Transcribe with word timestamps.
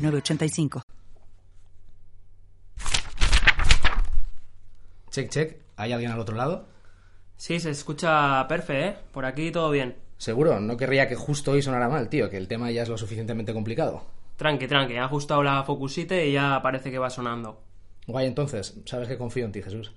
906985. 0.00 0.82
Check, 5.10 5.28
check. 5.30 5.56
¿Hay 5.76 5.92
alguien 5.92 6.10
al 6.12 6.20
otro 6.20 6.36
lado? 6.36 6.66
Sí, 7.36 7.58
se 7.58 7.70
escucha 7.70 8.46
perfe, 8.48 8.86
¿eh? 8.86 8.96
Por 9.12 9.24
aquí 9.24 9.50
todo 9.50 9.70
bien. 9.70 9.96
Seguro, 10.18 10.60
no 10.60 10.76
querría 10.76 11.08
que 11.08 11.16
justo 11.16 11.52
hoy 11.52 11.62
sonara 11.62 11.88
mal, 11.88 12.08
tío, 12.10 12.28
que 12.28 12.36
el 12.36 12.46
tema 12.46 12.70
ya 12.70 12.82
es 12.82 12.88
lo 12.88 12.98
suficientemente 12.98 13.54
complicado. 13.54 14.04
Tranqui, 14.36 14.66
tranqui, 14.66 14.96
ha 14.96 15.04
ajustado 15.04 15.42
la 15.42 15.62
focusite 15.64 16.26
y 16.26 16.32
ya 16.32 16.60
parece 16.62 16.90
que 16.90 16.98
va 16.98 17.08
sonando. 17.08 17.62
Guay, 18.06 18.26
entonces, 18.26 18.78
sabes 18.84 19.08
que 19.08 19.16
confío 19.16 19.46
en 19.46 19.52
ti, 19.52 19.62
Jesús. 19.62 19.92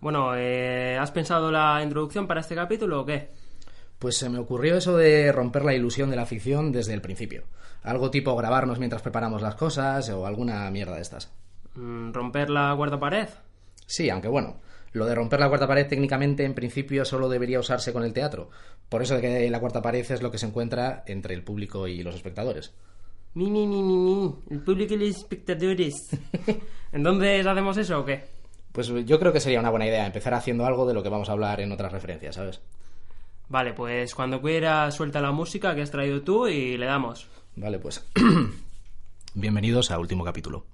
Bueno, 0.00 0.36
eh, 0.36 0.96
¿has 0.96 1.10
pensado 1.10 1.50
la 1.50 1.82
introducción 1.82 2.26
para 2.28 2.40
este 2.40 2.54
capítulo 2.54 3.00
o 3.00 3.04
qué? 3.04 3.30
Pues 3.98 4.16
se 4.16 4.28
me 4.28 4.38
ocurrió 4.38 4.76
eso 4.76 4.96
de 4.96 5.32
romper 5.32 5.64
la 5.64 5.74
ilusión 5.74 6.10
de 6.10 6.16
la 6.16 6.26
ficción 6.26 6.70
desde 6.70 6.94
el 6.94 7.00
principio. 7.00 7.44
Algo 7.82 8.10
tipo 8.10 8.36
grabarnos 8.36 8.78
mientras 8.78 9.02
preparamos 9.02 9.42
las 9.42 9.54
cosas 9.54 10.08
o 10.10 10.26
alguna 10.26 10.70
mierda 10.70 10.96
de 10.96 11.02
estas. 11.02 11.32
Mm, 11.74 12.12
¿Romper 12.12 12.50
la 12.50 12.74
cuarta 12.76 13.00
pared? 13.00 13.28
Sí, 13.86 14.10
aunque 14.10 14.28
bueno, 14.28 14.60
lo 14.92 15.06
de 15.06 15.14
romper 15.14 15.40
la 15.40 15.48
cuarta 15.48 15.66
pared 15.66 15.86
técnicamente 15.86 16.44
en 16.44 16.54
principio 16.54 17.04
solo 17.04 17.28
debería 17.28 17.60
usarse 17.60 17.92
con 17.92 18.04
el 18.04 18.12
teatro. 18.12 18.50
Por 18.88 19.02
eso 19.02 19.16
de 19.16 19.20
que 19.20 19.50
la 19.50 19.60
cuarta 19.60 19.82
pared 19.82 20.04
es 20.10 20.22
lo 20.22 20.30
que 20.30 20.38
se 20.38 20.46
encuentra 20.46 21.04
entre 21.06 21.34
el 21.34 21.42
público 21.42 21.86
y 21.88 22.02
los 22.02 22.14
espectadores. 22.14 22.74
Mi, 23.34 23.50
mi, 23.50 23.66
mi, 23.66 23.82
mi, 23.82 23.96
mi. 23.96 24.34
El 24.50 24.60
público 24.60 24.94
y 24.94 24.98
los 24.98 25.16
espectadores. 25.16 26.08
¿Entonces 26.92 27.46
hacemos 27.46 27.76
eso 27.76 28.00
o 28.00 28.04
qué? 28.04 28.24
Pues 28.72 28.88
yo 28.88 29.18
creo 29.18 29.32
que 29.32 29.40
sería 29.40 29.60
una 29.60 29.70
buena 29.70 29.86
idea 29.86 30.06
empezar 30.06 30.34
haciendo 30.34 30.64
algo 30.64 30.86
de 30.86 30.94
lo 30.94 31.02
que 31.02 31.08
vamos 31.08 31.28
a 31.28 31.32
hablar 31.32 31.60
en 31.60 31.72
otras 31.72 31.92
referencias, 31.92 32.36
¿sabes? 32.36 32.60
Vale, 33.48 33.72
pues 33.72 34.14
cuando 34.14 34.42
quiera 34.42 34.90
suelta 34.90 35.20
la 35.20 35.32
música 35.32 35.74
que 35.74 35.82
has 35.82 35.90
traído 35.90 36.20
tú 36.22 36.46
y 36.46 36.76
le 36.76 36.86
damos. 36.86 37.28
Vale, 37.56 37.78
pues. 37.78 38.04
Bienvenidos 39.34 39.90
a 39.90 39.98
último 39.98 40.24
capítulo. 40.24 40.66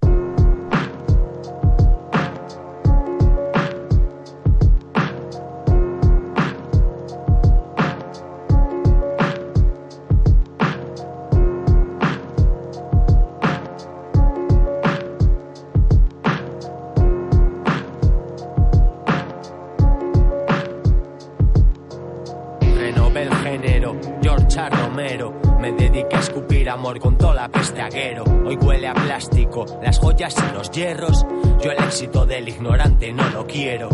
Amor 26.85 27.01
con 27.01 27.17
toda 27.17 27.33
la 27.33 27.49
peste 27.49 27.81
aguero. 27.81 28.25
Hoy 28.45 28.57
huele 28.57 28.89
a 28.89 28.93
plástico, 28.93 29.65
las 29.83 29.99
joyas 29.99 30.37
y 30.37 30.55
los 30.55 30.71
hierros. 30.71 31.25
Yo 31.63 31.71
el 31.71 31.83
éxito 31.83 32.27
del 32.27 32.47
ignorante 32.47 33.11
no 33.11 33.27
lo 33.31 33.47
quiero. 33.47 33.89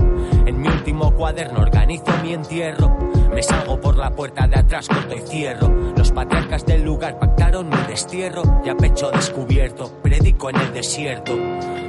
En 0.44 0.60
mi 0.60 0.66
último 0.66 1.14
cuaderno 1.14 1.60
organizo 1.60 2.10
mi 2.24 2.32
entierro. 2.32 2.88
Me 3.32 3.44
salgo 3.44 3.80
por 3.80 3.96
la 3.96 4.10
puerta 4.10 4.48
de 4.48 4.58
atrás, 4.58 4.88
corto 4.88 5.14
y 5.14 5.20
cierro. 5.20 5.68
Los 5.96 6.10
patriarcas 6.10 6.66
del 6.66 6.82
lugar 6.82 7.16
pactaron 7.20 7.68
mi 7.68 7.76
destierro. 7.86 8.42
Y 8.64 8.68
a 8.70 8.76
pecho 8.76 9.12
descubierto, 9.12 9.88
predico 10.02 10.50
en 10.50 10.56
el 10.56 10.72
desierto. 10.72 11.36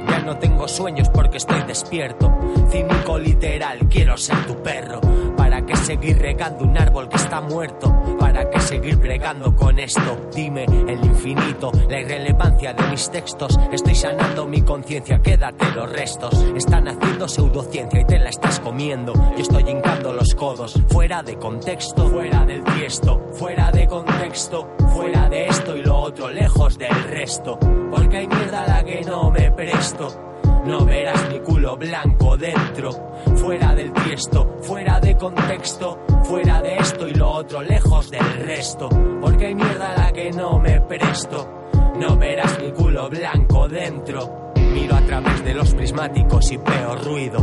Ya 0.08 0.20
no 0.20 0.38
tengo 0.38 0.68
sueños 0.68 1.08
porque 1.08 1.38
estoy 1.38 1.62
despierto. 1.62 2.32
Cínico 2.70 3.18
literal, 3.18 3.88
quiero 3.90 4.16
ser 4.16 4.46
tu 4.46 4.62
perro. 4.62 5.00
¿Para 5.36 5.51
qué 5.60 5.76
seguir 5.76 6.18
regando 6.18 6.64
un 6.64 6.78
árbol 6.78 7.08
que 7.08 7.16
está 7.16 7.42
muerto? 7.42 7.94
¿Para 8.18 8.48
qué 8.48 8.58
seguir 8.60 8.96
bregando 8.96 9.54
con 9.54 9.78
esto? 9.78 10.28
Dime 10.34 10.64
el 10.64 11.04
infinito, 11.04 11.70
la 11.88 12.00
irrelevancia 12.00 12.72
de 12.72 12.86
mis 12.88 13.10
textos. 13.10 13.58
Estoy 13.70 13.94
sanando 13.94 14.46
mi 14.46 14.62
conciencia, 14.62 15.20
quédate 15.20 15.70
los 15.72 15.92
restos. 15.92 16.32
Están 16.56 16.88
haciendo 16.88 17.28
pseudociencia 17.28 18.00
y 18.00 18.04
te 18.04 18.18
la 18.18 18.30
estás 18.30 18.60
comiendo. 18.60 19.12
Yo 19.12 19.42
estoy 19.42 19.68
hincando 19.68 20.12
los 20.12 20.34
codos, 20.34 20.80
fuera 20.88 21.22
de 21.22 21.36
contexto, 21.36 22.08
fuera 22.08 22.46
del 22.46 22.64
tiesto, 22.64 23.20
fuera 23.32 23.70
de 23.70 23.86
contexto, 23.86 24.68
fuera 24.94 25.28
de 25.28 25.48
esto 25.48 25.76
y 25.76 25.82
lo 25.82 25.96
otro, 25.98 26.30
lejos 26.30 26.78
del 26.78 27.04
resto. 27.04 27.58
Porque 27.90 28.16
hay 28.16 28.26
mierda 28.26 28.64
a 28.64 28.68
la 28.68 28.84
que 28.84 29.02
no 29.02 29.30
me 29.30 29.50
presto. 29.52 30.31
No 30.64 30.84
verás 30.84 31.28
mi 31.28 31.40
culo 31.40 31.76
blanco 31.76 32.36
dentro, 32.36 32.92
fuera 33.34 33.74
del 33.74 33.92
tiesto, 33.92 34.58
fuera 34.62 35.00
de 35.00 35.16
contexto, 35.16 35.98
fuera 36.22 36.62
de 36.62 36.76
esto 36.76 37.08
y 37.08 37.14
lo 37.14 37.30
otro, 37.30 37.62
lejos 37.62 38.10
del 38.10 38.34
resto. 38.46 38.88
Porque 39.20 39.46
hay 39.46 39.54
mierda 39.56 39.92
a 39.92 39.98
la 39.98 40.12
que 40.12 40.30
no 40.30 40.60
me 40.60 40.80
presto. 40.82 41.70
No 41.98 42.16
verás 42.16 42.58
mi 42.62 42.70
culo 42.70 43.10
blanco 43.10 43.68
dentro. 43.68 44.52
Miro 44.72 44.94
a 44.94 45.00
través 45.00 45.44
de 45.44 45.54
los 45.54 45.74
prismáticos 45.74 46.52
y 46.52 46.56
veo 46.56 46.94
ruido. 46.96 47.38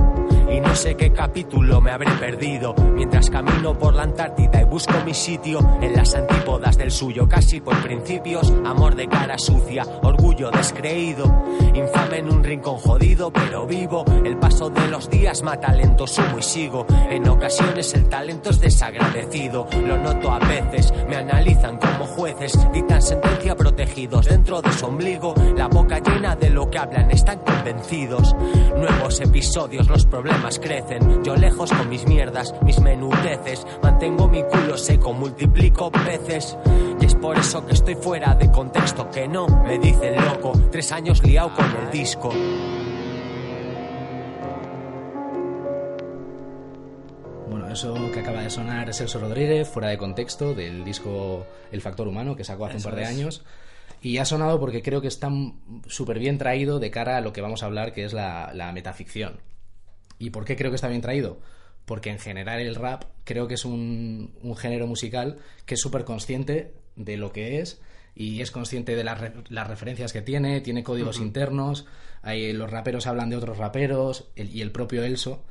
Y 0.52 0.60
no 0.60 0.76
sé 0.76 0.96
qué 0.96 1.12
capítulo 1.12 1.80
me 1.80 1.92
habré 1.92 2.12
perdido. 2.14 2.74
Mientras 2.96 3.30
camino 3.30 3.78
por 3.78 3.94
la 3.94 4.04
Antártida 4.04 4.62
y 4.62 4.66
busco 4.66 4.94
mi 5.06 5.14
sitio 5.14 5.60
en 5.82 5.96
las 5.96 6.16
antípodas 6.16 6.78
del 6.78 6.92
suyo, 6.92 7.28
casi 7.28 7.62
por 7.62 7.76
principios. 7.84 8.52
Amor 8.66 8.96
de 8.96 9.08
cara 9.08 9.38
sucia, 9.38 9.86
orgullo 10.02 10.50
descreído. 10.50 11.26
Infame 11.74 12.18
en 12.18 12.32
un 12.32 12.44
rincón 12.44 12.78
jodido, 12.78 13.32
pero 13.32 13.68
vivo. 13.68 14.04
El 14.26 14.38
paso 14.38 14.70
de 14.70 14.88
los 14.88 15.10
días 15.10 15.44
mata 15.44 15.74
lento, 15.74 16.08
sumo 16.08 16.40
y 16.40 16.44
sigo. 16.44 16.86
En 17.10 17.28
ocasiones 17.28 17.94
el 17.94 18.10
talento 18.10 18.50
es 18.50 18.60
desagradecido. 18.60 19.68
Lo 19.86 19.98
noto 19.98 20.31
a 20.31 20.40
veces, 20.40 20.94
me 21.08 21.16
analizan 21.16 21.78
como 21.78 22.06
jueces. 22.06 22.58
Dictan 22.74 23.02
sentencia 23.02 23.56
protegidos 23.56 24.26
dentro 24.26 24.62
de 24.62 24.72
su 24.74 24.88
ombligo. 24.88 25.36
La 25.56 25.68
boca 25.68 26.00
llena 26.00 26.36
de 26.36 26.50
lo 26.50 26.70
que 26.70 26.80
hablan, 26.80 27.12
están 27.12 27.40
convencidos. 27.40 28.36
Nuevos 28.76 29.20
episodios, 29.22 29.88
los 29.88 30.06
problemas 30.06 30.39
crecen. 30.60 31.24
Yo 31.24 31.36
lejos 31.36 31.72
con 31.72 31.90
mis 31.90 32.06
mierdas, 32.08 32.54
mis 32.64 32.80
menudeces. 32.80 33.66
Mantengo 33.84 34.28
mi 34.28 34.44
culo 34.44 34.78
seco, 34.78 35.14
multiplico 35.14 35.92
veces. 35.92 36.58
Y 37.00 37.06
es 37.06 37.16
por 37.16 37.38
eso 37.38 37.66
que 37.66 37.74
estoy 37.74 37.96
fuera 37.96 38.36
de 38.36 38.50
contexto. 38.52 39.10
Que 39.12 39.28
no 39.28 39.48
me 39.48 39.78
dicen 39.80 40.16
loco. 40.26 40.54
Tres 40.72 40.92
años 40.92 41.24
liado 41.24 41.54
con 41.56 41.66
el 41.66 41.92
disco. 41.92 42.32
Bueno, 47.50 47.68
eso 47.72 47.96
que 48.14 48.20
acaba 48.20 48.44
de 48.44 48.50
sonar 48.50 48.90
es 48.90 49.02
Elso 49.02 49.20
Rodríguez, 49.20 49.68
fuera 49.68 49.90
de 49.90 49.98
contexto, 49.98 50.54
del 50.54 50.84
disco 50.84 51.46
El 51.72 51.82
Factor 51.82 52.08
Humano, 52.08 52.36
que 52.36 52.44
sacó 52.44 52.66
hace 52.66 52.78
Eso 52.78 52.90
un 52.90 52.94
par 52.94 53.00
de 53.00 53.04
es. 53.04 53.10
años. 53.10 53.44
Y 54.02 54.18
ha 54.20 54.26
sonado 54.26 54.60
porque 54.60 54.82
creo 54.82 55.02
que 55.02 55.08
está 55.08 55.30
súper 55.88 56.20
bien 56.20 56.38
traído 56.38 56.80
de 56.80 56.92
cara 56.92 57.18
a 57.18 57.22
lo 57.22 57.34
que 57.34 57.42
vamos 57.42 57.64
a 57.64 57.66
hablar, 57.66 57.92
que 57.92 58.06
es 58.06 58.14
la, 58.14 58.52
la 58.54 58.72
metaficción. 58.72 59.40
¿Y 60.19 60.30
por 60.30 60.46
qué 60.46 60.56
creo 60.56 60.69
que 60.72 60.75
está 60.75 60.88
bien 60.90 61.02
traído? 61.02 61.40
Porque 61.85 62.12
en 62.12 62.19
general 62.19 62.59
el 62.59 62.75
rap 62.75 63.06
creo 63.24 63.47
que 63.47 63.56
es 63.56 63.66
un, 63.66 64.35
un 64.44 64.56
género 64.56 64.85
musical 64.85 65.38
que 65.66 65.74
es 65.74 65.81
súper 65.81 66.03
consciente 66.03 66.74
de 66.96 67.18
lo 67.18 67.31
que 67.31 67.59
es 67.62 67.81
y 68.16 68.41
es 68.41 68.52
consciente 68.52 68.96
de 68.96 69.03
las, 69.03 69.19
las 69.50 69.68
referencias 69.68 70.12
que 70.13 70.22
tiene, 70.22 70.62
tiene 70.62 70.84
códigos 70.84 71.16
internos, 71.25 71.86
hay, 72.21 72.51
los 72.54 72.69
raperos 72.69 73.07
hablan 73.07 73.30
de 73.30 73.38
otros 73.38 73.57
raperos 73.57 74.30
el- 74.36 74.54
y 74.56 74.62
el 74.62 74.71
propio 74.71 75.04
Elso 75.04 75.45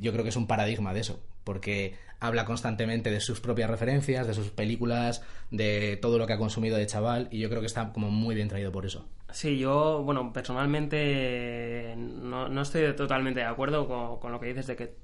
yo 0.00 0.12
creo 0.12 0.24
que 0.24 0.30
es 0.30 0.36
un 0.36 0.46
paradigma 0.46 0.92
de 0.92 1.00
eso, 1.00 1.22
porque 1.44 1.94
habla 2.20 2.44
constantemente 2.44 3.10
de 3.10 3.20
sus 3.20 3.40
propias 3.40 3.70
referencias, 3.70 4.26
de 4.26 4.34
sus 4.34 4.50
películas, 4.50 5.22
de 5.50 5.96
todo 6.02 6.18
lo 6.18 6.26
que 6.26 6.32
ha 6.34 6.38
consumido 6.38 6.76
de 6.76 6.86
chaval 6.86 7.28
y 7.30 7.38
yo 7.38 7.48
creo 7.48 7.60
que 7.60 7.66
está 7.68 7.92
como 7.92 8.10
muy 8.10 8.34
bien 8.34 8.48
traído 8.48 8.72
por 8.72 8.84
eso. 8.84 9.08
Sí, 9.30 9.58
yo, 9.58 10.02
bueno, 10.04 10.32
personalmente 10.32 11.94
no, 11.96 12.48
no 12.48 12.62
estoy 12.62 12.94
totalmente 12.96 13.40
de 13.40 13.46
acuerdo 13.46 13.86
con, 13.86 14.18
con 14.20 14.32
lo 14.32 14.40
que 14.40 14.46
dices 14.46 14.66
de 14.66 14.76
que 14.76 14.94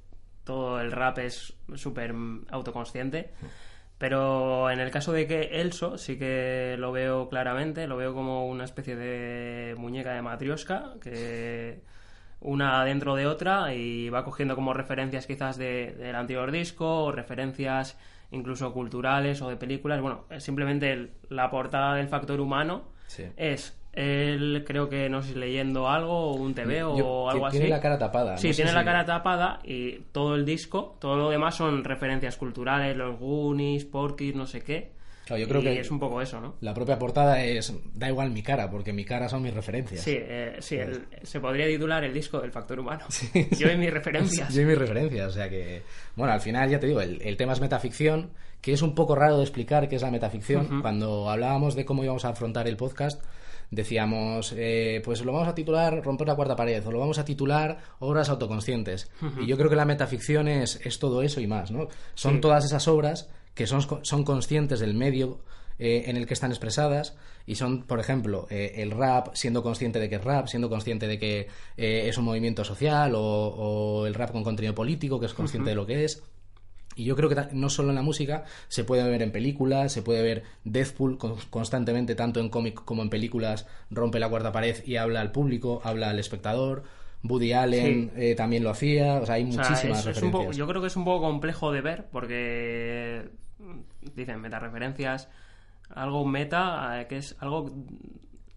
todo 0.44 0.80
el 0.80 0.92
rap 0.92 1.18
es 1.18 1.54
súper 1.74 2.14
autoconsciente. 2.50 3.30
Pero 3.98 4.70
en 4.70 4.80
el 4.80 4.90
caso 4.90 5.12
de 5.12 5.26
que 5.26 5.60
Elso 5.60 5.98
sí 5.98 6.18
que 6.18 6.74
lo 6.78 6.90
veo 6.90 7.28
claramente, 7.28 7.86
lo 7.86 7.96
veo 7.96 8.12
como 8.12 8.46
una 8.48 8.64
especie 8.64 8.96
de 8.96 9.74
muñeca 9.78 10.12
de 10.14 10.22
matrioska 10.22 10.94
que 11.00 11.80
una 12.40 12.84
dentro 12.84 13.14
de 13.14 13.26
otra 13.26 13.72
y 13.72 14.10
va 14.10 14.24
cogiendo 14.24 14.56
como 14.56 14.74
referencias 14.74 15.26
quizás 15.26 15.56
de- 15.56 15.92
del 15.96 16.16
anterior 16.16 16.50
disco 16.50 17.04
o 17.04 17.12
referencias 17.12 17.96
incluso 18.32 18.72
culturales 18.72 19.40
o 19.42 19.48
de 19.48 19.56
películas. 19.56 20.00
Bueno, 20.00 20.24
simplemente 20.38 20.92
el- 20.92 21.12
la 21.28 21.50
portada 21.50 21.94
del 21.94 22.08
factor 22.08 22.40
humano 22.40 22.82
Sí. 23.06 23.24
es 23.36 23.80
él 23.94 24.64
creo 24.66 24.88
que 24.88 25.08
no 25.08 25.22
sé 25.22 25.34
leyendo 25.36 25.88
algo 25.88 26.30
o 26.30 26.34
un 26.34 26.54
TV 26.54 26.82
o 26.82 26.96
Yo- 26.96 27.30
algo 27.30 27.48
tiene 27.50 27.66
así. 27.66 27.70
la 27.70 27.80
cara 27.80 27.98
tapada. 27.98 28.36
Sí, 28.36 28.48
no 28.48 28.54
tiene 28.54 28.72
la 28.72 28.80
si- 28.80 28.84
cara 28.86 29.04
tapada 29.04 29.60
y 29.64 29.98
todo 30.12 30.34
el 30.34 30.44
disco, 30.44 30.96
todo 31.00 31.16
lo 31.16 31.30
demás 31.30 31.54
son 31.56 31.84
referencias 31.84 32.36
culturales, 32.36 32.96
los 32.96 33.18
Goonies, 33.18 33.84
Porky's, 33.84 34.34
no 34.34 34.46
sé 34.46 34.60
qué. 34.62 34.92
Claro, 35.26 35.40
yo 35.40 35.48
creo 35.48 35.60
Y 35.62 35.64
que 35.64 35.80
es 35.80 35.90
un 35.90 35.98
poco 35.98 36.20
eso, 36.20 36.38
¿no? 36.38 36.56
la 36.60 36.74
propia 36.74 36.98
portada 36.98 37.42
es 37.42 37.72
da 37.94 38.08
igual 38.08 38.30
mi 38.30 38.42
cara, 38.42 38.70
porque 38.70 38.92
mi 38.92 39.06
cara 39.06 39.26
son 39.26 39.42
mis 39.42 39.54
referencias. 39.54 40.02
Sí, 40.02 40.14
eh, 40.18 40.56
sí 40.58 40.76
el- 40.76 41.06
se 41.22 41.40
podría 41.40 41.66
titular 41.66 42.04
el 42.04 42.12
disco 42.12 42.40
del 42.40 42.52
factor 42.52 42.78
humano. 42.78 43.04
Sí, 43.08 43.30
Yo 43.58 43.70
y 43.70 43.76
mis 43.78 43.90
referencias. 43.90 44.52
Yo 44.54 44.60
y 44.60 44.64
mis 44.66 44.76
referencias, 44.76 45.28
o 45.28 45.30
sea 45.32 45.48
que... 45.48 45.82
Bueno, 46.14 46.34
al 46.34 46.42
final 46.42 46.68
ya 46.68 46.78
te 46.78 46.86
digo, 46.88 47.00
el, 47.00 47.22
el 47.22 47.38
tema 47.38 47.54
es 47.54 47.60
metaficción, 47.62 48.32
que 48.60 48.74
es 48.74 48.82
un 48.82 48.94
poco 48.94 49.14
raro 49.14 49.38
de 49.38 49.44
explicar 49.44 49.88
qué 49.88 49.96
es 49.96 50.02
la 50.02 50.10
metaficción. 50.10 50.82
Cuando 50.82 51.30
hablábamos 51.30 51.74
de 51.74 51.86
cómo 51.86 52.04
íbamos 52.04 52.26
a 52.26 52.28
afrontar 52.30 52.68
el 52.68 52.76
podcast, 52.76 53.22
decíamos, 53.70 54.54
eh, 54.56 55.00
pues 55.04 55.24
lo 55.24 55.32
vamos 55.32 55.48
a 55.48 55.54
titular 55.54 56.02
Romper 56.04 56.26
la 56.28 56.34
cuarta 56.36 56.56
pared, 56.56 56.86
o 56.86 56.92
lo 56.92 56.98
vamos 57.00 57.18
a 57.18 57.24
titular 57.24 57.78
Obras 57.98 58.28
autoconscientes. 58.28 59.10
Y 59.40 59.46
yo 59.46 59.56
creo 59.56 59.70
que 59.70 59.76
la 59.76 59.84
metaficción 59.84 60.48
es, 60.48 60.80
es 60.84 60.98
todo 60.98 61.22
eso 61.22 61.40
y 61.40 61.46
más, 61.46 61.70
¿no? 61.70 61.88
Son 62.14 62.34
Sí. 62.34 62.40
todas 62.40 62.64
esas 62.64 62.86
obras 62.88 63.28
que 63.54 63.66
son, 63.66 63.80
son 64.04 64.24
conscientes 64.24 64.80
del 64.80 64.94
medio 64.94 65.38
eh, 65.78 66.04
en 66.06 66.16
el 66.16 66.26
que 66.26 66.34
están 66.34 66.50
expresadas 66.50 67.16
y 67.46 67.56
son, 67.56 67.82
por 67.82 67.98
ejemplo, 68.00 68.46
eh, 68.48 68.74
el 68.76 68.90
rap 68.92 69.34
siendo 69.34 69.62
consciente 69.62 69.98
de 69.98 70.08
que 70.08 70.16
es 70.16 70.24
rap, 70.24 70.46
siendo 70.46 70.68
consciente 70.68 71.06
de 71.08 71.18
que 71.18 71.48
eh, 71.76 72.08
es 72.08 72.16
un 72.16 72.24
movimiento 72.24 72.64
social 72.64 73.14
o, 73.16 73.20
o 73.20 74.06
el 74.06 74.14
rap 74.14 74.30
con 74.30 74.44
contenido 74.44 74.74
político 74.74 75.18
que 75.20 75.26
es 75.26 75.34
consciente 75.34 75.70
de 75.70 75.76
lo 75.76 75.84
que 75.86 76.04
es. 76.04 76.22
Y 76.96 77.04
yo 77.04 77.16
creo 77.16 77.28
que 77.28 77.36
no 77.52 77.68
solo 77.70 77.88
en 77.90 77.94
la 77.96 78.02
música, 78.02 78.44
se 78.68 78.84
puede 78.84 79.02
ver 79.08 79.22
en 79.22 79.32
películas, 79.32 79.92
se 79.92 80.02
puede 80.02 80.22
ver 80.22 80.42
Deathpool 80.64 81.18
con- 81.18 81.36
constantemente, 81.50 82.14
tanto 82.14 82.40
en 82.40 82.48
cómic 82.48 82.84
como 82.84 83.02
en 83.02 83.10
películas, 83.10 83.66
rompe 83.90 84.18
la 84.18 84.28
cuarta 84.28 84.52
pared 84.52 84.76
y 84.86 84.96
habla 84.96 85.20
al 85.20 85.32
público, 85.32 85.80
habla 85.84 86.10
al 86.10 86.18
espectador. 86.18 86.84
Woody 87.26 87.52
Allen 87.54 88.12
eh, 88.16 88.34
también 88.34 88.62
lo 88.62 88.70
hacía, 88.70 89.14
o 89.14 89.24
sea, 89.26 89.36
hay 89.36 89.44
O 89.48 89.52
sea, 89.52 89.62
muchísimas 89.64 90.06
es- 90.06 90.16
es 90.18 90.22
un 90.22 90.30
poco- 90.30 90.42
referencias. 90.44 90.56
yo 90.58 90.66
creo 90.68 90.80
que 90.82 90.88
es 90.88 90.96
un 90.96 91.04
poco 91.06 91.24
complejo 91.26 91.72
de 91.72 91.80
ver 91.80 92.06
porque 92.12 93.28
dicen 94.14 94.40
meta 94.40 94.58
referencias, 94.58 95.28
algo 95.94 96.26
meta, 96.26 97.00
eh, 97.00 97.06
que 97.06 97.16
es 97.18 97.36
algo, 97.40 97.70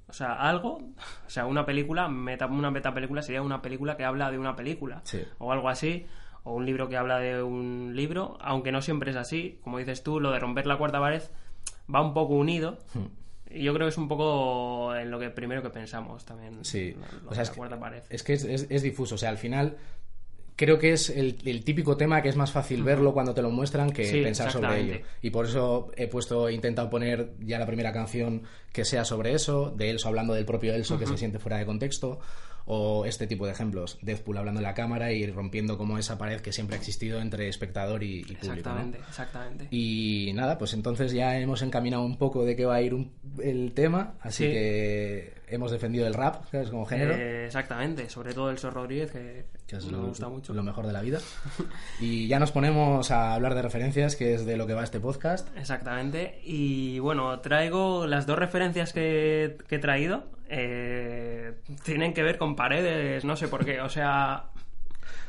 o 0.09 0.13
sea, 0.13 0.33
algo, 0.33 0.79
o 1.25 1.29
sea, 1.29 1.45
una 1.45 1.65
película, 1.65 2.07
meta, 2.09 2.45
una 2.47 2.71
meta 2.71 2.93
película 2.93 3.21
sería 3.21 3.41
una 3.41 3.61
película 3.61 3.95
que 3.97 4.03
habla 4.03 4.31
de 4.31 4.37
una 4.37 4.55
película 4.55 5.01
Sí. 5.05 5.21
o 5.37 5.51
algo 5.51 5.69
así, 5.69 6.05
o 6.47 6.53
un 6.55 6.65
libro 6.65 6.87
que 6.89 6.95
habla 6.97 7.19
de 7.19 7.43
un 7.43 7.91
libro, 7.95 8.37
aunque 8.41 8.71
no 8.71 8.81
siempre 8.81 9.11
es 9.11 9.17
así, 9.17 9.59
como 9.63 9.77
dices 9.79 10.03
tú, 10.03 10.19
lo 10.19 10.31
de 10.31 10.39
romper 10.39 10.65
la 10.65 10.77
cuarta 10.77 10.99
pared 10.99 11.21
va 11.93 12.01
un 12.01 12.13
poco 12.13 12.35
unido. 12.35 12.77
Hmm. 12.93 13.05
Y 13.49 13.63
yo 13.63 13.73
creo 13.73 13.85
que 13.87 13.91
es 13.91 13.97
un 13.97 14.07
poco 14.09 14.93
en 14.95 15.09
lo 15.09 15.19
que 15.19 15.29
primero 15.29 15.61
que 15.61 15.69
pensamos 15.69 16.25
también. 16.25 16.63
Sí, 16.65 16.95
o 17.29 17.33
sea, 17.33 17.43
es 17.43 17.47
la 17.49 17.53
que, 17.53 17.57
cuarta 17.57 17.79
pared. 17.79 18.03
es, 18.09 18.23
que 18.23 18.33
es, 18.33 18.43
es- 18.43 18.67
es 18.69 18.81
difuso, 18.81 19.15
o 19.15 19.17
sea, 19.17 19.29
al 19.29 19.37
final 19.37 19.77
creo 20.57 20.79
que 20.79 20.91
es 20.91 21.09
el, 21.11 21.37
el 21.45 21.63
típico 21.63 21.95
tema 21.97 22.21
que 22.21 22.29
es 22.29 22.35
más 22.35 22.51
fácil 22.51 22.83
verlo 22.83 23.13
cuando 23.13 23.33
te 23.33 23.41
lo 23.41 23.49
muestran 23.51 23.91
que 23.91 24.05
Sí, 24.05 24.21
pensar 24.23 24.51
sobre 24.51 24.79
ello. 24.81 24.95
Y 25.21 25.29
por 25.29 25.45
eso 25.45 25.91
he 25.95 26.07
puesto, 26.07 26.49
he 26.49 26.53
intentado 26.53 26.89
poner 26.89 27.33
ya 27.39 27.59
la 27.59 27.65
primera 27.67 27.93
canción 27.93 28.41
que 28.73 28.83
sea 28.83 29.05
sobre 29.05 29.33
eso, 29.33 29.69
de 29.69 29.91
Elso 29.91 30.07
hablando 30.07 30.33
del 30.33 30.45
propio 30.45 30.73
Elso 30.73 30.97
que 30.97 31.05
se 31.05 31.17
siente 31.17 31.37
fuera 31.39 31.57
de 31.57 31.65
contexto, 31.65 32.19
o 32.69 33.05
este 33.05 33.27
tipo 33.27 33.45
de 33.45 33.53
ejemplos, 33.53 33.97
Deathpool 34.01 34.37
hablando 34.37 34.59
en 34.59 34.63
la 34.65 34.73
cámara 34.73 35.11
y 35.13 35.25
rompiendo 35.31 35.77
como 35.77 35.97
esa 35.97 36.17
pared 36.17 36.41
que 36.41 36.51
siempre 36.51 36.75
ha 36.75 36.79
existido 36.79 37.19
entre 37.21 37.47
espectador 37.47 38.03
y, 38.03 38.19
y 38.19 38.23
público. 38.35 38.45
¿no? 38.47 38.53
Exactamente, 38.53 38.97
exactamente. 39.07 39.67
Y 39.71 40.31
nada, 40.35 40.57
pues 40.57 40.73
entonces 40.73 41.13
ya 41.13 41.39
hemos 41.39 41.61
encaminado 41.61 42.03
un 42.03 42.17
poco 42.17 42.43
de 42.43 42.55
qué 42.55 42.65
va 42.65 42.75
a 42.75 42.81
ir 42.81 42.93
un- 42.93 43.13
el 43.41 43.71
tema, 43.73 44.15
así 44.21 44.43
Sí. 44.45 44.51
que 44.51 45.33
hemos 45.49 45.71
defendido 45.71 46.05
el 46.07 46.13
rap, 46.13 46.43
¿sabes? 46.51 46.69
Como 46.69 46.85
género, 46.85 47.13
Eh, 47.15 47.45
exactamente, 47.45 48.09
sobre 48.09 48.33
todo 48.33 48.49
el 48.49 48.57
Sor 48.57 48.73
Rodríguez, 48.73 49.11
que, 49.11 49.45
que 49.65 49.77
es 49.77 49.85
me 49.85 49.93
lo, 49.93 50.07
gusta 50.07 50.27
mucho. 50.27 50.53
lo 50.53 50.61
mejor 50.61 50.85
de 50.87 50.91
la 50.93 51.01
vida. 51.01 51.19
Y 52.01 52.27
ya 52.27 52.37
nos 52.37 52.51
ponemos 52.51 53.09
a 53.11 53.33
hablar 53.33 53.55
de 53.55 53.61
referencias, 53.61 54.17
que 54.17 54.33
es 54.33 54.45
de 54.45 54.57
lo 54.57 54.67
que 54.67 54.73
va 54.73 54.83
este 54.83 54.99
podcast. 54.99 55.47
Exactamente. 55.57 56.41
Y 56.43 56.99
bueno, 56.99 57.39
traigo 57.39 58.07
las 58.07 58.25
dos 58.27 58.37
referencias 58.37 58.91
que, 58.91 59.57
que 59.69 59.75
he 59.75 59.79
traído. 59.79 60.25
Eh, 60.49 61.53
tienen 61.83 62.13
que 62.13 62.23
ver 62.23 62.37
con 62.37 62.55
paredes, 62.55 63.23
no 63.25 63.35
sé 63.35 63.47
por 63.47 63.65
qué. 63.65 63.81
O 63.81 63.89
sea, 63.89 64.45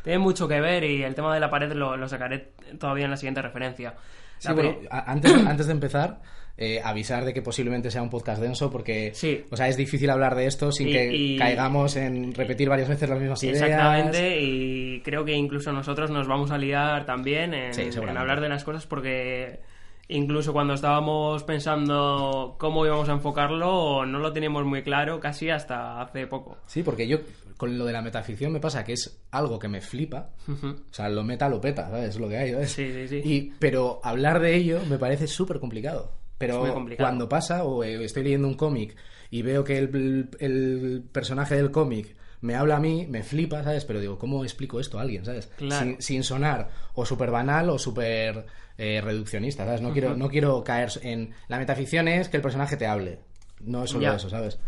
tienen 0.03 0.20
mucho 0.20 0.49
que 0.49 0.61
ver 0.61 0.85
y 0.85 1.03
el 1.03 1.15
tema 1.15 1.32
de 1.35 1.41
la 1.41 1.50
pared 1.50 1.73
lo, 1.73 1.97
lo 1.97 2.09
sacaré 2.09 2.53
todavía 2.79 3.05
en 3.06 3.11
la 3.11 3.17
siguiente 3.17 3.43
referencia. 3.43 3.94
Sí, 4.38 4.53
bueno, 4.53 4.76
antes, 4.91 5.32
antes 5.47 5.67
de 5.67 5.73
empezar, 5.73 6.20
eh, 6.56 6.81
avisar 6.82 7.25
de 7.25 7.35
que 7.35 7.43
posiblemente 7.43 7.91
sea 7.91 8.03
un 8.03 8.11
podcast 8.11 8.41
denso, 8.41 8.70
porque 8.70 9.12
Sí. 9.15 9.44
o 9.50 9.56
sea, 9.56 9.69
es 9.69 9.76
difícil 9.76 10.11
hablar 10.11 10.35
de 10.37 10.47
esto 10.47 10.70
sin 10.73 10.88
Y- 10.88 10.93
que 10.93 11.12
y- 11.15 11.38
caigamos 11.38 11.97
en 11.97 12.35
repetir 12.35 12.69
varias 12.69 12.88
veces 12.88 13.09
las 13.09 13.19
mismas 13.20 13.43
ideas. 13.43 13.62
Exactamente, 13.62 14.41
y 14.41 15.00
creo 15.03 15.25
que 15.25 15.32
incluso 15.32 15.73
nosotros 15.73 16.11
nos 16.11 16.26
vamos 16.29 16.50
a 16.53 16.59
liar 16.59 17.05
también 17.06 17.53
en, 17.55 17.75
Sí, 17.75 17.82
en 17.82 17.93
seguramente. 17.93 18.20
hablar 18.20 18.41
de 18.41 18.49
las 18.49 18.65
cosas 18.65 18.87
porque 18.87 19.61
incluso 20.08 20.52
cuando 20.52 20.75
estábamos 20.75 21.44
pensando 21.44 22.56
cómo 22.58 22.84
íbamos 22.87 23.08
a 23.08 23.12
enfocarlo 23.12 24.06
no 24.06 24.19
lo 24.19 24.32
teníamos 24.32 24.64
muy 24.64 24.82
claro 24.82 25.20
casi 25.20 25.50
hasta 25.50 26.00
hace 26.00 26.26
poco. 26.26 26.56
Sí, 26.66 26.82
porque 26.82 27.06
yo 27.06 27.19
con 27.56 27.76
lo 27.76 27.84
de 27.84 27.93
la 27.93 28.02
metaficción 28.02 28.52
me 28.52 28.60
pasa 28.60 28.84
que 28.84 28.93
es 28.93 29.20
algo 29.32 29.58
que 29.58 29.69
me 29.69 29.81
flipa. 29.81 30.31
O 30.46 30.93
sea, 30.93 31.08
lo 31.08 31.25
meta, 31.25 31.49
lo 31.49 31.60
peta, 31.60 31.90
¿sabes? 31.90 32.10
Es 32.10 32.20
lo 32.20 32.28
que 32.28 32.38
hay, 32.38 32.52
¿sabes? 32.52 32.70
Sí, 32.70 32.90
sí, 32.93 33.08
sí. 33.08 33.20
Y, 33.25 33.52
pero 33.58 34.00
hablar 34.05 34.40
de 34.40 34.55
ello 34.55 34.81
me 34.88 34.99
parece 34.99 35.26
súper 35.26 35.58
complicado. 35.58 36.12
Pero 36.38 36.72
complicado. 36.72 37.08
cuando 37.08 37.28
pasa, 37.28 37.64
o 37.64 37.82
eh, 37.82 38.05
estoy 38.05 38.22
leyendo 38.22 38.46
un 38.46 38.55
cómic 38.55 38.96
y 39.31 39.43
veo 39.43 39.64
que 39.64 39.78
el, 39.78 40.31
el 40.38 41.02
personaje 41.10 41.56
del 41.56 41.72
cómic 41.72 42.16
me 42.40 42.55
habla 42.55 42.76
a 42.76 42.81
mí, 42.81 43.06
me 43.08 43.23
flipa, 43.23 43.62
¿sabes? 43.64 43.85
Pero 43.85 44.00
digo, 44.00 44.19
¿cómo 44.19 44.44
explico 44.44 44.79
esto 44.81 44.99
a 44.99 45.02
alguien, 45.02 45.25
¿sabes? 45.25 45.46
Claro. 45.56 45.85
Sin, 45.85 46.02
sin 46.02 46.23
sonar 46.25 46.69
o 46.94 47.05
súper 47.05 47.31
banal 47.31 47.69
o 47.70 47.79
súper 47.79 48.46
eh, 48.76 49.00
reduccionista, 49.02 49.64
¿sabes? 49.64 49.81
No, 49.81 49.93
quiero, 49.93 50.17
no 50.17 50.29
quiero 50.29 50.62
caer 50.64 50.90
en... 51.02 51.32
La 51.49 51.58
metaficción 51.58 52.06
es 52.08 52.29
que 52.29 52.37
el 52.37 52.43
personaje 52.43 52.76
te 52.76 52.87
hable. 52.87 53.19
No 53.61 53.85
es 53.85 53.90
solo 53.90 54.02
eso, 54.14 54.31
¿sabes? 54.31 54.58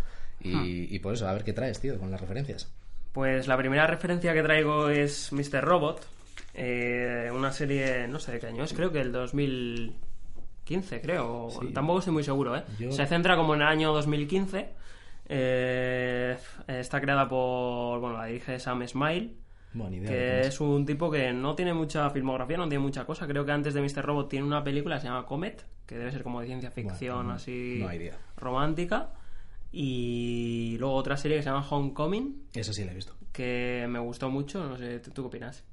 Y, 0.43 0.95
y 0.95 0.99
por 1.01 1.15
eso, 1.15 1.29
a 1.29 1.33
ver 1.33 1.45
qué 1.45 1.53
traes, 1.53 1.79
tío, 1.81 1.99
con 1.99 2.11
las 2.11 2.21
referencias. 2.21 2.73
Pues 3.13 3.47
la 3.47 3.57
primera 3.57 3.87
referencia 3.87 4.33
que 4.35 4.43
traigo 4.43 4.89
es 4.89 5.33
Mr. 5.33 5.63
Robot, 5.63 6.05
eh, 6.55 7.31
una 7.33 7.53
serie, 7.53 8.09
no 8.09 8.19
sé 8.19 8.33
de 8.33 8.39
qué 8.41 8.47
año 8.49 8.65
es, 8.65 8.73
creo 8.73 8.91
que 8.91 9.01
el 9.01 9.13
2015, 9.13 11.01
creo. 11.01 11.49
Tampoco 11.75 11.99
estoy 12.01 12.15
muy 12.15 12.25
seguro, 12.25 12.57
¿eh? 12.57 12.63
Yo- 12.79 12.93
Se 12.93 13.07
centra 13.07 13.37
como 13.37 13.55
en 13.55 13.63
el 13.63 13.67
año 13.69 13.93
2015. 13.93 14.69
Eh, 15.33 16.37
está 16.67 17.01
creada 17.01 17.29
por, 17.29 18.01
bueno, 18.01 18.17
la 18.19 18.27
dirige 18.27 18.59
Sam 18.59 18.87
Smile, 18.87 19.35
Bueno, 19.73 19.95
idea. 19.97 20.11
de 20.11 20.17
que 20.17 20.41
es. 20.49 20.61
un 20.61 20.85
tipo 20.85 21.11
que 21.11 21.33
no 21.33 21.55
tiene 21.55 21.73
mucha 21.73 22.11
filmografía, 22.11 22.57
no 22.57 22.69
tiene 22.69 22.83
mucha 22.83 23.05
cosa. 23.05 23.27
Creo 23.27 23.45
que 23.45 23.53
antes 23.53 23.73
de 23.75 23.81
Mr. 23.81 24.03
Robot 24.05 24.29
tiene 24.29 24.45
una 24.47 24.65
película 24.65 24.97
que 24.97 25.03
se 25.03 25.07
llama 25.07 25.25
Comet, 25.27 25.65
que 25.87 25.97
debe 25.97 26.11
ser 26.11 26.23
como 26.25 26.41
de 26.41 26.47
ciencia 26.49 26.71
ficción, 26.71 27.15
Bueno, 27.17 27.29
no- 27.31 27.35
así 27.37 27.79
no 27.81 27.89
hay 27.89 27.99
idea. 27.99 28.19
romántica. 28.37 29.11
Y 29.73 30.77
luego 30.81 30.95
otra 30.95 31.17
serie 31.17 31.37
que 31.37 31.43
se 31.45 31.49
llama 31.51 31.67
Homecoming, 31.69 32.49
Eso 32.55 32.73
sí 32.73 32.85
lo 32.85 32.91
he 32.91 32.95
visto. 32.95 33.15
que 33.33 33.87
me 33.89 34.01
gustó 34.01 34.29
mucho, 34.29 34.65
no 34.69 34.77
sé, 34.77 34.99
¿tú, 34.99 35.13
tú 35.13 35.23
qué 35.23 35.29
opinas? 35.29 35.65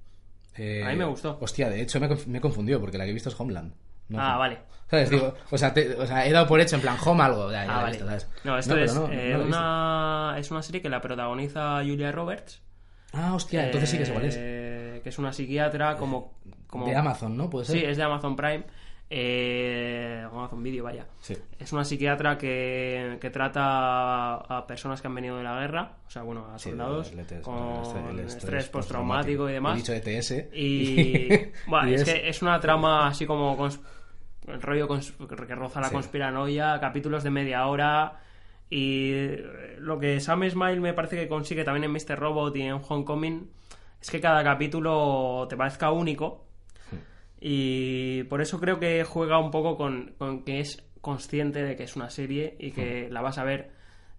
Eh, 0.55 0.83
A 0.85 0.89
mí 0.89 0.95
me 0.95 1.05
gustó. 1.05 1.37
Hostia, 1.41 1.69
de 1.69 1.81
hecho 1.81 1.99
me, 1.99 2.07
me 2.27 2.37
he 2.37 2.41
confundido 2.41 2.79
porque 2.79 2.97
la 2.97 3.05
que 3.05 3.09
he 3.11 3.13
visto 3.13 3.29
es 3.29 3.39
Homeland. 3.39 3.73
No 4.09 4.21
ah, 4.21 4.37
vale. 4.37 4.59
¿Sabes? 4.89 5.09
Digo, 5.09 5.33
o, 5.51 5.57
sea, 5.57 5.73
te- 5.73 5.93
o 5.95 6.05
sea, 6.07 6.25
he 6.25 6.31
dado 6.31 6.47
por 6.47 6.61
hecho 6.61 6.75
en 6.77 6.81
plan 6.81 6.95
Home 7.05 7.21
algo. 7.23 7.51
Ya, 7.51 7.65
ya 7.65 7.79
Ah, 7.79 7.83
vale. 7.83 7.99
No, 8.45 8.57
esto 8.57 8.77
es 8.77 8.95
no, 8.95 9.07
no 9.07 9.13
eh, 9.13 9.35
una, 9.37 10.35
es 10.37 10.49
una 10.49 10.61
serie 10.61 10.81
que 10.81 10.89
la 10.89 11.01
protagoniza 11.01 11.77
Julia 11.83 12.11
Roberts. 12.11 12.61
Ah, 13.11 13.33
hostia, 13.35 13.65
entonces 13.65 13.89
sí 13.89 13.97
que 13.97 14.03
es. 14.03 14.35
eh, 14.37 15.01
Que 15.03 15.09
es 15.09 15.17
una 15.19 15.33
psiquiatra 15.33 15.97
como... 15.97 16.35
como... 16.67 16.85
De 16.85 16.95
Amazon, 16.95 17.35
¿no? 17.35 17.49
¿Puede 17.49 17.65
ser? 17.65 17.79
Sí, 17.79 17.85
es 17.85 17.97
de 17.97 18.03
Amazon 18.03 18.35
Prime. 18.37 18.63
Eh, 19.09 20.23
Amazon 20.31 20.61
Video, 20.63 20.83
vaya. 20.83 21.05
Sí. 21.21 21.35
Es 21.59 21.71
una 21.73 21.83
psiquiatra 21.85 22.37
que, 22.37 23.17
que 23.21 23.29
trata 23.29 24.35
a 24.35 24.65
personas 24.67 25.01
que 25.01 25.07
han 25.07 25.15
venido 25.15 25.37
de 25.37 25.43
la 25.43 25.59
guerra, 25.59 25.93
o 26.05 26.09
sea, 26.09 26.23
bueno, 26.23 26.47
a 26.53 26.59
Sí, 26.59 26.69
soldados 26.71 27.11
el 27.11 27.41
con 27.41 27.83
estrés- 27.83 28.25
estrés 28.37 28.67
postraumático 28.69 29.49
y 29.49 29.53
demás. 29.53 29.75
He 29.75 29.77
dicho 29.77 29.93
ETS. 30.09 30.31
Y, 30.53 31.29
bueno, 31.67 31.89
y 31.89 31.93
es, 31.95 32.03
que 32.03 32.27
es 32.29 32.41
una 32.41 32.59
trama 32.59 33.07
así 33.07 33.25
como 33.25 33.55
el 34.47 34.61
rollo 34.61 34.87
que 34.87 35.55
roza 35.55 35.81
la 35.81 35.87
Sí. 35.89 35.93
conspiranoia, 35.95 36.79
capítulos 36.79 37.23
de 37.23 37.29
media 37.29 37.65
hora. 37.67 38.19
Y 38.69 39.11
eh, 39.13 39.75
lo 39.79 39.97
que 39.99 40.19
Sam 40.19 40.49
Smile 40.49 40.79
me 40.81 40.93
parece 40.93 41.15
que 41.17 41.27
consigue 41.27 41.63
también 41.63 41.85
en 41.85 41.91
Mr. 41.91 42.17
Robot 42.19 42.55
y 42.57 42.61
en 42.63 42.73
Homecoming 42.87 43.49
es 44.01 44.09
que 44.11 44.19
cada 44.19 44.43
capítulo 44.43 45.45
te 45.49 45.55
parezca 45.55 45.91
único. 45.91 46.45
Y 47.39 48.23
por 48.23 48.41
eso 48.41 48.59
creo 48.59 48.79
que 48.79 49.03
juega 49.03 49.37
un 49.39 49.51
poco 49.51 49.77
con, 49.77 50.13
con 50.17 50.43
que 50.43 50.59
es 50.59 50.83
consciente 51.01 51.63
de 51.63 51.75
que 51.75 51.83
es 51.83 51.95
una 51.95 52.09
serie 52.09 52.55
y 52.59 52.71
que 52.71 53.09
la 53.09 53.21
vas 53.21 53.37
a 53.37 53.43
ver. 53.43 53.71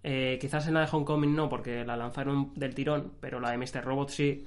Eh, 0.03 0.37
quizás 0.39 0.65
en 0.67 0.75
la 0.75 0.81
de 0.81 0.87
Homecoming 0.91 1.35
no, 1.35 1.49
porque 1.49 1.83
la 1.83 1.97
lanzaron 1.97 2.53
del 2.55 2.73
tirón, 2.73 3.13
pero 3.19 3.39
la 3.39 3.51
de 3.51 3.57
Mr. 3.57 3.83
Robot 3.83 4.09
sí. 4.09 4.45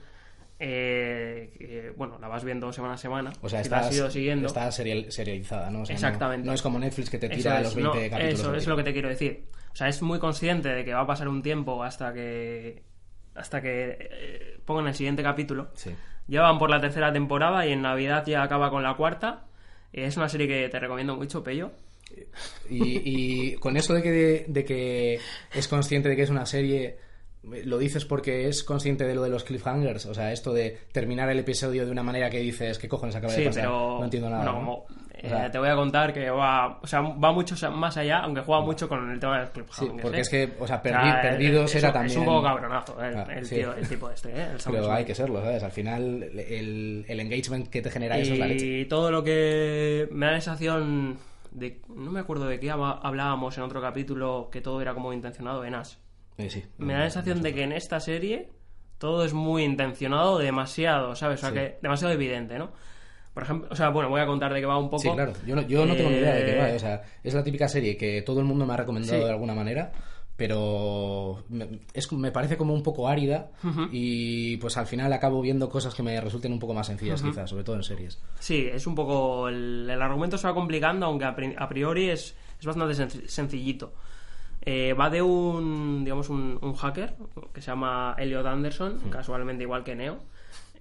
Eh, 0.65 1.93
bueno, 1.97 2.19
la 2.21 2.29
vas 2.29 2.45
viendo 2.45 2.73
semana 2.73 2.95
a 2.95 2.99
semana. 2.99 3.33
O 3.43 3.49
sea, 3.49 3.63
si 3.65 3.69
la 3.71 3.79
has 3.79 3.85
está, 3.87 3.97
ido 3.97 4.11
siguiendo. 4.11 4.47
está 4.47 4.71
serial- 4.71 5.11
serializada, 5.11 5.71
¿no? 5.71 5.83
O 5.83 5.87
sea, 5.87 5.95
no- 5.95 5.99
Exactamente. 5.99 6.47
No, 6.47 6.53
es 6.55 6.63
como 6.63 6.79
Netflix 6.79 7.11
que 7.11 7.19
te 7.19 7.29
tira 7.29 7.59
es, 7.59 7.65
los 7.65 7.75
20 7.75 8.05
no, 8.05 8.11
capítulos. 8.11 8.41
Eso 8.41 8.55
es 8.55 8.67
lo 8.67 8.77
que 8.77 8.83
te 8.85 8.93
quiero 8.93 9.09
decir. 9.09 9.45
O 9.73 9.77
sea, 9.77 9.89
es 9.89 10.01
muy 10.03 10.19
consciente 10.19 10.69
de 10.69 10.85
que 10.85 10.95
va 10.95 11.01
a 11.01 11.07
pasar 11.07 11.29
un 11.29 11.43
tiempo 11.43 11.83
hasta 11.83 12.13
que 12.13 12.83
hasta 13.35 13.61
que 13.63 13.97
eh, 13.99 14.59
pongan 14.65 14.87
el 14.89 14.95
siguiente 14.95 15.23
capítulo. 15.23 15.71
Sí. 15.75 15.91
Llevan 16.29 16.59
por 16.59 16.71
la 16.71 16.81
tercera 16.81 17.13
temporada 17.13 17.67
y 17.67 17.73
en 17.73 17.83
Navidad 17.83 18.25
ya 18.27 18.43
acaba 18.43 18.71
con 18.71 18.83
la 18.83 18.95
cuarta. 18.95 19.47
Es 19.93 20.17
una 20.17 20.29
serie 20.29 20.47
que 20.47 20.69
te 20.69 20.79
recomiendo 20.79 21.17
mucho, 21.17 21.43
Pello. 21.43 21.73
Y, 22.69 23.01
y 23.51 23.55
con 23.57 23.77
eso 23.77 23.95
de 23.95 24.03
que, 24.03 24.45
de 24.47 24.65
que 24.65 25.19
es 25.55 25.69
consciente 25.69 26.09
de 26.11 26.17
que 26.17 26.23
es 26.23 26.31
una 26.31 26.45
serie, 26.47 26.99
¿lo 27.43 27.79
dices 27.79 28.05
porque 28.05 28.49
es 28.49 28.63
consciente 28.65 29.05
de 29.05 29.15
lo 29.15 29.23
de 29.23 29.31
los 29.31 29.45
cliffhangers? 29.45 30.07
O 30.07 30.15
sea, 30.15 30.33
esto 30.33 30.53
de 30.53 30.79
terminar 30.93 31.29
el 31.31 31.39
episodio 31.41 31.85
de 31.85 31.91
una 31.91 32.03
manera 32.03 32.31
que 32.31 32.39
dices, 32.39 32.79
¿qué 32.79 32.89
cojones 32.89 33.17
acaba 33.17 33.33
de 33.33 33.39
Sí, 33.41 33.45
pasar? 33.47 33.63
pero 33.65 33.97
no 33.99 34.05
entiendo 34.05 34.31
nada. 34.31 34.53
O 35.25 35.29
sea, 35.29 35.47
eh, 35.47 35.51
te 35.51 35.59
voy 35.59 35.69
a 35.69 35.77
contar 35.77 36.13
que 36.13 36.29
va, 36.31 36.81
o 36.83 36.87
sea, 36.87 37.01
va 37.01 37.33
mucho 37.33 37.55
más 37.71 37.97
allá, 37.97 38.19
aunque 38.21 38.41
juega 38.41 38.61
mucho 38.63 38.89
con 38.89 39.09
el 39.09 39.21
tema 39.21 39.35
de 39.39 39.41
los 39.45 39.49
Sí, 39.51 39.55
cliffhangers, 39.87 40.03
porque 40.03 40.17
¿eh? 40.19 40.21
es 40.21 40.29
que, 40.29 40.53
o 40.59 40.67
sea, 40.67 40.77
O 40.77 40.83
perdi- 40.83 41.13
sea, 41.13 41.23
Perdidos 41.23 41.71
es, 41.71 41.77
era 41.77 41.89
es 41.89 41.95
también... 41.95 42.19
un 42.19 42.25
poco 42.25 42.43
cabronazo 42.43 43.05
el, 43.05 43.17
Ah, 43.17 43.27
el 43.37 43.47
sí. 43.47 43.55
tío, 43.57 43.73
el 43.75 43.89
tipo 43.89 44.11
este, 44.11 44.31
¿eh? 44.31 44.47
El 44.53 44.61
Sam 44.61 44.73
Pero 44.73 44.85
Smith. 44.87 44.97
hay 44.97 45.05
que 45.05 45.15
serlo, 45.15 45.41
¿sabes? 45.43 45.63
Al 45.63 45.71
final, 45.71 46.23
el, 46.35 47.05
el 47.07 47.21
engagement 47.21 47.69
que 47.69 47.83
te 47.83 47.91
genera 47.91 48.19
eso 48.19 48.33
es 48.33 48.39
la 48.41 48.47
leche. 48.49 48.67
Y 48.81 48.85
todo 48.87 49.13
lo 49.13 49.23
que 49.23 50.09
me 50.11 50.27
da 50.27 50.33
la 50.33 50.41
sensación 50.41 51.19
de... 51.53 51.81
No 51.95 52.11
me 52.11 52.19
acuerdo 52.19 52.47
de 52.47 52.59
qué 52.59 52.71
hablábamos 52.73 53.57
en 53.59 53.63
otro 53.65 53.81
capítulo, 53.81 54.49
que 54.51 54.61
todo 54.61 54.81
era 54.81 54.93
como 54.95 55.13
intencionado 55.13 55.65
en 55.65 55.75
As. 55.77 55.99
Eh, 56.39 56.51
sí. 56.51 56.63
Me 56.79 56.93
da 56.95 57.01
la 57.01 57.11
sensación 57.11 57.43
de 57.43 57.55
que 57.55 57.63
en 57.63 57.73
esta 57.73 58.01
serie 58.01 58.49
todo 58.99 59.25
es 59.25 59.33
muy 59.33 59.65
intencionado, 59.65 60.39
demasiado, 60.39 61.15
¿sabes? 61.17 61.41
O 61.41 61.41
sea, 61.41 61.49
Sí. 61.51 61.55
que 61.57 61.79
demasiado 61.83 62.15
evidente, 62.15 62.59
¿no? 62.59 62.71
Por 63.35 63.43
ejemplo, 63.45 63.69
o 63.71 63.75
sea, 63.75 63.89
bueno, 63.89 64.11
voy 64.11 64.21
a 64.21 64.27
contar 64.27 64.53
de 64.53 64.61
qué 64.61 64.67
va 64.67 64.77
un 64.79 64.91
poco. 64.91 65.03
Sí, 65.03 65.11
claro. 65.11 65.33
Yo 65.47 65.57
no, 65.57 65.63
yo 65.63 65.87
no 65.87 65.95
tengo 65.97 66.11
ni 66.11 66.17
idea 66.17 66.35
de 66.35 66.45
qué 66.45 66.57
va. 66.59 66.71
Eh, 66.71 66.77
O 66.77 66.79
sea, 66.79 67.03
es 67.25 67.33
la 67.35 67.43
típica 67.43 67.67
serie 67.69 67.97
que 67.97 68.23
todo 68.23 68.41
el 68.41 68.45
mundo 68.47 68.67
me 68.67 68.75
ha 68.75 68.77
recomendado 68.77 69.19
Sí. 69.21 69.25
de 69.25 69.31
alguna 69.31 69.55
manera, 69.55 69.91
pero 70.53 71.45
me, 71.49 71.81
es, 71.95 72.13
me 72.13 72.31
parece 72.31 72.57
como 72.57 72.75
un 72.75 72.83
poco 72.83 73.09
árida 73.09 73.51
y 73.91 74.57
pues 74.59 74.77
al 74.77 74.87
final 74.87 75.13
acabo 75.13 75.41
viendo 75.41 75.69
cosas 75.69 75.95
que 75.95 76.03
me 76.03 76.21
resulten 76.21 76.53
un 76.53 76.59
poco 76.59 76.75
más 76.75 76.87
sencillas, 76.87 77.23
quizás, 77.23 77.49
sobre 77.51 77.65
todo 77.65 77.77
en 77.77 77.83
series. 77.83 78.21
Sí, 78.39 78.69
es 78.71 78.87
un 78.87 78.95
poco. 78.95 79.49
El, 79.49 79.89
el 79.89 80.03
argumento 80.03 80.37
se 80.39 80.47
va 80.47 80.55
complicando, 80.55 81.07
aunque 81.07 81.25
a, 81.25 81.35
pri- 81.35 81.55
a 81.57 81.69
priori 81.69 82.11
es, 82.11 82.37
es 82.61 82.67
bastante 82.67 82.95
senc- 82.95 83.27
sencillito. 83.27 83.95
Eh, 84.65 84.95
va 84.95 85.11
de 85.11 85.23
un, 85.23 86.05
digamos, 86.05 86.29
un, 86.29 86.59
un 86.63 86.75
hacker 86.75 87.15
que 87.53 87.61
se 87.61 87.67
llama 87.69 88.15
Elliot 88.19 88.47
Anderson, 88.47 88.99
casualmente 89.11 89.65
igual 89.65 89.83
que 89.85 89.95
Neo. 89.97 90.19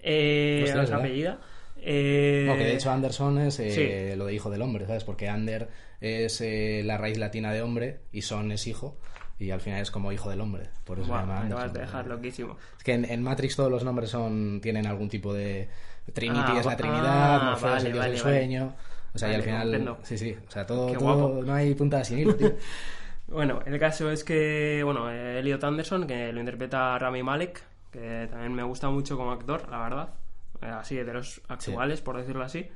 Eh, 0.02 0.60
Hostia, 0.64 0.82
es 0.82 0.88
verdad. 0.90 1.04
apellida. 1.04 1.38
Eh, 1.84 2.44
No, 2.46 2.54
que 2.56 2.64
de 2.64 2.74
hecho 2.74 2.90
Anderson 2.92 3.38
es 3.38 3.58
eh, 3.58 4.10
sí. 4.12 4.16
lo 4.16 4.26
de 4.26 4.34
hijo 4.34 4.50
del 4.50 4.62
hombre, 4.62 4.86
¿sabes? 4.86 5.02
Porque 5.04 5.28
Ander 5.28 5.68
es 6.00 6.40
eh, 6.40 6.82
la 6.84 6.96
raíz 6.96 7.18
latina 7.18 7.52
de 7.52 7.62
hombre 7.62 8.00
y 8.12 8.22
Son 8.22 8.52
es 8.52 8.66
hijo 8.68 8.96
y 9.40 9.50
al 9.50 9.60
final 9.60 9.80
es 9.82 9.90
como 9.90 10.12
hijo 10.12 10.30
del 10.30 10.40
hombre. 10.40 10.68
Por 10.84 11.00
eso 11.00 11.08
buah, 11.08 11.22
se 11.22 11.26
llama 11.26 11.48
te 11.48 11.54
vas 11.54 11.62
a 11.62 11.66
Anderson. 11.66 11.80
dejar 11.86 12.06
loquísimo. 12.06 12.56
Es 12.78 12.84
que 12.84 12.92
en, 12.94 13.04
en 13.04 13.22
Matrix 13.22 13.56
todos 13.56 13.70
los 13.70 13.82
nombres 13.82 14.10
son 14.10 14.60
tienen 14.62 14.86
algún 14.86 15.08
tipo 15.08 15.34
de... 15.34 15.68
Trinity 16.12 16.40
Ah, 16.44 16.56
es 16.58 16.64
la 16.66 16.70
va- 16.72 16.76
Trinidad, 16.76 17.34
ah, 17.40 17.44
Morfeo 17.50 17.76
es 17.76 17.84
el 17.84 17.92
dios 17.92 17.98
vale, 18.04 18.12
del 18.14 18.22
vale. 18.22 18.36
sueño... 18.38 18.74
O 19.14 19.18
sea, 19.18 19.30
y 19.30 19.34
al 19.34 19.42
final... 19.42 19.62
comprendo. 19.62 19.98
Sí, 20.04 20.16
sí. 20.18 20.36
O 20.48 20.50
sea, 20.50 20.64
todo, 20.66 21.42
no 21.42 21.52
hay 21.52 21.74
punta 21.74 22.02
sin 22.04 22.20
hilo, 22.20 22.34
tío. 22.36 22.52
Bueno, 23.32 23.60
el 23.66 23.78
caso 23.78 24.10
es 24.10 24.24
que, 24.24 24.82
bueno, 24.84 25.10
eh, 25.10 25.38
Elliot 25.40 25.62
Anderson, 25.64 26.06
que 26.06 26.32
lo 26.32 26.40
interpreta 26.40 26.98
Rami 26.98 27.22
Malek, 27.22 27.62
que 27.90 28.28
también 28.30 28.52
me 28.54 28.62
gusta 28.62 28.90
mucho 28.90 29.16
como 29.16 29.32
actor, 29.32 29.68
la 29.70 29.78
verdad. 29.82 30.08
Eh, 30.60 30.66
Así, 30.66 30.96
de 30.96 31.12
los 31.12 31.40
actuales, 31.48 32.00
por 32.00 32.16
decirlo 32.16 32.44
así. 32.44 32.66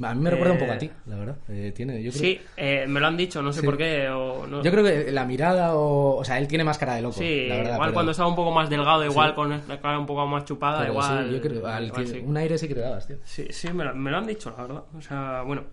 A 0.00 0.14
mí 0.14 0.20
me 0.22 0.30
recuerda 0.30 0.52
un 0.52 0.58
Eh, 0.58 0.60
poco 0.60 0.72
a 0.72 0.78
ti, 0.78 0.90
la 1.06 1.16
verdad. 1.16 1.36
Eh, 1.48 1.72
tiene, 1.74 2.00
yo 2.00 2.10
creo, 2.12 2.20
Sí, 2.22 2.40
eh, 2.56 2.86
me 2.88 3.00
lo 3.00 3.08
han 3.08 3.16
dicho, 3.16 3.42
no 3.42 3.52
sé 3.52 3.60
Sí. 3.60 3.66
por 3.66 3.76
qué. 3.76 4.08
O 4.08 4.46
no- 4.46 4.62
Yo 4.62 4.70
creo 4.70 4.84
que 4.84 5.10
la 5.10 5.24
mirada 5.24 5.74
o... 5.74 6.16
O 6.18 6.24
sea, 6.24 6.38
él 6.38 6.46
tiene 6.46 6.62
más 6.62 6.78
cara 6.78 6.94
de 6.94 7.02
loco, 7.02 7.14
Sí, 7.18 7.46
la 7.48 7.56
verdad. 7.56 7.72
igual 7.74 7.88
pero- 7.88 7.94
cuando 7.94 8.12
estaba 8.12 8.28
un 8.28 8.36
poco 8.36 8.52
más 8.52 8.70
delgado, 8.70 9.04
igual 9.04 9.34
con 9.34 9.50
la 9.50 9.80
cara 9.80 9.98
un 9.98 10.06
poco 10.06 10.24
más 10.28 10.44
chupada, 10.44 10.78
pero 10.80 10.92
igual. 10.92 11.26
sí, 11.28 11.34
yo 11.34 11.40
creo... 11.40 11.66
al 11.66 11.86
igual 11.86 12.04
que- 12.04 12.10
sí. 12.12 12.22
Un 12.24 12.36
aire 12.36 12.56
sí 12.58 12.68
que 12.68 12.74
le 12.76 12.80
dabas, 12.82 13.08
tío. 13.08 13.16
Sí, 13.24 13.48
sí, 13.50 13.72
me 13.72 13.84
lo, 13.84 13.94
me 13.94 14.10
lo 14.12 14.18
han 14.18 14.26
dicho, 14.26 14.54
la 14.56 14.62
verdad. 14.62 14.84
O 14.96 15.00
sea, 15.02 15.42
bueno. 15.42 15.64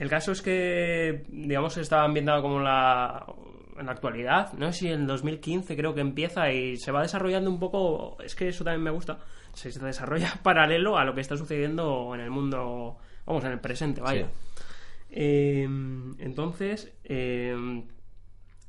El 0.00 0.08
caso 0.08 0.32
es 0.32 0.40
que, 0.42 1.24
digamos, 1.28 1.76
está 1.76 2.02
ambientado 2.04 2.40
como 2.42 2.58
la, 2.60 3.24
en 3.78 3.86
la 3.86 3.92
actualidad. 3.92 4.52
No 4.54 4.72
sé 4.72 4.78
si 4.80 4.88
en 4.88 5.06
2015 5.06 5.76
creo 5.76 5.94
que 5.94 6.00
empieza 6.00 6.52
y 6.52 6.76
se 6.76 6.92
va 6.92 7.02
desarrollando 7.02 7.50
un 7.50 7.58
poco. 7.58 8.16
Es 8.22 8.34
que 8.34 8.48
eso 8.48 8.64
también 8.64 8.82
me 8.82 8.90
gusta. 8.90 9.18
Se 9.54 9.70
desarrolla 9.70 10.32
paralelo 10.42 10.96
a 10.98 11.04
lo 11.04 11.14
que 11.14 11.20
está 11.20 11.36
sucediendo 11.36 12.14
en 12.14 12.20
el 12.20 12.30
mundo. 12.30 12.98
Vamos, 13.26 13.44
en 13.44 13.52
el 13.52 13.60
presente, 13.60 14.00
vaya. 14.00 14.26
Sí. 14.26 14.32
Eh, 15.12 15.64
entonces, 16.18 16.92
eh, 17.04 17.82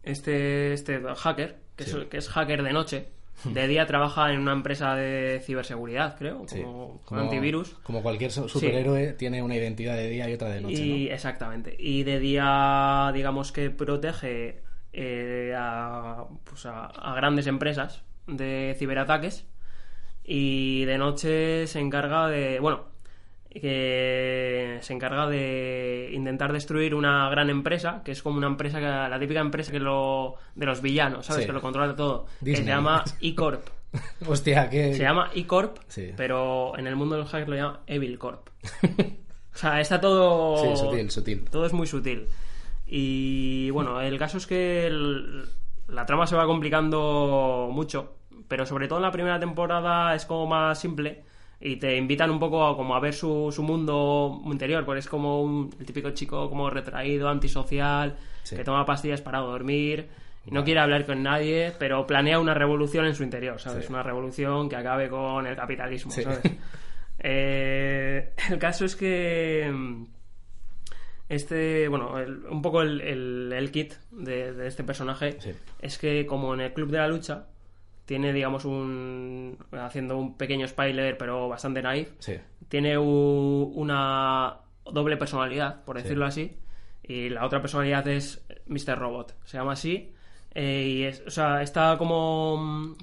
este, 0.03 0.73
este 0.73 1.01
hacker, 1.15 1.57
que, 1.75 1.83
Sí. 1.83 1.97
es, 1.99 2.05
que 2.07 2.17
es 2.17 2.29
hacker 2.29 2.63
de 2.63 2.73
noche, 2.73 3.07
de 3.43 3.67
día 3.67 3.85
trabaja 3.87 4.31
en 4.31 4.39
una 4.39 4.51
empresa 4.53 4.93
de 4.95 5.39
ciberseguridad, 5.43 6.15
creo, 6.17 6.43
Sí. 6.47 6.61
como, 6.61 7.01
antivirus. 7.11 7.69
Como 7.83 8.01
cualquier 8.03 8.31
su- 8.31 8.47
superhéroe 8.49 9.13
tiene 9.13 9.41
una 9.41 9.55
identidad 9.55 9.95
de 9.95 10.09
día 10.09 10.29
y 10.29 10.33
otra 10.33 10.49
de 10.49 10.61
noche, 10.61 10.75
Y 10.83 11.05
¿no? 11.07 11.13
exactamente. 11.15 11.75
Y 11.77 12.03
de 12.03 12.19
día, 12.19 13.11
digamos 13.13 13.51
que 13.51 13.69
protege 13.71 14.61
eh, 14.93 15.53
a, 15.57 16.25
pues 16.43 16.65
a, 16.65 16.85
a 16.85 17.15
grandes 17.15 17.47
empresas 17.47 18.03
de 18.27 18.75
ciberataques. 18.77 19.45
Y 20.23 20.85
de 20.85 20.97
noche 20.97 21.67
se 21.67 21.79
encarga 21.79 22.27
de. 22.27 22.59
Bueno, 22.59 22.91
que 23.49 24.77
se 24.81 24.93
encarga 24.93 25.27
de 25.27 26.09
intentar 26.13 26.53
destruir 26.53 26.95
una 26.95 27.29
gran 27.29 27.49
empresa, 27.49 28.01
que 28.05 28.11
es 28.11 28.23
como 28.23 28.37
una 28.37 28.47
empresa, 28.47 28.79
que, 28.79 28.85
la 28.85 29.19
típica 29.19 29.41
empresa 29.41 29.71
que 29.71 29.79
lo, 29.79 30.35
de 30.55 30.65
los 30.65 30.81
villanos, 30.81 31.25
¿sabes? 31.25 31.43
Sí. 31.43 31.47
Que 31.47 31.53
lo 31.53 31.61
controla 31.61 31.95
todo. 31.95 32.27
Que 32.43 32.55
se 32.55 32.63
llama 32.63 33.03
E-Corp. 33.21 33.67
Hostia, 34.25 34.69
que... 34.69 34.93
Se 34.93 35.01
llama 35.01 35.31
E-Corp, 35.35 35.79
Sí. 35.87 36.11
pero 36.15 36.77
en 36.77 36.87
el 36.87 36.95
mundo 36.95 37.15
de 37.15 37.21
los 37.21 37.29
hackers 37.29 37.49
lo 37.49 37.55
llama 37.57 37.79
Evil 37.87 38.17
Corp. 38.17 38.47
o 38.83 39.57
sea, 39.57 39.81
está 39.81 39.99
todo. 39.99 40.57
Sí, 40.57 40.81
sutil, 40.81 41.11
sutil. 41.11 41.49
Todo 41.49 41.65
es 41.65 41.73
muy 41.73 41.87
sutil. 41.87 42.27
Y 42.93 43.69
bueno, 43.69 44.01
el 44.01 44.17
caso 44.19 44.37
es 44.37 44.45
que 44.45 44.85
el- 44.85 45.45
la 45.87 46.05
trama 46.05 46.27
se 46.27 46.35
va 46.35 46.45
complicando 46.45 47.69
mucho, 47.71 48.15
pero 48.49 48.65
sobre 48.65 48.89
todo 48.89 48.99
en 48.99 49.03
la 49.03 49.11
primera 49.13 49.39
temporada 49.39 50.13
es 50.13 50.25
como 50.25 50.45
más 50.45 50.77
simple 50.77 51.23
y 51.61 51.77
te 51.77 51.95
invitan 51.95 52.29
un 52.31 52.37
poco 52.39 52.65
a, 52.67 52.75
como 52.75 52.93
a 52.93 52.99
ver 52.99 53.13
su, 53.13 53.49
su 53.55 53.63
mundo 53.63 54.41
interior, 54.45 54.83
porque 54.83 54.99
es 54.99 55.07
como 55.07 55.41
un, 55.41 55.69
el 55.79 55.85
típico 55.85 56.09
chico 56.11 56.49
como 56.49 56.69
retraído, 56.69 57.29
antisocial, 57.29 58.17
Sí. 58.43 58.57
que 58.57 58.63
toma 58.65 58.85
pastillas 58.85 59.21
para 59.21 59.39
dormir. 59.39 60.09
y 60.45 60.51
No 60.51 60.63
quiere 60.65 60.79
hablar 60.81 61.05
con 61.05 61.23
nadie, 61.23 61.71
pero 61.79 62.05
planea 62.05 62.39
una 62.39 62.53
revolución 62.55 63.05
en 63.05 63.15
su 63.15 63.23
interior, 63.23 63.57
¿sabes? 63.61 63.85
Sí. 63.85 63.93
Una 63.93 64.03
revolución 64.03 64.67
que 64.67 64.75
acabe 64.75 65.07
con 65.07 65.45
el 65.47 65.55
capitalismo, 65.55 66.11
Sí. 66.11 66.23
¿sabes? 66.23 66.41
Eh, 67.23 68.33
el 68.49 68.57
caso 68.57 68.83
es 68.83 68.95
que 68.95 69.69
mm, 69.71 70.05
este, 71.35 71.87
bueno, 71.87 72.17
el- 72.19 72.45
un 72.45 72.61
poco 72.61 72.81
el, 72.81 72.99
el- 73.01 73.53
el 73.55 73.71
kit 73.71 73.93
de, 74.11 74.53
de 74.53 74.67
este 74.67 74.83
personaje 74.83 75.39
Sí. 75.39 75.51
es 75.81 75.97
que 75.97 76.25
como 76.25 76.53
en 76.53 76.61
el 76.61 76.73
Club 76.73 76.89
de 76.91 76.97
la 76.97 77.07
Lucha 77.07 77.47
tiene, 78.05 78.33
digamos, 78.33 78.65
un... 78.65 79.57
haciendo 79.71 80.17
un 80.17 80.37
pequeño 80.37 80.67
spoiler, 80.67 81.17
pero 81.17 81.47
bastante 81.47 81.81
naif, 81.81 82.09
Sí. 82.19 82.33
tiene 82.67 82.97
u- 82.97 83.71
una 83.75 84.57
doble 84.85 85.15
personalidad, 85.17 85.83
por 85.85 85.95
decirlo 85.97 86.25
así, 86.25 86.57
y 87.03 87.29
la 87.29 87.45
otra 87.45 87.61
personalidad 87.61 88.05
es 88.09 88.45
Mr. 88.67 88.97
Robot, 88.99 89.35
se 89.45 89.57
llama 89.57 89.73
así, 89.73 90.13
eh, 90.53 90.85
y 90.87 91.03
es, 91.03 91.23
o 91.25 91.29
sea, 91.31 91.61
está 91.61 91.97
como... 91.97 92.95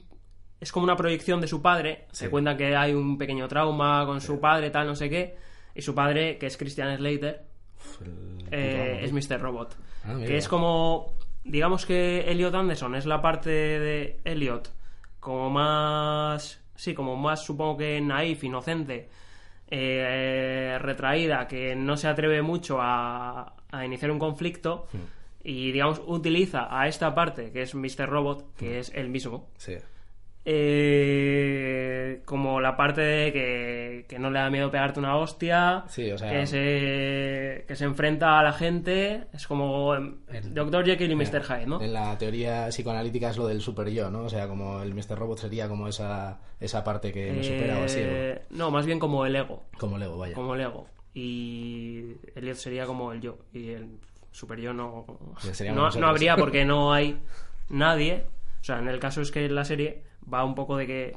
Es 0.60 0.72
como 0.72 0.84
una 0.84 0.96
proyección 0.96 1.40
de 1.40 1.46
su 1.46 1.62
padre, 1.62 2.06
Sí. 2.10 2.24
se 2.24 2.30
cuenta 2.30 2.56
que 2.56 2.74
hay 2.76 2.92
un 2.92 3.16
pequeño 3.16 3.46
trauma 3.48 4.04
con 4.04 4.20
su 4.20 4.40
padre, 4.40 4.70
tal, 4.70 4.86
no 4.88 4.96
sé 4.96 5.08
qué, 5.08 5.36
y 5.74 5.80
su 5.82 5.94
padre, 5.94 6.36
que 6.36 6.46
es 6.46 6.56
Christian 6.56 6.94
Slater, 6.98 7.44
eh, 8.50 9.00
es 9.02 9.10
tío. 9.10 9.36
Mr. 9.36 9.42
Robot. 9.42 9.76
Ah, 10.04 10.16
que 10.18 10.36
es 10.36 10.48
como. 10.48 11.14
Digamos 11.44 11.86
que 11.86 12.30
Elliot 12.30 12.54
Anderson 12.54 12.94
es 12.94 13.06
la 13.06 13.22
parte 13.22 13.50
de 13.50 14.20
Elliot 14.24 14.70
como 15.20 15.50
más. 15.50 16.60
Sí, 16.74 16.94
como 16.94 17.16
más 17.16 17.42
supongo 17.42 17.78
que 17.78 18.00
naif, 18.00 18.44
inocente, 18.44 19.08
eh, 19.68 20.78
retraída, 20.80 21.48
que 21.48 21.74
no 21.74 21.96
se 21.96 22.06
atreve 22.06 22.40
mucho 22.40 22.78
a, 22.80 23.54
a 23.70 23.84
iniciar 23.84 24.10
un 24.10 24.18
conflicto. 24.18 24.86
Hmm. 24.92 24.98
Y 25.42 25.72
digamos, 25.72 26.00
utiliza 26.06 26.68
a 26.70 26.88
esta 26.88 27.14
parte, 27.14 27.50
que 27.52 27.62
es 27.62 27.74
Mr. 27.74 28.08
Robot, 28.08 28.54
que 28.56 28.80
es 28.80 28.92
él 28.94 29.08
mismo. 29.08 29.48
Sí. 29.56 29.76
Eh, 30.44 32.22
como 32.24 32.60
la 32.60 32.76
parte 32.76 33.00
de 33.00 33.32
que, 33.32 34.06
que 34.08 34.18
no 34.18 34.30
le 34.30 34.38
da 34.38 34.50
miedo 34.50 34.70
pegarte 34.70 34.98
una 35.00 35.16
hostia, 35.16 35.84
Sí, 35.88 36.10
o 36.10 36.18
sea- 36.18 36.30
que, 36.30 36.46
se, 36.46 37.64
que 37.66 37.76
se 37.76 37.84
enfrenta 37.84 38.38
a 38.38 38.42
la 38.42 38.52
gente, 38.52 39.24
es 39.32 39.46
como 39.46 39.94
em, 39.94 40.16
El- 40.28 40.54
Dr. 40.54 40.84
Jekyll 40.84 41.10
y 41.10 41.16
Mr. 41.16 41.42
Hyde, 41.42 41.66
¿no? 41.66 41.80
En 41.82 41.92
la 41.92 42.16
teoría 42.18 42.68
psicoanalítica 42.68 43.30
es 43.30 43.36
lo 43.36 43.46
del 43.46 43.60
super 43.60 43.88
yo, 43.90 44.10
¿no? 44.10 44.22
O 44.24 44.28
sea, 44.28 44.48
como 44.48 44.82
el 44.82 44.94
Mr. 44.94 45.18
Robot 45.18 45.38
sería 45.38 45.68
como 45.68 45.88
esa, 45.88 46.40
esa 46.60 46.84
parte 46.84 47.12
que 47.12 47.32
me 47.32 47.42
supera 47.42 47.78
o 47.78 47.84
así, 47.84 48.00
Eh, 48.02 48.42
no, 48.50 48.70
más 48.70 48.86
bien 48.86 48.98
como 48.98 49.26
el 49.26 49.36
ego, 49.36 49.64
como 49.78 49.98
Lego, 49.98 50.18
vaya. 50.18 50.34
como 50.34 50.54
el 50.54 50.60
ego. 50.62 50.86
Y 51.14 52.12
Elliot 52.36 52.56
sería 52.56 52.86
como 52.86 53.12
el 53.12 53.20
yo, 53.20 53.38
y 53.52 53.70
el 53.70 53.98
super 54.30 54.60
yo 54.60 54.72
no, 54.72 55.04
no, 55.74 55.90
no 55.90 56.06
habría 56.06 56.36
porque 56.36 56.64
no 56.64 56.92
hay 56.92 57.18
nadie. 57.70 58.24
O 58.60 58.64
sea, 58.64 58.78
en 58.78 58.88
el 58.88 58.98
caso 58.98 59.20
es 59.22 59.30
que 59.30 59.48
la 59.48 59.64
serie 59.64 60.02
va 60.32 60.44
un 60.44 60.54
poco 60.54 60.76
de 60.76 60.86
que 60.86 61.16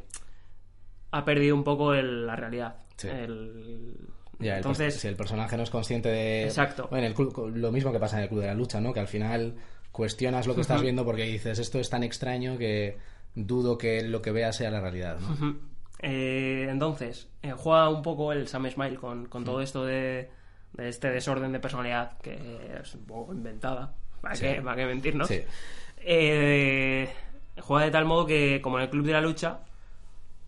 ha 1.12 1.26
perdido 1.26 1.56
un 1.56 1.64
poco 1.64 1.94
el- 1.94 2.26
la 2.26 2.36
realidad. 2.36 2.76
Sí. 2.98 3.08
El- 3.08 3.96
Ya, 4.40 4.56
Entonces, 4.58 4.96
si 5.00 5.08
el 5.08 5.16
personaje 5.16 5.56
no 5.56 5.62
es 5.64 5.70
consciente 5.70 6.10
de... 6.10 6.46
Exacto. 6.46 6.88
Bueno, 6.90 7.06
el 7.06 7.14
club- 7.14 7.52
lo 7.56 7.72
mismo 7.72 7.92
que 7.92 8.00
pasa 8.00 8.18
en 8.18 8.24
el 8.24 8.30
Club 8.30 8.42
de 8.42 8.48
la 8.48 8.56
Lucha, 8.56 8.82
¿no? 8.82 8.92
Que 8.92 9.00
al 9.00 9.08
final 9.08 9.56
cuestionas 9.92 10.48
lo 10.48 10.56
que 10.56 10.62
estás 10.62 10.82
viendo 10.82 11.06
porque 11.06 11.24
dices, 11.26 11.60
esto 11.60 11.80
es 11.80 11.90
tan 11.92 12.02
extraño 12.04 12.58
que 12.58 12.98
dudo 13.36 13.78
que 13.78 14.02
lo 14.04 14.20
que 14.24 14.32
veas 14.32 14.56
sea 14.56 14.72
la 14.72 14.80
realidad, 14.82 15.20
¿no? 15.20 15.60
Eh, 16.00 16.66
entonces, 16.72 17.28
eh, 17.44 17.52
juega 17.52 17.88
un 17.90 18.02
poco 18.02 18.32
el 18.34 18.48
Sam 18.48 18.68
Smile 18.72 18.96
con, 18.96 19.28
con 19.28 19.44
todo 19.44 19.62
esto 19.62 19.86
de, 19.86 20.32
de 20.74 20.90
este 20.90 21.12
desorden 21.12 21.52
de 21.52 21.60
personalidad 21.60 22.18
que 22.18 22.80
es 22.82 22.96
un 22.96 23.06
poco 23.06 23.34
inventada. 23.34 23.94
¿Para, 24.22 24.34
Sí. 24.34 24.46
qué, 24.46 24.62
para 24.64 24.76
qué 24.78 24.86
mentirnos? 24.88 25.28
Sí. 25.28 25.42
Eh, 25.98 27.08
juega 27.60 27.86
de 27.86 27.92
tal 27.92 28.06
modo 28.06 28.26
que, 28.26 28.62
como 28.62 28.78
en 28.78 28.84
el 28.84 28.90
Club 28.90 29.06
de 29.06 29.14
la 29.14 29.22
Lucha, 29.22 29.60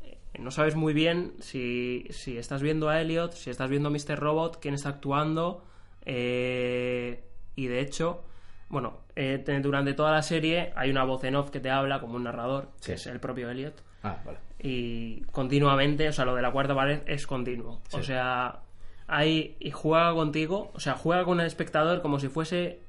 eh, 0.04 0.18
no 0.40 0.52
sabes 0.52 0.76
muy 0.76 0.94
bien 0.94 1.34
si, 1.40 2.06
si 2.12 2.38
estás 2.38 2.62
viendo 2.62 2.90
a 2.90 3.02
Elliot, 3.02 3.34
si 3.34 3.50
estás 3.50 3.70
viendo 3.70 3.90
a 3.90 3.92
Mr. 3.92 4.18
Robot, 4.20 4.60
quién 4.62 4.74
está 4.74 4.90
actuando. 4.90 5.64
eh, 6.06 7.24
y 7.56 7.68
de 7.68 7.80
hecho, 7.80 8.24
bueno, 8.70 9.00
eh, 9.16 9.42
te- 9.46 9.60
durante 9.62 9.94
toda 9.94 10.12
la 10.12 10.22
serie 10.22 10.74
hay 10.76 10.90
una 10.90 11.04
voz 11.04 11.24
en 11.24 11.36
off 11.36 11.50
que 11.52 11.60
te 11.60 11.70
habla 11.70 12.00
como 12.00 12.16
un 12.16 12.24
narrador, 12.24 12.70
Sí. 12.80 12.88
que 12.88 12.94
es 12.94 13.08
el 13.08 13.20
propio 13.20 13.50
Elliot 13.50 13.82
Ah, 14.04 14.18
vale. 14.26 14.40
y 14.60 15.22
continuamente, 15.32 16.10
o 16.10 16.14
sea, 16.14 16.26
lo 16.26 16.36
de 16.36 16.42
la 16.42 16.52
cuarta 16.52 16.76
pared 16.76 17.02
es 17.06 17.26
continuo. 17.28 17.82
Sí. 17.90 17.98
O 17.98 18.04
sea, 18.04 18.60
hay 19.08 19.56
y 19.60 19.72
juega 19.72 20.14
contigo, 20.14 20.72
o 20.74 20.80
sea, 20.80 20.94
juega 20.96 21.24
con 21.26 21.40
el 21.40 21.46
espectador 21.48 22.02
como 22.02 22.20
si 22.20 22.28
fuese, 22.28 22.80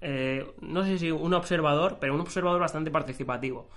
eh, 0.00 0.46
no 0.60 0.84
sé 0.84 0.98
si 0.98 1.10
un 1.10 1.34
observador, 1.34 1.98
pero 2.00 2.14
un 2.14 2.20
observador 2.20 2.60
bastante 2.60 2.90
participativo. 2.90 3.68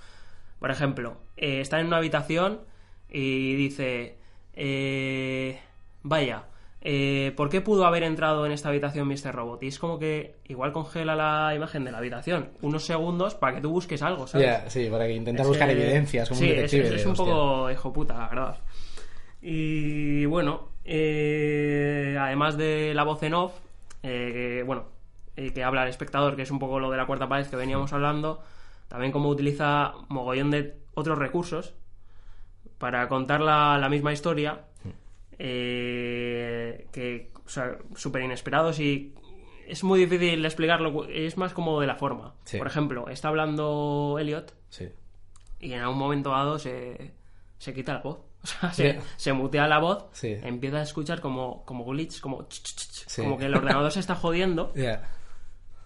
Por 0.59 0.71
ejemplo, 0.71 1.17
eh, 1.37 1.61
está 1.61 1.79
en 1.79 1.87
una 1.87 1.97
habitación 1.97 2.61
y 3.09 3.55
dice, 3.55 4.17
eh, 4.53 5.59
vaya, 6.01 6.45
eh, 6.81 7.31
¿por 7.37 7.49
qué 7.49 7.61
pudo 7.61 7.85
haber 7.85 8.03
entrado 8.03 8.45
en 8.45 8.51
esta 8.51 8.69
habitación 8.69 9.07
Mr. 9.07 9.33
Robot? 9.33 9.63
Y 9.63 9.67
es 9.67 9.79
como 9.79 9.99
que 9.99 10.35
igual 10.45 10.73
congela 10.73 11.15
la 11.15 11.55
imagen 11.55 11.85
de 11.85 11.91
la 11.91 11.99
habitación 11.99 12.49
unos 12.61 12.85
segundos 12.85 13.35
para 13.35 13.55
que 13.55 13.61
tú 13.61 13.69
busques 13.69 14.01
algo, 14.01 14.27
¿sabes? 14.27 14.61
Sí, 14.67 14.89
para 14.89 15.07
que 15.07 15.13
intentar 15.13 15.43
Es 15.43 15.47
buscar 15.47 15.69
evidencias 15.69 16.27
como 16.27 16.39
sí, 16.39 16.49
un 16.49 16.55
detective. 16.55 16.87
Es, 16.87 16.93
es 16.93 17.05
un 17.05 17.15
poco 17.15 17.71
hijo 17.71 17.93
puta, 17.93 18.17
la 18.17 18.27
verdad. 18.27 18.57
Y 19.41 20.25
bueno, 20.25 20.69
eh, 20.85 22.17
además 22.19 22.57
de 22.57 22.93
la 22.93 23.03
voz 23.03 23.23
en 23.23 23.33
off, 23.33 23.53
eh, 24.01 24.63
bueno, 24.65 24.85
eh, 25.35 25.51
que 25.53 25.63
habla 25.63 25.83
al 25.83 25.87
espectador, 25.89 26.35
que 26.35 26.41
es 26.43 26.51
un 26.51 26.59
poco 26.59 26.79
lo 26.79 26.89
de 26.91 26.97
la 26.97 27.05
cuarta 27.05 27.27
pared 27.29 27.45
que 27.47 27.55
veníamos 27.55 27.91
hablando, 27.93 28.43
también 28.87 29.11
como 29.11 29.29
utiliza 29.29 29.93
mogollón 30.09 30.51
de 30.51 30.77
otros 30.93 31.17
recursos 31.17 31.73
para 32.77 33.07
contar 33.07 33.41
la, 33.41 33.77
la 33.79 33.89
misma 33.89 34.13
historia, 34.13 34.61
eh, 35.39 36.87
que, 36.91 37.31
o 37.45 37.49
sea, 37.49 37.77
súper 37.95 38.21
inesperados 38.23 38.79
y 38.79 39.13
es 39.67 39.83
muy 39.83 39.99
difícil 39.99 40.43
explicarlo, 40.45 41.05
es 41.05 41.37
más 41.37 41.53
como 41.53 41.79
de 41.79 41.87
la 41.87 41.95
forma. 41.95 42.33
Sí. 42.43 42.57
Por 42.57 42.67
ejemplo, 42.67 43.07
está 43.09 43.29
hablando 43.29 44.17
Elliot 44.19 44.53
Sí. 44.69 44.89
y 45.59 45.73
en 45.73 45.79
algún 45.81 45.97
momento 45.97 46.31
dado 46.31 46.59
se, 46.59 47.13
se 47.57 47.73
quita 47.73 47.93
la 47.95 48.01
voz. 48.01 48.19
O 48.43 48.47
sea, 48.47 48.73
Sí. 48.73 48.83
se, 48.83 48.99
se 49.15 49.33
mutea 49.33 49.67
la 49.69 49.79
voz, 49.79 50.07
Sí. 50.11 50.35
empieza 50.43 50.77
a 50.79 50.81
escuchar 50.83 51.21
como, 51.21 51.63
como 51.65 51.85
glitch, 51.85 52.19
como, 52.19 52.43
ch, 52.49 52.61
ch, 52.61 52.75
ch, 52.75 53.03
Sí. 53.07 53.21
como 53.21 53.37
que 53.37 53.45
el 53.45 53.55
ordenador 53.55 53.89
se 53.91 54.01
está 54.01 54.15
jodiendo 54.15 54.73
Ya. 54.75 55.09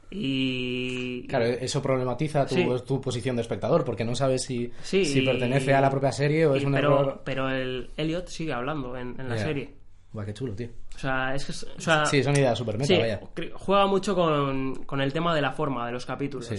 Y... 0.10 1.28
Claro, 1.28 1.46
eso 1.46 1.82
problematiza 1.82 2.46
tu, 2.46 2.56
Sí. 2.56 2.66
tu 2.86 3.02
posición 3.02 3.36
de 3.36 3.42
espectador, 3.42 3.84
porque 3.84 4.06
no 4.06 4.16
sabes 4.16 4.44
si, 4.44 4.72
Sí, 4.82 5.04
si 5.06 5.20
y- 5.22 5.26
pertenece 5.26 5.74
a 5.74 5.82
la 5.82 5.90
propia 5.90 6.12
serie 6.12 6.46
o 6.46 6.56
es 6.56 6.64
y- 6.64 6.66
un 6.66 6.74
pero, 6.74 7.00
error. 7.02 7.22
pero 7.24 7.50
el 7.50 7.90
Elliot 7.98 8.28
sigue 8.28 8.54
hablando 8.54 8.96
en, 8.98 9.20
en 9.20 9.30
la 9.30 9.38
serie. 9.38 9.74
Buah, 10.14 10.26
qué 10.26 10.34
chulo, 10.34 10.54
tío. 10.56 10.70
O 10.96 11.00
sea, 11.00 11.36
es 11.36 11.46
que... 11.46 11.52
es- 11.52 11.64
O 11.78 11.82
sea, 11.82 12.06
Sí, 12.06 12.24
son 12.24 12.36
ideas 12.36 12.58
super 12.58 12.76
meta, 12.78 12.88
sí, 12.94 12.98
vaya. 13.00 13.20
cre- 13.36 13.52
juega 13.54 13.86
mucho 13.88 14.16
con, 14.16 14.76
con 14.86 15.02
el 15.02 15.12
tema 15.14 15.36
de 15.36 15.42
la 15.42 15.52
forma 15.52 15.86
de 15.86 15.92
los 15.92 16.06
capítulos. 16.06 16.52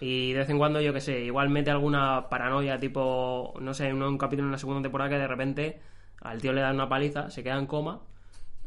Y 0.00 0.32
de 0.32 0.38
vez 0.40 0.50
en 0.50 0.58
cuando, 0.58 0.80
yo 0.80 0.92
que 0.92 1.00
sé, 1.00 1.20
igual 1.24 1.48
mete 1.48 1.70
alguna 1.70 2.28
paranoia, 2.28 2.78
tipo, 2.78 3.54
no 3.60 3.72
sé, 3.74 3.88
en 3.88 4.02
un 4.02 4.18
capítulo 4.18 4.46
en 4.48 4.52
la 4.52 4.58
segunda 4.58 4.82
temporada 4.82 5.08
que 5.10 5.16
de 5.18 5.26
repente 5.26 5.80
al 6.20 6.40
tío 6.40 6.52
le 6.52 6.60
dan 6.60 6.74
una 6.74 6.88
paliza, 6.88 7.30
se 7.30 7.42
queda 7.42 7.58
en 7.58 7.66
coma 7.66 8.02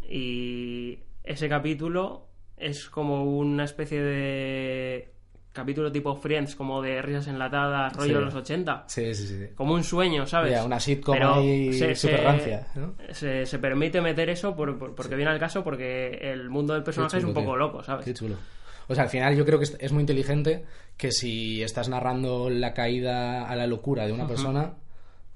y 0.08 0.99
ese 1.23 1.47
capítulo 1.47 2.28
es 2.59 2.89
como 2.89 3.23
una 3.25 3.63
especie 3.63 4.01
de 4.01 5.09
capítulo 5.51 5.91
tipo 5.91 6.15
Friends, 6.15 6.55
como 6.55 6.81
de 6.81 7.01
risas 7.01 7.27
enlatadas, 7.27 7.93
rollo 7.93 8.07
Sí. 8.07 8.13
de 8.13 8.21
los 8.21 8.35
80. 8.35 8.83
Sí, 8.87 9.13
sí, 9.15 9.27
sí. 9.27 9.45
Como 9.55 9.73
un 9.73 9.83
sueño, 9.83 10.25
¿sabes? 10.27 10.51
Ya, 10.51 10.63
una 10.63 10.79
sitcom 10.79 11.15
Pero 11.15 11.33
ahí 11.35 11.73
se- 11.73 11.95
súper 11.95 12.17
se- 12.19 12.23
rancia, 12.23 12.67
¿no? 12.75 12.93
Se, 13.11 13.45
se 13.45 13.59
permite 13.59 13.99
meter 13.99 14.29
eso 14.29 14.55
por- 14.55 14.77
por- 14.77 14.95
porque 14.95 15.15
viene 15.15 15.31
al 15.31 15.39
caso, 15.39 15.63
porque 15.63 16.19
el 16.21 16.49
mundo 16.49 16.73
del 16.75 16.83
personaje 16.83 17.17
es 17.17 17.23
un 17.23 17.33
poco 17.33 17.47
tío. 17.51 17.57
loco, 17.57 17.83
¿sabes? 17.83 18.05
Qué 18.05 18.13
chulo. 18.13 18.35
O 18.87 18.95
sea, 18.95 19.03
al 19.05 19.09
final 19.09 19.35
yo 19.35 19.45
creo 19.45 19.59
que 19.59 19.65
es, 19.79 19.91
muy 19.91 20.01
inteligente 20.01 20.65
que 20.97 21.11
si 21.11 21.61
estás 21.61 21.89
narrando 21.89 22.49
la 22.49 22.73
caída 22.73 23.47
a 23.47 23.55
la 23.55 23.67
locura 23.67 24.05
de 24.05 24.13
una 24.13 24.27
persona, 24.27 24.73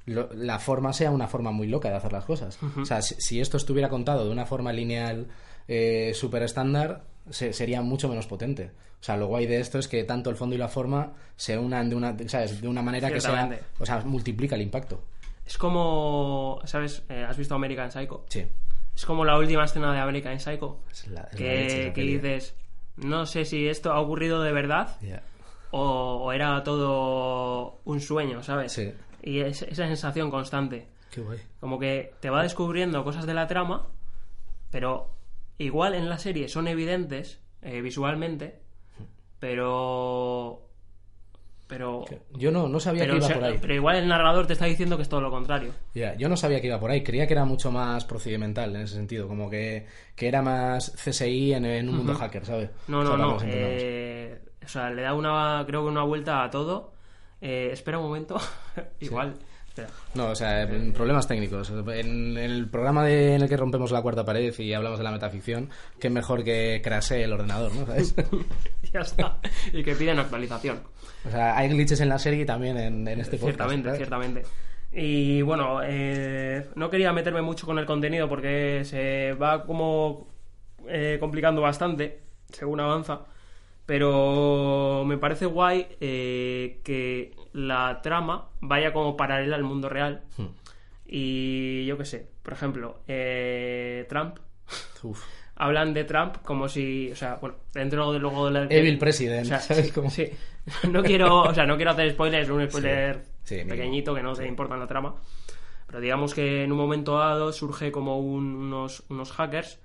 lo- 0.05 0.29
la 0.33 0.59
forma 0.59 0.91
sea 0.93 1.12
una 1.12 1.27
forma 1.27 1.51
muy 1.51 1.67
loca 1.67 1.89
de 1.89 1.95
hacer 1.95 2.13
las 2.13 2.25
cosas. 2.25 2.57
O 2.81 2.86
sea, 2.86 3.01
si, 3.01 3.15
si 3.19 3.39
esto 3.41 3.57
estuviera 3.57 3.89
contado 3.89 4.25
de 4.25 4.31
una 4.31 4.45
forma 4.45 4.71
lineal 4.73 5.27
eh, 5.67 6.12
súper 6.13 6.43
estándar, 6.43 7.03
se- 7.29 7.53
sería 7.53 7.81
mucho 7.81 8.07
menos 8.09 8.27
potente. 8.27 8.71
O 8.99 9.03
sea, 9.03 9.17
lo 9.17 9.27
guay 9.27 9.45
de 9.47 9.59
esto 9.59 9.79
es 9.79 9.88
que 9.88 10.03
tanto 10.05 10.29
el 10.29 10.36
fondo 10.36 10.55
y 10.55 10.57
la 10.59 10.67
forma 10.69 11.13
se 11.36 11.57
unan 11.57 11.89
de 11.89 11.95
una, 11.95 12.15
¿sabes? 12.27 12.62
De 12.62 12.67
una 12.67 12.81
manera 12.81 13.12
que 13.12 13.19
sea... 13.19 13.49
O 13.79 13.86
sea, 13.86 13.99
multiplica 14.01 14.55
el 14.55 14.62
impacto. 14.62 15.03
Es 15.45 15.57
como, 15.57 16.62
¿sabes? 16.63 17.03
Eh, 17.09 17.25
¿Has 17.27 17.38
visto 17.38 17.53
American 17.55 17.91
Psycho? 17.91 18.25
Sí. 18.29 18.45
Es 18.95 19.05
como 19.05 19.25
la 19.25 19.38
última 19.38 19.65
escena 19.65 19.91
de 19.91 19.99
American 19.99 20.39
Psycho. 20.39 20.79
Es 20.89 21.07
la- 21.07 21.21
es 21.23 21.33
la 21.33 21.38
que, 21.38 21.43
leche 21.55 21.93
que 21.93 22.01
dices, 22.01 22.55
no 22.97 23.25
sé 23.25 23.43
si 23.43 23.67
esto 23.67 23.91
ha 23.91 23.99
ocurrido 23.99 24.41
de 24.41 24.53
verdad 24.53 24.95
Ya. 25.01 25.21
o, 25.71 26.21
o 26.25 26.31
era 26.31 26.63
todo 26.63 27.81
un 27.83 27.99
sueño, 27.99 28.41
¿sabes? 28.41 28.71
Sí. 28.71 28.93
Y 29.21 29.39
es- 29.41 29.63
esa 29.63 29.86
sensación 29.88 30.29
constante. 30.31 30.88
Qué 31.12 31.19
guay. 31.21 31.39
Como 31.59 31.77
que 31.77 32.13
te 32.21 32.29
va 32.29 32.41
descubriendo 32.43 33.03
cosas 33.03 33.25
de 33.25 33.33
la 33.33 33.47
trama, 33.47 33.88
pero 34.71 35.09
igual 35.63 35.93
en 35.95 36.10
la 36.10 36.17
serie 36.17 36.47
son 36.49 36.67
evidentes 36.67 37.39
eh, 37.62 37.82
visualmente, 37.82 38.60
pero... 39.39 40.60
Pero... 41.67 42.06
Yo 42.32 42.52
no, 42.52 42.67
no 42.67 42.80
sabía 42.80 43.04
Pero, 43.04 43.13
que 43.13 43.17
iba 43.19 43.26
o 43.26 43.30
sea, 43.30 43.39
por 43.39 43.45
ahí. 43.45 43.58
pero 43.60 43.73
igual 43.73 43.95
el 43.95 44.08
narrador 44.08 44.45
te 44.45 44.54
está 44.54 44.65
diciendo 44.65 44.95
que 44.95 45.04
es 45.04 45.10
todo 45.10 45.21
lo 45.21 45.32
contrario. 45.32 45.71
Ya, 45.95 46.13
yo 46.15 46.30
no 46.30 46.38
sabía 46.38 46.62
que 46.62 46.67
iba 46.67 46.80
por 46.80 46.91
ahí, 46.91 47.02
creía 47.04 47.26
que 47.26 47.34
era 47.34 47.45
mucho 47.45 47.71
más 47.71 48.06
procedimental 48.06 48.76
en 48.76 48.82
ese 48.84 48.95
sentido, 48.95 49.28
como 49.28 49.49
que, 49.49 49.88
que 50.15 50.28
era 50.28 50.41
más 50.41 50.91
CSI 50.91 51.54
en, 51.54 51.65
en 51.65 51.89
un 51.89 51.97
mundo 51.97 52.13
hacker, 52.15 52.45
¿sabes? 52.45 52.69
No, 52.88 52.99
O 52.99 53.06
sea, 53.08 53.17
no, 53.17 53.34
no. 53.36 53.38
eh, 53.45 54.39
o 54.63 54.67
sea, 54.67 54.89
le 54.91 55.02
da 55.02 55.13
una, 55.15 55.63
creo 55.65 55.84
que 55.84 55.89
una 55.89 56.04
vuelta 56.04 56.43
a 56.43 56.49
todo. 56.52 56.93
Eh, 57.41 57.69
espera 57.71 57.97
un 57.97 58.06
momento. 58.06 58.39
Igual. 58.99 59.34
No, 60.13 60.29
o 60.29 60.36
sea, 60.36 60.67
problemas 60.93 61.27
técnicos. 61.27 61.71
En 61.71 62.38
el 62.38 62.67
programa 62.69 63.03
de- 63.05 63.36
en 63.36 63.41
el 63.41 63.49
que 63.49 63.57
rompemos 63.57 63.91
la 63.91 64.01
cuarta 64.01 64.23
pared 64.23 64.53
y 64.59 64.73
hablamos 64.73 64.99
de 64.99 65.03
la 65.03 65.12
metaficción, 65.12 65.69
qué 65.99 66.09
mejor 66.09 66.43
que 66.43 66.79
crasee 66.83 67.23
el 67.23 67.33
ordenador, 67.33 67.73
¿no? 67.73 67.86
¿Sabes? 67.88 68.13
ya 68.93 68.99
está. 68.99 69.39
Y 69.71 69.83
que 69.83 69.95
piden 69.95 70.19
actualización. 70.19 70.81
o 71.25 71.31
sea, 71.31 71.57
hay 71.57 71.69
glitches 71.69 72.01
en 72.01 72.09
la 72.09 72.19
serie 72.19 72.41
y 72.41 72.45
también 72.45 72.77
en, 72.77 73.07
en 73.07 73.19
este 73.19 73.38
podcast. 73.38 73.55
Ciertamente, 73.57 73.86
¿sabes? 73.89 73.97
ciertamente. 73.97 74.43
Y 74.91 75.41
bueno, 75.41 75.79
eh, 75.83 76.67
no 76.75 76.89
quería 76.91 77.12
meterme 77.13 77.41
mucho 77.41 77.65
con 77.65 77.79
el 77.79 77.86
contenido 77.88 78.29
porque 78.29 78.81
se 78.86 79.33
va 79.33 79.65
como 79.65 80.27
eh, 80.88 81.17
complicando 81.19 81.62
bastante 81.62 82.19
según 82.51 82.79
avanza. 82.79 83.21
Pero 83.88 85.03
me 85.05 85.17
parece 85.17 85.45
guay 85.45 85.88
eh, 85.99 86.79
que 86.83 87.31
la 87.54 88.02
trama 88.02 88.50
vaya 88.62 88.92
como 88.94 89.16
paralela 89.18 89.56
al 89.56 89.63
mundo 89.63 89.89
real. 89.89 90.24
Hmm. 90.38 90.48
Y 91.06 91.86
yo 91.86 91.98
qué 91.98 92.06
sé, 92.06 92.28
por 92.42 92.54
ejemplo, 92.54 93.00
eh, 93.08 94.06
Trump. 94.10 94.38
Uf. 95.04 95.24
Hablan 95.56 95.94
de 95.94 96.04
Trump 96.04 96.38
como 96.44 96.68
si, 96.68 97.12
o 97.12 97.16
sea, 97.16 97.36
bueno, 97.36 97.58
dentro 97.74 98.12
de 98.12 98.18
luego 98.20 98.48
de 98.50 98.52
la... 98.52 98.63
Evil 98.76 98.98
President, 98.98 99.44
o 99.46 99.50
sea, 99.50 99.60
¿sabes 99.60 99.86
sí, 99.86 99.92
cómo? 99.92 100.10
sí. 100.10 100.28
No 100.92 101.04
quiero, 101.04 101.42
o 101.42 101.54
sea, 101.54 101.66
no 101.68 101.76
quiero 101.76 101.92
hacer 101.92 102.12
spoilers, 102.12 102.50
un 102.50 102.68
spoiler 102.68 103.24
Sí, 103.44 103.63
pequeñito 103.68 104.16
que 104.16 104.24
no 104.24 104.34
te 104.34 104.48
importa 104.48 104.74
en 104.74 104.80
la 104.80 104.88
trama. 104.88 105.13
Pero 105.86 106.00
digamos 106.00 106.34
que 106.34 106.63
en 106.63 106.72
un 106.72 106.78
momento 106.80 107.20
dado 107.20 107.52
surge 107.54 107.92
como 107.92 108.18
un- 108.20 108.56
unos, 108.56 109.04
unos 109.10 109.32
hackers 109.32 109.80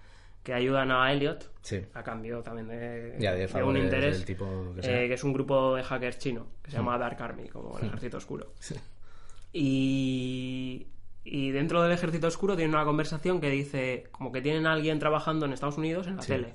que 0.48 0.54
ayudan 0.54 0.90
a 0.90 1.12
Elliot 1.12 1.50
Sí. 1.60 1.80
a 1.92 2.02
cambio 2.02 2.40
también 2.40 2.68
de, 2.68 3.16
Ya, 3.18 3.34
de 3.34 3.46
de 3.46 3.62
un 3.62 3.76
interés 3.76 4.16
del 4.16 4.24
tipo 4.24 4.72
que 4.74 4.82
sea. 4.82 4.92
Hmm. 4.92 4.96
eh, 5.02 5.08
que 5.08 5.14
es 5.14 5.22
un 5.24 5.32
grupo 5.34 5.76
de 5.76 5.82
hackers 5.82 6.18
chino 6.18 6.46
que 6.62 6.70
se 6.70 6.78
llama 6.78 6.96
Dark 6.96 7.22
Army 7.22 7.48
como 7.50 7.78
el 7.78 7.86
ejército 7.88 8.16
oscuro 8.16 8.52
y 9.52 10.86
y 11.24 11.50
dentro 11.50 11.82
del 11.82 11.92
ejército 11.92 12.26
oscuro 12.28 12.56
tienen 12.56 12.74
una 12.74 12.84
conversación 12.86 13.40
que 13.40 13.50
dice 13.50 14.04
como 14.12 14.32
que 14.32 14.40
tienen 14.40 14.66
a 14.66 14.72
alguien 14.72 14.98
trabajando 14.98 15.44
en 15.44 15.52
Estados 15.52 15.76
Unidos 15.76 16.06
en 16.06 16.16
la 16.16 16.22
Sí. 16.22 16.28
tele 16.32 16.54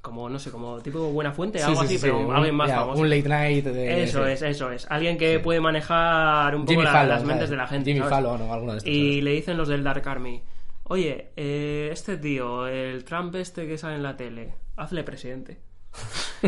como 0.00 0.30
no 0.30 0.38
sé 0.38 0.50
como 0.50 0.80
tipo 0.80 1.00
buena 1.12 1.32
fuente 1.32 1.60
algo 1.62 1.80
sí, 1.80 1.84
así 1.86 1.94
sí, 1.98 2.02
pero 2.02 2.20
un- 2.20 2.34
alguien 2.34 2.54
más 2.54 2.68
ya, 2.68 2.76
famoso 2.78 3.02
Un 3.02 3.10
late 3.10 3.28
night 3.28 3.64
de... 3.66 4.04
eso 4.04 4.26
es 4.26 4.40
eso 4.40 4.70
es 4.72 4.86
alguien 4.90 5.18
que 5.18 5.38
puede 5.40 5.60
manejar 5.60 6.54
un 6.54 6.62
poco 6.62 6.70
Jimmy 6.72 6.84
la- 6.84 6.92
Fallon, 6.92 7.08
las 7.10 7.24
mentes 7.24 7.36
¿sabes? 7.36 7.50
de 7.50 7.56
la 7.56 7.66
gente 7.66 7.90
Jimmy 7.92 7.98
¿sabes? 8.08 8.14
Fallon 8.14 8.40
o 8.42 8.52
alguno 8.54 8.72
de 8.72 8.78
estos. 8.78 8.90
Y 8.90 9.08
¿sabes? 9.10 9.24
le 9.24 9.30
dicen 9.32 9.56
los 9.58 9.68
del 9.68 9.84
Dark 9.84 10.08
Army, 10.08 10.42
oye, 10.88 11.30
eh, 11.36 11.88
este 11.92 12.16
tío, 12.16 12.66
el 12.66 13.04
Trump 13.04 13.34
este 13.36 13.66
que 13.66 13.78
sale 13.78 13.96
en 13.96 14.02
la 14.02 14.16
tele, 14.16 14.54
hazle 14.76 15.02
presidente. 15.04 15.58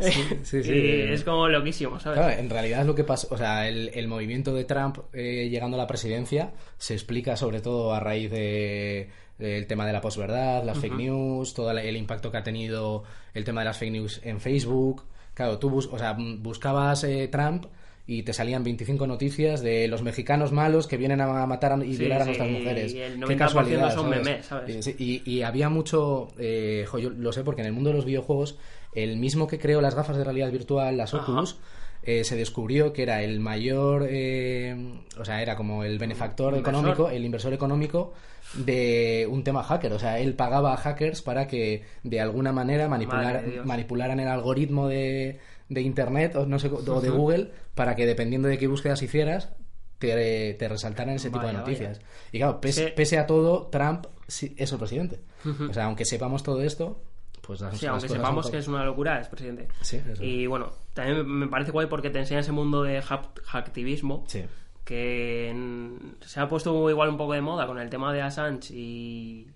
sí, 0.00 0.22
sí, 0.44 0.56
y 0.64 0.70
eh. 0.70 1.12
es 1.12 1.24
como 1.24 1.48
loquísimo, 1.48 1.98
¿sabes? 1.98 2.18
Claro, 2.18 2.38
en 2.38 2.50
realidad 2.50 2.82
es 2.82 2.86
lo 2.86 2.94
que 2.94 3.04
pasa, 3.04 3.26
o 3.30 3.36
sea, 3.36 3.68
el, 3.68 3.90
el 3.94 4.08
movimiento 4.08 4.54
de 4.54 4.64
Trump 4.64 4.98
eh, 5.12 5.48
llegando 5.50 5.76
a 5.76 5.78
la 5.80 5.86
presidencia 5.86 6.52
se 6.76 6.94
explica 6.94 7.36
sobre 7.36 7.60
todo 7.60 7.92
a 7.94 8.00
raíz 8.00 8.30
de 8.30 9.10
del 9.38 9.68
tema 9.68 9.86
de 9.86 9.92
la 9.92 10.00
posverdad, 10.00 10.64
las 10.64 10.78
fake 10.78 10.96
news, 10.96 11.54
todo 11.54 11.70
el 11.70 11.96
impacto 11.96 12.32
que 12.32 12.38
ha 12.38 12.42
tenido 12.42 13.04
el 13.34 13.44
tema 13.44 13.60
de 13.60 13.66
las 13.66 13.78
fake 13.78 13.92
news 13.92 14.20
en 14.24 14.40
Facebook. 14.40 15.04
Claro, 15.34 15.60
tú 15.60 15.70
bus- 15.70 15.88
o 15.92 15.96
sea, 15.96 16.16
buscabas 16.18 17.04
eh, 17.04 17.28
Trump 17.28 17.66
y 18.08 18.22
te 18.22 18.32
salían 18.32 18.64
25 18.64 19.06
noticias 19.06 19.60
de 19.60 19.86
los 19.86 20.02
mexicanos 20.02 20.50
malos 20.50 20.86
que 20.86 20.96
vienen 20.96 21.20
a 21.20 21.46
matar 21.46 21.72
a- 21.74 21.84
y 21.84 21.92
Sí, 21.92 21.98
violar 21.98 22.22
a 22.22 22.24
sí, 22.24 22.28
nuestras 22.30 22.50
mujeres. 22.50 22.94
y 22.94 23.00
el 23.00 23.12
Qué 23.12 23.18
90% 23.20 23.36
casualidad, 23.38 23.94
son 23.94 24.04
¿sabes? 24.10 24.24
memes, 24.26 24.46
¿sabes? 24.46 24.94
Y- 24.98 25.22
y, 25.26 25.42
había 25.42 25.68
mucho, 25.68 26.28
eh, 26.38 26.86
jo, 26.88 26.98
yo 26.98 27.10
lo 27.10 27.32
sé 27.32 27.44
porque 27.44 27.60
en 27.60 27.66
el 27.66 27.74
mundo 27.74 27.90
de 27.90 27.96
los 27.96 28.06
videojuegos, 28.06 28.58
el 28.94 29.18
mismo 29.18 29.46
que 29.46 29.58
creó 29.58 29.82
las 29.82 29.94
gafas 29.94 30.16
de 30.16 30.24
realidad 30.24 30.50
virtual, 30.50 30.96
las. 30.96 31.12
Oculus, 31.12 31.58
eh, 32.02 32.24
se 32.24 32.36
descubrió 32.36 32.94
que 32.94 33.02
era 33.02 33.22
el 33.22 33.40
mayor, 33.40 34.06
eh, 34.08 34.74
o 35.20 35.24
sea, 35.26 35.42
era 35.42 35.56
como 35.56 35.84
el 35.84 35.98
benefactor 35.98 36.56
económico, 36.56 37.10
el 37.10 37.24
inversor 37.26 37.52
económico 37.52 38.14
de 38.54 39.28
un 39.30 39.44
tema 39.44 39.62
hacker. 39.62 39.92
O 39.92 39.98
sea, 39.98 40.18
él 40.18 40.32
pagaba 40.34 40.72
a 40.72 40.76
hackers 40.78 41.20
para 41.20 41.46
que 41.46 41.82
de 42.04 42.20
alguna 42.22 42.52
manera 42.52 42.88
manipular, 42.88 43.42
manipularan 43.64 44.20
el 44.20 44.28
algoritmo 44.28 44.88
de, 44.88 45.38
de 45.68 45.80
Internet 45.82 46.34
o, 46.36 46.46
no 46.46 46.58
sé, 46.58 46.68
o 46.68 47.00
de 47.00 47.10
Google 47.10 47.52
para 47.74 47.94
que 47.94 48.06
dependiendo 48.06 48.48
de 48.48 48.58
qué 48.58 48.66
búsquedas 48.66 49.02
hicieras, 49.02 49.50
te, 49.98 50.54
te 50.54 50.68
resaltaran 50.68 51.14
ese 51.14 51.28
tipo 51.28 51.40
de 51.40 51.46
Vaya, 51.48 51.58
noticias. 51.58 52.00
Y 52.32 52.38
claro, 52.38 52.60
pese, 52.60 52.86
Sí. 52.88 52.92
pese 52.96 53.18
a 53.18 53.26
todo, 53.26 53.66
Trump 53.66 54.06
es 54.26 54.72
el 54.72 54.78
presidente. 54.78 55.20
O 55.68 55.72
sea, 55.74 55.84
aunque 55.84 56.04
sepamos 56.04 56.42
todo 56.42 56.62
esto, 56.62 57.02
pues 57.42 57.60
las, 57.60 57.78
Sí, 57.78 57.86
las 57.86 57.94
aunque 57.94 58.08
sepamos 58.08 58.44
son 58.46 58.52
que 58.52 58.58
es 58.58 58.68
una 58.68 58.84
locura, 58.84 59.20
es 59.20 59.28
presidente. 59.28 59.68
Sí, 59.80 60.00
eso. 60.10 60.22
Y 60.22 60.46
bueno, 60.46 60.70
también 60.94 61.26
me 61.26 61.48
parece 61.48 61.70
guay 61.72 61.86
porque 61.86 62.10
te 62.10 62.18
enseña 62.18 62.40
ese 62.40 62.52
mundo 62.52 62.82
de 62.82 63.00
hack- 63.02 63.40
hacktivismo 63.44 64.24
Sí. 64.28 64.44
que 64.84 65.48
en- 65.50 66.16
se 66.20 66.40
ha 66.40 66.48
puesto 66.48 66.88
igual 66.90 67.08
un 67.10 67.16
poco 67.16 67.32
de 67.32 67.40
moda 67.40 67.66
con 67.66 67.78
el 67.78 67.90
tema 67.90 68.12
de 68.12 68.22
Assange 68.22 68.72
y, 68.74 69.46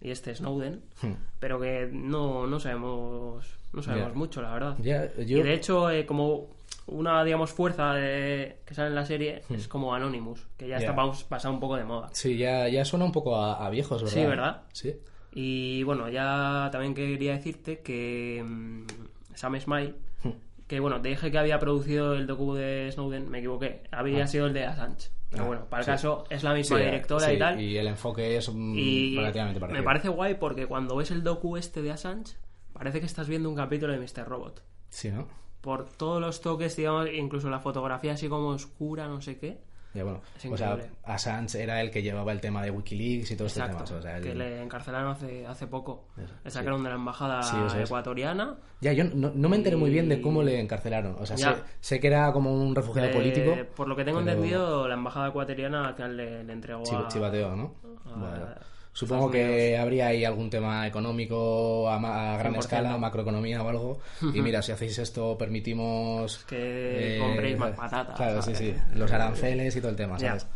y 0.00 0.10
este 0.10 0.34
Snowden, 0.34 0.82
Hmm. 1.02 1.12
pero 1.38 1.60
que 1.60 1.88
no, 1.92 2.46
no 2.46 2.58
sabemos 2.60 3.56
no 3.72 3.82
sabemos 3.82 4.08
Ya. 4.12 4.18
mucho, 4.18 4.42
la 4.42 4.52
verdad. 4.52 4.76
Ya, 4.80 5.14
yo- 5.16 5.38
Y 5.38 5.42
de 5.42 5.54
hecho, 5.54 5.90
eh, 5.90 6.04
como 6.04 6.48
una, 6.86 7.22
digamos, 7.22 7.52
fuerza 7.52 7.94
de- 7.94 8.56
que 8.66 8.74
sale 8.74 8.88
en 8.88 8.96
la 8.96 9.06
serie 9.06 9.42
Hmm. 9.48 9.54
es 9.54 9.68
como 9.68 9.94
Anonymous, 9.94 10.44
que 10.56 10.66
ya 10.66 10.78
está 10.78 10.90
Ya. 10.90 10.96
paus- 10.96 11.22
pasado 11.24 11.54
un 11.54 11.60
poco 11.60 11.76
de 11.76 11.84
moda. 11.84 12.08
Sí, 12.12 12.36
ya, 12.36 12.66
ya 12.68 12.84
suena 12.84 13.04
un 13.04 13.12
poco 13.12 13.36
a, 13.36 13.64
a 13.64 13.70
viejos, 13.70 14.02
¿verdad? 14.02 14.14
Sí, 14.20 14.26
¿verdad? 14.26 14.62
Sí. 14.72 14.96
Y 15.32 15.82
bueno, 15.84 16.08
ya 16.08 16.68
también 16.72 16.94
quería 16.94 17.32
decirte 17.34 17.78
que 17.80 18.42
mm, 18.44 18.86
Sam 19.34 19.60
Smile, 19.60 19.94
Hmm. 20.24 20.30
que 20.66 20.80
bueno, 20.80 21.00
te 21.00 21.10
dije 21.10 21.30
que 21.30 21.38
había 21.38 21.60
producido 21.60 22.14
el 22.14 22.26
docu 22.26 22.54
de 22.54 22.90
Snowden, 22.90 23.30
me 23.30 23.38
equivoqué, 23.38 23.82
había 23.92 24.26
sido 24.26 24.46
el 24.46 24.52
de 24.54 24.64
Assange. 24.64 25.10
Pero 25.30 25.44
Ah, 25.44 25.46
bueno, 25.46 25.64
para 25.66 25.80
el 25.80 25.84
sí. 25.84 25.90
caso 25.92 26.24
es 26.28 26.42
la 26.42 26.54
misma 26.54 26.78
Sí, 26.78 26.84
directora 26.84 27.26
sí, 27.26 27.32
y 27.32 27.38
tal. 27.38 27.60
Y 27.60 27.78
el 27.78 27.86
enfoque 27.86 28.36
es 28.36 28.48
Y 28.48 29.14
relativamente 29.16 29.60
parecido. 29.60 29.80
me 29.80 29.84
parece 29.84 30.08
guay 30.08 30.34
porque 30.34 30.66
cuando 30.66 30.96
ves 30.96 31.10
el 31.12 31.22
docu 31.22 31.56
este 31.56 31.82
de 31.82 31.92
Assange, 31.92 32.34
parece 32.72 32.98
que 33.00 33.06
estás 33.06 33.28
viendo 33.28 33.48
un 33.48 33.54
capítulo 33.54 33.92
de 33.92 33.98
Mr. 34.00 34.26
Robot. 34.28 34.62
Sí, 34.88 35.10
¿no? 35.10 35.28
Por 35.60 35.84
todos 35.88 36.20
los 36.20 36.40
toques, 36.40 36.74
digamos, 36.76 37.08
incluso 37.12 37.48
la 37.50 37.60
fotografía 37.60 38.12
así 38.14 38.28
como 38.28 38.48
oscura, 38.48 39.06
no 39.06 39.20
sé 39.20 39.38
qué. 39.38 39.60
Ya, 39.92 40.04
bueno. 40.04 40.20
O 40.50 40.56
sea. 40.56 40.78
Assange 41.04 41.60
era 41.62 41.80
el 41.80 41.90
que 41.90 42.00
llevaba 42.02 42.30
el 42.32 42.40
tema 42.40 42.62
de 42.62 42.70
Wikileaks 42.70 43.30
y 43.32 43.36
todo 43.36 43.48
este 43.48 43.60
Exacto. 43.60 43.84
tema. 43.84 43.98
O 43.98 44.02
sea, 44.02 44.16
el- 44.18 44.22
Que 44.22 44.34
le 44.34 44.62
encarcelaron 44.62 45.10
hace, 45.10 45.46
hace 45.46 45.66
poco. 45.66 46.06
Eso, 46.16 46.32
le 46.44 46.50
sí. 46.50 46.56
sacaron 46.56 46.82
de 46.84 46.90
la 46.90 46.94
embajada 46.94 47.42
Sí, 47.42 47.56
es. 47.66 47.74
ecuatoriana. 47.88 48.56
Ya, 48.80 48.92
yo 48.92 49.04
no, 49.04 49.32
no 49.34 49.48
me 49.48 49.56
enteré 49.56 49.76
muy 49.76 49.90
bien 49.90 50.08
de 50.08 50.16
Y- 50.16 50.20
cómo 50.22 50.42
le 50.44 50.60
encarcelaron. 50.60 51.16
O 51.18 51.26
sea, 51.26 51.36
sé, 51.36 51.48
sé 51.80 51.98
que 52.00 52.06
era 52.06 52.32
como 52.32 52.52
un 52.54 52.74
refugiado 52.74 53.08
Eh, 53.08 53.12
político. 53.12 53.56
Por 53.74 53.88
lo 53.88 53.96
que 53.96 54.04
tengo 54.04 54.20
pero 54.20 54.30
entendido, 54.30 54.86
la 54.86 54.94
embajada 54.94 55.28
ecuatoriana 55.28 55.88
al 55.88 55.94
final 55.94 56.16
le, 56.16 56.44
le 56.44 56.52
entregó 56.52 56.82
a... 56.96 57.08
chivateo, 57.08 57.56
¿no? 57.56 57.74
a 58.06 58.16
Bueno, 58.16 58.46
Supongo 58.92 59.26
Estados 59.26 59.32
que 59.32 59.54
Unidos. 59.66 59.80
habría 59.80 60.06
ahí 60.08 60.24
algún 60.24 60.50
tema 60.50 60.86
económico 60.86 61.88
a, 61.88 61.98
ma- 61.98 62.34
a 62.34 62.38
gran 62.38 62.54
100%. 62.54 62.58
escala, 62.58 62.96
macroeconomía 62.98 63.62
o 63.62 63.68
algo. 63.68 64.00
Y 64.34 64.42
mira, 64.42 64.62
si 64.62 64.72
hacéis 64.72 64.98
esto, 64.98 65.38
permitimos. 65.38 66.44
Que 66.48 67.18
compréis 67.20 67.56
más 67.56 67.70
patatas, 67.76 68.16
Claro, 68.16 68.42
sí, 68.42 68.54
¿sabes? 68.54 68.58
sí. 68.76 68.98
Los 68.98 69.10
aranceles 69.12 69.76
y 69.76 69.80
todo 69.80 69.90
el 69.90 69.96
tema. 69.96 70.18
¿sabes? 70.18 70.46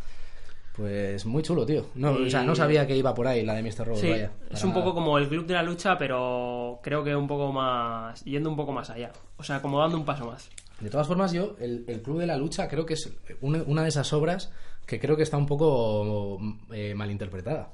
Pues 0.75 1.25
muy 1.25 1.41
chulo, 1.41 1.65
tío. 1.65 1.85
No, 1.95 2.19
Y- 2.19 2.27
O 2.27 2.29
sea, 2.29 2.43
no 2.43 2.53
sabía 2.53 2.85
que 2.85 2.97
iba 2.97 3.13
por 3.13 3.27
ahí 3.27 3.45
la 3.45 3.53
de 3.53 3.63
Mr. 3.63 3.85
Robot, 3.87 4.01
Sí, 4.01 4.09
vaya. 4.09 4.31
es 4.51 4.61
un 4.65 4.73
poco 4.73 4.93
como 4.93 5.17
el 5.17 5.29
club 5.29 5.45
de 5.45 5.53
la 5.53 5.63
lucha, 5.63 5.97
pero 5.97 6.79
creo 6.83 7.01
que 7.03 7.15
un 7.15 7.27
poco 7.27 7.53
más... 7.53 8.21
Yendo 8.25 8.49
un 8.49 8.57
poco 8.57 8.73
más 8.73 8.89
allá. 8.89 9.13
O 9.37 9.43
sea, 9.43 9.61
como 9.61 9.79
dando 9.79 9.95
un 9.97 10.03
paso 10.03 10.25
más. 10.25 10.49
De 10.81 10.89
todas 10.89 11.07
formas, 11.07 11.31
yo, 11.31 11.55
el, 11.61 11.85
el 11.87 12.01
Club 12.01 12.19
de 12.19 12.27
la 12.27 12.35
Lucha, 12.35 12.67
creo 12.67 12.85
que 12.85 12.95
es 12.95 13.09
una, 13.39 13.63
una 13.65 13.83
de 13.83 13.87
esas 13.87 14.11
obras 14.11 14.51
que 14.85 14.99
creo 14.99 15.15
que 15.15 15.23
está 15.23 15.37
un 15.37 15.45
poco 15.45 16.37
eh, 16.73 16.93
malinterpretada. 16.93 17.69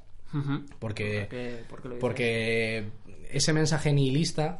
Porque, 0.79 1.27
porque 1.99 2.85
ese 3.31 3.53
mensaje 3.53 3.91
nihilista, 3.93 4.59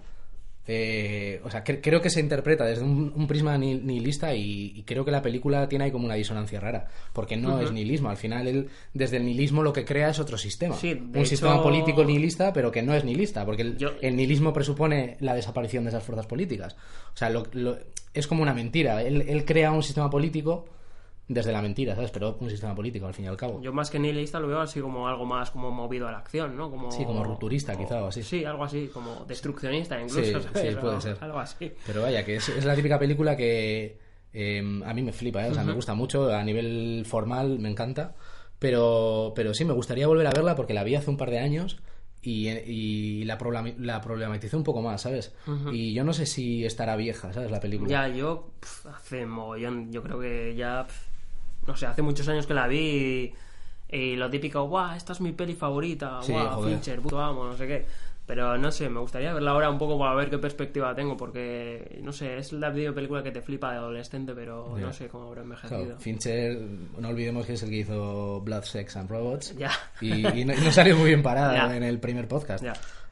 eh, 0.68 1.42
o 1.44 1.50
sea, 1.50 1.64
cre- 1.64 1.80
creo 1.82 2.02
que 2.02 2.10
se 2.12 2.20
interpreta 2.20 2.64
desde 2.66 2.84
un, 2.84 3.12
un 3.16 3.28
prisma 3.28 3.58
ni- 3.58 3.76
nihilista 3.80 4.34
y, 4.36 4.74
y 4.76 4.84
creo 4.84 5.04
que 5.04 5.10
la 5.12 5.22
película 5.22 5.68
tiene 5.68 5.86
ahí 5.86 5.92
como 5.92 6.06
una 6.06 6.14
disonancia 6.16 6.60
rara, 6.60 6.88
porque 7.14 7.36
no 7.36 7.60
es 7.60 7.72
nihilismo, 7.72 8.10
al 8.10 8.18
final 8.18 8.48
él 8.48 8.70
desde 8.94 9.18
el 9.18 9.26
nihilismo 9.26 9.64
lo 9.64 9.74
que 9.74 9.84
crea 9.86 10.10
es 10.10 10.20
otro 10.20 10.38
sistema, 10.38 10.76
Sí, 10.76 10.94
un 10.94 11.10
hecho- 11.16 11.26
sistema 11.26 11.62
político 11.64 12.04
nihilista, 12.06 12.54
pero 12.54 12.72
que 12.72 12.84
no 12.84 12.94
es 12.94 13.04
nihilista, 13.04 13.44
porque 13.46 13.64
el, 13.64 13.78
Yo- 13.78 13.94
el 14.02 14.16
nihilismo 14.16 14.54
presupone 14.54 15.18
la 15.20 15.34
desaparición 15.34 15.84
de 15.84 15.90
esas 15.90 16.04
fuerzas 16.04 16.28
políticas, 16.28 16.76
o 17.14 17.18
sea, 17.18 17.30
lo- 17.32 17.48
lo- 17.54 17.78
es 18.14 18.28
como 18.28 18.44
una 18.44 18.54
mentira, 18.54 19.02
él, 19.02 19.24
él 19.28 19.46
crea 19.46 19.72
un 19.72 19.82
sistema 19.84 20.10
político 20.12 20.66
desde 21.28 21.52
la 21.52 21.62
mentira, 21.62 21.96
¿sabes? 21.96 22.12
Pero 22.12 22.38
un 22.40 22.50
sistema 22.50 22.76
político 22.76 23.08
al 23.08 23.14
fin 23.14 23.26
y 23.26 23.28
al 23.30 23.38
cabo. 23.38 23.62
Yo 23.62 23.72
más 23.72 23.90
que 23.90 24.00
nihilista 24.00 24.40
lo 24.40 24.48
veo 24.48 24.60
así 24.60 24.82
como 24.82 25.08
algo 25.08 25.26
más 25.26 25.52
como 25.52 25.72
movido 25.72 26.08
a 26.08 26.12
la 26.12 26.18
acción, 26.18 26.58
¿no? 26.58 26.70
Como... 26.70 26.92
Sí, 26.92 27.06
como 27.06 27.24
rupturista, 27.24 27.78
quizá, 27.78 28.04
o 28.04 28.08
así. 28.08 28.22
Sí, 28.24 28.44
algo 28.44 28.64
así, 28.64 28.90
como 28.94 29.24
destruccionista 29.26 30.02
incluso, 30.02 30.24
Sí, 30.24 30.32
¿sabes? 30.32 30.74
sí, 30.74 30.78
puede 30.80 31.02
ser. 31.02 31.18
Algo 31.22 31.40
así. 31.40 31.72
Pero 31.86 32.02
vaya, 32.02 32.26
que 32.26 32.36
es, 32.36 32.50
es 32.50 32.66
la 32.66 32.76
típica 32.76 33.00
película 33.00 33.38
que 33.38 33.98
eh, 34.34 34.82
a 34.86 34.94
mí 34.94 35.02
me 35.02 35.14
flipa, 35.14 35.46
¿eh? 35.46 35.52
o 35.52 35.54
sea, 35.54 35.64
me 35.64 35.74
gusta 35.74 35.94
mucho, 35.94 36.34
a 36.34 36.44
nivel 36.44 37.04
formal 37.06 37.60
me 37.60 37.70
encanta, 37.70 38.16
pero, 38.60 39.34
pero 39.36 39.54
sí, 39.54 39.66
me 39.66 39.74
gustaría 39.74 40.08
volver 40.08 40.28
a 40.28 40.32
verla 40.32 40.56
porque 40.56 40.74
la 40.74 40.84
vi 40.84 40.96
hace 40.96 41.10
un 41.10 41.18
par 41.18 41.32
de 41.32 41.40
años 41.40 41.82
y, 42.22 42.50
y 42.50 43.24
la, 43.26 43.38
la 43.80 44.02
problematicé 44.02 44.56
un 44.56 44.64
poco 44.64 44.82
más, 44.82 45.02
¿sabes? 45.02 45.34
Y 45.72 45.94
yo 45.94 46.04
no 46.04 46.14
sé 46.14 46.26
si 46.26 46.64
estará 46.66 46.96
vieja, 46.96 47.34
¿sabes? 47.34 47.50
La 47.50 47.60
película. 47.60 47.90
Ya, 47.90 48.08
yo 48.08 48.52
pf, 48.60 48.90
hace 48.90 49.26
mogollón, 49.26 49.92
yo 49.92 50.04
creo 50.04 50.20
que 50.20 50.56
ya, 50.56 50.86
pf, 50.86 51.11
no 51.68 51.76
sé, 51.76 51.86
hace 51.86 52.02
muchos 52.02 52.28
años 52.28 52.46
que 52.48 52.54
la 52.54 52.68
vi 52.68 53.34
y, 53.90 53.96
y 53.98 54.16
lo 54.16 54.30
típico, 54.30 54.64
guau, 54.68 54.96
esta 54.96 55.14
es 55.14 55.22
mi 55.22 55.32
peli 55.34 55.54
favorita, 55.56 56.20
guau. 56.28 56.64
Fincher, 56.64 57.00
puto 57.02 57.20
amo, 57.20 57.46
no 57.46 57.56
sé 57.58 57.68
qué. 57.68 57.86
Pero 58.24 58.58
no 58.58 58.72
sé, 58.72 58.88
me 58.88 59.00
gustaría 59.02 59.34
verla 59.34 59.52
ahora 59.52 59.70
un 59.70 59.78
poco 59.80 59.98
para 60.00 60.14
ver 60.16 60.30
qué 60.30 60.38
perspectiva 60.38 60.96
tengo, 60.96 61.18
porque, 61.18 62.00
no 62.02 62.14
sé, 62.14 62.38
es 62.38 62.54
la 62.54 62.70
video 62.70 62.94
película 62.94 63.22
que 63.22 63.32
te 63.32 63.42
flipa 63.42 63.72
de 63.72 63.78
adolescente, 63.80 64.34
pero 64.34 64.78
Ya. 64.78 64.86
no 64.86 64.94
sé 64.94 65.10
cómo 65.10 65.28
habrá 65.28 65.42
envejecido. 65.42 65.84
Claro, 65.84 66.00
Fincher, 66.00 66.58
no 67.00 67.10
olvidemos 67.10 67.46
que 67.46 67.54
es 67.54 67.64
el 67.64 67.70
que 67.72 67.78
hizo 67.78 68.40
Blood, 68.42 68.64
Sex 68.64 68.96
and 68.96 69.10
Robots. 69.10 69.54
Ya. 69.58 69.72
Y, 70.00 70.26
y 70.28 70.46
no, 70.46 70.54
y 70.54 70.58
no 70.62 70.72
salió 70.72 70.96
muy 70.96 71.08
bien 71.10 71.22
parada 71.24 71.54
Ya. 71.68 71.76
en 71.76 71.84
el 71.84 72.00
primer 72.00 72.28
podcast. 72.30 72.64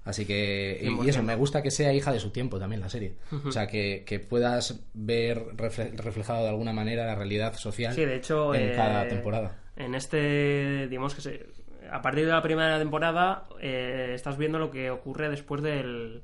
Así 0.05 0.25
que, 0.25 0.79
y- 0.81 0.87
y, 0.87 0.89
100%. 0.89 1.09
eso, 1.09 1.23
me 1.23 1.35
gusta 1.35 1.61
que 1.61 1.69
sea 1.71 1.93
hija 1.93 2.11
de 2.11 2.19
su 2.19 2.31
tiempo 2.31 2.57
también 2.59 2.81
la 2.81 2.89
serie. 2.89 3.15
O 3.45 3.51
sea, 3.51 3.67
que, 3.67 4.03
que 4.05 4.19
puedas 4.19 4.81
ver 4.93 5.43
refle- 5.55 5.95
reflejado 5.95 6.43
de 6.43 6.49
alguna 6.49 6.73
manera 6.73 7.05
la 7.05 7.15
realidad 7.15 7.53
social 7.55 7.93
Sí, 7.93 8.05
de 8.05 8.15
hecho, 8.15 8.55
en 8.55 8.69
eh, 8.69 8.73
cada 8.75 9.07
temporada. 9.07 9.57
En 9.75 9.95
este, 9.95 10.87
digamos 10.87 11.13
que 11.15 11.21
se, 11.21 11.45
a 11.91 12.01
partir 12.01 12.25
de 12.25 12.31
la 12.31 12.41
primera 12.41 12.79
temporada 12.79 13.45
eh, 13.61 14.11
estás 14.15 14.37
viendo 14.37 14.57
lo 14.57 14.71
que 14.71 14.89
ocurre 14.89 15.29
después 15.29 15.61
del... 15.61 16.23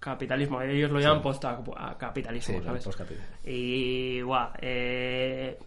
capitalismo. 0.00 0.60
Ellos 0.62 0.90
lo 0.90 1.00
llaman 1.00 1.22
post-capitalismo, 1.22 2.58
Sí, 2.58 2.64
¿sabes? 2.64 2.84
postcapital. 2.84 3.24
Y, 3.44 4.20
guau, 4.20 4.50
eh, 4.60 5.58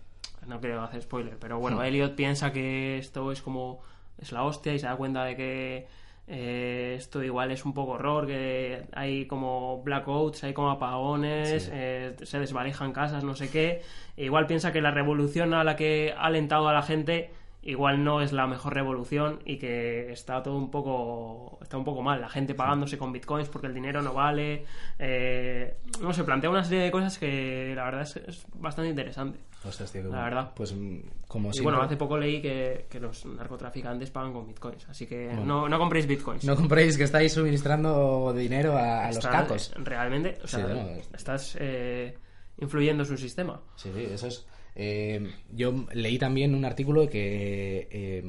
no 0.45 0.59
quiero 0.59 0.81
hacer 0.83 1.01
spoiler, 1.01 1.37
pero 1.39 1.59
bueno, 1.59 1.77
Hmm. 1.77 1.83
Elliot 1.85 2.15
piensa 2.15 2.51
que 2.53 2.97
esto 2.99 3.31
es 3.31 3.41
como, 3.41 3.81
es 4.21 4.31
la 4.31 4.43
hostia 4.43 4.73
y 4.73 4.79
se 4.79 4.85
da 4.85 4.95
cuenta 4.95 5.25
de 5.25 5.35
que 5.35 5.87
eh, 6.27 6.95
esto 6.97 7.23
igual 7.23 7.51
es 7.51 7.63
un 7.65 7.73
poco 7.73 7.93
horror, 7.93 8.27
que 8.27 8.83
hay 8.93 9.25
como 9.27 9.81
blackouts, 9.83 10.43
hay 10.43 10.53
como 10.53 10.71
apagones, 10.71 11.63
Sí. 11.63 11.69
eh, 11.73 12.15
se 12.23 12.39
desvalijan 12.39 12.91
casas, 12.91 13.23
no 13.23 13.33
sé 13.35 13.49
qué. 13.49 13.81
E 14.17 14.25
igual 14.25 14.45
piensa 14.47 14.71
que 14.73 14.81
la 14.81 14.91
revolución 14.91 15.53
a 15.53 15.63
la 15.63 15.75
que 15.75 16.13
ha 16.17 16.25
alentado 16.25 16.67
a 16.67 16.73
la 16.73 16.81
gente 16.81 17.29
igual 17.63 18.03
no 18.03 18.21
es 18.21 18.31
la 18.31 18.47
mejor 18.47 18.73
revolución 18.75 19.39
y 19.43 19.57
que 19.57 20.11
está 20.11 20.41
todo 20.41 20.55
un 20.55 20.71
poco 20.71 21.57
está 21.61 21.77
un 21.77 21.83
poco 21.83 22.01
mal 22.01 22.21
la 22.21 22.29
gente 22.29 22.53
pagándose 22.53 22.97
con 22.97 23.11
bitcoins 23.11 23.49
porque 23.49 23.67
el 23.67 23.73
dinero 23.73 24.01
no 24.01 24.13
vale 24.13 24.63
eh, 24.99 25.75
no 26.01 26.13
sé 26.13 26.23
plantea 26.23 26.49
una 26.49 26.63
serie 26.63 26.83
de 26.85 26.91
cosas 26.91 27.17
que 27.17 27.73
la 27.75 27.83
verdad 27.85 28.01
es, 28.03 28.15
es 28.17 28.45
bastante 28.53 28.89
interesante 28.91 29.39
Ostras, 29.65 29.91
tío, 29.91 30.03
La 30.03 30.07
bueno. 30.09 30.23
verdad. 30.23 30.51
Pues 30.55 30.73
mm, 30.73 30.97
como 31.27 31.51
siempre- 31.51 31.71
bueno 31.73 31.81
hace 31.85 31.97
poco 31.97 32.17
leí 32.17 32.41
que, 32.41 32.85
que 32.89 32.99
los 32.99 33.25
narcotraficantes 33.25 34.11
pagan 34.11 34.31
con 34.33 34.47
bitcoins 34.47 34.87
así 34.89 35.05
que 35.07 35.27
no, 35.33 35.67
no 35.67 35.77
compréis 35.79 36.07
bitcoins 36.07 36.45
No 36.45 36.55
compréis 36.55 36.97
que 36.97 37.03
estáis 37.03 37.33
suministrando 37.33 38.33
dinero 38.33 38.77
a, 38.77 39.05
a 39.07 39.11
los 39.11 39.25
cacos. 39.25 39.73
realmente 39.77 40.37
o 40.43 40.47
sea, 40.47 40.65
Sí, 40.67 40.73
no, 40.73 40.89
es- 40.91 41.09
estás 41.13 41.57
eh, 41.59 42.15
influyendo 42.59 43.03
en 43.03 43.07
su 43.09 43.17
sistema 43.17 43.59
Sí, 43.75 43.89
sí, 43.93 44.03
eso 44.11 44.27
es. 44.27 44.45
eh, 44.75 45.31
yo 45.51 45.73
leí 45.93 46.17
también 46.17 46.55
un 46.55 46.63
artículo 46.63 47.01
de 47.01 47.09
que 47.09 47.87
eh, 47.91 48.23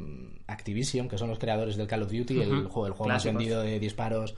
Activision, 0.49 1.09
que 1.09 1.19
son 1.19 1.29
los 1.29 1.39
creadores 1.39 1.77
del 1.77 1.87
Call 1.87 2.03
of 2.03 2.11
Duty, 2.11 2.41
el 2.41 2.53
Ujú. 2.53 2.69
juego, 2.69 2.87
el 2.87 2.93
juego 2.95 3.13
más 3.13 3.25
vendido 3.25 3.61
de 3.63 3.79
disparos 3.79 4.35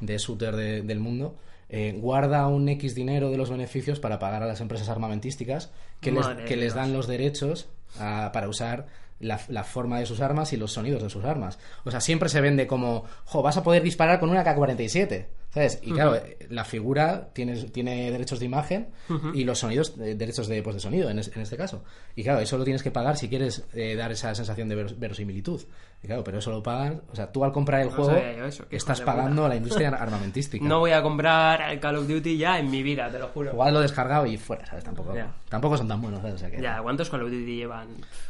de 0.00 0.18
shooter 0.18 0.54
de- 0.56 0.82
del 0.82 1.00
mundo, 1.00 1.36
eh, 1.70 1.96
guarda 1.98 2.46
un 2.46 2.68
X 2.68 2.94
dinero 2.94 3.30
de 3.30 3.38
los 3.38 3.48
beneficios 3.50 3.98
para 3.98 4.18
pagar 4.18 4.42
a 4.42 4.46
las 4.46 4.60
empresas 4.60 4.88
armamentísticas 4.90 5.72
que, 6.00 6.10
les, 6.12 6.26
que 6.46 6.56
les 6.56 6.74
dan 6.74 6.92
los 6.92 7.06
derechos 7.06 7.68
a- 7.98 8.30
para 8.32 8.48
usar 8.48 8.86
la, 9.20 9.40
la 9.48 9.64
forma 9.64 9.98
de 10.00 10.06
sus 10.06 10.20
armas 10.20 10.52
y 10.52 10.56
los 10.56 10.72
sonidos 10.72 11.02
de 11.02 11.10
sus 11.10 11.24
armas. 11.24 11.58
O 11.84 11.90
sea, 11.90 12.00
siempre 12.00 12.28
se 12.28 12.40
vende 12.40 12.66
como, 12.66 13.04
jo, 13.24 13.42
vas 13.42 13.56
a 13.56 13.62
poder 13.62 13.82
disparar 13.82 14.18
con 14.20 14.30
una 14.30 14.44
K-47. 14.44 15.26
¿Sabes? 15.54 15.78
Y 15.82 15.92
claro, 15.92 16.16
eh, 16.16 16.36
la 16.50 16.64
figura 16.64 17.28
tiene, 17.32 17.54
tiene 17.70 18.10
derechos 18.10 18.40
de 18.40 18.46
imagen 18.46 18.88
y 19.34 19.44
los 19.44 19.60
sonidos, 19.60 19.94
eh, 20.00 20.16
derechos 20.16 20.48
de, 20.48 20.60
pues, 20.62 20.74
de 20.74 20.80
sonido 20.80 21.08
en, 21.08 21.20
es- 21.20 21.30
en 21.34 21.42
este 21.42 21.56
caso. 21.56 21.84
Y 22.16 22.24
claro, 22.24 22.40
eso 22.40 22.58
lo 22.58 22.64
tienes 22.64 22.82
que 22.82 22.90
pagar 22.90 23.16
si 23.16 23.28
quieres 23.28 23.64
eh, 23.72 23.94
dar 23.94 24.10
esa 24.10 24.34
sensación 24.34 24.68
de 24.68 24.74
veros- 24.74 24.98
verosimilitud. 24.98 25.62
Y 26.02 26.06
claro, 26.08 26.24
pero 26.24 26.38
eso 26.40 26.50
lo 26.50 26.60
pagan, 26.62 27.02
o 27.10 27.14
sea, 27.16 27.30
tú 27.30 27.44
al 27.44 27.52
comprar 27.52 27.80
el 27.82 27.88
No 27.88 27.94
juego 27.94 28.16
eso, 28.16 28.66
estás 28.68 29.00
pagando 29.00 29.44
a 29.46 29.48
la 29.48 29.56
industria 29.56 29.88
armamentística. 29.90 30.62
no 30.64 30.80
voy 30.80 30.90
a 30.90 31.00
comprar 31.02 31.70
el 31.72 31.78
Call 31.80 31.96
of 31.96 32.08
Duty 32.08 32.36
ya 32.36 32.58
en 32.58 32.70
mi 32.70 32.82
vida 32.82 33.08
te 33.10 33.18
lo 33.20 33.28
juro 33.28 33.52
Igual 33.52 33.72
lo 33.74 33.80
descargado 33.80 34.26
y 34.26 34.36
fuera, 34.36 34.66
¿sabes? 34.66 34.82
Tampoco, 34.84 35.14
tampoco 35.48 35.76
son 35.78 35.86
tan 35.88 36.02
buenos, 36.02 36.20
¿sabes? 36.20 36.34
O 36.34 36.38
sea 36.38 36.50
que, 36.50 36.60
ya 36.60 36.82
¿cuántos 36.82 37.08
Call 37.08 37.22
of 37.22 37.30
Duty 37.30 37.56
llevan? 37.56 37.88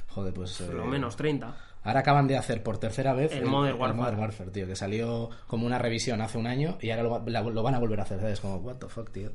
joder, 0.08 0.32
pues... 0.34 0.52
por 0.60 0.74
lo 0.74 0.84
eh, 0.84 0.88
menos 0.88 1.16
30 1.16 1.56
Ahora 1.84 2.00
acaban 2.00 2.26
de 2.26 2.36
hacer 2.36 2.62
por 2.62 2.78
tercera 2.78 3.12
vez 3.12 3.30
El 3.32 3.44
Modern 3.44 3.78
Warfare. 3.78 3.94
Modern 4.00 4.18
Warfare, 4.20 4.50
tío, 4.50 4.66
que 4.66 4.74
salió 4.74 5.30
como 5.46 5.66
una 5.66 5.78
revisión 5.78 6.20
hace 6.22 6.38
un 6.38 6.46
año 6.46 6.78
y 6.80 6.90
ahora 6.90 7.02
lo, 7.02 7.22
la- 7.26 7.42
lo 7.42 7.62
van 7.62 7.74
a 7.74 7.78
volver 7.78 8.00
a 8.00 8.04
hacer, 8.04 8.18
¿sabes? 8.20 8.40
Como, 8.40 8.56
what 8.56 8.76
the 8.76 8.88
fuck, 8.88 9.10
tío. 9.12 9.30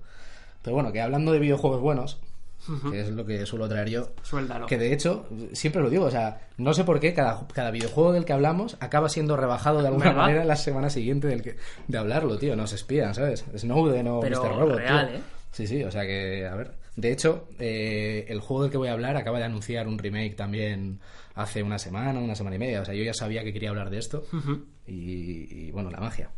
Pero 0.61 0.73
bueno, 0.75 0.91
que 0.91 0.99
hablando 1.01 1.31
de 1.31 1.39
videojuegos 1.39 1.79
buenos, 1.79 2.19
que 2.91 2.99
es 2.99 3.09
lo 3.11 3.25
que 3.25 3.45
suelo 3.45 3.69
traer 3.69 3.89
yo, 3.89 4.09
Suéltalo. 4.21 4.65
que 4.67 4.77
de 4.77 4.91
hecho, 4.91 5.25
siempre 5.53 5.81
lo 5.81 5.89
digo, 5.89 6.05
o 6.05 6.11
sea, 6.11 6.41
no 6.57 6.73
sé 6.73 6.83
por 6.83 6.99
qué 6.99 7.13
cada, 7.13 7.47
cada 7.53 7.71
videojuego 7.71 8.11
del 8.11 8.25
que 8.25 8.33
hablamos 8.33 8.75
acaba 8.81 9.07
siendo 9.07 9.37
rebajado 9.37 9.81
de 9.81 9.87
alguna 9.87 10.05
¿Verdad? 10.07 10.21
manera 10.21 10.43
la 10.43 10.57
semana 10.57 10.89
siguiente 10.89 11.27
del 11.27 11.41
que, 11.41 11.55
de 11.87 11.97
hablarlo, 11.97 12.37
tío. 12.37 12.55
Nos 12.57 12.73
espían, 12.73 13.15
¿sabes? 13.15 13.45
Snowden 13.57 14.07
o 14.09 14.19
Pero 14.19 14.43
Mr. 14.43 14.55
Robot. 14.59 14.77
real, 14.77 15.07
tío. 15.07 15.17
¿eh? 15.17 15.21
Sí, 15.51 15.67
sí, 15.67 15.83
o 15.83 15.89
sea 15.91 16.01
que, 16.03 16.45
a 16.45 16.55
ver. 16.55 16.71
De 16.99 17.11
hecho, 17.11 17.47
eh, 17.59 18.25
el 18.27 18.39
juego 18.41 18.63
del 18.63 18.71
que 18.71 18.77
voy 18.77 18.89
a 18.89 18.93
hablar 18.93 19.15
acaba 19.15 19.39
de 19.39 19.45
anunciar 19.45 19.87
un 19.87 19.97
remake 19.97 20.35
también 20.35 20.99
hace 21.33 21.63
una 21.63 21.79
semana, 21.79 22.19
una 22.19 22.35
semana 22.35 22.57
y 22.57 22.59
media. 22.59 22.81
O 22.81 22.85
sea, 22.85 22.93
yo 22.93 23.03
ya 23.03 23.13
sabía 23.13 23.43
que 23.43 23.53
quería 23.53 23.69
hablar 23.69 23.89
de 23.89 23.99
esto. 23.99 24.25
y, 24.85 25.67
y, 25.67 25.71
bueno, 25.71 25.89
la 25.91 25.99
magia. 25.99 26.31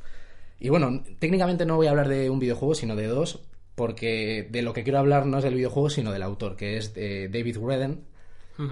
Y 0.60 0.70
bueno, 0.70 1.04
técnicamente 1.18 1.66
no 1.66 1.78
voy 1.78 1.88
a 1.88 1.90
hablar 1.90 2.08
de 2.08 2.30
un 2.30 2.40
videojuego, 2.40 2.76
sino 2.76 2.96
de 2.96 3.08
dos, 3.08 3.42
porque 3.74 4.48
de 4.52 4.62
lo 4.62 4.74
que 4.74 4.84
quiero 4.84 5.00
hablar 5.00 5.26
no 5.26 5.40
es 5.40 5.44
del 5.44 5.56
videojuego, 5.56 5.90
sino 5.90 6.12
del 6.12 6.22
autor, 6.22 6.56
que 6.56 6.78
es 6.78 6.94
eh, 6.96 7.30
David 7.32 7.58
Redden, 7.58 8.02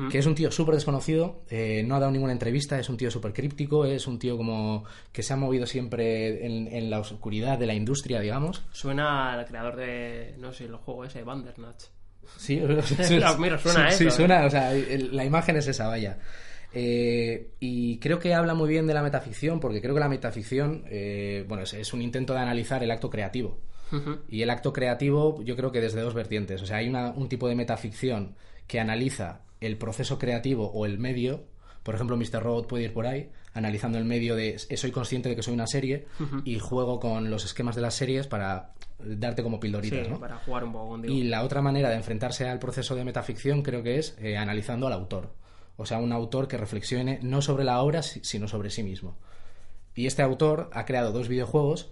Que 0.10 0.18
es 0.20 0.26
un 0.26 0.36
tío 0.36 0.52
súper 0.52 0.76
desconocido, 0.76 1.44
eh, 1.50 1.84
no 1.86 1.96
ha 1.96 2.00
dado 2.00 2.12
ninguna 2.12 2.32
entrevista, 2.34 2.78
es 2.80 2.90
un 2.90 2.98
tío 2.98 3.10
súper 3.10 3.34
críptico, 3.34 3.86
es 3.86 4.06
un 4.08 4.20
tío 4.20 4.38
como 4.38 4.84
que 5.12 5.24
se 5.24 5.34
ha 5.34 5.36
movido 5.36 5.66
siempre 5.66 6.46
en, 6.46 6.68
en 6.68 6.90
la 6.90 7.00
oscuridad 7.00 7.58
de 7.58 7.66
la 7.68 7.74
industria, 7.74 8.20
digamos. 8.20 8.64
Suena 8.72 9.34
al 9.34 9.46
creador 9.46 9.76
de, 9.78 10.36
no 10.38 10.54
sé, 10.54 10.66
el 10.66 10.76
juego 10.76 11.06
ese, 11.06 11.24
Bandersnatch. 11.24 11.86
Sí, 12.38 12.62
Claro, 13.18 13.38
mira, 13.40 13.58
suena 13.58 13.90
sí, 13.92 14.04
eso, 14.06 14.12
sí, 14.12 14.18
suena, 14.18 14.46
o 14.46 14.50
sea, 14.50 14.72
la 14.74 15.26
imagen 15.26 15.56
es 15.58 15.68
esa, 15.68 15.88
vaya. 15.88 16.20
Eh, 16.74 17.52
y 17.60 17.98
creo 17.98 18.20
que 18.20 18.34
habla 18.34 18.54
muy 18.54 18.70
bien 18.70 18.86
de 18.86 18.94
la 18.94 19.02
metaficción, 19.02 19.60
porque 19.60 19.82
creo 19.82 19.94
que 19.94 20.00
la 20.00 20.10
metaficción, 20.10 20.84
eh, 20.88 21.44
bueno, 21.48 21.64
es, 21.64 21.74
es 21.74 21.94
un 21.94 22.02
intento 22.02 22.34
de 22.34 22.40
analizar 22.40 22.84
el 22.84 22.92
acto 22.92 23.10
creativo. 23.10 23.58
Y 24.30 24.44
el 24.44 24.52
acto 24.52 24.72
creativo, 24.72 25.42
yo 25.44 25.56
creo 25.56 25.72
que 25.72 25.82
desde 25.82 26.02
dos 26.02 26.14
vertientes. 26.14 26.62
O 26.62 26.68
sea, 26.68 26.78
hay 26.78 26.88
una- 26.90 27.10
un 27.10 27.28
tipo 27.28 27.48
de 27.48 27.56
metaficción 27.56 28.36
que 28.68 28.80
analiza 28.80 29.42
el 29.62 29.78
proceso 29.78 30.18
creativo 30.20 30.72
o 30.72 30.86
el 30.86 31.00
medio. 31.00 31.44
Por 31.84 31.96
ejemplo, 31.96 32.18
Mr. 32.18 32.42
Robot 32.44 32.68
puede 32.68 32.84
ir 32.86 32.94
por 32.94 33.08
ahí, 33.08 33.30
analizando 33.54 33.98
el 33.98 34.06
medio 34.06 34.36
de 34.36 34.60
soy 34.60 34.92
consciente 34.92 35.30
de 35.30 35.36
que 35.36 35.44
soy 35.44 35.54
una 35.54 35.68
serie 35.68 36.06
y 36.46 36.60
juego 36.60 37.00
con 37.00 37.30
los 37.32 37.46
esquemas 37.46 37.76
de 37.76 37.82
las 37.82 37.96
series 37.96 38.28
para 38.28 38.74
darte 39.00 39.44
como 39.44 39.58
Sí, 39.58 39.62
pildoritas, 39.62 40.10
¿no? 40.10 40.20
para 40.20 40.38
jugar 40.40 40.66
un 40.66 40.74
poco. 40.74 40.98
Y 41.06 41.24
la 41.24 41.44
otra 41.44 41.62
manera 41.62 41.90
de 41.90 41.96
enfrentarse 41.96 42.48
al 42.50 42.60
proceso 42.60 42.96
de 42.96 43.06
metaficción 43.06 43.62
creo 43.64 43.82
que 43.82 43.98
es 43.98 44.16
eh, 44.20 44.38
analizando 44.38 44.88
al 44.88 44.94
autor. 44.94 45.32
O 45.78 45.86
sea, 45.86 46.00
un 46.00 46.12
autor 46.12 46.50
que 46.50 46.58
reflexione 46.58 47.20
no 47.24 47.42
sobre 47.42 47.64
la 47.64 47.82
obra, 47.82 48.04
si- 48.04 48.20
sino 48.24 48.50
sobre 48.50 48.70
sí 48.70 48.84
mismo. 48.84 49.16
Y 49.96 50.06
este 50.06 50.22
autor 50.22 50.70
ha 50.74 50.84
creado 50.86 51.14
dos 51.14 51.30
videojuegos 51.30 51.92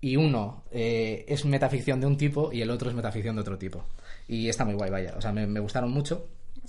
y 0.00 0.16
uno 0.16 0.62
eh, 0.70 1.24
es 1.28 1.44
metaficción 1.44 2.00
de 2.00 2.06
un 2.06 2.16
tipo 2.16 2.52
y 2.52 2.62
el 2.62 2.70
otro 2.70 2.88
es 2.88 2.94
metaficción 2.94 3.34
de 3.34 3.42
otro 3.42 3.58
tipo. 3.58 3.84
Y 4.28 4.48
está 4.48 4.64
muy 4.64 4.74
guay, 4.74 4.90
vaya. 4.90 5.14
O 5.16 5.20
sea, 5.20 5.32
me, 5.32 5.46
me 5.48 5.58
gustaron 5.60 5.90
mucho. 5.90 6.28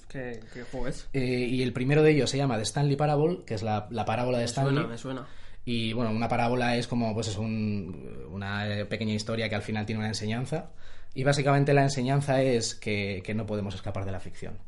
¿Qué, 0.09 0.39
qué 0.53 0.63
juego 0.63 0.87
es? 0.87 1.07
Eh, 1.13 1.19
y 1.49 1.61
el 1.63 1.73
primero 1.73 2.01
de 2.03 2.11
ellos 2.11 2.29
se 2.29 2.37
llama 2.37 2.55
The 2.57 2.63
Stanley 2.63 2.95
Parable, 2.95 3.39
que 3.45 3.53
es 3.55 3.63
la, 3.63 3.87
la 3.91 4.05
parábola 4.05 4.37
de 4.37 4.43
Me 4.43 4.49
Stanley. 4.49 4.73
suena, 4.75 4.87
me 4.89 4.97
suena. 4.97 5.27
Y 5.65 5.91
bueno, 5.93 6.11
una 6.11 6.29
parábola 6.29 6.77
es 6.77 6.87
como 6.87 7.13
pues 7.13 7.27
es 7.27 7.37
un- 7.37 8.25
una 8.31 8.67
eh, 8.69 8.85
pequeña 8.85 9.13
historia 9.13 9.49
que 9.49 9.55
al 9.55 9.61
final 9.63 9.85
tiene 9.85 9.99
una 9.99 10.07
enseñanza. 10.07 10.71
Y 11.13 11.23
básicamente 11.23 11.73
la 11.73 11.83
enseñanza 11.83 12.41
es 12.41 12.75
que, 12.75 13.21
que 13.25 13.33
no 13.33 13.45
podemos 13.45 13.75
escapar 13.75 14.05
de 14.05 14.11
la 14.11 14.19
ficción. 14.19 14.59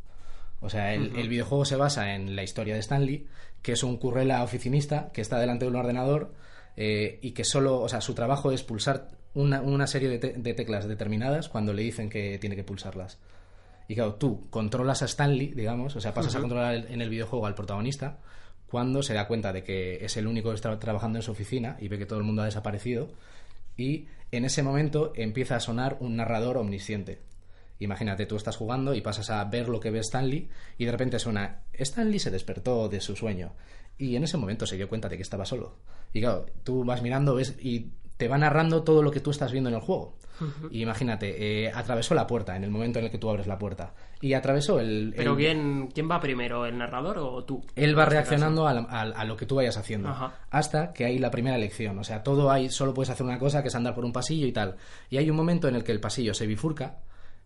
O 0.61 0.69
sea, 0.69 0.93
el, 0.93 1.15
el 1.15 1.29
videojuego 1.29 1.63
se 1.63 1.77
basa 1.77 2.15
en 2.15 2.35
la 2.35 2.43
historia 2.43 2.73
de 2.73 2.81
Stanley, 2.81 3.27
que 3.61 3.73
es 3.73 3.83
un 3.83 3.97
currela 3.97 4.43
oficinista 4.43 5.09
que 5.13 5.21
está 5.21 5.39
delante 5.39 5.63
de 5.65 5.71
un 5.71 5.77
ordenador 5.77 6.33
eh, 6.75 7.19
y 7.21 7.31
que 7.31 7.45
solo, 7.45 7.79
o 7.79 7.87
sea, 7.87 8.01
su 8.01 8.13
trabajo 8.13 8.51
es 8.51 8.63
pulsar 8.63 9.07
una, 9.35 9.61
una 9.61 9.87
serie 9.87 10.09
de, 10.09 10.17
te- 10.19 10.33
de 10.33 10.53
teclas 10.53 10.87
determinadas 10.87 11.47
cuando 11.47 11.71
le 11.71 11.83
dicen 11.83 12.09
que 12.09 12.37
tiene 12.39 12.55
que 12.57 12.63
pulsarlas. 12.65 13.19
Y 13.89 13.95
claro, 13.95 14.13
tú 14.15 14.49
controlas 14.49 15.01
a 15.01 15.05
Stanley, 15.05 15.47
digamos, 15.47 15.95
o 15.95 15.99
sea, 15.99 16.13
pasas 16.13 16.35
a 16.35 16.39
controlar 16.41 16.75
el- 16.75 16.87
en 16.87 17.01
el 17.01 17.09
videojuego 17.09 17.45
al 17.47 17.55
protagonista 17.55 18.19
cuando 18.67 19.01
se 19.01 19.15
da 19.15 19.27
cuenta 19.27 19.51
de 19.51 19.63
que 19.63 20.05
es 20.05 20.15
el 20.15 20.27
único 20.27 20.49
que 20.49 20.55
está 20.55 20.77
trabajando 20.79 21.17
en 21.19 21.23
su 21.23 21.31
oficina 21.31 21.75
y 21.81 21.87
ve 21.87 21.97
que 21.97 22.05
todo 22.05 22.19
el 22.19 22.23
mundo 22.25 22.43
ha 22.43 22.45
desaparecido. 22.45 23.09
Y 23.75 24.05
en 24.31 24.45
ese 24.45 24.61
momento 24.61 25.11
empieza 25.15 25.55
a 25.55 25.59
sonar 25.59 25.97
un 26.01 26.15
narrador 26.17 26.57
omnisciente. 26.57 27.19
Imagínate, 27.79 28.25
tú 28.27 28.35
estás 28.35 28.57
jugando 28.57 28.93
y 28.93 29.01
pasas 29.01 29.31
a 29.31 29.43
ver 29.45 29.69
lo 29.69 29.79
que 29.79 29.89
ve 29.89 29.99
Stanley 29.99 30.49
y 30.77 30.85
de 30.85 30.91
repente 30.91 31.17
suena, 31.17 31.63
Stanley 31.73 32.19
se 32.19 32.29
despertó 32.29 32.89
de 32.89 33.01
su 33.01 33.15
sueño 33.15 33.53
y 33.97 34.15
en 34.17 34.23
ese 34.23 34.37
momento 34.37 34.67
se 34.67 34.75
dio 34.77 34.87
cuenta 34.87 35.09
de 35.09 35.15
que 35.15 35.23
estaba 35.23 35.45
solo. 35.45 35.77
Y 36.13 36.19
claro, 36.21 36.45
tú 36.63 36.83
vas 36.83 37.01
mirando 37.01 37.33
ves 37.35 37.55
y 37.59 37.93
te 38.17 38.27
va 38.27 38.37
narrando 38.37 38.83
todo 38.83 39.01
lo 39.01 39.09
que 39.11 39.21
tú 39.21 39.31
estás 39.31 39.51
viendo 39.51 39.69
en 39.69 39.75
el 39.77 39.81
juego. 39.81 40.18
Y 40.71 40.81
imagínate, 40.81 41.65
eh, 41.65 41.71
atravesó 41.73 42.13
la 42.15 42.25
puerta 42.27 42.55
en 42.55 42.63
el 42.63 42.69
momento 42.69 42.99
en 42.99 43.05
el 43.05 43.11
que 43.11 43.17
tú 43.17 43.29
abres 43.29 43.47
la 43.47 43.57
puerta 43.57 43.93
y 44.21 44.33
atravesó 44.33 44.79
el... 44.79 45.13
¿Pero 45.15 45.31
el- 45.31 45.37
¿quién, 45.37 45.87
quién 45.93 46.09
va 46.09 46.19
primero, 46.19 46.65
el 46.65 46.77
narrador 46.77 47.17
o 47.19 47.43
tú? 47.43 47.63
él 47.75 47.97
va 47.97 48.05
reaccionando 48.05 48.67
a, 48.67 48.73
la- 48.73 48.81
a- 48.89 49.01
a 49.01 49.25
lo 49.25 49.35
que 49.37 49.45
tú 49.45 49.55
vayas 49.55 49.77
haciendo. 49.77 50.09
Ajá. 50.09 50.33
Hasta 50.49 50.93
que 50.93 51.05
hay 51.05 51.19
la 51.19 51.31
primera 51.31 51.55
elección. 51.55 51.97
O 51.99 52.03
sea, 52.03 52.23
todo 52.23 52.51
hay, 52.51 52.69
solo 52.69 52.93
puedes 52.93 53.09
hacer 53.09 53.25
una 53.25 53.39
cosa 53.39 53.61
que 53.61 53.67
es 53.69 53.75
andar 53.75 53.95
por 53.95 54.05
un 54.05 54.13
pasillo 54.13 54.47
y 54.47 54.51
tal. 54.51 54.75
Y 55.09 55.17
hay 55.17 55.29
un 55.29 55.35
momento 55.35 55.67
en 55.67 55.75
el 55.75 55.83
que 55.83 55.91
el 55.91 55.99
pasillo 55.99 56.33
se 56.33 56.47
bifurca 56.47 56.97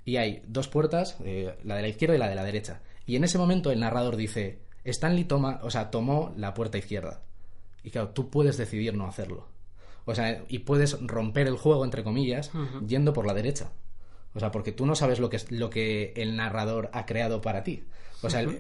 y 0.06 0.18
hay 0.18 0.42
dos 0.48 0.68
puertas, 0.68 1.18
eh, 1.24 1.56
la 1.64 1.76
de 1.76 1.82
la 1.84 1.88
izquierda 1.88 2.16
y 2.16 2.20
la 2.20 2.28
de 2.30 2.36
la 2.36 2.44
derecha. 2.44 2.82
Y 3.06 3.16
en 3.16 3.24
ese 3.24 3.38
momento 3.38 3.72
el 3.72 3.80
narrador 3.80 4.16
dice, 4.16 4.60
Stanley 4.84 5.26
toma, 5.26 5.60
o 5.64 5.70
sea, 5.70 5.90
tomó 5.92 6.34
la 6.38 6.54
puerta 6.54 6.78
izquierda. 6.78 7.22
Y 7.84 7.90
claro, 7.90 8.10
tú 8.10 8.30
puedes 8.30 8.58
decidir 8.58 8.94
no 8.96 9.08
hacerlo. 9.08 9.48
O 10.06 10.14
sea, 10.16 10.44
y 10.50 10.60
puedes 10.60 10.98
romper 11.02 11.48
el 11.48 11.56
juego, 11.58 11.86
entre 11.86 12.04
comillas, 12.04 12.52
yendo 12.86 13.14
por 13.14 13.26
la 13.26 13.34
derecha. 13.34 13.72
O 14.36 14.40
sea, 14.40 14.52
porque 14.52 14.72
tú 14.72 14.86
no 14.86 14.96
sabes 14.96 15.20
lo 15.20 15.30
que, 15.30 15.38
es, 15.38 15.52
lo 15.52 15.70
que 15.70 16.14
el 16.18 16.36
narrador 16.36 16.90
ha 16.94 17.06
creado 17.06 17.42
para 17.42 17.64
ti. 17.64 17.84
O 18.22 18.30
sea, 18.30 18.42
y, 18.44 18.52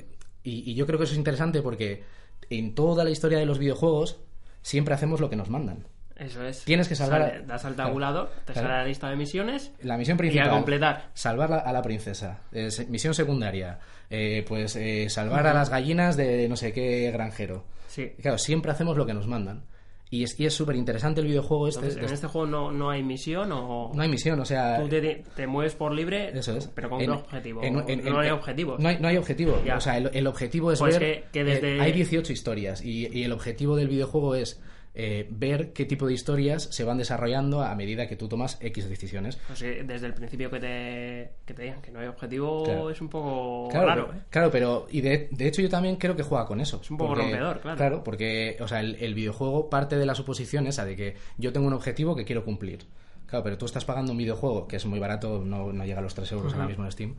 y 0.43 0.73
yo 0.75 0.85
creo 0.85 0.97
que 0.99 1.05
eso 1.05 1.13
es 1.13 1.17
interesante 1.17 1.61
porque 1.61 2.03
en 2.49 2.75
toda 2.75 3.03
la 3.03 3.09
historia 3.09 3.39
de 3.39 3.45
los 3.45 3.59
videojuegos 3.59 4.19
siempre 4.61 4.93
hacemos 4.93 5.19
lo 5.19 5.29
que 5.29 5.35
nos 5.35 5.49
mandan. 5.49 5.85
Eso 6.15 6.45
es. 6.45 6.63
Tienes 6.63 6.87
que 6.87 6.95
salvar 6.95 7.21
Sale- 7.21 7.45
das 7.45 7.65
al 7.65 7.73
Claro, 7.73 7.89
tabulador, 7.89 8.29
te 8.45 8.53
claro. 8.53 8.67
sale 8.67 8.79
la 8.81 8.85
lista 8.87 9.09
de 9.09 9.15
misiones. 9.15 9.71
La 9.81 9.97
misión 9.97 10.15
Y 10.15 10.19
principal. 10.19 10.47
a 10.47 10.51
completar. 10.51 11.09
Salvar 11.15 11.51
a 11.53 11.73
la 11.73 11.81
princesa. 11.81 12.41
Eh, 12.51 12.69
misión 12.89 13.13
secundaria. 13.15 13.79
eh, 14.11 14.45
pues 14.47 14.75
eh, 14.75 15.09
salvar 15.09 15.47
a 15.47 15.53
las 15.55 15.69
gallinas 15.71 16.15
de 16.15 16.47
no 16.47 16.55
sé 16.55 16.71
qué 16.71 17.09
granjero. 17.11 17.65
Sí. 17.87 18.13
Y 18.17 18.21
claro, 18.21 18.37
siempre 18.37 18.71
hacemos 18.71 18.95
lo 18.95 19.07
que 19.07 19.13
nos 19.15 19.25
mandan. 19.27 19.63
Y 20.13 20.23
es 20.23 20.39
y 20.39 20.45
es 20.45 20.53
súper 20.53 20.75
interesante 20.75 21.21
el 21.21 21.27
videojuego 21.27 21.67
este. 21.67 21.79
Entonces, 21.87 22.07
en 22.07 22.13
este 22.13 22.27
juego 22.27 22.45
no, 22.45 22.71
no 22.71 22.91
hay 22.91 23.01
misión 23.01 23.51
o. 23.51 23.91
No 23.95 24.01
hay 24.03 24.09
misión, 24.09 24.39
o 24.39 24.45
sea. 24.45 24.79
Tú 24.79 24.87
te, 24.87 25.23
te 25.35 25.47
mueves 25.47 25.73
por 25.73 25.91
libre, 25.91 26.29
Eso 26.37 26.55
es. 26.55 26.67
pero 26.67 26.89
con 26.91 27.01
En- 27.01 27.09
un 27.09 27.17
objetivo. 27.17 27.63
en- 27.63 27.89
en- 27.89 28.05
no 28.05 28.19
hay 28.19 28.29
objetivos. 28.29 28.79
No 28.79 28.89
hay, 28.89 28.97
no 28.99 29.07
hay 29.07 29.17
objetivo. 29.17 29.59
Ya. 29.65 29.77
O 29.77 29.81
sea, 29.81 29.97
el, 29.97 30.11
el 30.13 30.27
objetivo 30.27 30.71
es 30.71 30.77
Pues 30.79 30.99
ver. 30.99 31.23
que- 31.23 31.23
que 31.31 31.43
desde- 31.43 31.77
eh, 31.77 31.81
hay 31.81 31.91
18 31.93 32.31
historias 32.31 32.85
y, 32.85 33.07
y 33.07 33.23
el 33.23 33.31
objetivo 33.31 33.75
del 33.75 33.87
videojuego 33.87 34.35
es 34.35 34.61
eh, 34.95 35.27
ver 35.31 35.73
qué 35.73 35.85
tipo 35.85 36.05
de 36.05 36.13
historias 36.13 36.63
se 36.71 36.83
van 36.83 36.97
desarrollando 36.99 37.61
a 37.63 37.73
medida 37.75 38.07
que 38.07 38.15
tú 38.15 38.27
tomas 38.27 38.57
X 38.61 38.87
decisiones. 38.89 39.37
Pues 39.47 39.59
sí, 39.59 39.65
desde 39.85 40.05
el 40.07 40.13
principio 40.13 40.51
que 40.51 40.59
te, 40.59 41.31
que 41.45 41.53
te 41.53 41.63
digan 41.63 41.81
que 41.81 41.91
no 41.91 41.99
hay 41.99 42.07
objetivo 42.07 42.63
Claro. 42.63 42.89
es 42.91 43.01
un 43.01 43.09
poco 43.09 43.69
Claro, 43.71 43.87
raro. 43.87 44.05
pero, 44.07 44.19
¿eh? 44.19 44.23
claro, 44.29 44.51
pero 44.51 44.87
y 44.91 45.01
de, 45.01 45.29
de 45.31 45.47
hecho 45.47 45.61
yo 45.61 45.69
también 45.69 45.95
creo 45.95 46.15
que 46.15 46.23
juega 46.23 46.45
con 46.45 46.59
eso. 46.61 46.79
Es 46.81 46.91
un 46.91 46.97
poco 46.97 47.15
rompedor, 47.15 47.59
claro. 47.61 47.77
Claro, 47.77 48.03
porque 48.03 48.57
o 48.61 48.67
sea, 48.67 48.81
el, 48.81 48.95
el 48.95 49.13
videojuego 49.15 49.69
parte 49.69 49.97
de 49.97 50.05
la 50.05 50.13
suposición 50.15 50.67
esa 50.67 50.85
de 50.85 50.95
que 50.95 51.15
yo 51.37 51.51
tengo 51.53 51.65
un 51.67 51.73
objetivo 51.73 52.15
que 52.15 52.25
quiero 52.25 52.45
cumplir. 52.45 52.85
Claro, 53.25 53.43
pero 53.43 53.57
tú 53.57 53.65
estás 53.65 53.83
pagando 53.85 54.11
un 54.11 54.17
videojuego 54.19 54.67
que 54.67 54.75
es 54.75 54.85
muy 54.85 54.99
barato, 54.99 55.41
no, 55.43 55.73
no 55.73 55.85
llega 55.85 55.99
a 55.99 56.03
los 56.03 56.13
3 56.13 56.31
euros 56.33 56.53
ahora 56.53 56.67
mismo 56.67 56.85
en 56.85 56.91
Steam. 56.91 57.15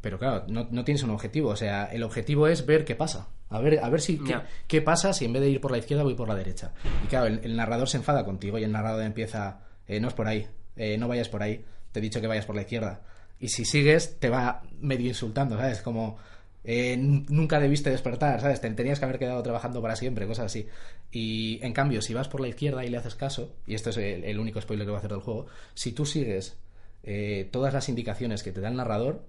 Pero 0.00 0.18
claro, 0.18 0.44
no, 0.48 0.68
no 0.70 0.84
tienes 0.84 1.02
un 1.02 1.10
objetivo. 1.10 1.50
O 1.50 1.56
sea, 1.56 1.86
el 1.86 2.02
objetivo 2.02 2.46
es 2.46 2.64
ver 2.66 2.84
qué 2.84 2.94
pasa. 2.94 3.28
A 3.48 3.60
ver, 3.60 3.80
a 3.82 3.88
ver 3.88 4.00
si 4.00 4.18
qué, 4.18 4.36
qué 4.68 4.80
pasa 4.80 5.12
si 5.12 5.24
en 5.24 5.32
vez 5.32 5.42
de 5.42 5.50
ir 5.50 5.60
por 5.60 5.72
la 5.72 5.78
izquierda 5.78 6.04
voy 6.04 6.14
por 6.14 6.28
la 6.28 6.36
derecha. 6.36 6.72
Y 7.04 7.08
claro, 7.08 7.26
el, 7.26 7.40
el 7.42 7.56
narrador 7.56 7.88
se 7.88 7.96
enfada 7.96 8.24
contigo 8.24 8.58
y 8.58 8.64
el 8.64 8.72
narrador 8.72 9.02
empieza, 9.02 9.60
eh, 9.86 10.00
no 10.00 10.08
es 10.08 10.14
por 10.14 10.28
ahí, 10.28 10.46
eh, 10.76 10.96
no 10.96 11.08
vayas 11.08 11.28
por 11.28 11.42
ahí, 11.42 11.64
te 11.92 11.98
he 11.98 12.02
dicho 12.02 12.20
que 12.20 12.28
vayas 12.28 12.46
por 12.46 12.54
la 12.54 12.62
izquierda. 12.62 13.02
Y 13.40 13.48
si 13.48 13.64
sigues, 13.64 14.18
te 14.20 14.28
va 14.28 14.62
medio 14.80 15.08
insultando, 15.08 15.56
¿sabes? 15.56 15.82
Como, 15.82 16.18
eh, 16.62 16.96
nunca 16.96 17.58
debiste 17.58 17.90
despertar, 17.90 18.40
¿sabes? 18.40 18.60
Te 18.60 18.70
tenías 18.70 18.98
que 18.98 19.04
haber 19.06 19.18
quedado 19.18 19.42
trabajando 19.42 19.82
para 19.82 19.96
siempre, 19.96 20.26
cosas 20.26 20.46
así. 20.46 20.68
Y 21.10 21.58
en 21.62 21.72
cambio, 21.72 22.02
si 22.02 22.14
vas 22.14 22.28
por 22.28 22.40
la 22.40 22.48
izquierda 22.48 22.84
y 22.84 22.90
le 22.90 22.98
haces 22.98 23.16
caso, 23.16 23.56
y 23.66 23.74
esto 23.74 23.90
es 23.90 23.96
el, 23.96 24.24
el 24.24 24.38
único 24.38 24.60
spoiler 24.60 24.86
que 24.86 24.90
voy 24.90 24.96
a 24.96 24.98
hacer 24.98 25.10
del 25.10 25.20
juego, 25.20 25.46
si 25.74 25.92
tú 25.92 26.06
sigues 26.06 26.58
eh, 27.02 27.48
todas 27.50 27.72
las 27.72 27.88
indicaciones 27.88 28.42
que 28.42 28.52
te 28.52 28.60
da 28.60 28.68
el 28.68 28.76
narrador, 28.76 29.24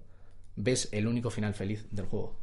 ves 0.56 0.88
el 0.92 1.06
único 1.06 1.30
final 1.30 1.54
feliz 1.54 1.86
del 1.90 2.06
juego. 2.06 2.36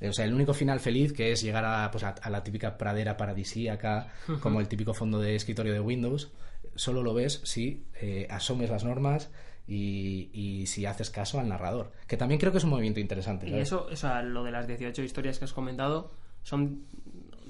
O 0.00 0.12
sea, 0.12 0.24
el 0.24 0.32
único 0.32 0.54
final 0.54 0.78
feliz 0.78 1.12
que 1.12 1.32
es 1.32 1.42
llegar 1.42 1.64
a, 1.64 1.90
pues, 1.90 2.04
a, 2.04 2.10
a 2.10 2.30
la 2.30 2.44
típica 2.44 2.78
pradera 2.78 3.16
paradisíaca, 3.16 4.12
como 4.40 4.60
el 4.60 4.68
típico 4.68 4.94
fondo 4.94 5.18
de 5.18 5.34
escritorio 5.34 5.72
de 5.72 5.80
Windows, 5.80 6.30
solo 6.76 7.02
lo 7.02 7.14
ves 7.14 7.40
si 7.44 7.84
eh, 8.00 8.26
asomes 8.30 8.70
las 8.70 8.84
normas 8.84 9.30
y, 9.66 10.30
y 10.32 10.66
si 10.66 10.86
haces 10.86 11.10
caso 11.10 11.40
al 11.40 11.48
narrador. 11.48 11.92
Que 12.06 12.16
también 12.16 12.38
creo 12.38 12.52
que 12.52 12.58
es 12.58 12.64
un 12.64 12.70
movimiento 12.70 13.00
interesante. 13.00 13.48
Y 13.48 13.54
eso, 13.54 13.88
o 13.90 13.96
sea, 13.96 14.22
lo 14.22 14.44
de 14.44 14.52
las 14.52 14.68
18 14.68 15.02
historias 15.02 15.38
que 15.38 15.46
has 15.46 15.52
comentado, 15.52 16.12
¿son 16.44 16.84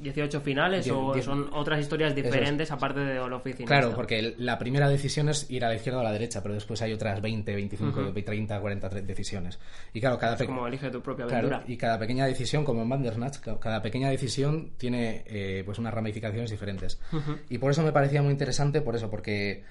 18 0.01 0.41
finales 0.41 0.85
Die- 0.85 0.91
o 0.93 1.21
son 1.23 1.49
otras 1.53 1.81
historias 1.81 2.11
es. 2.11 2.17
diferentes 2.17 2.71
aparte 2.71 3.01
de 3.01 3.15
lo 3.17 3.37
oficinista? 3.37 3.75
Claro, 3.79 3.95
porque 3.95 4.35
la 4.39 4.59
primera 4.59 4.89
decisión 4.89 5.29
es 5.29 5.51
ir 5.51 5.65
a 5.65 5.69
la 5.69 5.75
izquierda 5.75 5.99
o 5.99 6.01
a 6.03 6.05
la 6.05 6.13
derecha, 6.13 6.43
pero 6.43 6.55
después 6.55 6.81
hay 6.83 6.93
otras 6.93 7.21
20, 7.21 7.55
25, 7.55 8.13
30, 8.13 8.61
40 8.61 8.91
tre- 8.91 9.03
decisiones. 9.03 9.59
Y 9.93 10.01
claro, 10.01 10.19
cada 10.19 10.35
Es 10.35 10.43
como 10.45 10.67
elige 10.67 10.91
tu 10.91 11.01
propia 11.03 11.27
Claro, 11.27 11.49
aventura. 11.49 11.73
y 11.73 11.77
cada 11.77 11.99
pequeña 11.99 12.27
decisión, 12.27 12.65
como 12.65 12.83
en 12.83 12.89
Bandersnatch, 12.89 13.39
ca- 13.39 13.59
cada 13.61 13.83
pequeña 13.83 14.09
decisión 14.11 14.73
tiene 14.77 15.25
eh, 15.27 15.63
pues 15.65 15.79
unas 15.79 15.95
ramificaciones 15.95 16.51
diferentes. 16.51 17.01
Y 17.49 17.59
por 17.59 17.71
eso 17.71 17.83
me 17.83 17.93
parecía 17.93 18.23
muy 18.23 18.33
interesante, 18.33 18.81
por 18.81 18.97
eso, 18.97 19.11
porque 19.11 19.65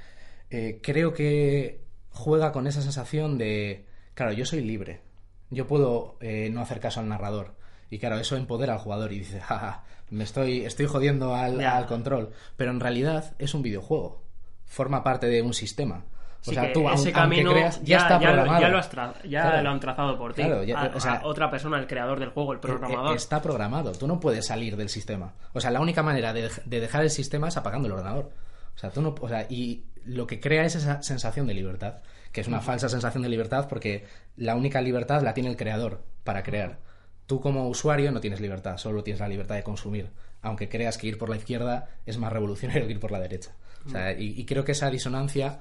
eh, 0.49 0.79
creo 0.81 1.13
que 1.13 1.81
juega 2.11 2.51
con 2.51 2.67
esa 2.67 2.81
sensación 2.81 3.37
de, 3.37 3.85
claro, 4.13 4.31
yo 4.31 4.45
soy 4.45 4.61
libre, 4.61 5.01
yo 5.49 5.67
puedo 5.67 6.17
eh, 6.21 6.49
no 6.51 6.61
hacer 6.61 6.79
caso 6.79 6.99
al 6.99 7.07
narrador. 7.09 7.55
Y 7.89 8.00
claro, 8.00 8.17
eso 8.17 8.36
empodera 8.36 8.73
al 8.73 8.80
jugador 8.80 9.12
y 9.13 9.19
dice, 9.19 9.39
jaja, 9.41 9.84
me 10.10 10.23
estoy, 10.23 10.65
estoy 10.65 10.86
jodiendo 10.88 11.36
al, 11.36 11.62
al 11.63 11.86
control. 11.86 12.32
Pero 12.56 12.71
en 12.71 12.80
realidad 12.80 13.34
es 13.39 13.54
un 13.54 13.62
videojuego, 13.62 14.23
forma 14.65 15.04
parte 15.04 15.28
de 15.28 15.41
un 15.41 15.54
sistema. 15.54 16.04
O 16.41 16.50
Sí, 16.50 16.54
sea, 16.54 16.71
tú, 16.71 16.82
aun- 16.88 16.93
ese 16.93 17.10
aunque 17.10 17.12
camino 17.13 17.52
creas, 17.52 17.82
ya, 17.84 17.97
está 17.97 18.19
programado. 18.19 18.62
ya 18.62 18.69
lo, 18.69 18.78
has 18.78 18.91
tra- 18.91 19.13
ya 19.28 19.41
Claro. 19.41 19.63
lo 19.63 19.69
han 19.71 19.80
trazado 19.80 20.17
por 20.17 20.34
ti. 20.34 20.43
Claro, 20.43 20.63
ya- 20.63 20.80
A- 20.80 20.95
o 20.95 21.00
sea, 21.00 21.13
a 21.15 21.26
otra 21.26 21.50
persona, 21.50 21.78
el 21.80 21.88
creador 21.88 22.19
del 22.19 22.30
juego, 22.30 22.54
el 22.54 22.60
programador. 22.60 23.10
Eh, 23.10 23.13
eh, 23.13 23.17
Está 23.17 23.41
programado. 23.41 23.91
Tú 23.93 24.08
no 24.08 24.19
puedes 24.19 24.45
salir 24.45 24.78
del 24.78 24.88
sistema. 24.89 25.34
O 25.54 25.60
sea, 25.60 25.71
la 25.71 25.82
única 25.82 26.04
manera 26.04 26.32
de, 26.34 26.50
de 26.63 26.80
dejar 26.80 27.02
el 27.04 27.10
sistema 27.10 27.47
es 27.50 27.58
apagando 27.58 27.88
el 27.88 27.93
ordenador. 27.93 28.30
O 28.76 28.78
sea, 28.80 28.91
tú 28.91 29.02
no. 29.02 29.15
O 29.19 29.28
sea, 29.28 29.47
y 29.50 29.86
lo 30.06 30.28
que 30.28 30.39
crea 30.39 30.63
es 30.63 30.76
esa 30.76 31.02
sensación 31.02 31.47
de 31.47 31.56
libertad, 31.56 31.95
que 32.32 32.41
es 32.41 32.47
una 32.47 32.62
falsa 32.62 32.88
sensación 32.88 33.23
de 33.23 33.30
libertad 33.30 33.67
porque 33.67 34.06
la 34.38 34.56
única 34.56 34.80
libertad 34.80 35.23
la 35.23 35.34
tiene 35.34 35.50
el 35.50 35.58
creador 35.58 36.04
para 36.23 36.43
crear. 36.43 36.78
Tú 37.27 37.39
como 37.39 37.67
usuario 37.69 38.11
no 38.11 38.19
tienes 38.19 38.41
libertad, 38.41 38.77
solo 38.77 39.03
tienes 39.03 39.19
la 39.19 39.27
libertad 39.27 39.55
de 39.55 39.63
consumir. 39.63 40.09
Aunque 40.41 40.69
creas 40.69 40.97
que 40.97 41.07
ir 41.07 41.17
por 41.17 41.29
la 41.29 41.35
izquierda 41.35 41.89
es 42.05 42.17
más 42.17 42.33
revolucionario 42.33 42.87
que 42.87 42.93
ir 42.93 42.99
por 42.99 43.11
la 43.11 43.19
derecha. 43.19 43.51
O 43.85 43.89
sea, 43.89 44.11
y, 44.11 44.33
y 44.39 44.45
creo 44.45 44.65
que 44.65 44.71
esa 44.73 44.89
disonancia 44.89 45.59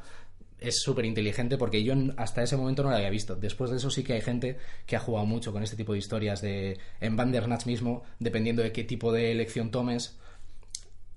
es 0.59 0.81
súper 0.81 1.05
inteligente 1.05 1.59
porque 1.59 1.85
yo 1.85 1.94
hasta 2.16 2.42
ese 2.42 2.57
momento 2.57 2.83
no 2.83 2.90
la 2.90 2.96
había 2.96 3.11
visto. 3.11 3.37
Después 3.37 3.70
de 3.70 3.76
eso 3.76 3.90
sí 3.90 4.02
que 4.02 4.14
hay 4.14 4.20
gente 4.20 4.57
que 4.87 4.96
ha 4.96 5.00
jugado 5.00 5.26
mucho 5.26 5.52
con 5.52 5.62
este 5.62 5.76
tipo 5.76 5.92
de 5.92 5.98
historias 5.98 6.40
de 6.40 6.79
en 7.00 7.16
Bandersnatch 7.16 7.66
mismo, 7.66 8.05
dependiendo 8.18 8.62
de 8.62 8.72
qué 8.72 8.85
tipo 8.85 9.12
de 9.12 9.33
elección 9.33 9.70
tomes, 9.70 10.18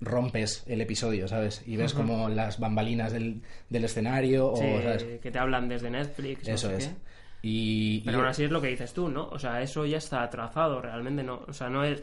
rompes 0.00 0.62
el 0.66 0.80
episodio, 0.80 1.28
¿sabes? 1.28 1.62
Y 1.66 1.76
ves 1.76 1.92
como 1.92 2.28
las 2.28 2.58
bambalinas 2.58 3.12
del, 3.12 3.42
del 3.68 3.84
escenario 3.84 4.48
o, 4.48 4.60
que 5.20 5.30
te 5.30 5.38
hablan 5.38 5.68
desde 5.68 5.90
Netflix. 5.90 6.48
no 6.48 6.54
Eso 6.54 6.68
sé 6.68 6.76
es. 6.76 6.86
qué. 6.88 6.94
Y, 7.42 8.00
Pero 8.00 8.18
y- 8.18 8.20
aún 8.20 8.28
así 8.28 8.44
es 8.44 8.50
lo 8.50 8.60
que 8.60 8.68
dices 8.68 8.92
tú, 8.92 9.08
¿no? 9.08 9.28
O 9.28 9.38
sea, 9.38 9.62
eso 9.62 9.86
ya 9.86 9.98
está 9.98 10.28
trazado 10.30 10.80
realmente, 10.82 11.22
¿no? 11.22 11.42
O 11.48 11.52
sea, 11.52 11.68
no 11.68 11.84
es... 11.84 12.00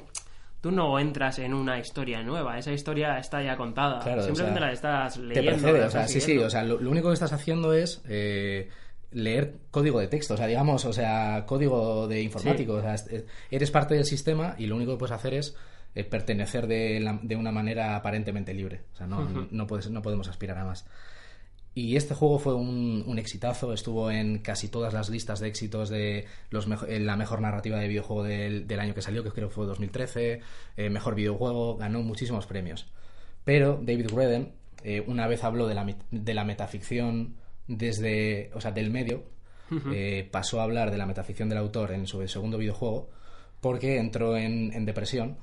Tú 0.60 0.72
no 0.72 0.98
entras 1.00 1.38
en 1.38 1.54
una 1.54 1.78
historia 1.80 2.24
nueva, 2.24 2.58
esa 2.58 2.72
historia 2.72 3.20
está 3.20 3.44
ya 3.44 3.56
contada. 3.56 4.00
Claro, 4.00 4.22
o 4.22 4.26
Simplemente 4.26 4.60
sea, 4.60 4.68
la 4.68 4.74
estás 4.74 5.14
te 5.14 5.22
leyendo. 5.22 5.52
precede, 5.52 5.80
la 5.82 5.86
o 5.86 5.92
sea, 5.92 6.08
sí, 6.08 6.20
sí, 6.20 6.38
o 6.40 6.50
sea, 6.50 6.64
lo, 6.64 6.80
lo 6.82 6.90
único 6.90 7.10
que 7.10 7.14
estás 7.14 7.32
haciendo 7.32 7.74
es 7.74 8.02
eh, 8.10 8.68
leer 9.12 9.54
código 9.70 10.00
de 10.00 10.08
texto, 10.08 10.34
o 10.34 10.38
sea, 10.38 10.48
digamos, 10.48 10.84
o 10.86 10.92
sea, 10.94 11.46
código 11.46 12.08
de 12.08 12.22
informático, 12.24 12.74
o 12.74 12.82
sea, 12.82 12.96
es- 12.96 13.06
es- 13.08 13.26
eres 13.52 13.70
parte 13.70 13.94
del 13.94 14.06
sistema 14.06 14.56
y 14.58 14.66
lo 14.66 14.76
único 14.76 14.94
que 14.94 14.98
puedes 14.98 15.14
hacer 15.16 15.36
es 15.36 15.56
eh, 15.94 16.04
pertenecer 16.04 16.66
de, 16.68 17.00
la- 17.02 17.20
de 17.22 17.36
una 17.36 17.52
manera 17.52 17.96
aparentemente 17.96 18.52
libre, 18.56 18.82
o 18.94 18.96
sea, 18.98 19.06
no, 19.08 19.48
no, 19.52 19.68
puedes, 19.68 19.90
no 19.92 20.02
podemos 20.02 20.28
aspirar 20.28 20.58
a 20.58 20.66
más. 20.66 20.86
Y 21.80 21.96
este 21.96 22.16
juego 22.16 22.40
fue 22.40 22.56
un, 22.56 23.04
un 23.06 23.20
exitazo, 23.20 23.72
estuvo 23.72 24.10
en 24.10 24.40
casi 24.40 24.68
todas 24.68 24.94
las 24.96 25.10
listas 25.10 25.40
de 25.40 25.48
éxitos 25.48 25.90
de 25.90 26.26
los 26.50 26.68
mejo- 26.68 26.88
en 26.88 27.06
la 27.06 27.16
mejor 27.16 27.40
narrativa 27.40 27.78
de 27.78 27.88
videojuego 27.88 28.24
del, 28.24 28.66
del 28.68 28.80
año 28.80 28.96
que 28.96 29.04
salió, 29.04 29.24
que 29.24 29.30
creo 29.30 29.50
que 29.50 29.54
fue 29.54 29.68
2013, 29.68 30.42
eh, 30.78 30.90
mejor 30.90 31.14
videojuego, 31.14 31.78
ganó 31.78 32.02
muchísimos 32.02 32.48
premios. 32.48 32.88
Pero 33.44 33.80
David 33.80 34.08
Redden 34.10 34.54
eh, 34.84 35.04
una 35.06 35.28
vez 35.28 35.44
habló 35.44 35.68
de 35.68 35.76
la, 35.76 35.96
de 36.10 36.34
la 36.34 36.44
metaficción 36.46 37.36
desde, 37.68 38.50
o 38.56 38.62
sea, 38.62 38.72
del 38.72 38.90
medio, 38.90 39.24
eh, 39.94 40.28
pasó 40.32 40.60
a 40.62 40.64
hablar 40.64 40.90
de 40.90 40.98
la 40.98 41.06
metaficción 41.06 41.48
del 41.50 41.58
autor 41.60 41.92
en 41.92 42.08
su 42.08 42.26
segundo 42.28 42.58
videojuego 42.58 43.10
porque 43.62 43.98
entró 43.98 44.36
en, 44.38 44.74
en 44.74 44.86
depresión 44.86 45.38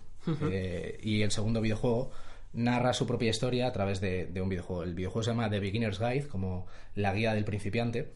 y 1.03 1.21
el 1.23 1.31
segundo 1.31 1.61
videojuego 1.61 2.11
narra 2.55 2.93
su 2.93 3.07
propia 3.07 3.31
historia 3.31 3.67
a 3.67 3.73
través 3.73 4.01
de, 4.01 4.31
un 4.41 4.49
videojuego. 4.49 4.83
El 4.83 4.95
videojuego 4.95 5.23
se 5.25 5.31
llama 5.31 5.51
The 5.51 5.61
Beginner's 5.61 5.99
Guide, 5.99 6.29
como 6.29 6.67
la 6.95 7.13
guía 7.13 7.35
del 7.35 7.45
principiante. 7.45 8.13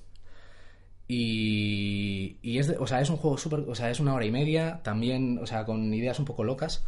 Y, 1.06 2.36
y 2.42 2.58
es, 2.58 2.66
de- 2.68 2.76
o 2.76 2.86
sea, 2.86 3.00
es 3.00 3.08
un 3.10 3.16
juego 3.16 3.38
súper, 3.38 3.60
o 3.60 3.74
sea, 3.74 3.90
es 3.90 3.98
una 4.00 4.14
hora 4.14 4.26
y 4.26 4.30
media, 4.30 4.80
también, 4.82 5.38
o 5.38 5.46
sea, 5.46 5.64
con 5.64 5.92
ideas 5.94 6.18
un 6.18 6.26
poco 6.26 6.44
locas, 6.44 6.84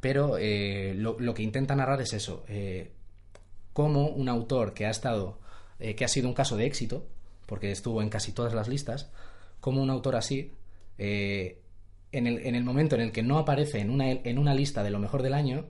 pero 0.00 0.38
eh, 0.38 0.94
lo, 0.96 1.34
que 1.34 1.42
intenta 1.42 1.76
narrar 1.76 2.00
es 2.00 2.14
eso, 2.14 2.42
eh, 2.48 2.90
cómo 3.74 4.08
un 4.08 4.28
autor 4.30 4.72
que 4.72 4.86
ha 4.86 4.90
estado, 4.90 5.38
eh, 5.78 5.94
que 5.94 6.04
ha 6.06 6.08
sido 6.08 6.28
un 6.28 6.34
caso 6.34 6.56
de 6.56 6.64
éxito, 6.64 7.06
porque 7.46 7.70
estuvo 7.70 8.00
en 8.00 8.08
casi 8.08 8.32
todas 8.32 8.54
las 8.54 8.68
listas, 8.68 9.10
como 9.60 9.82
un 9.82 9.90
autor 9.90 10.16
así, 10.16 10.54
eh, 10.96 11.60
en, 12.12 12.26
el, 12.26 12.38
en 12.46 12.54
el 12.54 12.64
momento 12.64 12.94
en 12.94 13.02
el 13.02 13.12
que 13.12 13.22
no 13.22 13.38
aparece 13.38 13.80
en 13.80 13.90
una, 13.90 14.10
en 14.10 14.38
una 14.38 14.54
lista 14.54 14.82
de 14.82 14.90
lo 14.90 14.98
mejor 14.98 15.22
del 15.22 15.34
año, 15.34 15.66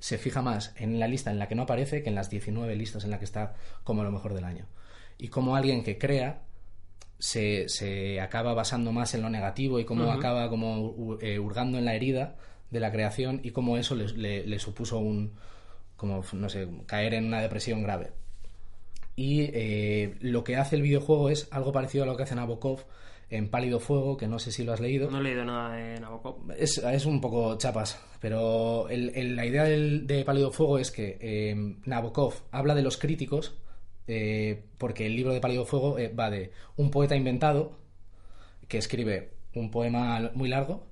se 0.00 0.18
fija 0.18 0.42
más 0.42 0.74
en 0.76 0.98
la 0.98 1.06
lista 1.06 1.30
en 1.30 1.38
la 1.38 1.46
que 1.46 1.54
no 1.54 1.62
aparece 1.62 2.02
que 2.02 2.08
en 2.08 2.16
las 2.16 2.28
19 2.30 2.74
listas 2.74 3.04
en 3.04 3.10
la 3.10 3.18
que 3.20 3.24
está 3.24 3.54
como 3.84 4.02
lo 4.02 4.10
mejor 4.10 4.34
del 4.34 4.44
año. 4.44 4.66
Y 5.18 5.28
como 5.28 5.54
alguien 5.54 5.84
que 5.84 5.96
crea 5.98 6.42
se, 7.18 7.68
se 7.68 8.20
acaba 8.20 8.54
basando 8.54 8.92
más 8.92 9.14
en 9.14 9.22
lo 9.22 9.30
negativo 9.30 9.78
y 9.78 9.84
cómo 9.84 10.04
acaba 10.18 10.48
como 10.48 11.18
eh, 11.20 11.38
hurgando 11.38 11.78
en 11.78 11.84
la 11.84 11.94
herida 11.94 12.36
de 12.70 12.80
la 12.80 12.90
creación 12.90 13.40
y 13.44 13.50
cómo 13.50 13.76
eso 13.76 13.94
le, 13.94 14.08
le- 14.08 14.46
le 14.46 14.58
supuso 14.58 14.98
un 14.98 15.34
como 15.96 16.24
no 16.32 16.48
sé 16.48 16.66
caer 16.86 17.12
en 17.14 17.26
una 17.26 17.42
depresión 17.42 17.82
grave 17.82 18.12
y 19.16 19.42
eh, 19.52 20.14
lo 20.20 20.44
que 20.44 20.56
hace 20.56 20.76
el 20.76 20.82
videojuego 20.82 21.28
es 21.28 21.48
algo 21.50 21.72
parecido 21.72 22.04
a 22.04 22.06
lo 22.06 22.16
que 22.16 22.22
hace 22.22 22.34
Nabokov 22.34 22.84
en 23.30 23.48
Pálido 23.48 23.78
Fuego, 23.80 24.16
que 24.16 24.26
no 24.26 24.38
sé 24.38 24.50
si 24.52 24.64
lo 24.64 24.72
has 24.72 24.80
leído. 24.80 25.10
No 25.10 25.20
he 25.20 25.22
leído 25.22 25.44
nada 25.44 25.76
de 25.76 26.00
Nabokov. 26.00 26.50
Es, 26.58 26.78
es 26.78 27.06
un 27.06 27.20
poco 27.20 27.56
chapas, 27.58 28.00
pero 28.20 28.88
el- 28.88 29.10
el- 29.14 29.36
la 29.36 29.46
idea 29.46 29.64
del- 29.64 30.06
de 30.06 30.24
Pálido 30.24 30.50
Fuego 30.50 30.78
es 30.78 30.90
que 30.90 31.16
eh, 31.20 31.54
Nabokov 31.86 32.34
habla 32.50 32.74
de 32.74 32.82
los 32.82 32.96
críticos, 32.96 33.56
eh, 34.08 34.64
porque 34.78 35.06
el 35.06 35.14
libro 35.14 35.32
de 35.32 35.40
Pálido 35.40 35.64
Fuego 35.64 35.98
eh, 35.98 36.08
va 36.08 36.28
de 36.30 36.50
un 36.76 36.90
poeta 36.90 37.14
inventado 37.14 37.78
que 38.68 38.78
escribe 38.78 39.30
un 39.54 39.70
poema 39.70 40.30
muy 40.34 40.48
largo 40.48 40.86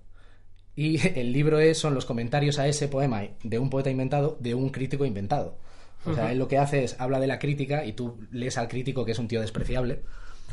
y 0.76 0.98
el 1.18 1.32
libro 1.32 1.58
es, 1.58 1.78
son 1.78 1.94
los 1.94 2.04
comentarios 2.04 2.58
a 2.60 2.68
ese 2.68 2.86
poema 2.88 3.22
de 3.42 3.58
un 3.58 3.70
poeta 3.70 3.90
inventado 3.90 4.36
de 4.40 4.54
un 4.54 4.68
crítico 4.70 5.04
inventado. 5.04 5.58
O 6.06 6.14
sea, 6.14 6.30
él 6.30 6.38
lo 6.38 6.46
que 6.46 6.58
hace 6.58 6.84
es 6.84 6.98
habla 7.00 7.18
de 7.18 7.26
la 7.26 7.40
crítica 7.40 7.84
y 7.84 7.92
tú 7.92 8.20
lees 8.30 8.56
al 8.56 8.68
crítico 8.68 9.04
que 9.04 9.10
es 9.12 9.18
un 9.18 9.26
tío 9.26 9.40
despreciable. 9.40 10.02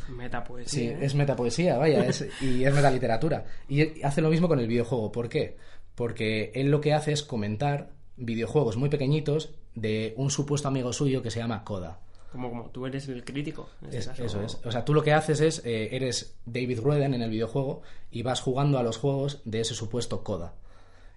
Metapoesía. 0.09 0.67
Sí, 0.79 0.87
¿eh? 0.87 0.97
es 1.01 1.15
metapoesía, 1.15 1.77
vaya, 1.77 2.05
es, 2.05 2.25
y 2.41 2.63
es 2.63 2.73
metaliteratura. 2.73 3.45
Y 3.67 4.01
hace 4.03 4.21
lo 4.21 4.29
mismo 4.29 4.47
con 4.47 4.59
el 4.59 4.67
videojuego. 4.67 5.11
¿Por 5.11 5.29
qué? 5.29 5.57
Porque 5.95 6.51
él 6.55 6.69
lo 6.71 6.81
que 6.81 6.93
hace 6.93 7.11
es 7.13 7.23
comentar 7.23 7.89
videojuegos 8.17 8.77
muy 8.77 8.89
pequeñitos 8.89 9.55
de 9.75 10.13
un 10.17 10.29
supuesto 10.31 10.67
amigo 10.67 10.93
suyo 10.93 11.21
que 11.21 11.31
se 11.31 11.39
llama 11.39 11.63
Coda. 11.63 11.99
Como, 12.31 12.49
como 12.49 12.69
tú 12.69 12.85
eres 12.85 13.07
el 13.07 13.23
crítico. 13.23 13.69
en 13.81 13.87
este 13.87 13.97
Es- 13.99 14.07
caso. 14.07 14.23
eso 14.25 14.41
es. 14.41 14.59
O 14.65 14.71
sea, 14.71 14.83
tú 14.83 14.93
lo 14.93 15.01
que 15.03 15.13
haces 15.13 15.39
es, 15.41 15.61
eh, 15.65 15.89
eres 15.95 16.35
David 16.45 16.79
Rueden 16.81 17.13
en 17.13 17.21
el 17.21 17.29
videojuego 17.29 17.81
y 18.11 18.23
vas 18.23 18.41
jugando 18.41 18.77
a 18.77 18.83
los 18.83 18.97
juegos 18.97 19.41
de 19.45 19.61
ese 19.61 19.73
supuesto 19.73 20.23
Coda. 20.23 20.53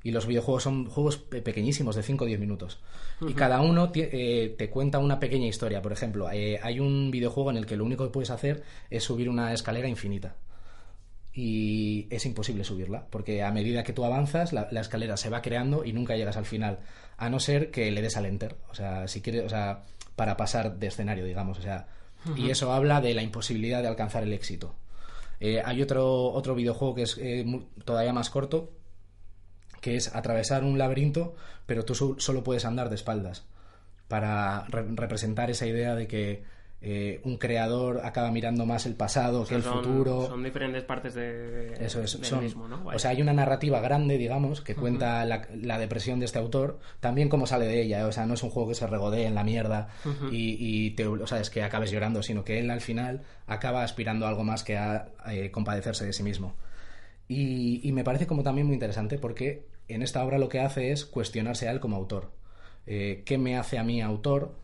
Y 0.05 0.13
los 0.13 0.27
videojuegos 0.27 0.63
son 0.63 0.87
juegos 0.87 1.17
pe- 1.19 1.43
pequeñísimos, 1.43 1.97
de 1.97 2.03
5 2.03 2.25
o 2.25 2.27
10 2.27 2.39
minutos. 2.41 2.79
Y 3.21 3.35
cada 3.35 3.61
uno 3.61 3.91
eh, 3.95 4.55
te 4.57 4.71
cuenta 4.71 4.99
una 5.01 5.19
pequeña 5.19 5.47
historia. 5.47 5.83
Por 5.83 5.93
ejemplo, 5.93 6.31
eh, 6.31 6.61
hay 6.63 6.79
un 6.81 7.11
videojuego 7.11 7.51
en 7.51 7.57
el 7.57 7.67
que 7.67 7.77
lo 7.77 7.85
único 7.85 8.05
que 8.05 8.11
puedes 8.11 8.31
hacer 8.31 8.63
es 8.91 9.03
subir 9.05 9.29
una 9.29 9.53
escalera 9.53 9.89
infinita. 9.89 10.37
Y 11.33 12.09
es 12.11 12.27
imposible 12.27 12.65
subirla, 12.65 13.07
porque 13.11 13.43
a 13.43 13.53
medida 13.53 13.85
que 13.85 13.93
tú 13.93 14.05
avanzas, 14.05 14.53
la, 14.53 14.67
la 14.73 14.81
escalera 14.81 15.17
se 15.17 15.31
va 15.31 15.41
creando 15.43 15.85
y 15.85 15.93
nunca 15.93 16.17
llegas 16.17 16.37
al 16.37 16.47
final. 16.47 16.79
A 17.17 17.29
no 17.31 17.39
ser 17.39 17.71
que 17.71 17.91
le 17.91 18.03
des 18.03 18.17
al 18.17 18.27
enter. 18.27 18.57
O 18.71 18.75
sea, 18.75 19.07
si 19.09 19.21
quieres, 19.21 19.45
o 19.45 19.49
sea, 19.49 19.83
para 20.17 20.37
pasar 20.37 20.79
de 20.79 20.87
escenario, 20.89 21.25
digamos. 21.25 21.59
O 21.59 21.63
sea, 21.63 21.87
y 22.37 22.51
eso 22.51 22.73
habla 22.73 23.01
de 23.01 23.15
la 23.15 23.23
imposibilidad 23.23 23.83
de 23.83 23.89
alcanzar 23.89 24.25
el 24.25 24.33
éxito. 24.33 24.75
Eh, 25.41 25.63
hay 25.65 25.81
otro, 25.83 26.33
otro 26.33 26.57
videojuego 26.57 26.97
que 26.97 27.03
es 27.03 27.17
eh, 27.21 27.45
todavía 27.85 28.13
más 28.13 28.31
corto, 28.31 28.73
que 29.81 29.97
es 29.97 30.15
atravesar 30.15 30.65
un 30.65 30.79
laberinto, 30.79 31.35
pero 31.67 31.85
tú 31.85 31.95
so- 31.95 32.17
solo 32.19 32.43
puedes 32.43 32.65
andar 32.65 32.89
de 32.89 32.95
espaldas, 32.97 33.45
para 34.09 34.65
re- 34.69 34.87
representar 34.95 35.51
esa 35.51 35.67
idea 35.67 35.95
de 35.95 36.07
que 36.07 36.43
eh, 36.81 37.21
un 37.25 37.39
creador 37.39 38.03
acaba 38.05 38.31
mirando 38.31 38.65
más 38.65 38.87
el 38.87 38.95
pasado 38.95 39.43
que 39.43 39.49
sea, 39.49 39.57
el 39.57 39.63
son, 39.65 39.83
futuro. 39.83 40.27
Son 40.29 40.45
diferentes 40.45 40.85
partes 40.85 41.13
de, 41.13 41.75
Eso 41.85 42.01
es, 42.01 42.13
del 42.21 42.25
son- 42.25 42.45
mismo, 42.45 42.69
¿no? 42.69 42.87
O 42.87 42.99
sea, 43.01 43.11
hay 43.11 43.21
una 43.21 43.33
narrativa 43.33 43.81
grande, 43.81 44.17
digamos, 44.17 44.61
que 44.61 44.77
cuenta 44.77 45.25
la, 45.25 45.49
la 45.61 45.77
depresión 45.79 46.21
de 46.21 46.27
este 46.27 46.39
autor, 46.39 46.79
también 47.01 47.29
cómo 47.29 47.49
sale 47.49 47.67
de 47.67 47.83
ella, 47.83 48.07
o 48.07 48.13
sea, 48.13 48.27
no 48.27 48.35
es 48.35 48.43
un 48.45 48.51
juego 48.51 48.69
que 48.69 48.77
se 48.77 48.87
regodee 48.87 49.27
en 49.27 49.35
la 49.35 49.43
mierda 49.43 49.89
y, 50.31 50.57
y 50.61 50.91
te, 50.93 51.05
o 51.09 51.27
sea, 51.27 51.41
es 51.41 51.51
que 51.51 51.65
acabes 51.65 51.91
llorando, 51.91 52.23
sino 52.23 52.45
que 52.45 52.61
él 52.61 52.71
al 52.71 52.81
final 52.81 53.23
acaba 53.49 53.83
aspirando 53.83 54.27
a 54.27 54.29
algo 54.29 54.45
más 54.45 54.63
que 54.63 54.79
a 54.79 55.09
eh, 55.27 55.51
compadecerse 55.51 56.07
de 56.07 56.13
sí 56.13 56.23
mismo. 56.23 56.55
Y, 57.27 57.81
y 57.87 57.93
me 57.93 58.05
parece 58.05 58.27
como 58.29 58.43
también 58.45 58.67
muy 58.69 58.75
interesante 58.75 59.19
porque 59.19 59.67
en 59.89 60.03
esta 60.03 60.25
obra 60.25 60.39
lo 60.39 60.49
que 60.49 60.61
hace 60.61 60.93
es 60.93 61.05
cuestionarse 61.05 61.69
a 61.69 61.73
él 61.73 61.81
como 61.81 61.97
autor. 61.97 62.31
Eh, 62.87 63.23
¿Qué 63.25 63.39
me 63.39 63.57
hace 63.57 63.79
a 63.79 63.85
mí 63.85 64.01
autor? 64.01 64.55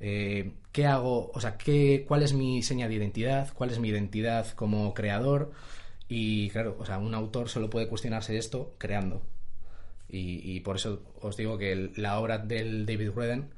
Eh, 0.00 0.52
¿Qué 0.72 0.86
hago? 0.86 1.30
O 1.32 1.40
sea, 1.40 1.56
¿qué, 1.56 2.04
¿cuál 2.06 2.22
es 2.22 2.32
mi 2.34 2.62
seña 2.62 2.88
de 2.88 2.94
identidad? 2.94 3.52
¿Cuál 3.54 3.70
es 3.70 3.78
mi 3.78 3.88
identidad 3.88 4.48
como 4.50 4.92
creador? 4.94 5.52
Y 6.08 6.50
claro, 6.50 6.76
o 6.78 6.86
sea, 6.86 6.98
un 6.98 7.14
autor 7.14 7.48
solo 7.48 7.70
puede 7.70 7.88
cuestionarse 7.88 8.36
esto 8.36 8.74
creando. 8.78 9.22
Y, 10.08 10.60
por 10.60 10.76
eso 10.76 11.02
os 11.20 11.36
digo 11.36 11.58
que 11.58 11.90
la 11.96 12.18
obra 12.20 12.38
del 12.38 12.86
David 12.86 13.10
Rueden 13.10 13.50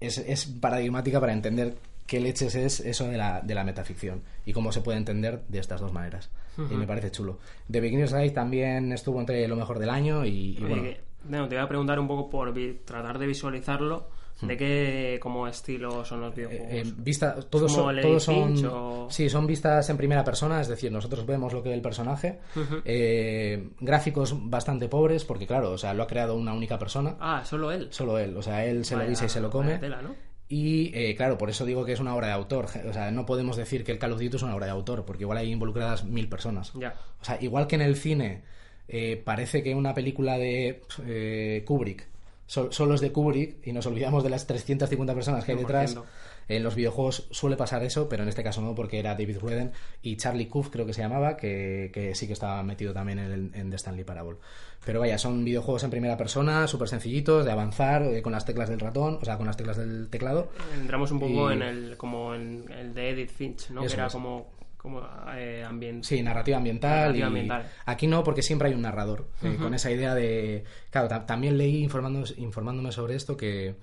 es 0.00 0.46
paradigmática 0.46 1.20
para 1.20 1.32
entender 1.32 1.76
qué 2.06 2.20
leches 2.20 2.54
es 2.54 2.80
eso 2.80 3.08
de 3.08 3.16
la, 3.16 3.40
de 3.40 3.54
la 3.54 3.64
metaficción 3.64 4.22
y 4.44 4.52
cómo 4.52 4.72
se 4.72 4.80
puede 4.80 4.98
entender 4.98 5.42
de 5.48 5.58
estas 5.58 5.80
dos 5.80 5.92
maneras. 5.92 6.30
Y 6.58 6.74
me 6.74 6.86
parece 6.86 7.10
chulo. 7.10 7.38
The 7.70 7.80
Beginner's 7.80 8.14
Guide 8.14 8.30
también 8.30 8.90
estuvo 8.92 9.20
entre 9.20 9.46
lo 9.46 9.56
mejor 9.56 9.78
del 9.78 9.90
año 9.90 10.24
y, 10.24 10.56
bueno, 10.60 11.48
te 11.48 11.54
voy 11.56 11.64
a 11.64 11.68
preguntar 11.68 11.98
un 12.00 12.08
poco 12.08 12.30
por 12.30 12.54
tratar 12.84 13.18
de 13.18 13.26
visualizarlo. 13.26 14.08
¿De 14.42 14.54
qué 14.58 15.18
como 15.22 15.48
estilo 15.48 16.04
son 16.04 16.20
los 16.20 16.34
videojuegos? 16.34 16.68
Hmm. 16.70 16.74
Eh, 16.76 16.92
vista, 16.98 17.34
todos, 17.40 17.72
son, 17.72 17.98
todos 18.02 18.22
son 18.22 18.66
o- 18.66 19.06
sí, 19.10 19.30
son 19.30 19.46
vistas 19.46 19.88
en 19.88 19.96
primera 19.96 20.22
persona, 20.24 20.60
es 20.60 20.68
decir, 20.68 20.92
nosotros 20.92 21.24
vemos 21.24 21.54
lo 21.54 21.62
que 21.62 21.70
ve 21.70 21.74
el 21.74 21.80
personaje. 21.80 22.38
Eh, 22.84 23.70
gráficos 23.80 24.34
bastante 24.50 24.88
pobres, 24.88 25.24
porque 25.24 25.46
claro, 25.46 25.72
o 25.72 25.78
sea, 25.78 25.94
lo 25.94 26.02
ha 26.02 26.06
creado 26.06 26.36
una 26.36 26.52
única 26.52 26.78
persona, 26.78 27.16
Ah, 27.18 27.42
solo 27.46 27.72
él. 27.72 27.88
solo 27.90 28.18
él, 28.18 28.36
o 28.36 28.42
sea, 28.42 28.64
él 28.66 28.84
se 28.84 28.96
lo 28.96 29.06
guisa 29.06 29.24
y 29.24 29.28
se 29.30 29.40
lo 29.40 29.50
come. 29.50 29.78
tela, 29.78 30.02
¿no? 30.02 30.14
Y 30.48 30.92
eh, 30.94 31.16
claro, 31.16 31.38
por 31.38 31.50
eso 31.50 31.64
digo 31.64 31.84
que 31.84 31.92
es 31.92 32.00
una 32.00 32.14
obra 32.14 32.28
de 32.28 32.32
autor. 32.34 32.66
O 32.88 32.92
sea, 32.92 33.10
no 33.10 33.26
podemos 33.26 33.56
decir 33.56 33.82
que 33.84 33.92
el 33.92 33.98
Call 33.98 34.12
of 34.12 34.20
Duty 34.20 34.36
es 34.36 34.42
una 34.42 34.54
obra 34.54 34.66
de 34.66 34.72
autor, 34.72 35.04
porque 35.04 35.24
igual 35.24 35.38
hay 35.38 35.50
involucradas 35.50 36.04
mil 36.04 36.28
personas. 36.28 36.72
Ya. 36.74 36.94
O 37.20 37.24
sea, 37.24 37.38
igual 37.40 37.66
que 37.66 37.74
en 37.74 37.82
el 37.82 37.96
cine 37.96 38.42
eh, 38.88 39.20
parece 39.24 39.62
que 39.64 39.74
una 39.74 39.92
película 39.94 40.38
de 40.38 40.82
eh, 41.04 41.62
Kubrick 41.66 42.06
sol- 42.46 42.68
solo 42.72 42.94
es 42.94 43.00
de 43.00 43.10
Kubrick 43.10 43.66
y 43.66 43.72
nos 43.72 43.86
olvidamos 43.86 44.22
de 44.22 44.30
las 44.30 44.46
350 44.46 45.14
personas 45.14 45.44
que 45.44 45.52
hay 45.52 45.58
detrás. 45.58 45.96
100%. 45.96 46.02
En 46.48 46.62
los 46.62 46.74
videojuegos 46.76 47.26
suele 47.32 47.56
pasar 47.56 47.82
eso, 47.82 48.08
pero 48.08 48.22
en 48.22 48.28
este 48.28 48.44
caso 48.44 48.60
no, 48.62 48.74
porque 48.74 48.98
era 49.00 49.14
David 49.16 49.38
Rueden 49.40 49.72
y 50.02 50.16
Charlie 50.16 50.46
Coof, 50.48 50.68
creo 50.70 50.86
que 50.86 50.92
se 50.92 51.02
llamaba, 51.02 51.36
que, 51.36 51.90
que 51.92 52.14
sí 52.14 52.26
que 52.28 52.32
estaba 52.34 52.62
metido 52.62 52.92
también 52.92 53.18
en, 53.18 53.50
en 53.54 53.70
The 53.70 53.76
Stanley 53.76 54.04
Parable. 54.04 54.36
Pero 54.84 55.00
vaya, 55.00 55.18
son 55.18 55.44
videojuegos 55.44 55.82
en 55.82 55.90
primera 55.90 56.16
persona, 56.16 56.68
súper 56.68 56.88
sencillos, 56.88 57.44
de 57.44 57.50
avanzar 57.50 58.02
eh, 58.04 58.22
con 58.22 58.30
las 58.32 58.44
teclas 58.44 58.68
del 58.68 58.78
ratón, 58.78 59.18
o 59.20 59.24
sea, 59.24 59.36
con 59.38 59.46
las 59.46 59.56
teclas 59.56 59.76
del 59.76 60.08
teclado. 60.08 60.50
Entramos 60.78 61.10
un 61.10 61.18
poco 61.18 61.50
Y- 61.50 61.54
en 61.54 61.62
el 61.62 61.96
como 61.96 62.34
en 62.36 62.64
el 62.70 62.94
de 62.94 63.10
Edith 63.10 63.30
Finch, 63.30 63.70
¿no? 63.70 63.80
Eso 63.82 63.94
que 63.96 64.00
era 64.00 64.06
es. 64.06 64.12
como 64.12 64.54
como 64.76 65.02
eh, 65.34 65.64
ambiente. 65.66 66.06
Sí, 66.06 66.22
narrativa 66.22 66.58
ambiental. 66.58 67.00
Narrativa 67.00 67.24
y 67.24 67.26
ambiental. 67.26 67.66
Aquí 67.86 68.06
no, 68.06 68.22
porque 68.22 68.42
siempre 68.42 68.68
hay 68.68 68.74
un 68.74 68.82
narrador. 68.82 69.26
eh, 69.42 69.56
Con 69.60 69.74
esa 69.74 69.90
idea 69.90 70.14
de. 70.14 70.62
Claro, 70.90 71.08
ta- 71.08 71.26
también 71.26 71.58
leí 71.58 71.82
informándome, 71.82 72.24
informándome 72.36 72.92
sobre 72.92 73.16
esto 73.16 73.36
que 73.36 73.74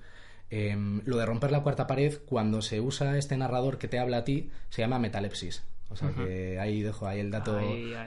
em, 0.54 1.02
lo 1.04 1.16
de 1.16 1.26
romper 1.26 1.50
la 1.50 1.62
cuarta 1.62 1.86
pared, 1.86 2.18
cuando 2.26 2.62
se 2.62 2.80
usa 2.80 3.18
este 3.18 3.36
narrador 3.36 3.78
que 3.78 3.88
te 3.88 3.98
habla 3.98 4.18
a 4.18 4.24
ti, 4.24 4.50
se 4.70 4.82
llama 4.82 4.98
metalepsis. 4.98 5.62
O 5.90 5.96
sea 5.96 6.08
que 6.24 6.58
ahí 6.58 6.82
dejo 6.82 7.06
ahí 7.06 7.20
el 7.20 7.30
dato 7.30 7.58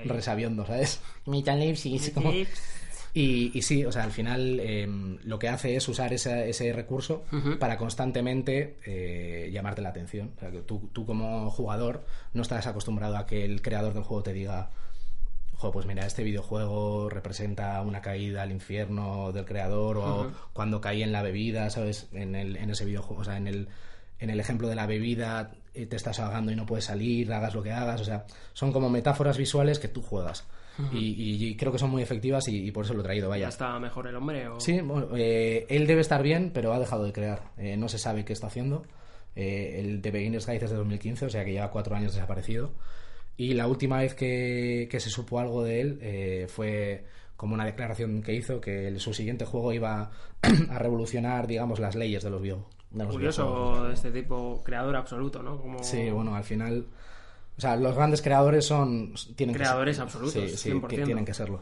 resabiondo, 0.09 0.65
¿sabes? 0.65 0.99
Metalepsis. 1.25 2.11
como- 2.13 2.31
Y, 3.13 3.51
y 3.57 3.61
sí, 3.63 3.83
o 3.85 3.91
sea, 3.91 4.03
al 4.03 4.11
final 4.11 4.59
em, 4.59 5.17
lo 5.23 5.39
que 5.39 5.47
hace 5.47 5.75
es 5.75 5.87
usar 5.87 6.13
esa- 6.13 6.43
ese 6.45 6.71
recurso 6.73 7.23
para 7.57 7.77
constantemente 7.77 8.77
eh, 8.85 9.49
llamarte 9.51 9.81
la 9.81 9.89
atención. 9.89 10.33
O 10.37 10.39
sea, 10.39 10.51
que 10.51 10.59
tú, 10.61 10.89
tú 10.93 11.05
como 11.05 11.49
jugador 11.49 12.05
no 12.33 12.41
estás 12.43 12.67
acostumbrado 12.67 13.17
a 13.17 13.25
que 13.25 13.43
el 13.43 13.61
creador 13.63 13.93
del 13.93 14.03
juego 14.03 14.21
te 14.23 14.33
diga, 14.33 14.69
jo, 15.57 15.71
pues 15.71 15.85
mira, 15.85 16.05
este 16.05 16.23
videojuego 16.23 17.09
representa 17.09 17.81
una 17.81 18.01
caída 18.01 18.43
al 18.43 18.51
infierno 18.51 19.31
del 19.31 19.45
creador 19.45 19.97
o 19.97 20.31
cuando 20.53 20.79
caí 20.81 21.03
en 21.03 21.11
la 21.11 21.21
bebida, 21.21 21.69
¿sabes? 21.69 22.07
En, 22.13 22.35
el, 22.35 22.55
en 22.57 22.69
ese 22.69 22.85
videojuego, 22.85 23.21
o 23.21 23.25
sea, 23.25 23.37
en 23.37 23.47
el, 23.47 23.67
en 24.19 24.29
el 24.29 24.39
ejemplo 24.39 24.67
de 24.67 24.75
la 24.75 24.85
bebida 24.85 25.51
eh, 25.73 25.85
te 25.85 25.95
estás 25.95 26.19
ahogando 26.19 26.51
y 26.51 26.55
no 26.55 26.65
puedes 26.65 26.85
salir, 26.85 27.31
hagas 27.33 27.53
lo 27.55 27.63
que 27.63 27.71
hagas, 27.71 28.01
o 28.01 28.05
sea, 28.05 28.25
son 28.53 28.71
como 28.71 28.89
metáforas 28.89 29.37
visuales 29.37 29.79
que 29.79 29.87
tú 29.87 30.01
juegas. 30.01 30.45
y, 30.93 30.97
y- 30.99 31.43
y 31.47 31.55
creo 31.57 31.71
que 31.71 31.79
son 31.79 31.89
muy 31.89 32.03
efectivas 32.03 32.47
y, 32.47 32.67
y 32.67 32.71
por 32.71 32.85
eso 32.85 32.93
lo 32.93 32.99
he 33.01 33.03
traído, 33.03 33.25
¿Ya 33.25 33.29
vaya. 33.29 33.47
está 33.47 33.79
mejor 33.79 34.05
el 34.07 34.15
hombre? 34.15 34.47
O... 34.47 34.59
Sí, 34.59 34.79
bueno, 34.81 35.07
eh, 35.17 35.65
él 35.69 35.87
debe 35.87 36.01
estar 36.01 36.21
bien, 36.21 36.51
pero 36.53 36.71
ha 36.71 36.77
dejado 36.79 37.03
de 37.03 37.13
crear. 37.13 37.41
Eh, 37.57 37.77
no 37.77 37.89
se 37.89 37.97
sabe 37.97 38.25
qué 38.25 38.33
está 38.33 38.45
haciendo. 38.45 38.83
Eh, 39.35 39.77
el 39.79 40.03
de 40.03 40.11
Beginner's 40.11 40.45
Guide 40.45 40.65
es 40.65 40.69
de 40.69 40.77
2015, 40.77 41.25
o 41.25 41.29
sea 41.31 41.43
que 41.43 41.51
lleva 41.53 41.71
cuatro 41.71 41.95
años 41.95 42.13
desaparecido. 42.13 42.69
Y 43.37 43.53
la 43.53 43.67
última 43.67 43.99
vez 43.99 44.15
que, 44.15 44.87
que 44.89 44.99
se 44.99 45.09
supo 45.09 45.39
algo 45.39 45.63
de 45.63 45.81
él 45.81 45.99
eh, 46.01 46.47
fue 46.49 47.05
como 47.35 47.53
una 47.53 47.65
declaración 47.65 48.23
que 48.23 48.33
hizo 48.33 48.59
que 48.59 48.87
el- 48.87 48.99
su 48.99 49.13
siguiente 49.13 49.45
juego 49.45 49.71
iba 49.73 50.09
a 50.69 50.79
revolucionar, 50.79 51.45
digamos, 51.45 51.79
las 51.79 51.95
leyes 51.95 52.23
de 52.23 52.31
los, 52.31 52.41
video, 52.41 52.65
de 52.89 53.03
los 53.05 53.15
videojuegos. 53.15 53.35
Curioso 53.45 53.87
de 53.87 53.93
este 53.93 54.11
tipo, 54.11 54.61
creador 54.65 54.95
absoluto, 54.95 55.43
¿no? 55.43 55.61
Como... 55.61 55.83
Sí, 55.83 56.09
bueno, 56.09 56.35
al 56.35 56.43
final. 56.43 56.85
O 57.57 57.61
sea, 57.61 57.75
los 57.75 57.95
grandes 57.95 58.21
creadores 58.23 58.65
son. 58.65 59.13
Tienen 59.35 59.53
que 59.53 59.59
Creadores 59.59 59.95
ser- 59.97 60.03
absolutos, 60.03 60.33
Sí, 60.33 60.49
sí, 60.57 60.71
100%. 60.71 60.87
que 60.87 60.97
tienen 61.03 61.25
que 61.25 61.33
serlo. 61.33 61.59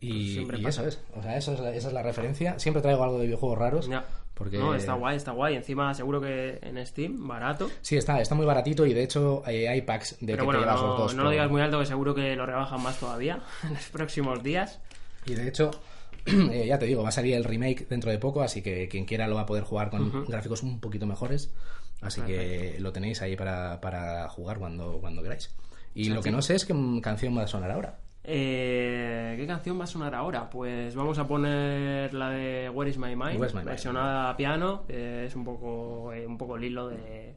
Y, 0.00 0.40
y 0.40 0.66
eso 0.66 0.84
es. 0.86 1.00
O 1.16 1.22
sea, 1.22 1.36
eso 1.36 1.52
es 1.54 1.60
la- 1.60 1.74
esa 1.74 1.88
es 1.88 1.94
la 1.94 2.02
referencia. 2.02 2.58
Siempre 2.58 2.82
traigo 2.82 3.02
algo 3.04 3.18
de 3.18 3.26
videojuegos 3.26 3.58
raros. 3.58 3.88
Ya. 3.88 4.04
Porque... 4.42 4.58
No, 4.58 4.74
está 4.74 4.94
guay, 4.94 5.16
está 5.16 5.30
guay. 5.30 5.54
Encima, 5.54 5.94
seguro 5.94 6.20
que 6.20 6.58
en 6.62 6.84
Steam, 6.84 7.28
barato. 7.28 7.70
Sí, 7.80 7.96
está, 7.96 8.20
está 8.20 8.34
muy 8.34 8.44
baratito 8.44 8.84
y 8.84 8.92
de 8.92 9.04
hecho 9.04 9.44
eh, 9.46 9.68
hay 9.68 9.82
packs 9.82 10.16
de 10.18 10.32
Pero 10.32 10.38
que 10.38 10.44
bueno, 10.46 10.58
te 10.58 10.66
llevas 10.66 10.80
no, 10.80 10.88
los 10.88 10.98
dos. 10.98 11.14
no 11.14 11.22
lo 11.22 11.30
digas 11.30 11.48
muy 11.48 11.62
alto, 11.62 11.78
que 11.78 11.86
seguro 11.86 12.12
que 12.12 12.34
lo 12.34 12.44
rebajan 12.44 12.82
más 12.82 12.98
todavía 12.98 13.40
en 13.62 13.74
los 13.74 13.88
próximos 13.90 14.42
días. 14.42 14.80
Y 15.26 15.34
de 15.34 15.46
hecho, 15.46 15.70
eh, 16.26 16.64
ya 16.66 16.76
te 16.76 16.86
digo, 16.86 17.04
va 17.04 17.10
a 17.10 17.12
salir 17.12 17.34
el 17.34 17.44
remake 17.44 17.86
dentro 17.88 18.10
de 18.10 18.18
poco, 18.18 18.42
así 18.42 18.62
que 18.62 18.88
quien 18.88 19.04
quiera 19.04 19.28
lo 19.28 19.36
va 19.36 19.42
a 19.42 19.46
poder 19.46 19.62
jugar 19.62 19.90
con 19.90 20.24
gráficos 20.24 20.64
un 20.64 20.80
poquito 20.80 21.06
mejores. 21.06 21.52
Así 22.00 22.20
que 22.22 22.78
lo 22.80 22.92
tenéis 22.92 23.22
ahí 23.22 23.36
para, 23.36 23.80
para 23.80 24.28
jugar 24.28 24.58
cuando, 24.58 24.98
cuando 25.00 25.22
queráis. 25.22 25.54
Y 25.94 26.08
lo 26.08 26.20
que 26.20 26.32
no 26.32 26.42
sé 26.42 26.56
es 26.56 26.64
qué 26.64 26.74
canción 27.00 27.38
va 27.38 27.42
a 27.42 27.46
sonar 27.46 27.70
ahora. 27.70 28.00
Eh, 28.24 29.34
¿Qué 29.36 29.46
canción 29.46 29.78
va 29.80 29.84
a 29.84 29.86
sonar 29.88 30.14
ahora? 30.14 30.48
Pues 30.48 30.94
vamos 30.94 31.18
a 31.18 31.26
poner 31.26 32.14
la 32.14 32.30
de 32.30 32.70
Where 32.70 32.90
is 32.90 32.96
My 32.98 33.16
Mind, 33.16 33.38
Where's 33.40 33.52
My 33.54 33.58
Mind. 33.60 33.68
versionada 33.70 34.30
a 34.30 34.36
piano. 34.36 34.84
es 34.88 35.34
un 35.34 35.44
poco 35.44 36.12
eh, 36.12 36.26
un 36.26 36.38
poco 36.38 36.56
el 36.56 36.64
hilo 36.64 36.88
de, 36.88 37.34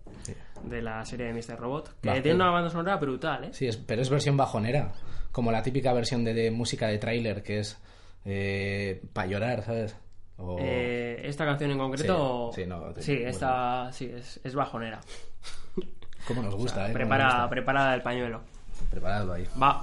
de 0.64 0.82
la 0.82 1.04
serie 1.06 1.28
de 1.28 1.34
Mr. 1.34 1.58
Robot. 1.60 2.00
Que 2.02 2.10
Bajo. 2.10 2.22
tiene 2.22 2.36
una 2.36 2.52
banda 2.52 2.70
sonora 2.70 2.98
brutal, 2.98 3.46
¿eh? 3.46 3.50
Sí, 3.54 3.68
es- 3.68 3.78
pero 3.78 4.02
es 4.02 4.10
versión 4.10 4.38
bajonera, 4.38 4.92
como 5.32 5.52
la 5.52 5.64
típica 5.64 5.92
versión 5.94 6.24
de, 6.24 6.34
de 6.34 6.52
música 6.52 6.88
de 6.88 6.98
tráiler 7.00 7.42
que 7.42 7.60
es 7.60 7.82
para 9.14 9.28
llorar, 9.28 9.64
¿sabes? 9.64 9.98
O- 10.38 10.58
Eh, 10.60 11.22
esta 11.24 11.46
canción 11.46 11.72
en 11.72 11.78
concreto. 11.80 12.52
Sí, 12.54 12.62
sí, 12.64 12.68
no, 12.68 12.94
sí, 13.00 13.14
esta 13.24 13.92
sí, 13.92 14.12
es, 14.14 14.40
es 14.44 14.54
bajonera. 14.54 15.00
¿Cómo 16.28 16.42
nos 16.44 16.54
gusta, 16.56 16.82
eh? 16.90 16.94
¿Cómo 16.94 17.00
nos 17.00 17.08
Prepara, 17.10 17.26
gusta? 17.26 17.50
prepara 17.50 17.96
el 17.96 18.02
pañuelo. 18.04 18.42
Preparado 18.92 19.34
ahí. 19.34 19.48
Va. 19.62 19.82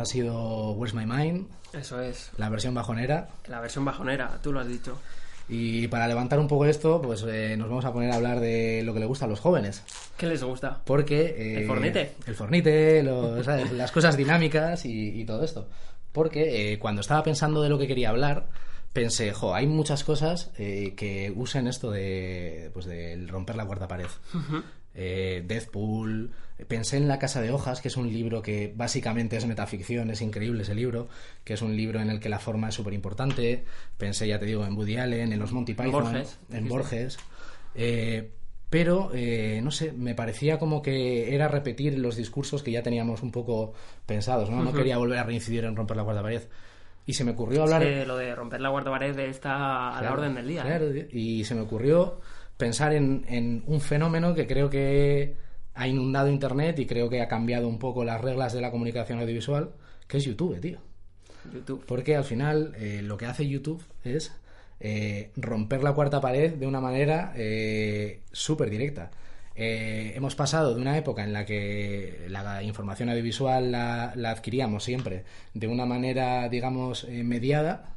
Ha 0.00 0.06
sido 0.06 0.72
Where's 0.72 0.94
My 0.94 1.06
Mind, 1.06 1.46
Eso 1.72 2.00
es. 2.00 2.30
la 2.36 2.48
versión 2.48 2.74
bajonera. 2.74 3.28
La 3.48 3.60
versión 3.60 3.84
bajonera, 3.84 4.38
tú 4.42 4.52
lo 4.52 4.60
has 4.60 4.68
dicho. 4.68 4.98
Y 5.52 5.88
para 5.88 6.06
levantar 6.06 6.38
un 6.38 6.46
poco 6.46 6.64
esto, 6.66 7.02
pues 7.02 7.24
eh, 7.28 7.56
nos 7.56 7.68
vamos 7.68 7.84
a 7.84 7.92
poner 7.92 8.12
a 8.12 8.16
hablar 8.16 8.38
de 8.38 8.82
lo 8.84 8.94
que 8.94 9.00
le 9.00 9.06
gusta 9.06 9.24
a 9.24 9.28
los 9.28 9.40
jóvenes. 9.40 9.82
¿Qué 10.16 10.26
les 10.26 10.42
gusta? 10.44 10.80
Porque... 10.84 11.34
eh, 11.36 11.60
¿El 11.62 11.66
fornite? 11.66 12.14
El 12.26 12.34
fornite, 12.36 13.04
¿sabes? 13.42 13.72
las 13.72 13.90
cosas 13.90 14.16
dinámicas 14.16 14.84
y, 14.84 15.20
y 15.20 15.24
todo 15.24 15.42
esto. 15.44 15.66
Porque 16.12 16.72
eh, 16.72 16.78
cuando 16.78 17.00
estaba 17.00 17.22
pensando 17.24 17.62
de 17.62 17.68
lo 17.68 17.78
que 17.78 17.88
quería 17.88 18.10
hablar, 18.10 18.46
pensé, 18.92 19.32
jo, 19.32 19.52
hay 19.54 19.66
muchas 19.66 20.04
cosas 20.04 20.50
eh, 20.56 20.94
que 20.96 21.32
usen 21.34 21.66
esto 21.66 21.90
de, 21.90 22.70
pues, 22.72 22.86
del 22.86 23.28
romper 23.28 23.56
la 23.56 23.66
cuarta 23.66 23.88
pared. 23.88 24.06
Eh, 24.94 25.44
Deathpool, 25.46 26.32
pensé 26.66 26.96
en 26.96 27.08
La 27.08 27.18
Casa 27.18 27.40
de 27.40 27.50
Hojas, 27.50 27.80
que 27.80 27.88
es 27.88 27.96
un 27.96 28.12
libro 28.12 28.42
que 28.42 28.72
básicamente 28.74 29.36
es 29.36 29.46
metaficción, 29.46 30.10
es 30.10 30.20
increíble 30.20 30.62
ese 30.62 30.74
libro, 30.74 31.08
que 31.44 31.54
es 31.54 31.62
un 31.62 31.76
libro 31.76 32.00
en 32.00 32.10
el 32.10 32.20
que 32.20 32.28
la 32.28 32.38
forma 32.38 32.68
es 32.68 32.74
súper 32.74 32.92
importante. 32.92 33.64
Pensé, 33.96 34.26
ya 34.26 34.38
te 34.38 34.46
digo, 34.46 34.64
en 34.64 34.76
Woody 34.76 34.96
Allen, 34.96 35.32
en 35.32 35.38
los 35.38 35.52
Monty 35.52 35.74
Python, 35.74 35.92
Borges, 35.92 36.38
en. 36.50 36.68
Borges. 36.68 37.18
Eh, 37.74 38.30
pero, 38.68 39.10
eh, 39.12 39.60
no 39.62 39.72
sé, 39.72 39.92
me 39.92 40.14
parecía 40.14 40.58
como 40.58 40.80
que 40.80 41.34
era 41.34 41.48
repetir 41.48 41.98
los 41.98 42.14
discursos 42.14 42.62
que 42.62 42.70
ya 42.70 42.82
teníamos 42.82 43.22
un 43.22 43.32
poco 43.32 43.74
pensados, 44.06 44.48
¿no? 44.48 44.62
No 44.62 44.72
quería 44.72 44.96
volver 44.96 45.18
a 45.18 45.24
reincidir 45.24 45.64
en 45.64 45.74
romper 45.74 45.96
la 45.96 46.04
cuarta 46.04 46.22
pared. 46.22 46.42
Y 47.04 47.14
se 47.14 47.24
me 47.24 47.32
ocurrió 47.32 47.62
hablar... 47.62 47.82
Lo 48.06 48.16
de 48.16 48.32
romper 48.34 48.60
la 48.60 48.70
cuarta 48.70 48.90
pared 48.90 49.18
está 49.18 49.98
a 49.98 50.00
la 50.02 50.12
orden 50.12 50.36
del 50.36 50.46
día. 50.46 50.60
¿eh? 50.62 50.64
claro, 50.66 50.86
y 51.10 51.42
se 51.44 51.56
me 51.56 51.62
ocurrió 51.62 52.20
pensar 52.60 52.92
en, 52.92 53.24
en 53.26 53.64
un 53.66 53.80
fenómeno 53.80 54.32
que 54.34 54.46
creo 54.46 54.70
que 54.70 55.34
ha 55.74 55.88
inundado 55.88 56.28
Internet 56.28 56.78
y 56.78 56.86
creo 56.86 57.08
que 57.08 57.20
ha 57.20 57.26
cambiado 57.26 57.66
un 57.66 57.78
poco 57.78 58.04
las 58.04 58.20
reglas 58.20 58.52
de 58.52 58.60
la 58.60 58.70
comunicación 58.70 59.18
audiovisual, 59.18 59.70
que 60.06 60.18
es 60.18 60.24
YouTube, 60.24 60.60
tío. 60.60 60.78
YouTube. 61.52 61.84
Porque 61.86 62.14
al 62.16 62.24
final 62.24 62.74
eh, 62.76 63.00
lo 63.02 63.16
que 63.16 63.26
hace 63.26 63.48
YouTube 63.48 63.82
es 64.04 64.32
eh, 64.78 65.30
romper 65.36 65.82
la 65.82 65.92
cuarta 65.92 66.20
pared 66.20 66.52
de 66.52 66.66
una 66.66 66.80
manera 66.80 67.32
eh, 67.34 68.20
súper 68.30 68.68
directa. 68.70 69.10
Eh, 69.56 70.12
hemos 70.14 70.34
pasado 70.34 70.74
de 70.74 70.80
una 70.80 70.96
época 70.96 71.24
en 71.24 71.32
la 71.32 71.44
que 71.44 72.26
la 72.28 72.62
información 72.62 73.08
audiovisual 73.10 73.72
la, 73.72 74.12
la 74.16 74.30
adquiríamos 74.30 74.84
siempre 74.84 75.24
de 75.54 75.66
una 75.66 75.86
manera, 75.86 76.48
digamos, 76.48 77.04
eh, 77.04 77.24
mediada, 77.24 77.96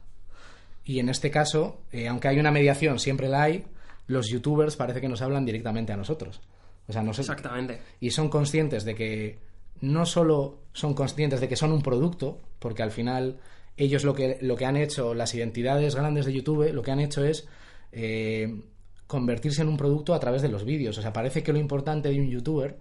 y 0.86 0.99
en 0.99 1.07
este 1.07 1.32
caso, 1.32 1.80
aunque 2.09 2.28
hay 2.28 2.39
una 2.39 2.51
mediación, 2.51 2.99
siempre 2.99 3.30
la 3.30 3.43
hay, 3.43 3.64
los 4.08 4.30
youtubers 4.30 4.76
parece 4.76 5.01
que 5.01 5.10
nos 5.10 5.22
hablan 5.22 5.45
directamente 5.45 5.93
a 5.93 5.97
nosotros. 5.97 6.41
O 6.88 6.93
sea, 6.93 7.01
no 7.01 7.14
sé, 7.14 7.22
Exactamente. 7.22 7.80
y 7.99 8.12
son 8.12 8.30
conscientes 8.30 8.84
de 8.84 8.95
que 8.95 9.39
no 9.82 10.06
solo 10.06 10.60
son 10.74 10.93
conscientes 10.93 11.39
de 11.41 11.47
que 11.47 11.56
son 11.56 11.72
un 11.72 11.82
producto, 11.82 12.41
porque 12.60 12.84
al 12.84 12.91
final 12.91 13.39
ellos 13.78 14.04
lo 14.04 14.14
que, 14.14 14.38
lo 14.41 14.56
que 14.56 14.66
han 14.66 14.78
hecho, 14.78 15.14
las 15.14 15.34
identidades 15.34 15.95
grandes 15.95 16.26
de 16.26 16.34
YouTube, 16.34 16.72
lo 16.74 16.82
que 16.82 16.91
han 16.91 16.99
hecho 16.99 17.24
es 17.24 17.47
eh, 17.91 18.62
convertirse 19.08 19.62
en 19.62 19.68
un 19.70 19.78
producto 19.78 20.14
a 20.14 20.20
través 20.20 20.41
de 20.41 20.49
los 20.49 20.66
vídeos. 20.66 20.97
O 20.97 21.01
sea, 21.01 21.14
parece 21.14 21.43
que 21.43 21.54
lo 21.54 21.60
importante 21.60 22.10
de 22.10 22.20
un 22.20 22.30
youtuber 22.30 22.78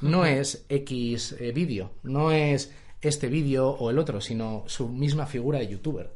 no 0.00 0.24
es 0.26 0.64
X 0.68 1.36
eh, 1.38 1.52
vídeo, 1.52 1.92
no 2.02 2.32
es 2.32 2.72
este 3.00 3.28
vídeo 3.28 3.68
o 3.70 3.90
el 3.90 3.98
otro, 3.98 4.20
sino 4.20 4.64
su 4.66 4.88
misma 4.88 5.26
figura 5.26 5.58
de 5.58 5.68
youtuber. 5.68 6.10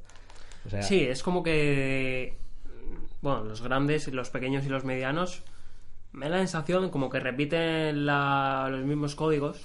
O 0.67 0.71
sea, 0.71 0.83
Sí, 0.83 1.01
es 1.01 1.23
como 1.23 1.43
que 1.43 2.37
bueno, 3.23 3.45
los 3.45 3.62
grandes, 3.62 4.09
los 4.09 4.31
pequeños 4.31 4.64
y 4.66 4.68
los 4.68 4.85
medianos, 4.85 5.43
me 6.12 6.27
da 6.29 6.33
la 6.33 6.39
sensación 6.39 6.91
como 6.91 7.09
que 7.11 7.21
repiten 7.21 8.05
la- 8.07 8.68
los 8.71 8.85
mismos 8.85 9.14
códigos, 9.14 9.61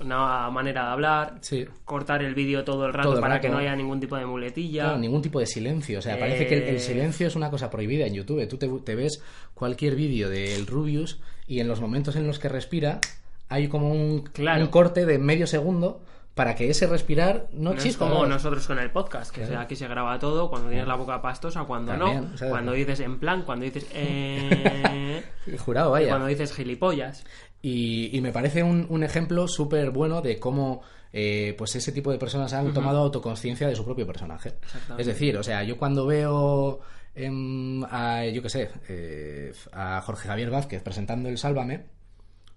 una 0.00 0.48
manera 0.50 0.84
de 0.84 0.88
hablar, 0.90 1.38
Sí. 1.40 1.66
cortar 1.84 2.22
el 2.22 2.34
vídeo 2.34 2.62
todo 2.64 2.86
el 2.86 2.92
rato 2.92 3.08
Todo 3.08 3.16
el 3.18 3.20
para 3.22 3.34
rato. 3.34 3.42
que 3.42 3.48
no 3.52 3.58
haya 3.58 3.74
ningún 3.74 3.98
tipo 3.98 4.16
de 4.16 4.24
muletilla. 4.24 4.84
Claro, 4.84 4.98
ningún 4.98 5.20
tipo 5.22 5.40
de 5.40 5.46
silencio. 5.46 5.98
O 5.98 6.02
sea, 6.02 6.18
parece 6.18 6.46
que 6.46 6.56
el, 6.58 6.62
el 6.62 6.76
Eh. 6.76 6.80
silencio 6.80 7.26
es 7.26 7.34
una 7.34 7.50
cosa 7.50 7.70
prohibida 7.70 8.06
en 8.06 8.14
YouTube. 8.14 8.46
Tú 8.48 8.56
te, 8.56 8.68
te 8.68 8.94
ves 8.94 9.22
cualquier 9.54 9.96
vídeo 9.96 10.28
del 10.30 10.66
Rubius 10.66 11.20
y 11.48 11.58
en 11.60 11.66
los 11.68 11.80
momentos 11.80 12.14
en 12.16 12.26
los 12.26 12.38
que 12.38 12.48
respira 12.48 13.00
hay 13.48 13.66
como 13.68 13.90
un, 13.90 14.22
Claro. 14.32 14.62
un 14.62 14.68
corte 14.70 15.04
de 15.06 15.18
medio 15.18 15.46
segundo 15.48 16.02
para 16.34 16.54
que 16.54 16.70
ese 16.70 16.86
respirar 16.86 17.48
no, 17.52 17.74
No 17.74 17.80
es 17.80 17.96
como 17.96 18.24
nosotros 18.26 18.66
con 18.66 18.78
el 18.78 18.90
podcast, 18.90 19.34
que 19.34 19.42
Claro. 19.42 19.60
aquí 19.60 19.76
se 19.76 19.88
graba 19.88 20.18
todo, 20.18 20.48
cuando 20.48 20.68
tienes 20.68 20.86
la 20.86 20.94
boca 20.96 21.20
pastosa, 21.20 21.64
cuando 21.64 21.92
También, 21.92 22.30
no, 22.30 22.38
¿sabes? 22.38 22.50
cuando 22.52 22.72
dices 22.72 23.00
en 23.00 23.18
plan, 23.18 23.42
cuando 23.42 23.64
dices 23.64 23.86
eh, 23.94 25.22
Jurado, 25.58 25.90
y 25.90 25.92
vaya. 25.92 26.08
cuando 26.10 26.26
dices 26.26 26.52
gilipollas. 26.54 27.24
Y, 27.62 28.16
y 28.16 28.20
me 28.22 28.32
parece 28.32 28.62
un, 28.62 28.86
un 28.88 29.02
ejemplo 29.04 29.46
súper 29.46 29.90
bueno 29.90 30.22
de 30.22 30.38
cómo 30.38 30.80
eh, 31.12 31.54
pues 31.58 31.74
ese 31.76 31.92
tipo 31.92 32.10
de 32.10 32.18
personas 32.18 32.52
han 32.54 32.72
tomado 32.72 33.00
autoconciencia 33.00 33.68
de 33.68 33.76
su 33.76 33.84
propio 33.84 34.06
personaje. 34.06 34.54
Es 34.96 35.06
decir, 35.06 35.36
o 35.36 35.42
sea, 35.42 35.62
yo 35.64 35.76
cuando 35.76 36.06
veo 36.06 36.80
em, 37.14 37.84
a, 37.84 38.24
yo 38.26 38.40
qué 38.42 38.48
sé, 38.48 38.70
eh, 38.88 39.52
a 39.72 40.00
Jorge 40.00 40.28
Javier 40.28 40.50
Vázquez 40.50 40.82
presentando 40.82 41.28
el 41.28 41.36
Sálvame, 41.36 41.84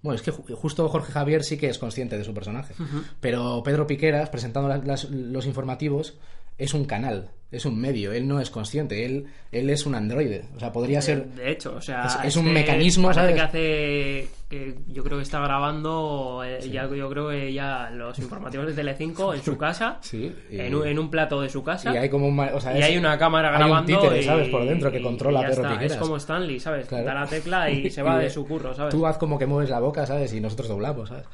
bueno, 0.03 0.15
es 0.15 0.21
que 0.21 0.31
ju- 0.31 0.53
justo 0.53 0.87
Jorge 0.89 1.11
Javier 1.11 1.43
sí 1.43 1.57
que 1.57 1.69
es 1.69 1.79
consciente 1.79 2.17
de 2.17 2.23
su 2.23 2.33
personaje, 2.33 2.75
pero 3.19 3.63
Pedro 3.63 3.87
Piqueras 3.87 4.29
presentando 4.29 4.69
las- 4.69 4.85
las- 4.85 5.09
los 5.09 5.45
informativos 5.47 6.13
es 6.57 6.73
un 6.73 6.85
canal, 6.85 7.31
es 7.51 7.65
un 7.65 7.79
medio, 7.79 8.11
él 8.13 8.27
no 8.27 8.39
es 8.39 8.49
consciente, 8.49 9.05
él, 9.05 9.27
él 9.51 9.69
es 9.69 9.85
un 9.85 9.93
androide, 9.95 10.45
o 10.55 10.59
sea, 10.59 10.71
podría 10.71 11.01
ser... 11.01 11.25
De 11.27 11.51
hecho, 11.51 11.75
o 11.75 11.81
sea, 11.81 12.05
Es- 12.05 12.17
es 12.29 12.35
un 12.35 12.45
que 12.45 12.51
mecanismo, 12.51 13.13
¿sabes? 13.13 13.35
que 13.35 13.41
hace 13.41 14.27
que 14.49 14.75
yo 14.87 15.03
creo 15.03 15.17
que 15.17 15.23
está 15.23 15.39
grabando 15.39 16.43
eh, 16.45 16.59
ya 16.69 16.87
yo 16.87 17.09
creo 17.09 17.29
que 17.29 17.51
ya 17.53 17.89
los 17.91 18.17
informativos 18.19 18.67
de 18.67 18.73
Telecinco 18.73 19.33
en 19.35 19.41
su 19.43 19.57
casa, 19.57 19.97
Sí, 20.01 20.33
y- 20.49 20.59
en, 20.59 20.75
un, 20.75 20.87
en 20.87 20.99
un 20.99 21.09
plato 21.09 21.41
de 21.41 21.49
su 21.49 21.63
casa. 21.63 21.93
Y 21.93 21.97
hay 21.97 22.09
como 22.09 22.27
un, 22.27 22.39
o 22.39 22.59
sea, 22.61 22.75
y 22.75 22.79
es- 22.79 22.85
hay 22.85 22.97
una 22.97 23.17
cámara 23.17 23.49
hay 23.49 23.55
un 23.55 23.59
grabando 23.69 23.99
títere, 24.01 24.21
y- 24.21 24.25
¿sabes? 24.25 24.49
Por 24.49 24.65
dentro 24.65 24.91
que 24.91 24.99
y- 24.99 25.03
controla 25.03 25.39
y 25.39 25.43
ya 25.43 25.49
Pedro 25.49 25.71
está. 25.71 25.83
Es 25.85 25.95
como 25.97 26.17
Stanley, 26.17 26.59
¿sabes? 26.59 26.87
Claro. 26.87 27.05
Da 27.05 27.13
la 27.15 27.27
tecla 27.27 27.69
y 27.69 27.89
se 27.91 28.01
va 28.03 28.19
Y 28.19 28.25
de 28.25 28.29
su 28.29 28.45
curro, 28.47 28.73
¿sabes? 28.75 28.93
Tú 28.93 29.05
haz 29.07 29.17
como 29.17 29.37
que 29.39 29.45
mueves 29.45 29.69
la 29.69 29.79
boca, 29.79 30.05
¿sabes? 30.05 30.33
Y 30.33 30.39
nosotros 30.41 30.67
doblamos, 30.69 31.09
¿sabes? 31.09 31.25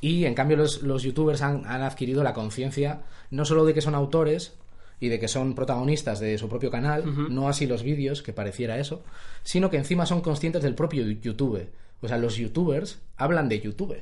Y 0.00 0.24
en 0.26 0.34
cambio 0.34 0.56
los, 0.56 0.82
los 0.82 1.02
youtubers 1.02 1.42
han, 1.42 1.66
han 1.66 1.82
adquirido 1.82 2.22
la 2.22 2.32
conciencia 2.32 3.00
no 3.30 3.44
solo 3.44 3.64
de 3.64 3.74
que 3.74 3.80
son 3.80 3.94
autores 3.96 4.56
y 5.00 5.08
de 5.08 5.18
que 5.18 5.28
son 5.28 5.54
protagonistas 5.54 6.20
de 6.20 6.38
su 6.38 6.48
propio 6.48 6.70
canal, 6.70 7.04
no 7.30 7.48
así 7.48 7.66
los 7.66 7.82
vídeos, 7.82 8.22
que 8.22 8.32
pareciera 8.32 8.78
eso, 8.78 9.02
sino 9.42 9.70
que 9.70 9.76
encima 9.76 10.06
son 10.06 10.20
conscientes 10.20 10.62
del 10.62 10.74
propio 10.74 11.08
YouTube. 11.08 11.68
O 12.00 12.08
sea, 12.08 12.18
los 12.18 12.36
youtubers 12.36 13.00
hablan 13.16 13.48
de 13.48 13.60
YouTube, 13.60 13.96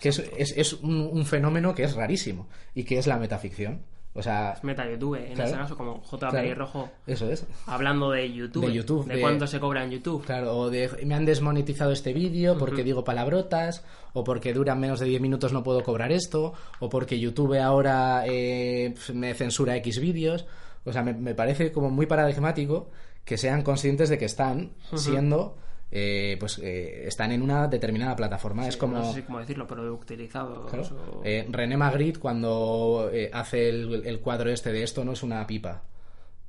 que 0.00 0.08
es, 0.10 0.18
es, 0.36 0.54
es 0.56 0.72
un, 0.74 1.08
un 1.12 1.26
fenómeno 1.26 1.74
que 1.74 1.84
es 1.84 1.94
rarísimo 1.94 2.48
y 2.74 2.84
que 2.84 2.98
es 2.98 3.06
la 3.06 3.18
metaficción. 3.18 3.82
O 4.14 4.22
sea, 4.22 4.58
Meta 4.62 4.86
YouTube, 4.90 5.14
en 5.16 5.32
Claro. 5.34 5.44
este 5.50 5.56
caso 5.62 5.76
como 5.76 6.02
JP 6.02 6.18
Claro. 6.30 6.54
Rojo 6.54 6.90
eso 7.06 7.30
es. 7.30 7.46
hablando 7.66 8.10
de 8.10 8.30
YouTube, 8.30 8.66
De 8.66 8.72
YouTube, 8.74 9.06
de, 9.06 9.14
de- 9.16 9.20
cuánto 9.22 9.46
se 9.46 9.58
cobra 9.58 9.82
en 9.84 9.90
YouTube. 9.90 10.22
Claro, 10.26 10.54
o 10.56 10.68
de 10.70 10.90
me 11.06 11.14
han 11.14 11.24
desmonetizado 11.24 11.92
este 11.92 12.12
vídeo 12.12 12.58
porque 12.58 12.84
digo 12.84 13.04
palabrotas, 13.04 13.84
o 14.12 14.22
porque 14.22 14.52
duran 14.52 14.78
menos 14.80 15.00
de 15.00 15.06
10 15.06 15.20
minutos 15.22 15.52
no 15.54 15.62
puedo 15.62 15.82
cobrar 15.82 16.12
esto, 16.12 16.52
o 16.78 16.90
porque 16.90 17.18
YouTube 17.18 17.58
ahora 17.58 18.24
eh, 18.26 18.94
me 19.14 19.32
censura 19.34 19.76
X 19.76 19.98
vídeos. 19.98 20.44
O 20.84 20.92
sea, 20.92 21.02
me, 21.02 21.14
me 21.14 21.34
parece 21.34 21.72
como 21.72 21.88
muy 21.90 22.04
paradigmático 22.06 22.90
que 23.24 23.38
sean 23.38 23.62
conscientes 23.62 24.08
de 24.10 24.18
que 24.18 24.24
están 24.26 24.72
siendo, 24.96 25.56
eh, 25.94 26.36
pues, 26.40 26.58
eh, 26.62 27.04
están 27.06 27.32
en 27.32 27.42
una 27.42 27.68
determinada 27.68 28.16
plataforma. 28.16 28.66
es 28.66 28.76
como... 28.78 28.96
No 28.98 29.12
sé 29.12 29.24
cómo 29.24 29.38
decirlo, 29.38 29.66
pero 29.66 29.92
utilizados. 29.94 30.70
Claro. 30.70 30.88
o- 31.18 31.22
Eh, 31.24 31.46
René 31.50 31.76
Magritte 31.76 32.18
cuando 32.18 33.10
eh, 33.12 33.30
hace 33.32 33.68
el, 33.68 34.02
el 34.06 34.20
cuadro 34.20 34.50
este 34.50 34.72
de 34.72 34.82
esto 34.82 35.04
no 35.04 35.12
es 35.12 35.22
una 35.22 35.46
pipa. 35.46 35.82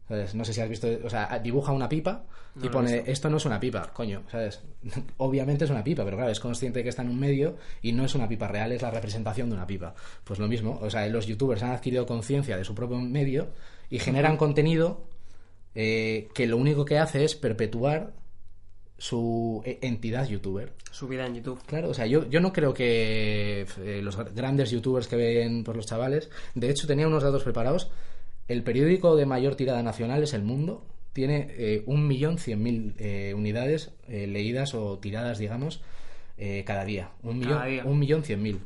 ¿Sabes? 0.08 0.34
No 0.36 0.44
sé 0.44 0.54
si 0.54 0.60
has 0.62 0.68
visto, 0.70 0.88
o 1.06 1.10
sea, 1.10 1.40
dibuja 1.40 1.72
una 1.72 1.88
pipa 1.88 2.24
y 2.62 2.66
No 2.66 2.72
pone 2.72 3.04
esto 3.08 3.30
no 3.30 3.38
es 3.38 3.46
una 3.46 3.58
pipa, 3.60 3.90
coño, 3.94 4.24
¿sabes? 4.30 4.62
Obviamente 5.18 5.64
es 5.66 5.72
una 5.72 5.84
pipa, 5.84 6.04
pero 6.04 6.18
claro, 6.18 6.30
es 6.32 6.40
consciente 6.42 6.80
de 6.80 6.84
que 6.84 6.90
está 6.90 7.02
en 7.04 7.10
un 7.10 7.20
medio 7.20 7.56
y 7.82 7.94
no 7.94 8.04
es 8.06 8.14
una 8.14 8.28
pipa 8.28 8.48
real, 8.50 8.72
es 8.74 8.82
la 8.82 8.92
representación 8.92 9.50
de 9.50 9.56
una 9.56 9.66
pipa. 9.66 9.96
Pues 10.26 10.40
lo 10.40 10.48
mismo, 10.50 10.78
o 10.82 10.90
sea, 10.90 11.08
los 11.08 11.26
youtubers 11.26 11.64
han 11.64 11.72
adquirido 11.72 12.06
conciencia 12.06 12.58
de 12.58 12.64
su 12.66 12.76
propio 12.76 12.98
medio 13.00 13.48
y 13.90 14.00
generan 14.00 14.36
contenido 14.38 15.06
que 15.74 16.46
lo 16.48 16.58
único 16.58 16.86
que 16.86 17.00
hace 17.00 17.24
es 17.24 17.36
perpetuar 17.36 18.12
su 18.98 19.62
eh, 19.66 19.80
entidad 19.82 20.28
youtuber. 20.28 20.72
su 20.92 21.08
vida 21.08 21.26
en 21.26 21.36
YouTube. 21.36 21.62
Claro, 21.66 21.90
o 21.90 21.94
sea, 21.94 22.06
yo, 22.06 22.30
yo 22.30 22.40
no 22.40 22.54
creo 22.54 22.74
que 22.74 23.66
eh, 23.82 24.02
los 24.04 24.18
grandes 24.34 24.72
youtubers 24.72 25.08
que 25.08 25.16
ven 25.16 25.64
por 25.64 25.76
los 25.76 25.86
chavales, 25.86 26.30
de 26.56 26.70
hecho 26.70 26.88
tenía 26.88 27.08
unos 27.08 27.24
datos 27.24 27.44
preparados, 27.44 27.90
el 28.48 28.64
periódico 28.64 29.16
de 29.16 29.26
mayor 29.26 29.56
tirada 29.56 29.82
nacional 29.84 30.24
es 30.24 30.34
El 30.34 30.44
Mundo, 30.44 30.86
tiene 31.14 31.48
eh, 31.52 31.84
un 31.86 32.08
millón 32.08 32.38
cien 32.38 32.62
mil 32.64 32.96
eh, 32.98 33.34
unidades 33.36 33.92
eh, 34.08 34.28
leídas 34.28 34.74
o 34.74 34.98
tiradas, 35.00 35.38
digamos, 35.38 35.82
eh, 36.38 36.64
cada 36.66 36.86
día. 36.86 37.12
Un 37.22 37.40
millón, 37.40 37.54
Cada 37.54 37.66
día. 37.66 37.84
un 37.86 38.00
millón 38.00 38.24
cien 38.24 38.42
mil. 38.42 38.60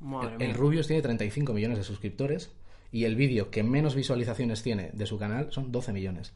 Madre 0.00 0.36
El, 0.36 0.42
el 0.42 0.54
Rubius 0.54 0.86
tiene 0.86 1.02
35 1.02 1.52
millones 1.52 1.78
de 1.78 1.84
suscriptores 1.84 2.50
y 2.92 3.04
el 3.04 3.16
vídeo 3.16 3.50
que 3.50 3.62
menos 3.62 3.94
visualizaciones 3.94 4.62
tiene 4.62 4.90
de 4.92 5.06
su 5.06 5.18
canal 5.18 5.48
son 5.52 5.72
12 5.72 5.92
millones. 5.92 6.32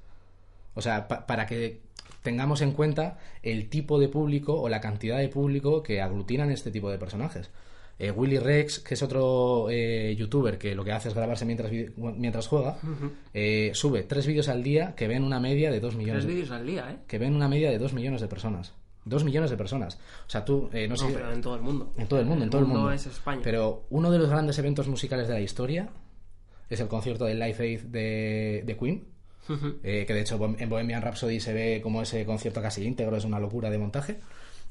O 0.76 0.80
sea, 0.80 1.08
pa- 1.08 1.26
para 1.26 1.46
que 1.46 1.80
tengamos 2.22 2.60
en 2.62 2.70
cuenta 2.72 3.18
el 3.42 3.68
tipo 3.68 3.98
de 3.98 4.08
público 4.08 4.54
o 4.60 4.68
la 4.68 4.80
cantidad 4.80 5.18
de 5.18 5.28
público 5.28 5.82
que 5.82 6.00
aglutinan 6.00 6.50
este 6.50 6.70
tipo 6.70 6.90
de 6.90 6.98
personajes. 6.98 7.50
Eh, 7.98 8.10
Willy 8.10 8.38
Rex, 8.38 8.80
que 8.80 8.92
es 8.94 9.02
otro 9.02 9.68
eh, 9.70 10.14
youtuber 10.16 10.58
que 10.58 10.74
lo 10.74 10.84
que 10.84 10.92
hace 10.92 11.08
es 11.08 11.14
grabarse 11.14 11.46
mientras, 11.46 11.72
mientras 11.96 12.46
juega, 12.46 12.76
eh, 13.32 13.70
sube 13.74 14.02
tres 14.02 14.26
vídeos 14.26 14.48
al 14.48 14.62
día 14.62 14.94
que 14.94 15.08
ven 15.08 15.24
una 15.24 15.40
media 15.40 15.70
de 15.70 15.80
2 15.80 15.96
millones. 15.96 16.24
Tres 16.24 16.26
de- 16.26 16.34
vídeos 16.34 16.50
al 16.50 16.66
día, 16.66 16.90
¿eh? 16.92 16.96
que 17.08 17.18
ven 17.18 17.34
una 17.34 17.48
media 17.48 17.70
de 17.70 17.78
2 17.78 17.94
millones 17.94 18.20
de 18.20 18.28
personas. 18.28 18.74
2 19.06 19.24
millones 19.24 19.50
de 19.50 19.56
personas. 19.56 19.98
O 20.26 20.30
sea, 20.30 20.44
tú, 20.44 20.68
eh, 20.74 20.88
no, 20.88 20.94
No, 20.94 20.96
sé. 20.96 21.12
pero 21.14 21.32
en 21.32 21.40
todo 21.40 21.54
el 21.54 21.62
mundo. 21.62 21.94
En 21.96 22.06
todo 22.08 22.20
el 22.20 22.26
mundo, 22.26 22.44
en 22.44 22.50
todo 22.50 22.60
el 22.60 22.66
mundo. 22.66 22.90
es 22.92 23.06
España. 23.06 23.40
Pero 23.42 23.84
uno 23.88 24.10
de 24.10 24.18
los 24.18 24.28
grandes 24.28 24.58
eventos 24.58 24.88
musicales 24.88 25.28
de 25.28 25.34
la 25.34 25.40
historia 25.40 25.88
es 26.68 26.80
el 26.80 26.88
concierto 26.88 27.24
de 27.24 27.34
Live 27.34 27.56
Aid 27.60 27.80
de, 27.82 28.62
de 28.66 28.76
Queen. 28.76 29.04
Eh, 29.82 30.04
que 30.06 30.14
de 30.14 30.20
hecho 30.20 30.38
en 30.58 30.68
Bohemian 30.68 31.02
Rhapsody 31.02 31.40
se 31.40 31.52
ve 31.52 31.80
como 31.82 32.02
ese 32.02 32.24
concierto 32.24 32.60
casi 32.62 32.84
íntegro, 32.84 33.16
es 33.16 33.24
una 33.24 33.38
locura 33.40 33.70
de 33.70 33.78
montaje. 33.78 34.18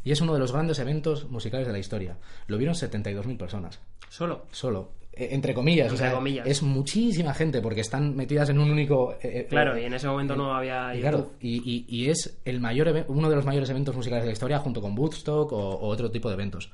Y 0.04 0.12
es 0.12 0.22
uno 0.22 0.34
de 0.34 0.40
los 0.40 0.52
grandes 0.52 0.78
eventos 0.78 1.30
musicales 1.32 1.66
de 1.66 1.74
la 1.74 1.80
historia. 1.80 2.18
Lo 2.46 2.58
vieron 2.60 2.76
72.000 2.76 3.38
personas. 3.38 3.80
Solo. 4.08 4.46
Solo. 4.52 4.92
Eh, 5.12 5.30
entre 5.32 5.56
comillas. 5.56 5.88
Entre 5.92 6.06
o 6.06 6.10
sea, 6.10 6.16
comillas. 6.16 6.46
Es 6.46 6.62
muchísima 6.62 7.34
gente 7.34 7.60
porque 7.60 7.82
están 7.82 8.16
metidas 8.16 8.50
en 8.50 8.60
un 8.60 8.70
único... 8.70 9.14
eh, 9.14 9.18
eh, 9.24 9.48
Claro, 9.50 9.76
y 9.80 9.84
en 9.86 9.94
ese 9.96 10.08
momento 10.08 10.36
no 10.36 10.54
había 10.54 10.94
y 10.96 11.00
claro, 11.02 11.32
y, 11.42 11.56
y- 11.68 11.86
y 11.88 12.10
es 12.12 12.38
el 12.46 12.60
mayor 12.60 13.06
uno 13.08 13.30
de 13.32 13.36
los 13.36 13.46
mayores 13.46 13.68
eventos 13.72 13.96
musicales 13.96 14.24
de 14.24 14.28
la 14.28 14.34
historia 14.34 14.60
junto 14.60 14.80
con 14.80 14.96
Woodstock 14.96 15.52
o, 15.52 15.58
o 15.58 15.88
otro 15.88 16.12
tipo 16.12 16.28
de 16.30 16.36
eventos. 16.36 16.70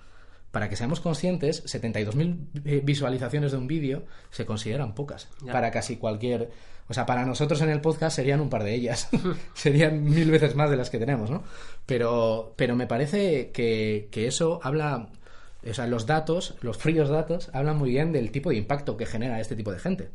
Para 0.52 0.68
que 0.70 0.76
seamos 0.76 1.00
conscientes, 1.00 1.64
72.000 1.66 2.62
eh, 2.66 2.82
visualizaciones 2.84 3.52
de 3.54 3.58
un 3.58 3.68
vídeo 3.68 4.04
se 4.30 4.46
consideran 4.46 4.94
pocas. 4.94 5.30
Ya. 5.46 5.54
Para 5.54 5.72
casi 5.72 5.96
cualquier... 5.98 6.50
O 6.90 6.94
sea, 6.94 7.06
para 7.06 7.26
nosotros 7.26 7.62
en 7.62 7.70
el 7.70 7.80
podcast 7.80 8.18
serían 8.18 8.42
un 8.42 8.50
par 8.50 8.64
de 8.66 8.74
ellas. 8.76 9.08
serían 9.54 10.04
mil 10.04 10.30
veces 10.30 10.56
más 10.56 10.70
de 10.70 10.76
las 10.76 10.90
que 10.90 11.00
tenemos, 11.00 11.30
¿no? 11.30 11.44
Pero, 11.86 12.54
pero 12.58 12.76
me 12.76 12.86
parece 12.88 13.52
que, 13.52 14.10
que 14.12 14.28
eso 14.28 14.60
habla... 14.62 15.08
O 15.66 15.74
sea, 15.74 15.88
los 15.88 16.06
datos, 16.06 16.56
los 16.62 16.78
fríos 16.78 17.08
datos, 17.08 17.50
hablan 17.54 17.78
muy 17.78 17.92
bien 17.92 18.12
del 18.12 18.32
tipo 18.32 18.50
de 18.50 18.58
impacto 18.58 18.98
que 18.98 19.06
genera 19.06 19.40
este 19.40 19.56
tipo 19.56 19.72
de 19.72 19.80
gente. 19.80 20.10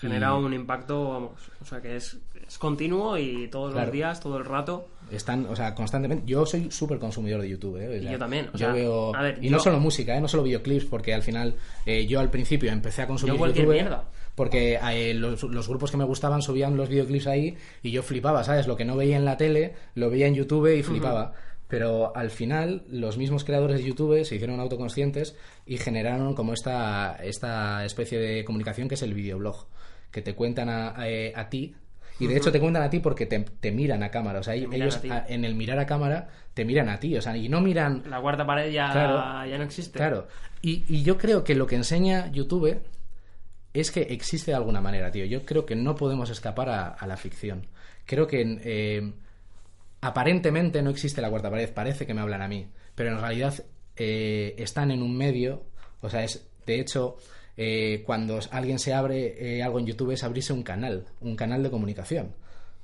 Genera 0.00 0.34
un 0.34 0.54
impacto, 0.54 1.10
vamos, 1.10 1.32
o 1.60 1.64
sea 1.66 1.82
que 1.82 1.96
es, 1.96 2.16
es 2.46 2.56
continuo 2.56 3.18
y 3.18 3.48
todos 3.48 3.72
Claro. 3.72 3.86
los 3.88 3.92
días, 3.92 4.20
todo 4.20 4.38
el 4.38 4.46
rato. 4.46 4.88
Están, 5.10 5.46
o 5.46 5.54
sea, 5.56 5.74
constantemente. 5.74 6.24
Yo 6.26 6.44
soy 6.46 6.70
súper 6.70 6.98
consumidor 6.98 7.40
de 7.42 7.48
YouTube, 7.50 7.76
¿eh? 7.78 7.98
O 7.98 8.02
sea, 8.02 8.12
yo 8.12 8.18
también, 8.18 8.48
o 8.48 8.52
yo 8.52 8.58
sea, 8.58 8.72
veo. 8.72 9.14
a 9.14 9.22
ver, 9.22 9.38
y 9.40 9.46
yo- 9.46 9.50
no 9.52 9.58
solo 9.60 9.78
música, 9.78 10.16
¿eh? 10.16 10.20
No 10.20 10.28
solo 10.28 10.42
videoclips, 10.42 10.86
porque 10.86 11.12
al 11.14 11.22
final 11.22 11.54
eh, 11.86 12.06
yo 12.06 12.20
al 12.20 12.30
principio 12.30 12.72
empecé 12.72 13.02
a 13.02 13.06
consumir 13.06 13.34
Yo 13.34 13.38
cualquier 13.38 13.66
YouTube. 13.66 13.80
mierda. 13.80 14.04
Porque 14.34 14.78
eh, 14.90 15.14
los, 15.14 15.42
los 15.44 15.68
grupos 15.68 15.90
que 15.92 15.96
me 15.96 16.04
gustaban 16.04 16.42
subían 16.42 16.76
los 16.76 16.88
videoclips 16.88 17.26
ahí 17.28 17.56
y 17.82 17.90
yo 17.92 18.02
flipaba, 18.02 18.42
¿sabes? 18.42 18.66
Lo 18.66 18.76
que 18.76 18.84
no 18.84 18.96
veía 18.96 19.16
en 19.16 19.24
la 19.24 19.36
tele, 19.36 19.74
lo 19.94 20.10
veía 20.10 20.26
en 20.26 20.34
YouTube 20.34 20.74
y 20.76 20.82
flipaba. 20.82 21.34
Pero 21.68 22.14
al 22.16 22.30
final, 22.30 22.82
los 22.88 23.16
mismos 23.16 23.44
creadores 23.44 23.78
de 23.78 23.84
YouTube 23.84 24.24
se 24.24 24.34
hicieron 24.34 24.58
autoconscientes 24.60 25.36
y 25.66 25.78
generaron 25.78 26.34
como 26.34 26.52
esta, 26.52 27.16
esta 27.22 27.84
especie 27.84 28.18
de 28.18 28.44
comunicación 28.44 28.88
que 28.88 28.94
es 28.96 29.02
el 29.02 29.14
videoblog, 29.14 29.66
que 30.10 30.20
te 30.20 30.34
cuentan 30.34 30.68
a, 30.68 30.88
a- 30.90 31.04
a 31.40 31.48
ti. 31.48 31.74
Y 32.20 32.26
de 32.28 32.36
hecho 32.36 32.52
te 32.52 32.60
cuentan 32.60 32.82
a 32.84 32.90
ti 32.90 33.00
porque 33.00 33.26
te, 33.26 33.40
te 33.40 33.72
miran 33.72 34.02
a 34.02 34.10
cámara. 34.10 34.38
O 34.38 34.42
sea, 34.42 34.54
ellos 34.54 34.96
a 34.96 35.00
ti. 35.00 35.10
a- 35.10 35.24
en 35.28 35.44
el 35.44 35.54
mirar 35.54 35.78
a 35.78 35.86
cámara 35.86 36.28
te 36.54 36.64
miran 36.64 36.88
a 36.88 36.98
ti. 37.00 37.16
O 37.16 37.20
sea, 37.22 37.36
y 37.36 37.48
no 37.48 37.60
miran 37.60 38.04
La 38.08 38.20
cuarta 38.20 38.46
pared 38.46 38.70
ya, 38.70 38.90
Claro. 38.92 39.50
ya 39.50 39.58
no 39.58 39.64
existe. 39.64 39.98
Claro. 39.98 40.28
Y, 40.62 40.84
y 40.88 41.02
yo 41.02 41.18
creo 41.18 41.42
que 41.44 41.54
lo 41.54 41.66
que 41.66 41.74
enseña 41.76 42.30
YouTube 42.30 42.80
es 43.72 43.90
que 43.90 44.02
existe 44.02 44.52
de 44.52 44.56
alguna 44.56 44.80
manera, 44.80 45.10
tío. 45.10 45.24
Yo 45.24 45.44
creo 45.44 45.66
que 45.66 45.74
no 45.74 45.96
podemos 45.96 46.30
escapar 46.30 46.68
a, 46.68 46.88
a 46.88 47.06
la 47.06 47.16
ficción. 47.16 47.66
creo 48.06 48.26
que 48.28 48.58
eh, 48.62 49.12
aparentemente 50.00 50.82
no 50.82 50.90
existe 50.90 51.20
la 51.20 51.30
cuarta 51.30 51.50
pared, 51.50 51.70
parece 51.72 52.06
que 52.06 52.14
me 52.14 52.20
hablan 52.20 52.42
a 52.42 52.48
mí, 52.48 52.66
pero 52.94 53.10
en 53.10 53.20
realidad 53.20 53.54
eh, 53.96 54.54
están 54.58 54.90
en 54.90 55.02
un 55.02 55.16
medio, 55.16 55.62
o 56.00 56.10
sea, 56.10 56.22
es 56.24 56.46
de 56.66 56.80
hecho 56.80 57.16
eh, 57.56 58.02
cuando 58.06 58.38
alguien 58.50 58.78
se 58.78 58.94
abre 58.94 59.58
eh, 59.58 59.62
algo 59.62 59.78
en 59.78 59.86
YouTube 59.86 60.10
es 60.12 60.24
abrirse 60.24 60.52
un 60.52 60.62
canal, 60.62 61.06
un 61.20 61.36
canal 61.36 61.62
de 61.62 61.70
comunicación. 61.70 62.34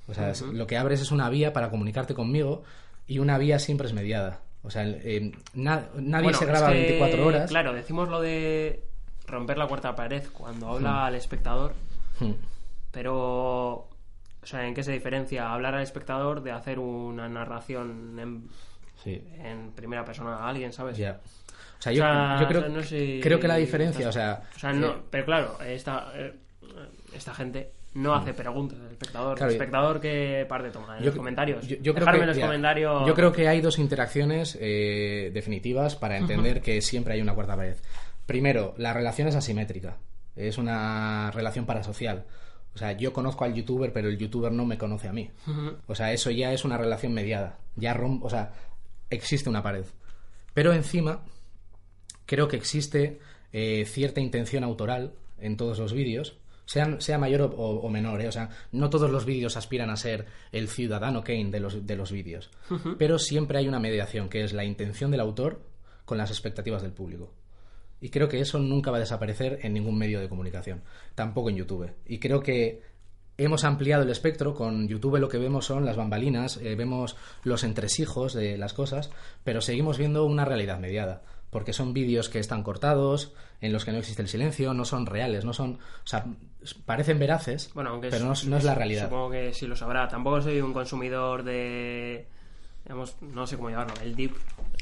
O 0.08 0.14
sea, 0.14 0.30
es- 0.30 0.42
lo 0.42 0.66
que 0.66 0.76
abres 0.76 1.00
es 1.00 1.10
una 1.12 1.28
vía 1.30 1.52
para 1.52 1.70
comunicarte 1.70 2.14
conmigo 2.14 2.62
y 3.06 3.18
una 3.18 3.38
vía 3.38 3.58
siempre 3.58 3.86
es 3.86 3.92
mediada. 3.92 4.40
O 4.62 4.70
sea, 4.70 4.84
eh, 4.86 5.32
na- 5.54 5.88
nadie 5.94 6.24
Bueno, 6.24 6.38
se 6.38 6.44
es 6.44 6.50
graba 6.50 6.68
que, 6.70 6.74
24 6.80 7.26
horas. 7.26 7.48
Claro, 7.50 7.72
decimos 7.72 8.08
lo 8.08 8.20
de 8.20 8.84
romper 9.26 9.56
la 9.58 9.66
cuarta 9.66 9.94
pared 9.94 10.22
cuando 10.32 10.68
habla 10.68 11.06
al 11.06 11.14
espectador, 11.14 11.74
pero... 12.90 13.86
O 14.42 14.46
sea, 14.46 14.66
¿en 14.66 14.74
qué 14.74 14.82
se 14.82 14.92
diferencia 14.92 15.52
hablar 15.52 15.74
al 15.74 15.82
espectador 15.82 16.42
de 16.42 16.50
hacer 16.52 16.78
una 16.78 17.28
narración 17.28 18.18
en, 18.18 18.48
Sí, 19.04 19.22
en 19.38 19.70
primera 19.72 20.02
persona 20.04 20.36
a 20.36 20.48
alguien, 20.48 20.72
¿sabes? 20.72 20.96
ya. 20.96 21.20
O 21.80 21.82
sea, 21.82 21.92
O 21.92 21.94
yo, 21.94 22.02
sea, 22.02 22.36
yo 22.40 22.46
creo, 22.46 22.60
o 22.60 22.64
sea, 22.64 22.72
no 22.74 22.82
sé- 22.82 23.20
creo 23.22 23.40
que 23.40 23.48
la 23.48 23.56
diferencia, 23.56 24.08
o 24.08 24.12
sea, 24.12 24.42
O 24.54 24.58
sea, 24.58 24.72
no, 24.72 25.02
pero 25.10 25.24
claro, 25.24 25.58
esta, 25.66 26.12
eh, 26.14 26.34
esta 27.14 27.34
gente 27.34 27.72
no 27.94 28.14
hace 28.14 28.34
preguntas 28.34 28.78
al 28.78 28.90
espectador. 28.92 29.36
Claro, 29.36 29.50
el 29.50 29.56
espectador 29.56 30.00
que 30.00 30.46
parte 30.48 30.70
toma 30.70 30.98
en 30.98 31.04
Yo- 31.04 31.06
los 31.06 31.16
comentarios. 31.16 31.66
Yo, 31.66 31.76
yo 31.80 31.94
creo 31.94 32.06
que, 32.06 32.18
en 32.18 32.26
los 32.26 32.36
ya, 32.36 32.46
comentarios. 32.46 33.06
yo 33.06 33.14
creo 33.14 33.32
que 33.32 33.48
hay 33.48 33.60
dos 33.62 33.78
interacciones 33.78 34.56
eh, 34.60 35.30
definitivas 35.32 35.96
para 35.96 36.16
entender 36.18 36.60
que 36.60 36.80
siempre 36.82 37.14
hay 37.14 37.20
una 37.22 37.34
cuarta 37.34 37.56
pared. 37.56 37.76
Primero, 38.26 38.74
la 38.76 38.92
relación 38.92 39.26
es 39.28 39.34
asimétrica. 39.34 39.96
Es 40.36 40.58
una 40.58 41.30
relación 41.32 41.66
parasocial. 41.66 42.26
O 42.74 42.78
sea, 42.78 42.92
yo 42.92 43.12
conozco 43.12 43.44
al 43.44 43.54
youtuber, 43.54 43.92
pero 43.92 44.08
el 44.08 44.16
youtuber 44.18 44.52
no 44.52 44.64
me 44.64 44.78
conoce 44.78 45.08
a 45.08 45.12
mí. 45.12 45.28
O 45.88 45.94
sea, 45.96 46.12
eso 46.12 46.30
ya 46.30 46.52
es 46.52 46.64
una 46.64 46.76
relación 46.78 47.12
mediada. 47.12 47.58
Ya 47.74 47.94
rom- 47.94 48.20
o 48.22 48.30
sea, 48.30 48.52
existe 49.08 49.48
una 49.50 49.62
pared. 49.62 49.84
Pero 50.54 50.72
encima, 50.72 51.22
creo 52.30 52.46
que 52.46 52.56
existe 52.56 53.18
eh, 53.52 53.84
cierta 53.86 54.20
intención 54.20 54.62
autoral 54.62 55.14
en 55.40 55.56
todos 55.56 55.80
los 55.80 55.92
vídeos, 55.92 56.36
sean, 56.64 57.00
sea 57.00 57.18
mayor 57.18 57.42
o, 57.42 57.80
o 57.80 57.90
menor. 57.90 58.22
¿eh? 58.22 58.28
O 58.28 58.32
sea, 58.32 58.50
no 58.70 58.88
todos 58.88 59.10
los 59.10 59.24
vídeos 59.24 59.56
aspiran 59.56 59.90
a 59.90 59.96
ser 59.96 60.26
el 60.52 60.68
ciudadano 60.68 61.24
Kane 61.24 61.50
de 61.50 61.58
los, 61.58 61.84
de 61.88 61.96
los 61.96 62.12
vídeos. 62.12 62.48
Pero 62.98 63.18
siempre 63.18 63.58
hay 63.58 63.66
una 63.66 63.80
mediación, 63.80 64.28
que 64.28 64.44
es 64.44 64.52
la 64.52 64.64
intención 64.64 65.10
del 65.10 65.18
autor 65.18 65.60
con 66.04 66.18
las 66.18 66.30
expectativas 66.30 66.82
del 66.82 66.92
público. 66.92 67.32
Y 68.00 68.10
creo 68.10 68.28
que 68.28 68.38
eso 68.38 68.60
nunca 68.60 68.92
va 68.92 68.98
a 68.98 69.00
desaparecer 69.00 69.58
en 69.62 69.72
ningún 69.72 69.98
medio 69.98 70.20
de 70.20 70.28
comunicación, 70.28 70.84
tampoco 71.16 71.50
en 71.50 71.56
YouTube. 71.56 71.90
Y 72.06 72.20
creo 72.20 72.40
que 72.44 72.80
hemos 73.38 73.64
ampliado 73.64 74.04
el 74.04 74.10
espectro. 74.10 74.54
Con 74.54 74.86
YouTube 74.86 75.18
lo 75.18 75.28
que 75.28 75.38
vemos 75.38 75.64
son 75.64 75.84
las 75.84 75.96
bambalinas, 75.96 76.58
eh, 76.58 76.76
vemos 76.76 77.16
los 77.42 77.64
entresijos 77.64 78.34
de 78.34 78.56
las 78.56 78.72
cosas, 78.72 79.10
pero 79.42 79.60
seguimos 79.60 79.98
viendo 79.98 80.24
una 80.26 80.44
realidad 80.44 80.78
mediada. 80.78 81.22
Porque 81.50 81.72
son 81.72 81.92
vídeos 81.92 82.28
que 82.28 82.38
están 82.38 82.62
cortados, 82.62 83.34
en 83.60 83.72
los 83.72 83.84
que 83.84 83.90
no 83.92 83.98
existe 83.98 84.22
el 84.22 84.28
silencio, 84.28 84.72
no 84.72 84.84
son 84.84 85.04
reales, 85.06 85.44
no 85.44 85.52
son. 85.52 85.74
O 85.74 86.06
sea, 86.06 86.24
parecen 86.86 87.18
veraces, 87.18 87.70
Bueno, 87.74 87.90
aunque 87.90 88.08
pero 88.08 88.24
no, 88.26 88.32
es- 88.34 88.46
no 88.46 88.56
es 88.56 88.64
la 88.64 88.74
realidad. 88.74 89.04
Supongo 89.04 89.30
que 89.30 89.52
sí 89.52 89.66
lo 89.66 89.74
sabrá. 89.76 90.06
Tampoco 90.08 90.40
soy 90.40 90.60
un 90.60 90.72
consumidor 90.72 91.42
de. 91.42 92.26
Digamos, 92.84 93.16
no 93.20 93.46
sé 93.46 93.56
cómo 93.56 93.68
llamarlo, 93.68 93.92
el 94.02 94.14
deep, 94.16 94.32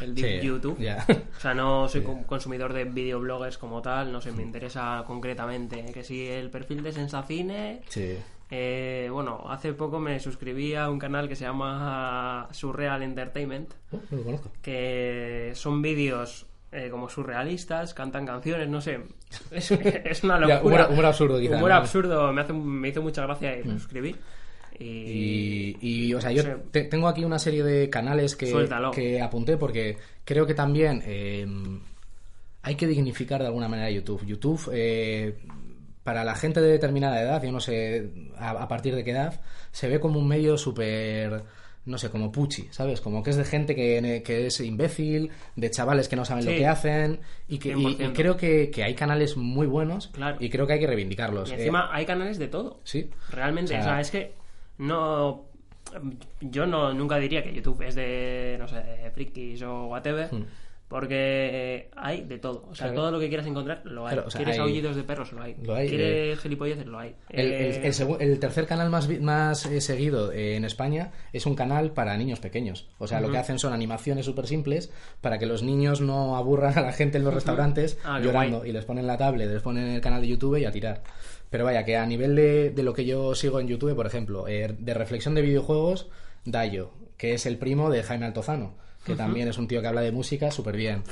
el 0.00 0.14
deep 0.14 0.40
Sí, 0.40 0.46
YouTube. 0.46 0.78
O 1.36 1.40
sea, 1.40 1.52
no 1.54 1.88
soy 1.88 2.02
con- 2.02 2.22
consumidor 2.24 2.72
de 2.72 2.84
videobloggers 2.84 3.58
como 3.58 3.82
tal, 3.82 4.12
no 4.12 4.20
sé, 4.20 4.30
me 4.32 4.42
interesa 4.42 5.02
concretamente 5.06 5.84
que 5.92 6.04
si 6.04 6.26
el 6.28 6.48
perfil 6.50 6.82
de 6.82 6.92
Sensacine. 6.92 7.82
Sí. 7.88 8.16
eh, 8.50 9.08
bueno, 9.12 9.44
hace 9.50 9.72
poco 9.72 9.98
me 9.98 10.20
suscribí 10.20 10.74
a 10.74 10.88
un 10.88 10.98
canal 10.98 11.28
que 11.28 11.34
se 11.36 11.44
llama 11.44 12.48
Surreal 12.52 13.02
Entertainment, 13.02 13.74
Oh, 13.92 14.00
no 14.10 14.16
lo 14.18 14.24
conozco. 14.24 14.50
que 14.62 15.52
son 15.54 15.82
vídeos 15.82 16.46
eh, 16.72 16.88
como 16.90 17.08
surrealistas, 17.08 17.94
cantan 17.94 18.26
canciones, 18.26 18.68
no 18.68 18.80
sé. 18.80 19.00
Es, 19.50 19.70
es 19.70 20.22
una 20.24 20.38
Ya, 20.46 20.56
locura. 20.56 20.84
humor- 20.86 20.92
humor 20.92 21.06
absurdo, 21.06 21.38
quizá, 21.40 21.56
Humor 21.56 21.70
¿no? 21.70 21.74
Mm. 21.76 21.78
absurdo, 21.78 22.32
me, 22.32 22.40
hace, 22.42 22.52
me 22.52 22.88
hizo 22.88 23.02
mucha 23.02 23.22
gracia 23.24 23.58
y 23.58 23.64
me 23.64 23.78
suscribí. 23.78 24.14
Y, 24.78 24.84
Y, 24.84 25.76
y, 25.80 26.14
o 26.14 26.20
sea, 26.20 26.30
yo 26.30 26.42
te- 26.70 26.84
tengo 26.84 27.08
aquí 27.08 27.24
una 27.24 27.38
serie 27.38 27.64
de 27.64 27.90
canales 27.90 28.36
que, 28.36 28.46
Suéltalo. 28.50 28.90
que 28.92 29.20
apunté 29.20 29.56
porque 29.56 29.96
creo 30.24 30.46
que 30.46 30.54
también 30.54 31.02
eh, 31.04 31.46
hay 32.62 32.74
que 32.76 32.86
dignificar 32.86 33.40
de 33.40 33.46
alguna 33.46 33.68
manera 33.68 33.90
YouTube. 33.90 34.24
YouTube, 34.24 34.70
eh, 34.72 35.36
para 36.04 36.22
la 36.24 36.34
gente 36.36 36.60
de 36.60 36.68
determinada 36.68 37.20
edad, 37.20 37.42
yo 37.42 37.50
no 37.52 37.60
sé 37.60 38.10
a, 38.38 38.50
a 38.50 38.68
partir 38.68 38.94
de 38.94 39.02
qué 39.04 39.10
edad, 39.10 39.40
se 39.72 39.88
ve 39.88 39.98
como 40.00 40.18
un 40.20 40.28
medio 40.28 40.56
súper, 40.56 41.42
no 41.88 41.98
sé, 41.98 42.10
como 42.10 42.30
puchi, 42.30 42.68
¿sabes? 42.70 43.00
Como 43.00 43.22
que 43.22 43.30
es 43.30 43.36
de 43.36 43.44
gente 43.44 43.74
que, 43.74 44.22
que 44.24 44.46
es 44.46 44.60
imbécil, 44.60 45.30
de 45.56 45.70
chavales 45.70 46.08
que 46.08 46.16
no 46.16 46.24
saben 46.24 46.44
lo 46.44 46.50
que 46.52 46.66
hacen, 46.66 47.20
y, 47.48 47.58
que, 47.58 47.70
y- 47.70 47.72
y 47.72 47.96
100%. 47.96 48.12
creo 48.14 48.36
que, 48.36 48.70
que 48.70 48.84
hay 48.84 48.94
canales 48.94 49.36
muy 49.36 49.66
buenos 49.66 50.08
Claro. 50.08 50.36
y 50.38 50.48
creo 50.50 50.66
que 50.66 50.74
hay 50.74 50.80
que 50.80 50.86
reivindicarlos. 50.86 51.50
y 51.50 51.54
Eh, 51.54 51.56
encima 51.56 51.88
hay 51.92 52.06
canales 52.06 52.38
de 52.38 52.48
todo. 52.48 52.80
sí. 52.84 53.10
Realmente, 53.30 53.74
O 53.76 53.80
o 53.80 53.82
sea- 53.82 54.00
es 54.00 54.10
que 54.10 54.32
no. 54.78 55.44
Yo 56.40 56.66
no 56.66 56.92
nunca 56.92 57.16
diría 57.16 57.42
que 57.42 57.52
YouTube 57.52 57.80
es 57.82 57.94
de, 57.94 58.56
no 58.58 58.68
sé, 58.68 58.76
de 58.76 59.10
frikis 59.10 59.62
o 59.62 59.86
whatever. 59.86 60.28
Porque 60.88 61.90
hay 61.96 62.22
de 62.24 62.38
todo. 62.38 62.66
O 62.70 62.74
sea. 62.74 62.86
Claro. 62.88 63.00
todo 63.02 63.10
lo 63.12 63.20
que 63.20 63.28
quieras 63.28 63.46
encontrar 63.46 63.82
lo 63.84 64.06
hay. 64.06 64.18
O 64.18 64.30
sea, 64.30 64.38
¿Quieres 64.38 64.54
hay- 64.56 64.60
aullidos 64.62 64.96
de 64.96 65.02
perros? 65.04 65.32
Lo 65.32 65.42
hay. 65.42 65.54
Lo 65.62 65.74
hay, 65.74 65.88
¿Quieres 65.88 66.38
gilipolleces? 66.40 66.86
Lo 66.86 66.98
hay. 66.98 67.14
El, 67.28 67.52
Eh, 67.52 67.86
el 67.86 67.92
segu- 67.92 68.16
el 68.20 68.38
tercer 68.40 68.66
canal 68.66 68.88
más, 68.90 69.08
más 69.20 69.66
eh, 69.66 69.80
seguido 69.80 70.32
eh, 70.32 70.56
en 70.56 70.64
España 70.64 71.12
es 71.32 71.46
un 71.46 71.54
canal 71.54 71.92
para 71.92 72.16
niños 72.16 72.40
pequeños. 72.40 72.88
O 72.98 73.06
sea, 73.06 73.20
lo 73.20 73.30
que 73.30 73.38
hacen 73.38 73.58
son 73.58 73.72
animaciones 73.72 74.24
súper 74.24 74.46
simples 74.46 74.90
para 75.20 75.38
que 75.38 75.46
los 75.46 75.62
niños 75.62 76.00
no 76.00 76.36
aburran 76.36 76.78
a 76.78 76.82
la 76.82 76.92
gente 76.92 77.18
en 77.18 77.24
los 77.24 77.34
restaurantes 77.34 77.98
Ah, 78.04 78.18
llorando 78.20 78.64
y 78.64 78.72
les 78.72 78.84
ponen 78.84 79.06
la 79.06 79.16
tablet, 79.18 79.48
les 79.48 79.62
ponen 79.62 79.88
el 79.88 80.00
canal 80.00 80.20
de 80.22 80.28
YouTube 80.28 80.56
y 80.56 80.64
a 80.64 80.72
tirar. 80.72 81.02
Pero 81.50 81.64
vaya, 81.64 81.84
que 81.84 81.96
a 81.96 82.06
nivel 82.06 82.34
de, 82.34 82.70
de 82.70 82.82
lo 82.82 82.92
que 82.92 83.04
yo 83.04 83.34
sigo 83.34 83.60
en 83.60 83.68
YouTube, 83.68 83.94
por 83.94 84.06
ejemplo, 84.06 84.48
eh, 84.48 84.74
de 84.78 84.94
reflexión 84.94 85.34
de 85.34 85.42
videojuegos, 85.42 86.08
Dayo, 86.44 86.90
que 87.16 87.34
es 87.34 87.46
el 87.46 87.58
primo 87.58 87.90
de 87.90 88.02
Jaime 88.02 88.26
Altozano, 88.26 88.74
que 89.08 89.16
también 89.16 89.48
es 89.48 89.58
un 89.58 89.66
tío 89.66 89.80
que 89.80 89.86
habla 89.88 90.02
de 90.02 90.12
música 90.12 90.50
súper 90.50 90.76
bien. 90.76 91.02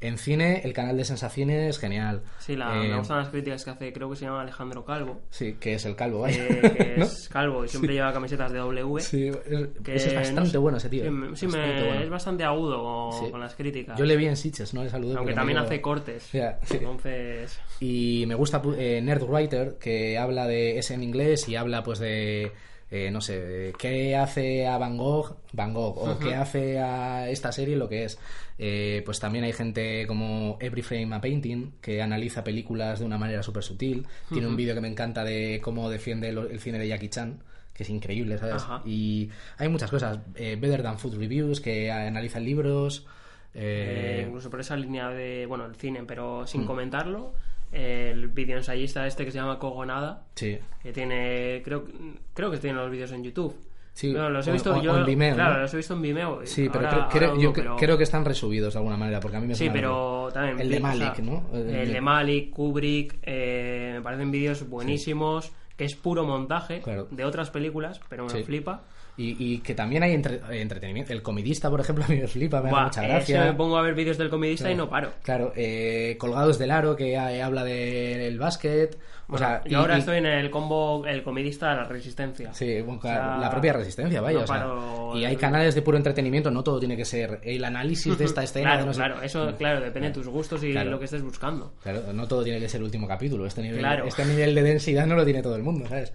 En 0.00 0.18
cine, 0.18 0.60
el 0.64 0.74
canal 0.74 0.96
de 0.98 1.04
Sensacine 1.04 1.68
es 1.68 1.78
genial. 1.78 2.22
Sí, 2.38 2.56
la, 2.56 2.84
Eh, 2.84 2.88
me 2.90 2.98
gustan 2.98 3.18
las 3.18 3.28
críticas 3.28 3.64
que 3.64 3.70
hace, 3.70 3.92
creo 3.92 4.10
que 4.10 4.16
se 4.16 4.26
llama 4.26 4.42
Alejandro 4.42 4.84
Calvo. 4.84 5.22
Sí, 5.30 5.54
que 5.58 5.74
es 5.74 5.84
el 5.86 5.96
calvo, 5.96 6.20
vaya. 6.22 6.44
eh, 6.46 6.60
que 6.76 6.94
¿No? 6.98 7.04
es 7.06 7.28
calvo 7.32 7.64
y 7.64 7.68
siempre 7.68 7.94
lleva 7.94 8.12
camisetas 8.12 8.52
de 8.52 8.58
W. 8.58 9.00
Sí, 9.00 9.28
es, 9.28 9.68
que 9.82 9.94
es 9.94 10.06
no 10.12 10.14
bastante 10.20 10.50
sé. 10.50 10.58
bueno 10.58 10.76
ese 10.76 10.90
tío. 10.90 11.04
Sí, 11.04 11.10
me- 11.10 11.36
sí, 11.36 11.46
me- 11.46 11.56
Bastante 11.58 11.86
bueno. 11.86 12.00
es 12.02 12.10
bastante 12.10 12.44
agudo 12.44 12.82
con, 12.82 13.12
Sí. 13.24 13.30
con 13.30 13.40
las 13.40 13.54
críticas. 13.54 13.98
Yo 13.98 14.04
le 14.04 14.16
vi 14.16 14.26
en 14.26 14.36
Sitges, 14.36 14.74
no 14.74 14.82
le 14.82 14.90
saludé. 14.90 15.16
Aunque 15.16 15.32
también 15.32 15.58
me 15.60 15.64
hace 15.64 15.80
cortes. 15.80 16.30
Ya, 16.32 16.58
sí. 16.64 16.76
Entonces. 16.78 17.58
Y 17.80 18.24
me 18.26 18.34
gusta 18.34 18.60
eh, 18.76 19.00
Nerdwriter, 19.00 19.78
que 19.78 20.18
habla 20.18 20.46
de 20.46 20.76
es 20.78 20.90
en 20.90 21.02
inglés 21.02 21.48
y 21.48 21.56
habla 21.56 21.82
pues 21.82 21.98
de 22.00 22.52
eh, 22.90 23.10
no 23.10 23.20
sé, 23.20 23.40
de 23.40 23.72
qué 23.78 24.16
hace 24.16 24.66
a 24.66 24.78
Van 24.78 24.96
Gogh, 24.96 25.36
Van 25.52 25.72
Gogh, 25.74 25.98
o 25.98 26.18
qué 26.18 26.34
hace 26.34 26.78
a 26.78 27.28
esta 27.28 27.50
serie 27.52 27.76
lo 27.76 27.88
que 27.88 28.04
es. 28.04 28.18
Eh, 28.58 29.02
pues 29.04 29.18
también 29.18 29.44
hay 29.44 29.52
gente 29.52 30.06
como 30.06 30.56
Every 30.60 30.82
Frame 30.82 31.14
a 31.14 31.20
Painting, 31.20 31.72
que 31.80 32.00
analiza 32.02 32.44
películas 32.44 33.00
de 33.00 33.04
una 33.04 33.18
manera 33.18 33.42
súper 33.42 33.62
sutil. 33.64 34.06
Tiene 34.32 34.46
un 34.46 34.56
vídeo 34.56 34.74
que 34.74 34.80
me 34.80 34.88
encanta 34.88 35.24
de 35.24 35.60
cómo 35.62 35.90
defiende 35.90 36.28
el 36.28 36.60
cine 36.60 36.78
de 36.78 36.86
Jackie 36.88 37.08
Chan, 37.08 37.40
que 37.72 37.82
es 37.82 37.90
increíble, 37.90 38.38
¿sabes? 38.38 38.62
Ajá. 38.62 38.82
Y 38.86 39.30
hay 39.58 39.68
muchas 39.68 39.90
cosas. 39.90 40.20
Eh, 40.36 40.56
Better 40.60 40.82
Than 40.84 40.98
Food 40.98 41.16
Reviews, 41.18 41.60
que 41.60 41.90
analiza 41.90 42.38
libros. 42.38 43.06
eh, 43.54 44.18
Eh, 44.20 44.24
incluso 44.26 44.50
por 44.50 44.60
esa 44.60 44.76
línea 44.76 45.08
de. 45.10 45.46
Bueno, 45.46 45.64
el 45.66 45.74
cine, 45.76 46.02
pero 46.06 46.46
sin 46.46 46.62
Mm. 46.62 46.66
comentarlo. 46.66 47.34
El 47.74 48.28
vídeo 48.28 48.56
ensayista 48.56 49.06
este 49.06 49.24
que 49.24 49.30
se 49.32 49.38
llama 49.38 49.58
Cogonada. 49.58 50.22
sí. 50.34 50.58
Que 50.82 50.92
tiene. 50.92 51.60
Creo, 51.64 51.84
creo 52.32 52.50
que 52.50 52.58
tiene 52.58 52.76
los 52.78 52.90
vídeos 52.90 53.10
en 53.12 53.24
YouTube. 53.24 53.54
Sí, 53.92 54.10
Bueno, 54.12 54.28
los 54.30 54.46
he 54.48 54.52
visto 54.52 54.74
o- 54.76 54.82
yo. 54.82 54.92
o 54.92 54.98
en 54.98 55.06
Vimeo, 55.06 55.34
claro, 55.36 55.54
¿no? 55.54 55.60
los 55.60 55.72
he 55.74 55.76
visto 55.76 55.94
en 55.94 56.02
Vimeo. 56.02 56.40
Sí, 56.44 56.68
pero 56.72 56.88
ahora- 56.88 57.08
cre- 57.08 57.12
creo, 57.12 57.30
ahora 57.30 57.42
yo 57.42 57.52
pero- 57.52 57.76
creo 57.76 57.96
que 57.96 58.02
están 58.02 58.24
resubidos 58.24 58.74
de 58.74 58.78
alguna 58.78 58.96
manera, 58.96 59.20
porque 59.20 59.36
a 59.36 59.40
mí 59.40 59.46
me 59.46 59.54
Sí, 59.54 59.70
pero 59.72 60.30
también. 60.34 60.60
El 60.60 60.68
de 60.68 60.76
sea, 60.78 60.82
Malik, 60.88 61.18
¿no? 61.20 61.44
El 61.54 61.92
de 61.92 62.00
Malik, 62.00 62.50
Kubrick, 62.50 63.18
eh, 63.22 63.92
me 63.94 64.02
parecen 64.02 64.30
vídeos 64.32 64.68
buenísimos, 64.68 65.52
que 65.76 65.84
es 65.84 65.94
puro 65.94 66.24
montaje 66.24 66.80
Claro. 66.80 67.06
de 67.10 67.24
otras 67.24 67.50
películas, 67.50 68.00
pero 68.08 68.24
me 68.24 68.30
Sí. 68.30 68.42
flipa. 68.42 68.82
Y, 69.16 69.36
y 69.54 69.58
que 69.58 69.74
también 69.74 70.02
hay 70.02 70.12
entre- 70.12 70.40
eh, 70.50 70.60
entretenimiento. 70.60 71.12
El 71.12 71.22
comidista, 71.22 71.70
por 71.70 71.80
ejemplo, 71.80 72.04
a 72.08 72.08
mí 72.08 72.16
me 72.18 72.26
flipa, 72.26 72.60
me 72.60 72.70
da 72.70 72.84
mucha 72.84 73.02
gracia. 73.02 73.44
me 73.44 73.52
pongo 73.54 73.76
a 73.78 73.82
ver 73.82 73.94
vídeos 73.94 74.18
del 74.18 74.28
comedista 74.28 74.70
y 74.70 74.74
no 74.74 74.88
paro. 74.88 75.12
Claro, 75.22 75.52
eh, 75.54 76.16
Colgados 76.18 76.58
del 76.58 76.72
Aro, 76.72 76.96
que 76.96 77.16
habla 77.16 77.62
del 77.62 78.38
básquet. 78.38 78.98
O 79.28 79.38
sea, 79.38 79.62
yo 79.64 79.70
y- 79.70 79.74
ahora 79.74 79.96
y- 79.96 80.00
estoy 80.00 80.18
en 80.18 80.26
el 80.26 80.50
combo, 80.50 81.06
el 81.06 81.22
comedista 81.22 81.70
de 81.70 81.76
la 81.76 81.84
resistencia. 81.84 82.52
Sí, 82.52 82.80
bueno, 82.82 82.98
O 82.98 83.00
claro, 83.00 83.22
sea, 83.34 83.38
la 83.38 83.50
propia 83.50 83.72
resistencia, 83.72 84.20
vaya. 84.20 84.38
no 84.38 84.44
o 84.44 85.12
sea, 85.14 85.18
y 85.18 85.20
de 85.22 85.26
hay 85.28 85.36
canales 85.36 85.74
de 85.74 85.80
puro 85.82 85.96
entretenimiento, 85.96 86.50
no 86.50 86.62
todo 86.62 86.78
tiene 86.78 86.96
que 86.96 87.04
ser 87.06 87.40
el 87.42 87.64
análisis 87.64 88.18
de 88.18 88.24
esta 88.24 88.42
escena. 88.42 88.70
Claro, 88.70 88.80
de 88.82 88.86
no 88.88 88.92
sé- 88.92 88.98
claro, 88.98 89.22
eso, 89.22 89.54
claro, 89.56 89.80
depende 89.80 90.08
de 90.08 90.14
tus 90.14 90.26
gustos 90.28 90.62
y 90.64 90.72
Claro. 90.72 90.90
lo 90.90 90.98
que 90.98 91.06
estés 91.06 91.22
buscando. 91.22 91.72
Claro, 91.82 92.12
no 92.12 92.26
todo 92.28 92.42
tiene 92.44 92.60
que 92.60 92.68
ser 92.68 92.80
el 92.80 92.84
último 92.84 93.06
capítulo. 93.08 93.46
Este 93.46 93.62
nivel, 93.62 93.78
Claro. 93.78 94.04
este 94.06 94.24
nivel 94.26 94.54
de 94.54 94.62
densidad 94.62 95.06
no 95.06 95.14
lo 95.14 95.24
tiene 95.24 95.40
todo 95.40 95.56
el 95.56 95.62
mundo, 95.62 95.88
¿sabes? 95.88 96.12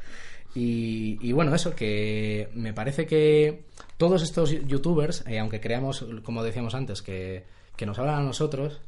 Y, 0.55 1.19
y 1.21 1.31
bueno, 1.31 1.53
eso, 1.53 1.75
que 1.75 2.49
me 2.53 2.73
parece 2.73 3.05
que 3.05 3.65
todos 3.97 4.23
estos 4.23 4.51
youtubers, 4.67 5.23
eh, 5.27 5.39
aunque 5.39 5.59
creamos, 5.59 6.05
como 6.23 6.43
decíamos 6.43 6.73
antes, 6.73 7.01
que, 7.01 7.45
que 7.75 7.85
nos 7.85 7.99
hablan 7.99 8.15
a 8.15 8.23
nosotros, 8.23 8.81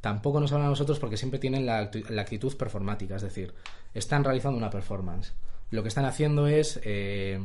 tampoco 0.00 0.40
nos 0.40 0.52
hablan 0.52 0.66
a 0.66 0.70
nosotros 0.70 0.98
porque 0.98 1.16
siempre 1.16 1.38
tienen 1.38 1.66
la, 1.66 1.78
actitud 1.78 2.56
performática, 2.56 3.16
es 3.16 3.22
decir, 3.22 3.54
están 3.94 4.24
realizando 4.24 4.58
una 4.58 4.70
performance. 4.70 5.32
Lo 5.70 5.82
que 5.82 5.88
están 5.88 6.04
haciendo 6.04 6.46
es 6.46 6.80
eh, 6.84 7.40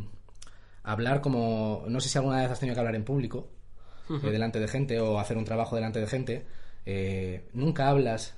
hablar 0.84 1.22
como, 1.22 1.84
no 1.88 2.00
sé 2.00 2.10
si 2.10 2.18
alguna 2.18 2.42
vez 2.42 2.52
has 2.52 2.60
tenido 2.60 2.74
que 2.74 2.80
hablar 2.80 2.96
en 2.96 3.04
público, 3.04 3.48
eh, 4.10 4.32
delante 4.32 4.60
de 4.60 4.68
gente, 4.68 5.00
o 5.00 5.20
hacer 5.20 5.38
un 5.38 5.46
trabajo 5.46 5.76
delante 5.76 6.00
de 6.00 6.08
gente, 6.08 6.46
eh, 6.86 7.48
nunca 7.54 7.90
hablas 7.90 8.36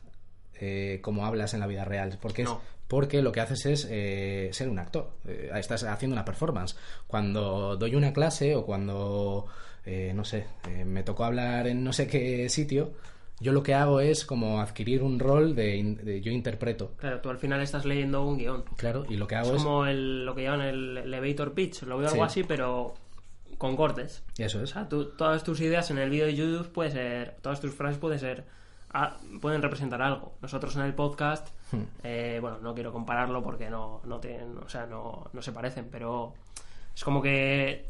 eh, 0.55 0.99
como 1.01 1.25
hablas 1.25 1.53
en 1.53 1.59
la 1.59 1.67
vida 1.67 1.86
real, 1.86 2.17
porque 2.19 2.41
es, 2.41 2.49
No. 2.49 2.61
Porque 2.89 3.21
lo 3.21 3.31
que 3.31 3.39
haces 3.39 3.65
es 3.65 3.87
eh, 3.89 4.49
ser 4.51 4.67
un 4.67 4.79
actor. 4.79 5.11
Eh, 5.25 5.49
estás 5.55 5.83
haciendo 5.85 6.15
una 6.15 6.25
performance. 6.25 6.75
Cuando 7.07 7.77
doy 7.77 7.95
una 7.95 8.11
clase 8.11 8.55
o 8.55 8.65
cuando, 8.65 9.45
eh, 9.85 10.11
no 10.13 10.25
sé, 10.25 10.47
eh, 10.67 10.83
me 10.83 11.03
tocó 11.03 11.23
hablar 11.23 11.67
en 11.67 11.83
no 11.85 11.93
sé 11.93 12.07
qué 12.07 12.49
sitio, 12.49 12.91
yo 13.39 13.53
lo 13.53 13.63
que 13.63 13.73
hago 13.73 14.01
es 14.01 14.25
como 14.25 14.59
adquirir 14.59 15.01
un 15.01 15.17
rol 15.19 15.55
de, 15.55 16.19
yo 16.21 16.31
interpreto. 16.31 16.91
Claro, 16.97 17.21
tú 17.21 17.29
al 17.29 17.37
final 17.37 17.61
estás 17.61 17.85
leyendo 17.85 18.25
un 18.25 18.37
guion. 18.37 18.63
Claro, 18.75 19.05
y 19.07 19.15
lo 19.15 19.27
que 19.27 19.35
hago 19.35 19.51
Es 19.51 19.57
es... 19.57 19.63
como 19.63 19.85
el- 19.85 20.25
lo 20.25 20.35
que 20.35 20.43
llaman 20.43 20.61
el 20.67 20.97
elevator 20.97 21.53
pitch. 21.53 21.83
Lo 21.83 21.97
veo 21.97 22.09
Sí. 22.09 22.13
algo 22.15 22.25
así, 22.25 22.43
pero 22.43 22.95
con 23.57 23.75
cortes. 23.77 24.23
Eso 24.37 24.59
O 24.59 24.63
es. 24.63 24.71
sea, 24.71 24.89
tú, 24.89 25.11
todas 25.15 25.43
tus 25.43 25.61
ideas 25.61 25.89
en 25.91 25.99
el 25.99 26.09
vídeo 26.09 26.25
de 26.25 26.35
YouTube 26.35 26.69
puede 26.71 26.91
ser, 26.91 27.35
todas 27.41 27.61
tus 27.61 27.73
frases 27.73 27.97
puede 27.97 28.17
ser, 28.19 28.45
ah, 28.93 29.17
pueden 29.41 29.61
representar 29.61 30.01
algo. 30.01 30.33
Nosotros 30.41 30.75
en 30.75 30.83
el 30.83 30.93
podcast, 30.93 31.47
Hmm. 31.71 31.83
eh, 32.03 32.39
bueno, 32.41 32.57
no 32.61 32.73
quiero 32.73 32.91
compararlo 32.91 33.43
porque 33.43 33.69
no, 33.69 34.01
no 34.05 34.19
tienen, 34.19 34.57
o 34.57 34.67
sea, 34.69 34.85
no, 34.87 35.25
no 35.33 35.41
se 35.41 35.51
parecen, 35.51 35.87
pero 35.91 36.33
es 36.95 37.03
como 37.03 37.21
que 37.21 37.85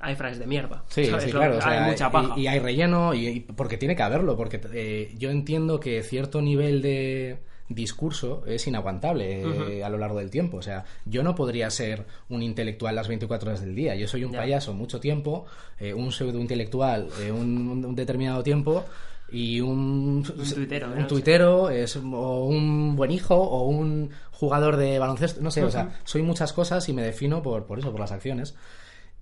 hay 0.00 0.14
frases 0.14 0.38
de 0.38 0.46
mierda. 0.46 0.84
Sí, 0.88 1.06
¿sabes? 1.06 1.24
sí, 1.24 1.32
Lo- 1.32 1.38
claro. 1.40 1.58
o 1.58 1.60
sea, 1.62 1.84
hay 1.84 1.90
mucha 1.90 2.10
paja. 2.10 2.34
Y, 2.36 2.42
y 2.42 2.46
hay 2.48 2.58
relleno, 2.58 3.14
y, 3.14 3.26
y- 3.26 3.40
porque 3.40 3.78
tiene 3.78 3.96
que 3.96 4.02
haberlo, 4.02 4.36
porque 4.36 4.60
eh, 4.74 5.14
yo 5.18 5.30
entiendo 5.30 5.80
que 5.80 6.02
cierto 6.02 6.40
nivel 6.42 6.82
de 6.82 7.38
discurso 7.70 8.44
es 8.46 8.66
inaguantable 8.66 9.42
eh, 9.78 9.84
a 9.84 9.88
lo 9.90 9.98
largo 9.98 10.18
del 10.18 10.30
tiempo. 10.30 10.56
O 10.58 10.62
sea, 10.62 10.84
yo 11.04 11.22
no 11.22 11.34
podría 11.34 11.68
ser 11.70 12.06
un 12.28 12.42
intelectual 12.42 12.94
las 12.94 13.08
24 13.08 13.50
horas 13.50 13.60
del 13.60 13.74
día. 13.74 13.94
Yo 13.94 14.06
soy 14.08 14.24
un 14.24 14.32
Ya. 14.32 14.38
payaso 14.40 14.72
mucho 14.72 15.00
tiempo, 15.00 15.44
eh, 15.78 15.92
un 15.92 16.10
pseudo 16.12 16.38
intelectual 16.38 17.08
eh, 17.20 17.30
un, 17.30 17.84
un 17.84 17.94
determinado 17.94 18.42
tiempo 18.42 18.84
y 19.30 19.60
un, 19.60 20.22
tuitero, 20.22 20.86
un. 20.88 20.94
No 20.94 21.00
sé. 21.02 21.06
tuitero 21.08 21.70
es 21.70 21.96
o 21.96 22.44
un 22.44 22.96
buen 22.96 23.10
hijo 23.10 23.34
o 23.34 23.68
un 23.68 24.10
jugador 24.30 24.76
de 24.76 24.98
baloncesto, 24.98 25.40
no 25.42 25.50
sé, 25.50 25.64
o 25.64 25.70
sea, 25.70 26.00
soy 26.04 26.22
muchas 26.22 26.52
cosas 26.52 26.88
y 26.88 26.92
me 26.92 27.02
defino 27.02 27.42
por, 27.42 27.66
por 27.66 27.78
eso, 27.78 27.90
por 27.90 28.00
las 28.00 28.12
acciones. 28.12 28.54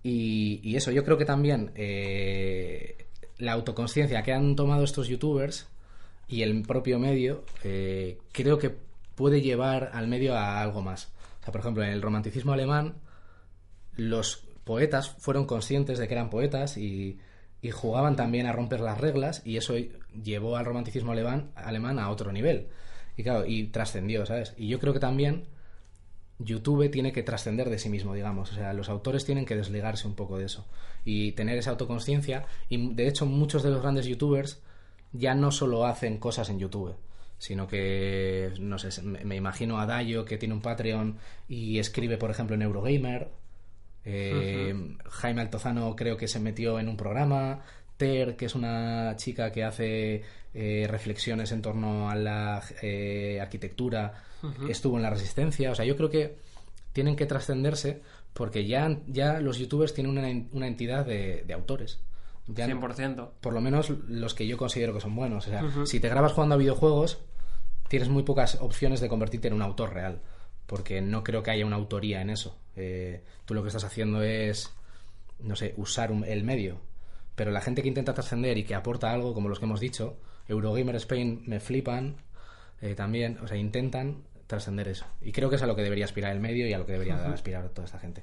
Y, 0.03 0.61
y 0.63 0.77
eso, 0.77 0.93
yo 0.93 1.05
creo 1.05 1.19
que 1.19 1.25
también 1.25 1.73
eh, 1.75 3.07
la 3.39 3.53
autoconsciencia 3.53 4.23
que 4.23 4.33
han 4.33 4.55
tomado 4.55 4.85
estos 4.85 5.09
youtubers 5.09 5.67
y 6.29 6.43
el 6.43 6.63
propio 6.63 6.99
medio, 6.99 7.45
eh, 7.65 8.19
creo 8.33 8.59
que 8.59 8.75
puede 9.15 9.41
llevar 9.41 9.91
al 9.93 10.07
medio 10.07 10.37
a 10.37 10.61
algo 10.61 10.83
más. 10.83 11.13
O 11.41 11.45
sea, 11.45 11.53
por 11.53 11.61
ejemplo, 11.61 11.83
en 11.83 11.91
el 11.91 12.03
romanticismo 12.03 12.53
alemán, 12.53 12.95
los 13.97 14.45
poetas 14.65 15.11
fueron 15.11 15.47
conscientes 15.47 15.99
de 15.99 16.07
que 16.07 16.15
eran 16.15 16.31
poetas 16.31 16.77
y, 16.77 17.19
y 17.63 17.71
jugaban 17.71 18.17
también 18.17 18.47
a 18.47 18.53
romper 18.53 18.81
las 18.81 19.01
reglas 19.01 19.43
y 19.45 19.57
eso 19.57 19.75
llevó 20.23 20.57
al 20.57 20.65
romanticismo 20.65 21.13
alemán, 21.13 21.51
alemán 21.55 21.99
a 21.99 22.11
otro 22.11 22.33
nivel. 22.33 22.69
Y 23.17 23.23
claro, 23.23 23.47
y 23.47 23.69
trascendió, 23.69 24.27
¿sabes? 24.27 24.55
Y 24.57 24.69
yo 24.69 24.79
creo 24.79 24.93
que 24.93 25.01
también 25.01 25.47
YouTube 26.39 26.91
tiene 26.91 27.13
que 27.13 27.23
trascender 27.23 27.71
de 27.71 27.79
sí 27.79 27.89
mismo, 27.89 28.15
digamos. 28.15 28.53
O 28.53 28.55
sea, 28.55 28.73
los 28.73 28.89
autores 28.89 29.25
tienen 29.25 29.47
que 29.47 29.57
desligarse 29.57 30.07
un 30.07 30.15
poco 30.15 30.39
de 30.39 30.45
eso 30.45 30.67
y 31.05 31.33
tener 31.33 31.59
esa 31.59 31.71
autoconsciencia. 31.71 32.47
Y 32.69 32.95
de 32.95 33.09
hecho, 33.09 33.27
muchos 33.27 33.63
de 33.63 33.71
los 33.71 33.81
grandes 33.81 34.07
youtubers 34.07 34.61
ya 35.13 35.35
no 35.35 35.51
solo 35.51 35.87
hacen 35.87 36.19
cosas 36.19 36.51
en 36.51 36.59
YouTube, 36.59 36.95
sino 37.39 37.67
que, 37.67 38.53
no 38.61 38.79
sé, 38.79 39.01
me, 39.03 39.25
me 39.25 39.37
imagino 39.37 39.81
a 39.81 39.87
Dayo 39.87 40.25
que 40.25 40.37
tiene 40.37 40.55
un 40.55 40.61
Patreon 40.61 41.19
y 41.49 41.79
escribe, 41.79 42.19
por 42.19 42.31
ejemplo, 42.31 42.55
en 42.55 42.63
Eurogamer. 42.63 43.31
Eh, 44.07 44.97
Jaime 45.11 45.43
Altozano 45.43 45.95
creo 45.97 46.17
que 46.17 46.29
se 46.29 46.41
metió 46.41 46.79
en 46.79 46.89
un 46.89 46.97
programa. 46.97 47.61
Ter, 47.97 48.37
que 48.37 48.45
es 48.47 48.55
una 48.55 49.15
chica 49.17 49.51
que 49.51 49.65
hace 49.65 50.23
eh, 50.55 50.87
reflexiones 50.89 51.51
en 51.53 51.63
torno 51.63 52.11
a 52.11 52.15
la 52.15 52.63
eh, 52.83 53.39
arquitectura, 53.41 54.23
estuvo 54.69 54.97
en 54.97 55.03
la 55.03 55.11
resistencia. 55.11 55.71
O 55.71 55.75
sea, 55.75 55.85
yo 55.87 55.97
creo 55.97 56.11
que 56.11 56.37
tienen 56.93 57.17
que 57.17 57.27
trascenderse 57.27 58.03
porque 58.35 58.67
ya, 58.67 58.99
ya 59.07 59.41
los 59.41 59.59
youtubers 59.59 59.95
tienen 59.95 60.13
una, 60.19 60.29
en- 60.29 60.49
una 60.53 60.67
entidad 60.67 61.05
de, 61.07 61.43
de 61.47 61.55
autores. 61.55 62.01
Ya 62.49 62.67
no- 62.69 62.81
100%. 62.81 63.29
por 63.41 63.55
lo 63.55 63.61
menos 63.63 63.89
los 64.09 64.35
que 64.35 64.47
yo 64.47 64.57
considero 64.59 64.93
que 64.95 65.01
son 65.01 65.17
buenos. 65.17 65.47
O 65.47 65.51
sea, 65.51 65.63
si 65.87 65.99
te 65.99 66.09
grabas 66.11 66.33
jugando 66.33 66.55
a 66.55 66.59
videojuegos, 66.59 67.19
tienes 67.89 68.09
muy 68.11 68.23
pocas 68.25 68.59
opciones 68.61 69.01
de 69.01 69.09
convertirte 69.09 69.49
en 69.49 69.55
un 69.55 69.63
autor 69.63 69.95
real. 69.95 70.21
Porque 70.67 71.01
no 71.01 71.25
creo 71.25 71.43
que 71.43 71.51
haya 71.51 71.65
una 71.67 71.77
autoría 71.77 72.21
en 72.21 72.29
eso. 72.31 72.59
Eh, 72.77 73.23
tú 73.45 73.55
lo 73.55 73.63
que 73.63 73.69
estás 73.69 73.85
haciendo 73.85 74.23
es, 74.23 74.73
no 75.41 75.57
sé, 75.57 75.75
usar 75.77 76.13
un- 76.13 76.25
el 76.25 76.45
medio. 76.45 76.79
Pero 77.35 77.51
la 77.51 77.61
gente 77.61 77.83
que 77.83 77.89
intenta 77.89 78.15
trascender 78.15 78.57
y 78.59 78.65
que 78.65 78.75
aporta 78.75 79.11
algo, 79.13 79.35
como 79.35 79.49
los 79.49 79.59
que 79.59 79.65
hemos 79.67 79.81
dicho, 79.81 80.17
Eurogamer 80.49 80.97
Spain 80.97 81.43
me 81.47 81.61
flipan 81.61 82.17
eh, 82.83 82.95
también. 82.95 83.39
O 83.43 83.49
sea, 83.49 83.57
intentan 83.57 84.23
trascender 84.47 84.87
eso. 84.89 85.07
Y 85.23 85.33
creo 85.33 85.49
que 85.51 85.57
es 85.57 85.63
a 85.63 85.67
lo 85.67 85.75
que 85.75 85.83
debería 85.83 86.05
aspirar 86.05 86.33
el 86.33 86.41
medio 86.41 86.67
y 86.69 86.73
a 86.73 86.79
lo 86.79 86.87
que 86.87 86.93
debería 86.93 87.17
aspirar 87.33 87.69
toda 87.71 87.87
esta 87.87 87.99
gente. 87.99 88.23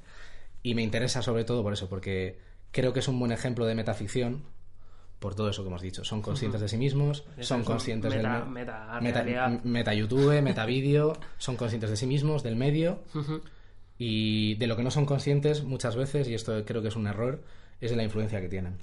Y 0.62 0.74
me 0.74 0.82
interesa 0.82 1.20
sobre 1.22 1.44
todo 1.44 1.62
por 1.62 1.72
eso, 1.72 1.88
porque 1.88 2.38
creo 2.70 2.92
que 2.92 3.00
es 3.00 3.08
un 3.08 3.18
buen 3.18 3.32
ejemplo 3.32 3.66
de 3.66 3.74
metaficción 3.74 4.44
por 5.18 5.34
todo 5.34 5.48
eso 5.50 5.62
que 5.62 5.68
hemos 5.68 5.82
dicho. 5.82 6.04
Son 6.04 6.22
conscientes 6.22 6.60
de 6.60 6.68
sí 6.68 6.76
mismos, 6.76 7.24
son 7.44 7.60
es 7.60 7.66
conscientes 7.66 8.14
meta- 8.14 8.40
del 8.40 8.48
me- 8.48 8.50
meta 9.00 9.20
meta, 9.24 9.60
meta 9.64 9.94
YouTube, 9.94 10.40
meta 10.42 10.64
vídeo, 10.66 11.12
son 11.38 11.56
conscientes 11.56 11.90
de 11.90 11.96
sí 11.96 12.06
mismos, 12.06 12.42
del 12.42 12.56
medio 12.56 13.00
y 13.98 14.54
de 14.56 14.66
lo 14.66 14.76
que 14.76 14.82
no 14.82 14.90
son 14.90 15.06
conscientes 15.06 15.62
muchas 15.64 15.96
veces, 15.96 16.28
y 16.28 16.34
esto 16.34 16.64
creo 16.64 16.82
que 16.82 16.88
es 16.88 16.96
un 16.96 17.06
error, 17.06 17.42
es 17.80 17.90
de 17.90 17.96
la 17.96 18.02
influencia 18.04 18.40
que 18.40 18.48
tienen. 18.48 18.78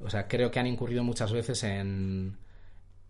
O 0.00 0.10
sea, 0.10 0.26
creo 0.26 0.50
que 0.50 0.58
han 0.58 0.66
incurrido 0.66 1.04
muchas 1.04 1.32
veces 1.32 1.62
en, 1.62 2.36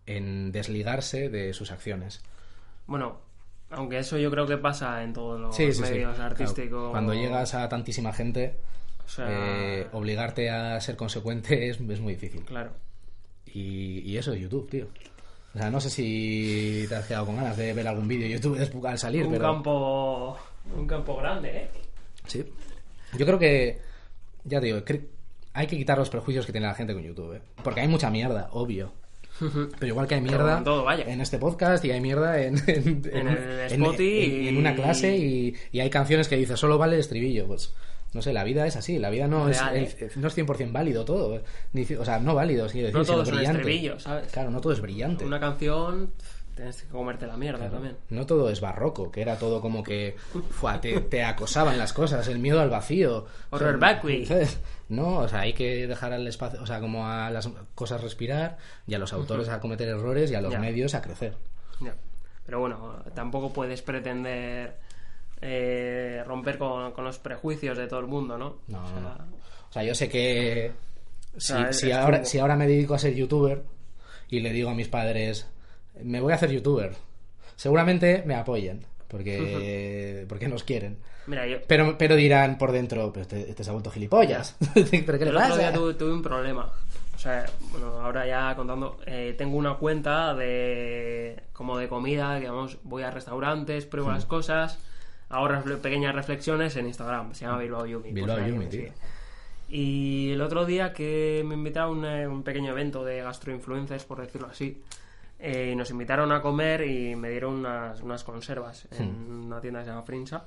en 0.05 0.51
desligarse 0.51 1.29
de 1.29 1.53
sus 1.53 1.71
acciones. 1.71 2.21
Bueno, 2.85 3.19
aunque 3.71 3.97
eso 3.99 4.17
yo 4.19 4.29
creo 4.29 4.45
que 4.45 4.57
pasa 4.57 5.01
en 5.03 5.11
todos 5.13 5.39
los 5.41 5.55
Sí, 5.55 5.71
sí, 5.73 5.83
sí. 5.83 5.91
medios 5.93 6.15
Claro, 6.15 6.31
artísticos. 6.31 6.91
Cuando 6.91 7.13
llegas 7.15 7.55
a 7.55 7.67
tantísima 7.67 8.13
gente, 8.13 8.57
O 9.05 9.09
sea, 9.09 9.25
eh, 9.27 9.87
obligarte 9.93 10.49
a 10.51 10.79
ser 10.81 10.95
consecuente 10.95 11.69
es, 11.69 11.79
es 11.79 11.99
muy 11.99 12.13
difícil. 12.13 12.41
claro. 12.43 12.71
Y, 13.47 13.99
y 14.01 14.17
eso 14.17 14.33
es 14.33 14.41
YouTube, 14.41 14.69
tío. 14.69 14.87
O 15.53 15.57
sea, 15.57 15.71
no 15.71 15.79
sé 15.79 15.89
si 15.89 16.85
te 16.89 16.95
has 16.95 17.07
quedado 17.07 17.25
con 17.27 17.37
ganas 17.37 17.55
de 17.57 17.73
ver 17.73 17.87
algún 17.87 18.07
vídeo 18.07 18.27
de 18.27 18.33
YouTube 18.33 18.85
al 18.87 18.99
salir, 18.99 19.25
Un 19.25 19.31
pero... 19.31 19.45
campo 19.45 20.37
un 20.75 20.87
campo 20.87 21.15
grande, 21.17 21.49
¿eh? 21.57 21.69
Sí. 22.27 22.45
Yo 23.17 23.25
creo 23.25 23.39
que, 23.39 23.79
ya 24.43 24.59
te 24.59 24.67
digo, 24.67 24.79
hay 25.53 25.67
que 25.67 25.77
quitar 25.77 25.97
los 25.97 26.09
prejuicios 26.09 26.45
que 26.45 26.51
tiene 26.51 26.67
la 26.67 26.73
gente 26.75 26.93
con 26.93 27.03
YouTube, 27.03 27.35
¿eh? 27.35 27.41
Porque 27.63 27.81
hay 27.81 27.87
mucha 27.87 28.09
mierda, 28.09 28.49
obvio. 28.51 28.91
Pero 29.39 29.87
igual 29.87 30.07
que 30.07 30.15
hay 30.15 30.21
mierda 30.21 30.59
en 30.59 30.63
todo, 30.63 30.83
vaya. 30.85 31.03
en 31.11 31.19
este 31.21 31.37
podcast 31.37 31.83
y 31.83 31.91
hay 31.91 31.99
mierda 31.99 32.41
en, 32.41 32.55
en, 32.67 33.01
En 33.11 33.27
el 33.27 33.59
Spotify 33.71 34.03
y 34.43 34.47
en 34.47 34.57
una 34.57 34.73
clase 34.75 35.17
y, 35.17 35.53
y 35.73 35.79
hay 35.81 35.89
canciones 35.89 36.27
que 36.29 36.37
dices 36.37 36.57
solo 36.59 36.77
vale 36.77 36.95
el 36.95 37.01
estribillo. 37.01 37.45
Pues 37.45 37.73
no 38.13 38.21
sé, 38.21 38.31
la 38.31 38.45
vida 38.45 38.65
es 38.65 38.77
así, 38.77 38.97
la 38.97 39.09
vida 39.09 39.27
no, 39.27 39.47
Real, 39.49 39.75
es, 39.75 40.01
el- 40.01 40.21
no 40.21 40.29
es 40.29 40.37
100% 40.37 40.71
válido 40.71 41.03
todo. 41.03 41.41
O 41.99 42.05
sea, 42.05 42.19
no 42.19 42.33
válido, 42.33 42.63
decir, 42.63 42.85
No 42.85 43.03
sino 43.03 43.03
todo 43.03 43.25
son 43.25 43.35
brillante. 43.35 43.93
Claro, 44.31 44.51
no 44.51 44.61
todo 44.61 44.71
es 44.71 44.79
brillante. 44.79 45.25
Una 45.25 45.39
canción 45.41 46.11
tienes 46.55 46.81
que 46.81 46.87
comerte 46.87 47.27
la 47.27 47.35
mierda 47.37 47.69
también. 47.69 47.97
No 48.09 48.25
todo 48.25 48.49
es 48.49 48.61
barroco, 48.61 49.11
que 49.11 49.21
era 49.21 49.37
todo 49.37 49.59
como 49.61 49.83
que 49.83 50.15
fua, 50.51 50.79
te, 50.81 50.99
te 51.01 51.23
acosaban 51.23 51.77
las 51.77 51.91
cosas, 51.93 52.27
el 52.27 52.39
miedo 52.39 52.59
al 52.61 52.69
vacío. 52.69 53.25
Horror 53.51 53.77
vacui. 53.77 54.27
No, 54.89 55.17
o 55.19 55.27
sea, 55.27 55.41
hay 55.41 55.53
que 55.53 55.85
dejar 55.87 56.13
al 56.13 56.25
espacio, 56.27 56.61
o 56.61 56.65
sea, 56.65 56.79
como 56.79 57.07
a 57.07 57.29
las 57.31 57.49
cosas 57.75 58.01
respirar 58.01 58.57
y 58.87 58.93
a 58.93 58.99
los 58.99 59.13
autores 59.13 59.49
a 59.49 59.59
cometer 59.59 59.87
errores 59.89 60.31
y 60.31 60.35
a 60.35 60.41
los 60.41 60.57
medios 60.59 60.93
a 60.95 61.01
crecer. 61.01 61.35
Ya. 61.81 61.95
Pero 62.45 62.59
bueno, 62.59 63.03
tampoco 63.15 63.51
puedes 63.51 63.81
pretender 63.81 64.77
eh, 65.41 66.23
romper 66.25 66.57
con, 66.57 66.91
con 66.91 67.03
los 67.03 67.19
prejuicios 67.19 67.77
de 67.77 67.87
todo 67.87 67.99
el 67.99 68.07
mundo, 68.07 68.37
¿no? 68.37 68.57
No, 68.67 68.83
O 68.83 68.87
sea, 68.87 68.95
no, 68.99 69.01
no. 69.09 69.35
O 69.69 69.73
sea, 69.73 69.83
yo 69.83 69.93
sé 69.95 70.07
que 70.09 70.71
si, 71.37 71.47
sea, 71.53 71.69
es- 71.69 71.79
si 71.79 71.89
es 71.89 71.95
ahora, 71.97 72.17
como- 72.17 72.25
si 72.29 72.39
ahora 72.39 72.55
me 72.55 72.67
dedico 72.67 72.93
a 72.93 72.99
ser 72.99 73.13
youtuber 73.15 73.63
y 74.29 74.39
le 74.39 74.53
digo 74.53 74.69
a 74.69 74.75
mis 74.75 74.87
padres, 74.87 75.47
me 76.03 76.21
voy 76.21 76.31
a 76.31 76.35
hacer 76.35 76.51
youtuber, 76.51 76.93
seguramente 77.55 78.23
me 78.25 78.35
apoyen, 78.35 78.85
porque, 79.07 80.25
porque 80.27 80.47
nos 80.47 80.63
quieren. 80.63 80.97
Mira, 81.27 81.47
yo 81.47 81.57
Pero, 81.67 81.97
pero 81.97 82.15
dirán 82.15 82.57
por 82.57 82.71
dentro, 82.71 83.11
pero 83.11 83.23
este, 83.23 83.49
este 83.49 83.63
se 83.63 83.69
ha 83.69 83.73
vuelto 83.73 83.89
gilipollas. 83.89 84.55
¿Pero 84.73 85.17
qué 85.17 85.25
le 85.25 85.31
el 85.31 85.37
otro 85.37 85.57
día 85.57 85.67
pasa? 85.67 85.73
tuve, 85.73 85.93
tuve 85.95 86.13
un 86.13 86.21
problema. 86.21 86.71
O 87.15 87.17
sea, 87.17 87.45
bueno, 87.71 87.87
ahora 88.01 88.27
ya 88.27 88.55
contando, 88.55 88.99
eh, 89.07 89.33
tengo 89.37 89.57
una 89.57 89.75
cuenta 89.75 90.35
de 90.35 91.41
como 91.53 91.77
de 91.77 91.87
comida, 91.87 92.39
que 92.39 92.47
vamos, 92.47 92.77
voy 92.83 93.01
a 93.03 93.09
restaurantes, 93.09 93.85
pruebo 93.85 94.11
las 94.11 94.25
cosas, 94.25 94.77
ahora 95.29 95.63
pequeñas 95.81 96.13
reflexiones 96.13 96.75
en 96.75 96.85
Instagram. 96.87 97.33
Se 97.33 97.45
llama 97.45 97.57
Bilbao 97.59 97.85
Yumi. 97.87 98.11
Bilbao 98.11 98.35
pues 98.35 98.45
ahí 98.45 98.51
Yumi, 98.51 98.65
me 98.65 98.69
tío. 98.69 98.81
sigue. 98.81 98.93
Y 99.67 100.31
el 100.33 100.41
otro 100.41 100.65
día 100.65 100.93
que 100.93 101.43
me 101.43 101.55
invitaron 101.55 102.05
a 102.05 102.09
un, 102.09 102.19
eh, 102.19 102.27
un 102.27 102.43
pequeño 102.43 102.71
evento 102.71 103.03
de 103.03 103.21
gastroinfluencers, 103.21 104.03
por 104.03 104.21
decirlo 104.21 104.47
así, 104.51 104.83
eh, 105.39 105.69
y 105.71 105.75
nos 105.75 105.89
invitaron 105.91 106.31
a 106.31 106.41
comer 106.41 106.81
y 106.87 107.15
me 107.15 107.29
dieron 107.29 107.55
unas, 107.55 108.01
unas 108.01 108.23
conservas 108.23 108.87
en 108.91 109.11
Hmm. 109.41 109.45
una 109.47 109.61
tienda 109.61 109.79
que 109.79 109.85
se 109.85 109.91
llama 109.91 110.03
Frinsa. 110.03 110.45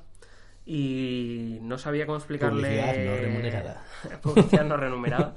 Y 0.66 1.58
no 1.62 1.78
sabía 1.78 2.04
cómo 2.06 2.18
explicarle. 2.18 2.68
Publicidad 2.68 2.96
no 3.04 3.16
remunerada. 3.16 3.82
Publicidad 4.22 4.64
no 4.64 4.76
remunerada. 4.76 5.34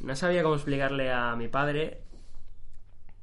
No 0.00 0.16
sabía 0.16 0.42
cómo 0.42 0.56
explicarle 0.56 1.12
a 1.12 1.36
mi 1.36 1.46
padre 1.48 2.00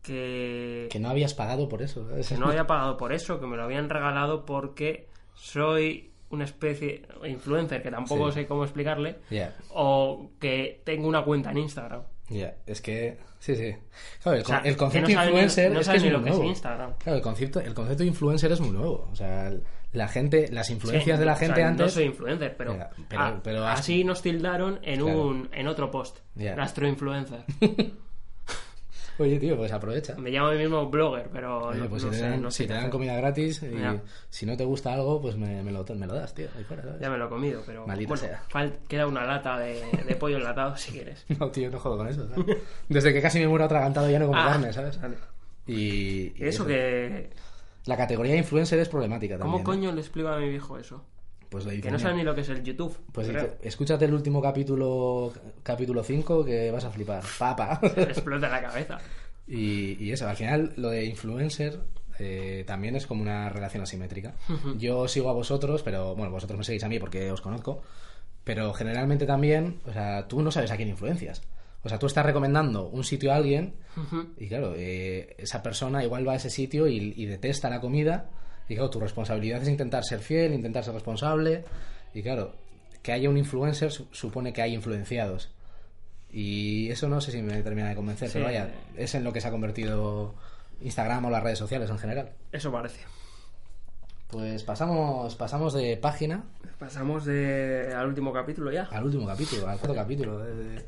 que, 0.01 0.87
Que 0.91 0.99
no 0.99 1.09
habías 1.09 1.33
pagado 1.33 1.67
por 1.69 1.81
eso. 1.81 2.07
¿sabes? 2.09 2.29
que 2.29 2.37
no 2.37 2.47
había 2.47 2.65
pagado 2.67 2.97
por 2.97 3.13
eso, 3.13 3.39
que 3.39 3.47
me 3.47 3.57
lo 3.57 3.63
habían 3.63 3.89
regalado 3.89 4.45
porque 4.45 5.07
soy 5.33 6.09
una 6.29 6.45
especie 6.45 7.05
de 7.21 7.29
influencer 7.29 7.83
que 7.83 7.91
tampoco 7.91 8.31
Sí. 8.31 8.41
sé 8.41 8.47
cómo 8.47 8.63
explicarle, 8.63 9.17
Ya, 9.29 9.55
o 9.73 10.31
que 10.39 10.81
tengo 10.85 11.07
una 11.07 11.23
cuenta 11.23 11.51
en 11.51 11.57
Instagram. 11.59 12.03
Ya. 12.39 12.55
Es 12.65 12.81
que. 12.81 13.17
Sí, 13.39 13.55
sí. 13.55 13.75
Claro, 14.21 14.37
el, 14.37 14.43
O 14.43 14.45
sea, 14.45 14.57
con- 14.59 14.67
el 14.67 14.73
que 14.73 14.77
concepto 14.77 15.09
no 15.09 15.15
ni- 15.19 15.23
influencer 15.23 15.71
no 15.71 15.79
es 15.79 15.89
que 15.89 15.97
es 15.97 16.03
muy 16.03 16.11
lo 16.11 16.23
que 16.23 16.29
es 16.29 16.35
nuevo. 16.35 16.49
Instagram. 16.49 16.93
Claro, 16.99 17.17
el 17.17 17.23
concepto, 17.23 17.59
el 17.59 17.73
concepto 17.73 18.03
de 18.03 18.07
influencer 18.09 18.51
es 18.51 18.59
muy 18.61 18.69
nuevo. 18.69 19.07
O 19.11 19.15
sea, 19.15 19.51
la 19.93 20.07
gente, 20.07 20.47
las 20.51 20.69
influencias 20.69 21.15
Sí, 21.15 21.19
de 21.19 21.25
la 21.25 21.33
o 21.33 21.37
sea, 21.37 21.47
gente 21.47 21.61
No 21.63 21.67
antes. 21.69 21.93
soy 21.93 22.03
influencer, 22.05 22.55
pero, 22.55 22.77
pero- 23.09 23.21
a- 23.21 23.41
pero 23.43 23.65
has- 23.67 23.79
así 23.79 24.03
nos 24.03 24.21
tildaron 24.21 24.79
en, 24.83 25.01
Claro. 25.01 25.25
un, 25.27 25.49
en 25.53 25.67
otro 25.67 25.89
post. 25.89 26.19
Gastroinfluencer. 26.35 27.43
Oye, 29.21 29.39
tío, 29.39 29.55
pues 29.57 29.71
aprovecha. 29.71 30.15
Me 30.17 30.29
llamo 30.31 30.47
a 30.49 30.51
mí 30.53 30.57
mismo 30.57 30.89
blogger, 30.89 31.29
pero 31.31 31.67
Oye, 31.67 31.79
no, 31.81 31.89
pues 31.89 32.03
no 32.03 32.09
si, 32.11 32.15
sé, 32.17 32.21
te 32.23 32.29
dan, 32.29 32.41
no 32.41 32.51
si 32.51 32.57
sé 32.57 32.63
te 32.63 32.67
qué 32.67 32.73
dan 32.73 32.79
hacer. 32.81 32.91
comida 32.91 33.15
gratis 33.15 33.63
y 33.63 33.79
Ya. 33.79 34.01
si 34.29 34.45
no 34.45 34.57
te 34.57 34.65
gusta 34.65 34.93
algo, 34.93 35.21
pues 35.21 35.35
me, 35.37 35.61
me 35.63 35.71
lo, 35.71 35.85
me 35.95 36.07
lo 36.07 36.13
das, 36.13 36.33
tío. 36.33 36.47
Ahí 36.57 36.63
fuera, 36.63 36.83
¿sabes? 36.83 36.99
Ya 37.01 37.09
me 37.09 37.17
lo 37.17 37.25
he 37.25 37.29
comido, 37.29 37.61
pero 37.65 37.85
Maldita 37.87 38.09
bueno, 38.09 38.23
sea. 38.27 38.43
fal- 38.51 38.77
queda 38.87 39.07
una 39.07 39.25
lata 39.25 39.57
de, 39.59 39.81
de 40.07 40.15
pollo 40.15 40.37
enlatado 40.37 40.75
si 40.77 40.91
quieres. 40.91 41.25
No, 41.39 41.49
tío, 41.51 41.69
no 41.69 41.79
jodo 41.79 41.97
con 41.97 42.07
eso. 42.07 42.27
¿sabes? 42.27 42.57
Desde 42.89 43.13
que 43.13 43.21
casi 43.21 43.39
me 43.39 43.47
muero 43.47 43.65
atragantado 43.65 44.09
ya 44.09 44.19
no 44.19 44.27
como 44.27 44.39
Ah, 44.39 44.45
carne, 44.51 44.73
¿sabes? 44.73 44.99
vale. 45.01 45.15
Y, 45.67 46.33
Y 46.35 46.45
eso 46.45 46.65
que... 46.65 47.29
La 47.85 47.97
categoría 47.97 48.33
de 48.33 48.39
influencer 48.39 48.79
es 48.79 48.89
problemática 48.89 49.37
¿Cómo 49.37 49.57
también. 49.57 49.61
¿eh? 49.61 49.63
coño 49.63 49.91
le 49.95 50.01
explico 50.01 50.29
a 50.29 50.37
mi 50.37 50.49
viejo 50.49 50.77
eso? 50.77 51.03
Pues 51.51 51.65
le 51.65 51.79
Que 51.81 51.91
no 51.91 51.99
sabe 51.99 52.13
"Mira, 52.13 52.23
ni 52.23 52.29
lo 52.29 52.33
que 52.35 52.41
es 52.41 52.49
el 52.49 52.63
YouTube. 52.63 52.97
Pues 53.11 53.27
creo. 53.27 53.57
escúchate 53.61 54.05
el 54.05 54.13
último 54.13 54.41
capítulo 54.41 55.31
capítulo 55.61 56.01
5 56.01 56.43
que 56.45 56.71
vas 56.71 56.85
a 56.85 56.89
flipar. 56.91 57.21
Papa. 57.37 57.79
Le 57.95 58.03
explota 58.03 58.49
la 58.49 58.61
cabeza. 58.61 58.97
y, 59.47 60.01
y 60.03 60.11
eso, 60.13 60.27
al 60.29 60.35
final 60.37 60.73
lo 60.77 60.89
de 60.89 61.05
influencer 61.05 61.79
eh, 62.19 62.63
también 62.65 62.95
es 62.95 63.05
como 63.05 63.21
una 63.21 63.49
relación 63.49 63.83
asimétrica. 63.83 64.33
Yo 64.77 65.07
sigo 65.07 65.29
a 65.29 65.33
vosotros, 65.33 65.83
pero 65.83 66.15
bueno, 66.15 66.31
vosotros 66.31 66.57
me 66.57 66.63
seguís 66.63 66.83
a 66.83 66.89
mí 66.89 66.99
porque 66.99 67.29
os 67.31 67.41
conozco. 67.41 67.81
Pero 68.43 68.73
generalmente 68.73 69.25
también, 69.25 69.81
o 69.85 69.93
sea, 69.93 70.27
tú 70.27 70.41
no 70.41 70.51
sabes 70.51 70.71
a 70.71 70.77
quién 70.77 70.87
influencias. 70.89 71.41
O 71.83 71.89
sea, 71.89 71.99
tú 71.99 72.05
estás 72.07 72.25
recomendando 72.25 72.87
un 72.87 73.03
sitio 73.03 73.31
a 73.33 73.35
alguien 73.35 73.73
y 74.37 74.47
claro, 74.47 74.73
eh, 74.77 75.35
esa 75.37 75.61
persona 75.63 76.03
igual 76.03 76.27
va 76.27 76.33
a 76.33 76.35
ese 76.37 76.49
sitio 76.49 76.87
y, 76.87 77.13
y 77.17 77.25
detesta 77.25 77.69
la 77.69 77.81
comida. 77.81 78.29
Y 78.71 78.75
claro, 78.75 78.89
tu 78.89 79.01
responsabilidad 79.01 79.61
es 79.61 79.67
intentar 79.67 80.05
ser 80.05 80.19
fiel, 80.19 80.53
intentar 80.53 80.81
ser 80.83 80.93
responsable. 80.93 81.65
Y 82.13 82.21
claro, 82.23 82.53
que 83.01 83.11
haya 83.11 83.29
un 83.29 83.37
influencer 83.37 83.91
su- 83.91 84.07
supone 84.11 84.53
que 84.53 84.61
hay 84.61 84.73
influenciados. 84.73 85.49
Y 86.31 86.89
eso 86.89 87.09
no 87.09 87.19
sé 87.19 87.33
si 87.33 87.41
me 87.41 87.61
termina 87.63 87.89
de 87.89 87.95
convencer, 87.95 88.29
Sí. 88.29 88.33
pero 88.35 88.45
vaya, 88.45 88.69
es 88.95 89.13
en 89.13 89.25
lo 89.25 89.33
que 89.33 89.41
se 89.41 89.49
ha 89.49 89.51
convertido 89.51 90.33
Instagram 90.79 91.25
o 91.25 91.29
las 91.29 91.43
redes 91.43 91.59
sociales 91.59 91.89
en 91.89 91.97
general. 91.99 92.29
Eso 92.53 92.71
parece. 92.71 93.01
Pues 94.29 94.63
pasamos, 94.63 95.35
pasamos 95.35 95.73
de 95.73 95.97
página 95.97 96.45
Pasamos 96.79 97.25
de, 97.25 97.93
al 97.93 98.07
último 98.07 98.31
capítulo 98.31 98.71
ya. 98.71 98.83
al 98.83 99.03
último 99.03 99.27
capítulo, 99.27 99.67
al 99.67 99.77
cuarto 99.79 99.95
capítulo. 100.01 100.39
de- 100.39 100.55
de- 100.55 100.85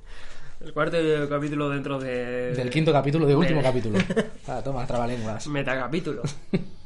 El 0.62 0.72
cuarto 0.74 0.98
capítulo 1.30 1.70
dentro 1.70 2.00
de... 2.00 2.54
del 2.54 2.70
quinto 2.70 2.94
capítulo, 2.94 3.26
de 3.28 3.36
último 3.36 3.60
de- 3.60 3.66
capítulo. 3.66 4.00
Ah, 4.48 4.62
toma, 4.64 4.88
trabalenguas. 4.88 5.46
Metacapítulo. 5.48 6.22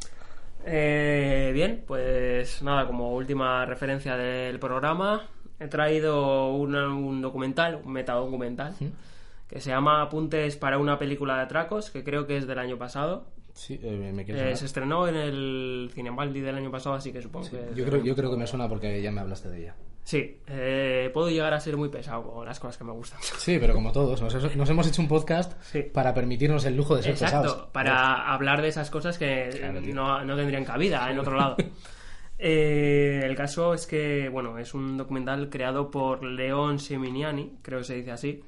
eh, 0.67 1.51
bien, 1.53 1.83
pues 1.87 2.61
nada, 2.61 2.85
como 2.87 3.13
última 3.15 3.65
referencia 3.65 4.15
del 4.17 4.59
programa, 4.59 5.23
he 5.59 5.67
traído 5.67 6.53
una- 6.53 6.89
un 6.93 7.21
documental, 7.21 7.81
un 7.83 7.93
metadocumental, 7.93 8.73
que 9.47 9.61
se 9.61 9.69
llama 9.69 10.01
Apuntes 10.01 10.57
para 10.57 10.77
una 10.77 10.99
película 10.99 11.37
de 11.37 11.41
atracos, 11.43 11.89
que 11.89 12.03
creo 12.03 12.27
que 12.27 12.37
es 12.37 12.47
del 12.47 12.59
año 12.59 12.77
pasado. 12.77 13.25
Sí, 13.53 13.79
eh, 13.81 14.11
me 14.13 14.21
Eh, 14.23 14.55
se 14.55 14.65
estrenó 14.65 15.07
en 15.07 15.15
el 15.15 15.89
Cinemaldi 15.93 16.41
del 16.41 16.55
año 16.55 16.69
pasado, 16.69 16.95
así 16.95 17.11
que 17.11 17.21
supongo 17.23 17.49
que... 17.49 17.69
Yo 17.75 17.85
creo, 17.85 18.03
yo 18.03 18.15
creo 18.15 18.29
que 18.29 18.37
me 18.37 18.45
suena 18.45 18.69
porque 18.69 19.01
ya 19.01 19.11
me 19.11 19.21
hablaste 19.21 19.49
de 19.49 19.61
ella. 19.61 19.75
Sí, 20.07 20.39
eh, 20.47 21.09
puedo 21.13 21.29
llegar 21.29 21.53
a 21.53 21.59
ser 21.59 21.75
muy 21.75 21.89
pesado 21.89 22.23
con 22.31 22.45
las 22.45 22.57
cosas 22.61 22.77
que 22.77 22.85
me 22.85 22.93
gustan. 22.93 23.19
Sí, 23.39 23.57
pero 23.59 23.73
como 23.73 23.91
todos, 23.91 24.21
nos, 24.21 24.55
nos 24.55 24.69
hemos 24.69 24.87
hecho 24.87 25.01
un 25.01 25.09
podcast 25.09 25.61
Sí. 25.61 25.81
para 25.81 26.13
permitirnos 26.13 26.63
el 26.63 26.77
lujo 26.77 26.95
de 26.95 27.03
ser 27.03 27.11
Exacto, 27.11 27.41
pesados. 27.41 27.69
para 27.73 28.31
hablar 28.33 28.61
de 28.61 28.69
esas 28.69 28.89
cosas 28.89 29.17
que 29.17 29.49
Claro, 29.51 29.81
no, 29.81 30.23
no 30.23 30.35
tendrían 30.37 30.63
cabida 30.63 31.11
en 31.11 31.19
otro 31.19 31.35
lado. 31.35 31.57
Eh, 32.39 33.21
el 33.23 33.35
caso 33.35 33.73
es 33.73 33.87
que, 33.87 34.29
bueno, 34.29 34.59
es 34.59 34.75
un 34.75 34.95
documental 34.95 35.49
creado 35.49 35.89
por 35.89 36.23
León 36.23 36.77
Siminiani, 36.77 37.57
creo 37.63 37.79
que 37.79 37.85
se 37.85 37.95
dice 37.95 38.11
así, 38.11 38.43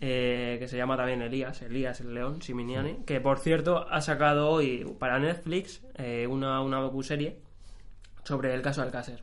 eh, 0.00 0.56
que 0.58 0.66
se 0.66 0.78
llama 0.78 0.96
también 0.96 1.20
Elías, 1.20 1.60
Elías 1.60 2.00
el 2.00 2.14
León 2.14 2.40
Siminiani, 2.40 3.00
que 3.04 3.20
por 3.20 3.38
cierto 3.38 3.86
ha 3.90 4.00
sacado 4.00 4.48
hoy 4.48 4.86
para 4.98 5.18
Netflix 5.18 5.82
eh, 5.96 6.26
una, 6.30 6.62
una 6.62 6.78
docuserie 6.80 7.36
sobre 8.24 8.54
el 8.54 8.62
caso 8.62 8.80
Alcácer. 8.80 9.22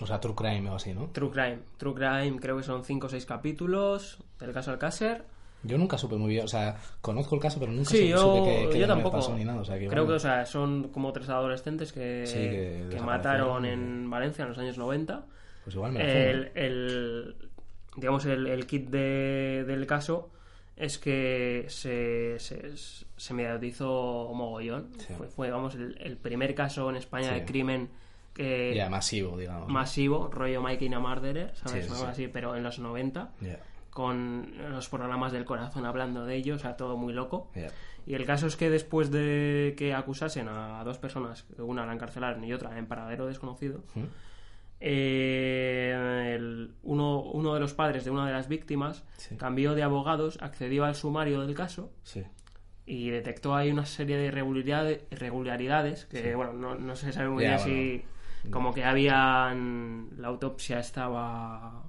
O 0.00 0.06
sea, 0.06 0.20
True 0.20 0.34
Crime 0.34 0.70
o 0.70 0.74
así, 0.76 0.92
¿no? 0.94 1.06
True 1.12 1.30
Crime. 1.30 1.58
True 1.76 1.94
Crime 1.94 2.38
creo 2.40 2.56
que 2.56 2.62
son 2.62 2.84
5 2.84 3.06
o 3.06 3.10
6 3.10 3.26
capítulos 3.26 4.18
del 4.38 4.52
caso 4.52 4.70
Alcácer. 4.70 5.24
Yo 5.64 5.76
nunca 5.76 5.98
supe 5.98 6.14
muy 6.16 6.30
bien, 6.30 6.44
o 6.44 6.48
sea, 6.48 6.76
conozco 7.00 7.34
el 7.34 7.40
caso, 7.40 7.58
pero 7.58 7.72
nunca 7.72 7.90
Sí, 7.90 7.96
supe, 7.96 8.08
yo, 8.10 8.18
supe 8.18 8.44
que, 8.66 8.68
que 8.70 8.78
yo 8.78 8.86
tampoco. 8.86 9.16
pasó 9.16 9.34
ni 9.36 9.44
nada. 9.44 9.60
O 9.60 9.64
sea, 9.64 9.76
que, 9.76 9.88
Creo 9.88 10.04
bueno, 10.04 10.12
que, 10.12 10.16
o 10.16 10.20
sea, 10.20 10.46
son 10.46 10.88
como 10.90 11.12
tres 11.12 11.28
adolescentes 11.30 11.92
que, 11.92 12.22
Sí, 12.26 12.34
que 12.34 12.86
que 12.96 13.00
mataron 13.02 13.64
en 13.64 14.08
Valencia 14.08 14.42
en 14.44 14.50
los 14.50 14.58
años 14.58 14.78
90. 14.78 15.24
Pues 15.64 15.74
igual 15.74 15.92
me 15.92 15.98
fumo. 15.98 16.12
El, 16.12 16.52
el- 16.54 17.34
digamos, 17.96 18.24
el, 18.26 18.46
el 18.46 18.66
kit 18.66 18.88
de- 18.88 19.64
del 19.66 19.84
caso 19.88 20.30
es 20.76 20.96
que 20.98 21.64
se, 21.68 22.38
se, 22.38 22.70
se 22.76 23.34
mediatizó 23.34 24.30
mogollón. 24.32 24.90
Sí. 24.98 25.12
Fue, 25.14 25.26
fue, 25.26 25.50
vamos, 25.50 25.74
el, 25.74 25.98
el 26.00 26.16
primer 26.16 26.54
caso 26.54 26.88
en 26.88 26.94
España 26.94 27.32
de 27.32 27.44
crimen 27.44 27.88
que 28.44 28.86
masivo, 28.90 29.36
digamos. 29.36 29.68
masivo, 29.68 30.28
rollo 30.32 30.62
Mikey 30.62 30.88
Murderer, 30.90 31.54
¿sabes? 31.56 31.84
Sí, 31.84 31.88
sí, 31.90 31.94
Algo 31.94 32.04
sí. 32.06 32.10
así, 32.10 32.28
pero 32.28 32.54
en 32.56 32.62
los 32.62 32.78
90 32.78 33.32
Ya, 33.40 33.58
con 33.90 34.52
los 34.70 34.88
programas 34.88 35.32
del 35.32 35.44
corazón 35.44 35.84
hablando 35.84 36.24
de 36.24 36.36
ello, 36.36 36.54
o 36.54 36.58
sea, 36.58 36.76
todo 36.76 36.96
muy 36.96 37.12
loco. 37.12 37.50
Y 38.06 38.14
el 38.14 38.24
caso 38.24 38.46
es 38.46 38.56
que 38.56 38.70
después 38.70 39.10
de 39.10 39.74
que 39.76 39.92
acusasen 39.92 40.48
a 40.48 40.82
dos 40.84 40.98
personas, 40.98 41.46
una 41.58 41.84
la 41.84 41.92
encarcelaron 41.92 42.42
y 42.44 42.52
otra 42.54 42.78
en 42.78 42.86
paradero 42.86 43.26
desconocido, 43.26 43.82
¿Mm? 43.94 44.04
eh, 44.80 46.34
el- 46.36 46.74
uno, 46.82 47.20
uno 47.22 47.54
de 47.54 47.60
los 47.60 47.74
padres 47.74 48.04
de 48.04 48.10
una 48.10 48.26
de 48.26 48.32
las 48.32 48.48
víctimas 48.48 49.04
Sí. 49.16 49.36
cambió 49.36 49.74
de 49.74 49.82
abogados, 49.82 50.38
accedió 50.40 50.84
al 50.84 50.94
sumario 50.94 51.40
del 51.40 51.54
caso 51.54 51.90
Sí. 52.02 52.22
y 52.86 53.10
detectó 53.10 53.54
ahí 53.54 53.70
una 53.70 53.84
serie 53.86 54.16
de 54.16 54.26
irregularidades, 54.26 55.02
irregularidades 55.10 56.06
que, 56.06 56.34
bueno, 56.34 56.52
no, 56.54 56.74
no 56.76 56.96
se 56.96 57.12
sabe 57.12 57.28
muy 57.28 57.44
bien 57.44 57.58
si... 57.58 58.02
Como 58.50 58.72
que 58.74 58.84
habían... 58.84 60.08
La 60.18 60.28
autopsia 60.28 60.78
estaba... 60.80 61.82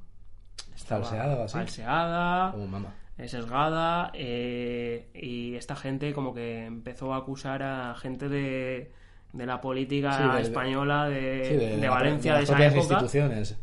estaba 0.76 1.04
¿Falseada 1.06 1.36
o 1.36 1.44
así? 1.44 1.54
falseada, 1.54 2.54
Oh, 2.56 2.66
mamá. 2.68 2.94
sesgada 3.26 4.12
eh, 4.14 5.10
y 5.14 5.56
esta 5.56 5.76
gente 5.76 6.14
como 6.14 6.34
que 6.34 6.66
empezó 6.66 7.14
a 7.14 7.18
acusar 7.18 7.62
a 7.64 7.94
gente 7.96 8.30
de, 8.30 8.92
de 9.34 9.46
la 9.46 9.60
política 9.62 10.14
Sí, 10.18 10.24
de- 10.24 10.36
de- 10.36 10.42
española 10.42 11.10
de, 11.10 11.46
Sí, 11.46 11.56
de 11.56 11.78
la- 11.78 11.90
Valencia 11.90 12.34
de 12.34 12.40
de, 12.40 12.46
las 12.46 12.50
esa 12.50 12.66
época 12.66 12.80
instituciones. 12.94 13.58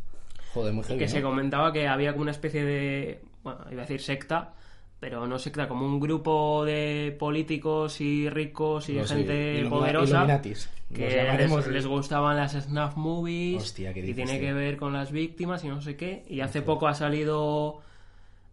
Joder, 0.53 0.73
muy 0.73 0.83
heavy, 0.83 0.99
que 0.99 1.05
¿no? 1.05 1.11
se 1.11 1.21
comentaba 1.21 1.73
que 1.73 1.87
había 1.87 2.11
como 2.13 2.21
una 2.23 2.31
especie 2.31 2.63
de 2.63 3.21
bueno 3.43 3.59
iba 3.71 3.81
a 3.81 3.85
decir 3.85 4.01
secta 4.01 4.53
pero 4.99 5.27
no 5.27 5.37
secta 5.37 5.67
como 5.67 5.85
un 5.85 5.99
grupo 5.99 6.65
de 6.65 7.15
políticos 7.19 8.01
y 8.01 8.29
ricos 8.29 8.89
y 8.89 8.93
No, 8.93 9.05
sí, 9.05 9.13
gente 9.15 9.59
ilumina- 9.59 9.69
poderosa 9.69 10.15
Illuminatis. 10.15 10.69
Que 10.93 11.07
les, 11.37 11.67
les 11.67 11.85
gustaban 11.85 12.37
las 12.37 12.53
snuff 12.53 12.95
movies 12.95 13.61
Hostia, 13.61 13.93
¿qué 13.93 13.99
y 13.99 14.13
tiene 14.13 14.39
que 14.39 14.53
ver 14.53 14.77
con 14.77 14.93
las 14.93 15.11
víctimas 15.11 15.63
y 15.63 15.67
no 15.67 15.81
sé 15.81 15.95
qué 15.97 16.23
y 16.29 16.39
hace 16.41 16.61
poco 16.61 16.87
ha 16.87 16.93
salido 16.93 17.81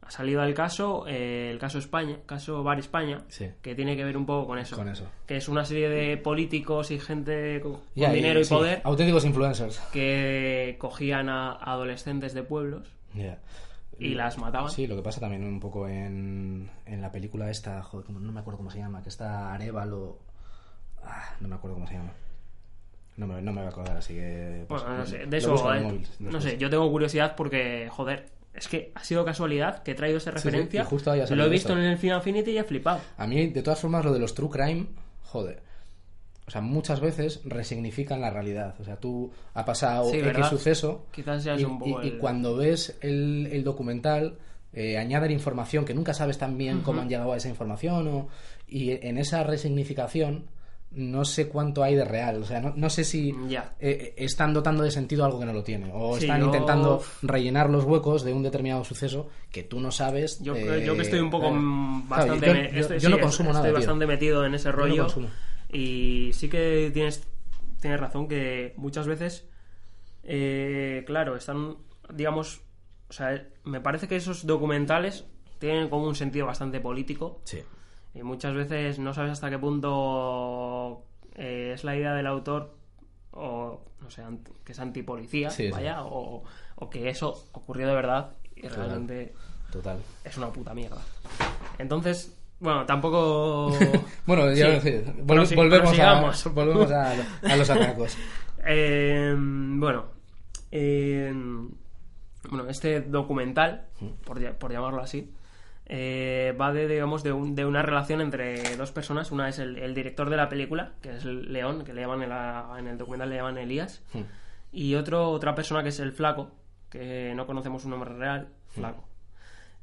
ha 0.02 0.10
salido 0.10 0.42
el 0.42 0.52
caso 0.52 1.06
eh, 1.06 1.48
el 1.50 1.58
caso 1.58 1.78
España 1.78 2.18
caso 2.26 2.62
Bar 2.62 2.78
España 2.80 3.22
Sí. 3.28 3.46
que 3.62 3.74
tiene 3.74 3.96
que 3.96 4.04
ver 4.04 4.16
un 4.18 4.26
poco 4.26 4.48
con 4.48 4.58
eso 4.58 4.76
Con 4.76 4.88
eso. 4.88 5.06
que 5.26 5.36
es 5.36 5.48
una 5.48 5.64
serie 5.64 5.88
de 5.88 6.16
políticos 6.18 6.90
y 6.90 6.98
gente 6.98 7.60
con, 7.62 7.78
dinero 7.94 8.40
y 8.40 8.44
sí, 8.44 8.52
poder 8.52 8.80
Auténticos 8.84 9.24
influencers. 9.24 9.78
que 9.92 10.76
cogían 10.78 11.28
a 11.30 11.52
adolescentes 11.52 12.34
de 12.34 12.42
pueblos 12.42 12.88
Ya. 13.14 13.38
Y 13.98 14.14
las 14.14 14.38
mataban 14.38 14.70
Sí, 14.70 14.86
lo 14.86 14.96
que 14.96 15.02
pasa 15.02 15.20
también 15.20 15.44
un 15.44 15.60
poco 15.60 15.88
en, 15.88 16.70
en 16.86 17.00
la 17.02 17.10
película 17.12 17.50
esta, 17.50 17.82
joder, 17.82 18.10
no 18.10 18.32
me 18.32 18.40
acuerdo 18.40 18.58
cómo 18.58 18.70
se 18.70 18.78
llama, 18.78 19.02
que 19.02 19.08
está 19.08 19.52
Arevalo. 19.54 20.18
Ah, 21.02 21.34
no 21.40 21.48
me 21.48 21.54
acuerdo 21.56 21.74
cómo 21.76 21.86
se 21.86 21.94
llama. 21.94 22.12
No 23.16 23.26
me, 23.26 23.40
no 23.42 23.52
me 23.52 23.60
voy 23.60 23.66
a 23.66 23.70
acordar, 23.70 23.96
así 23.96 24.14
que... 24.14 24.64
pues, 24.68 24.82
Bueno, 24.82 24.98
no 24.98 25.06
sé, 25.06 25.26
de 25.26 25.36
eso, 25.36 25.74
eh, 25.74 25.80
móvil 25.80 26.08
no 26.18 26.40
sé, 26.40 26.58
yo 26.58 26.68
tengo 26.68 26.90
curiosidad 26.90 27.36
porque, 27.36 27.88
joder, 27.90 28.26
es 28.52 28.66
que 28.66 28.90
ha 28.94 29.04
sido 29.04 29.24
casualidad 29.24 29.82
que 29.84 29.92
he 29.92 29.94
traído 29.94 30.18
esa 30.18 30.32
Sí, 30.32 30.38
sí, 30.38 30.44
referencia, 30.48 30.82
y 30.82 30.84
justo 30.84 31.14
lo 31.14 31.44
he 31.44 31.48
visto 31.48 31.72
eso. 31.74 31.78
en 31.80 31.84
el 31.86 31.98
Final 31.98 32.18
Infinity 32.18 32.50
y 32.52 32.58
he 32.58 32.64
flipado. 32.64 33.00
A 33.16 33.26
mí, 33.26 33.48
de 33.48 33.62
todas 33.62 33.80
formas, 33.80 34.04
lo 34.04 34.12
de 34.12 34.18
los 34.18 34.34
true 34.34 34.50
crime, 34.50 34.86
joder. 35.22 35.62
O 36.46 36.50
sea, 36.50 36.60
muchas 36.60 37.00
veces 37.00 37.40
resignifican 37.44 38.20
la 38.20 38.30
realidad. 38.30 38.74
O 38.78 38.84
sea, 38.84 38.96
tú 38.96 39.30
ha 39.54 39.64
pasado 39.64 40.10
Sí, 40.10 40.18
X 40.18 40.46
suceso 40.46 41.06
Quizás 41.10 41.42
sea 41.42 41.58
y, 41.58 41.64
un 41.64 41.78
poco 41.78 42.02
y- 42.04 42.12
cuando 42.18 42.56
ves 42.56 42.98
el, 43.00 43.48
el 43.50 43.64
documental 43.64 44.36
eh, 44.74 44.98
añaden 44.98 45.30
información 45.30 45.84
que 45.84 45.94
nunca 45.94 46.12
sabes 46.14 46.36
tan 46.36 46.58
bien 46.58 46.80
cómo 46.82 47.00
han 47.00 47.08
llegado 47.08 47.32
a 47.32 47.36
esa 47.36 47.48
información 47.48 48.08
o, 48.08 48.28
y 48.68 48.90
en 48.90 49.18
esa 49.18 49.42
resignificación 49.44 50.46
no 50.90 51.24
sé 51.24 51.48
cuánto 51.48 51.82
hay 51.82 51.94
de 51.96 52.04
real. 52.04 52.42
O 52.42 52.44
sea, 52.44 52.60
no, 52.60 52.72
no 52.76 52.88
sé 52.90 53.04
si 53.04 53.34
Ya. 53.48 53.74
eh, 53.80 54.14
están 54.16 54.52
dotando 54.54 54.82
de 54.84 54.90
sentido 54.92 55.24
algo 55.24 55.40
que 55.40 55.46
no 55.46 55.52
lo 55.52 55.64
tiene 55.64 55.90
o 55.92 56.16
Sí, 56.18 56.24
están 56.24 56.40
yo- 56.40 56.46
intentando 56.46 57.02
rellenar 57.22 57.68
los 57.70 57.84
huecos 57.84 58.22
de 58.22 58.32
un 58.32 58.42
determinado 58.42 58.84
suceso 58.84 59.28
que 59.50 59.62
tú 59.64 59.80
no 59.80 59.90
sabes. 59.90 60.40
Yo, 60.42 60.54
eh, 60.54 60.84
yo 60.84 60.94
que 60.94 61.02
estoy 61.02 61.20
un 61.20 61.30
poco 61.30 61.48
claro. 61.48 62.02
bastante... 62.08 62.46
yo, 62.46 62.52
me- 62.52 62.80
estoy- 62.80 62.98
yo 63.00 63.08
no 63.08 63.18
consumo 63.18 63.48
estoy 63.50 63.62
nada, 63.62 63.64
tío. 63.68 63.74
bastante 63.74 64.06
metido 64.06 64.44
en 64.44 64.54
ese 64.54 64.66
Yo 64.66 64.72
no 64.72 64.78
rollo. 64.78 65.06
Y 65.74 66.30
sí 66.32 66.48
que 66.48 66.90
tienes, 66.94 67.26
tienes 67.80 68.00
razón 68.00 68.28
que 68.28 68.72
muchas 68.76 69.06
veces, 69.06 69.46
eh, 70.22 71.02
claro, 71.06 71.36
están, 71.36 71.76
digamos, 72.12 72.62
o 73.10 73.12
sea, 73.12 73.46
me 73.64 73.80
parece 73.80 74.08
que 74.08 74.16
esos 74.16 74.46
documentales 74.46 75.26
tienen 75.58 75.88
como 75.90 76.06
un 76.06 76.14
sentido 76.14 76.46
bastante 76.46 76.80
político 76.80 77.40
Sí. 77.44 77.60
y 78.14 78.22
muchas 78.22 78.54
veces 78.54 78.98
no 78.98 79.12
sabes 79.12 79.32
hasta 79.32 79.50
qué 79.50 79.58
punto 79.58 81.04
eh, 81.34 81.72
es 81.74 81.84
la 81.84 81.96
idea 81.96 82.14
del 82.14 82.26
autor 82.26 82.74
o 83.32 83.80
no 84.00 84.10
sé 84.10 84.22
que 84.64 84.72
es 84.72 84.78
antipolicía 84.78 85.50
Sí, 85.50 85.66
sí. 85.66 85.70
vaya 85.72 86.04
o, 86.04 86.44
o 86.76 86.90
que 86.90 87.08
eso 87.08 87.44
ocurrió 87.52 87.86
de 87.88 87.94
verdad 87.94 88.32
y 88.56 88.62
Total. 88.62 88.76
realmente 88.76 89.34
Total. 89.72 89.98
es 90.24 90.36
una 90.38 90.52
puta 90.52 90.72
mierda 90.74 91.00
entonces 91.78 92.36
bueno 92.60 92.84
tampoco 92.86 93.70
Bueno, 94.26 94.52
ya 94.52 94.80
Sí. 94.80 94.90
vol- 95.22 95.54
volvemos, 95.56 95.98
a, 95.98 96.48
volvemos 96.50 96.90
a, 96.90 97.12
a 97.42 97.56
los 97.56 97.68
atracos. 97.70 98.16
Eh, 98.66 99.34
bueno, 99.36 100.06
eh, 100.70 101.30
bueno, 102.48 102.66
este 102.70 103.02
documental, 103.02 103.88
por, 104.24 104.42
por 104.54 104.72
llamarlo 104.72 105.02
así, 105.02 105.30
eh, 105.84 106.56
va 106.58 106.72
de, 106.72 106.88
digamos, 106.88 107.22
de, 107.22 107.32
un- 107.32 107.54
de 107.54 107.66
una 107.66 107.82
relación 107.82 108.22
entre 108.22 108.74
dos 108.78 108.90
personas. 108.90 109.30
Una 109.32 109.50
es 109.50 109.58
el, 109.58 109.76
el 109.76 109.94
director 109.94 110.30
de 110.30 110.36
la 110.38 110.48
película, 110.48 110.92
que 111.02 111.10
es 111.14 111.26
León, 111.26 111.84
que 111.84 111.92
le 111.92 112.00
llaman 112.00 112.22
en, 112.22 112.28
la- 112.30 112.74
en 112.78 112.86
el 112.86 112.96
documental 112.96 113.28
le 113.28 113.36
llaman 113.36 113.58
Elías, 113.58 114.02
y 114.72 114.94
otro, 114.94 115.28
otra 115.28 115.54
persona 115.54 115.82
que 115.82 115.90
es 115.90 116.00
el 116.00 116.12
Flaco, 116.12 116.50
que 116.88 117.34
no 117.36 117.46
conocemos 117.46 117.82
su 117.82 117.90
nombre 117.90 118.14
real, 118.14 118.48
Flaco. 118.68 119.04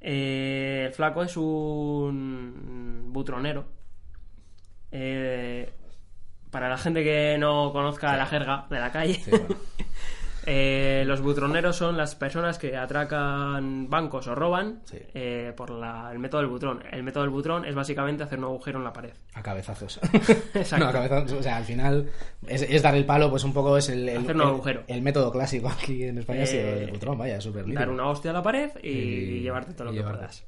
Eh, 0.02 0.86
el 0.88 0.93
Flaco 0.93 1.24
es 1.24 1.38
un 1.38 3.10
butronero. 3.14 3.66
Eh, 4.91 5.72
para 6.49 6.68
la 6.68 6.78
gente 6.78 7.04
que 7.04 7.38
no 7.38 7.72
conozca 7.72 8.18
la 8.18 8.26
jerga 8.26 8.68
de 8.70 8.80
la 8.80 8.91
calle, 8.91 9.14
Sí, 9.14 9.32
bueno. 9.32 9.47
eh, 10.45 11.03
los 11.05 11.21
butroneros 11.21 11.75
son 11.75 11.97
las 11.97 12.15
personas 12.15 12.57
que 12.57 12.75
atracan 12.75 13.89
bancos 13.89 14.27
o 14.27 14.35
roban 14.35 14.81
Sí. 14.85 14.97
eh, 15.13 15.53
por 15.55 15.69
la- 15.69 16.09
el 16.11 16.19
método 16.19 16.41
del 16.41 16.49
butrón. 16.49 16.83
El 16.91 17.03
método 17.03 17.23
del 17.23 17.29
butrón 17.31 17.65
es 17.65 17.75
básicamente 17.75 18.23
hacer 18.23 18.39
un 18.39 18.45
agujero 18.45 18.79
en 18.79 18.83
la 18.85 18.93
pared. 18.93 19.11
A 19.33 19.41
cabezazos. 19.43 19.99
Exacto. 20.53 20.77
No, 20.85 20.89
a 20.89 20.93
cabezazos. 20.93 21.33
O 21.33 21.43
sea, 21.43 21.57
al 21.57 21.65
final 21.65 22.09
es, 22.47 22.61
es 22.63 22.81
dar 22.81 22.95
el 22.95 23.05
palo, 23.05 23.29
pues 23.29 23.43
un 23.43 23.53
poco 23.53 23.77
es 23.77 23.89
el, 23.89 24.07
el, 24.09 24.17
Hacer 24.17 24.35
un 24.35 24.41
el- 24.41 24.47
agujero. 24.47 24.83
el 24.87 25.01
método 25.01 25.31
clásico 25.31 25.69
aquí 25.69 26.03
en 26.03 26.17
España. 26.17 26.43
Eh, 26.43 26.83
el 26.85 26.91
butrón, 26.91 27.17
vaya, 27.17 27.39
súper 27.39 27.71
Dar 27.73 27.89
una 27.89 28.07
hostia 28.07 28.31
a 28.31 28.33
la 28.33 28.43
pared 28.43 28.71
y, 28.81 28.89
Y- 28.89 29.39
llevarte 29.41 29.73
todo 29.73 29.85
lo 29.85 29.93
que 29.93 30.01
puedas. 30.01 30.43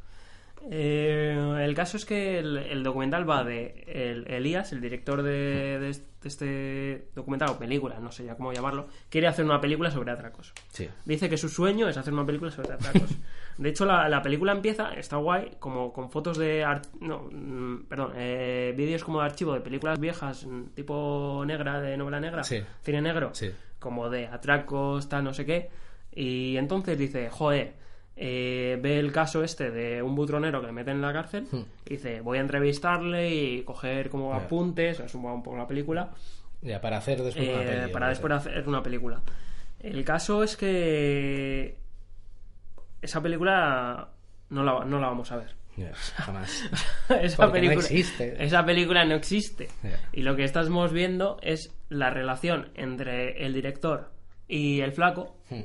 Eh, 0.71 1.59
el 1.63 1.73
caso 1.75 1.97
es 1.97 2.05
que 2.05 2.39
el, 2.39 2.57
el 2.57 2.83
documental 2.83 3.29
va 3.29 3.43
de 3.43 3.83
el- 3.87 4.27
Elías, 4.31 4.71
el 4.71 4.81
director 4.81 5.21
de, 5.21 5.79
de 5.79 5.89
este- 5.89 7.07
documental 7.15 7.49
o 7.49 7.59
película, 7.59 7.99
no 7.99 8.11
sé 8.11 8.23
ya 8.25 8.35
cómo 8.35 8.53
llamarlo, 8.53 8.87
quiere 9.09 9.27
hacer 9.27 9.43
una 9.45 9.59
película 9.59 9.91
sobre 9.91 10.11
atracos. 10.11 10.53
Sí. 10.69 10.87
Dice 11.05 11.29
que 11.29 11.37
su 11.37 11.49
sueño 11.49 11.89
es 11.89 11.97
hacer 11.97 12.13
una 12.13 12.25
película 12.25 12.49
sobre 12.51 12.73
atracos. 12.73 13.09
De 13.57 13.69
hecho, 13.69 13.85
la, 13.85 14.09
la 14.09 14.21
película 14.23 14.51
empieza, 14.51 14.93
está 14.93 15.17
guay, 15.17 15.51
como 15.59 15.93
con 15.93 16.09
fotos 16.09 16.37
de... 16.39 16.65
No, 17.01 17.27
mm, 17.31 17.83
perdón, 17.87 18.13
eh, 18.15 18.73
vídeos 18.75 19.03
como 19.03 19.19
de 19.19 19.25
archivo 19.25 19.53
de 19.53 19.59
películas 19.61 19.99
viejas, 19.99 20.45
mm, 20.45 20.67
tipo 20.73 21.43
negra, 21.45 21.79
de 21.79 21.95
novela 21.97 22.19
negra, 22.19 22.43
Sí. 22.43 22.63
cine 22.81 23.01
negro, 23.01 23.29
Sí. 23.35 23.51
como 23.77 24.09
de 24.09 24.25
atracos, 24.27 25.07
tal, 25.07 25.23
no 25.25 25.33
sé 25.35 25.45
qué. 25.45 25.69
Y 26.15 26.57
entonces 26.57 26.97
dice, 26.97 27.29
joder, 27.29 27.73
eh, 28.15 28.77
ve 28.81 28.99
el 28.99 29.11
caso 29.11 29.43
este 29.43 29.71
de 29.71 30.01
un 30.01 30.15
butronero 30.15 30.61
que 30.61 30.67
le 30.67 30.73
meten 30.73 30.95
en 30.97 31.01
la 31.01 31.13
cárcel, 31.13 31.47
y 31.85 31.89
dice, 31.89 32.21
voy 32.21 32.37
a 32.37 32.41
entrevistarle 32.41 33.29
y 33.33 33.63
coger 33.63 34.09
como 34.09 34.31
Ya. 34.31 34.45
apuntes, 34.45 34.99
es 34.99 35.15
un 35.15 35.25
un 35.25 35.41
poco 35.43 35.57
la 35.57 35.67
película, 35.67 36.11
Ya, 36.61 36.79
para 36.79 36.97
hacer 36.97 37.21
después 37.23 37.47
una 37.49 37.63
eh, 37.63 37.65
peli, 37.81 37.91
para 37.93 38.09
después 38.09 38.33
hacer 38.33 38.67
una 38.67 38.81
película. 38.83 39.21
El 39.79 40.03
caso 40.05 40.43
es 40.43 40.55
que 40.55 41.77
esa 43.01 43.21
película 43.21 44.09
no 44.49 44.63
la, 44.63 44.85
no 44.85 44.99
la 44.99 45.07
vamos 45.07 45.31
a 45.31 45.37
ver. 45.37 45.55
Jamás. 46.15 46.69
esa, 47.21 47.37
Porque 47.37 47.59
no 47.61 47.67
película, 47.67 47.75
existe. 47.87 48.43
esa 48.43 48.63
película 48.63 49.05
no 49.05 49.15
existe. 49.15 49.67
Y 50.13 50.21
lo 50.21 50.35
que 50.35 50.43
estamos 50.43 50.93
viendo 50.93 51.37
es 51.41 51.75
la 51.89 52.11
relación 52.11 52.69
entre 52.75 53.43
el 53.45 53.53
director 53.53 54.11
y 54.47 54.81
el 54.81 54.91
flaco. 54.93 55.35
Hmm. 55.49 55.63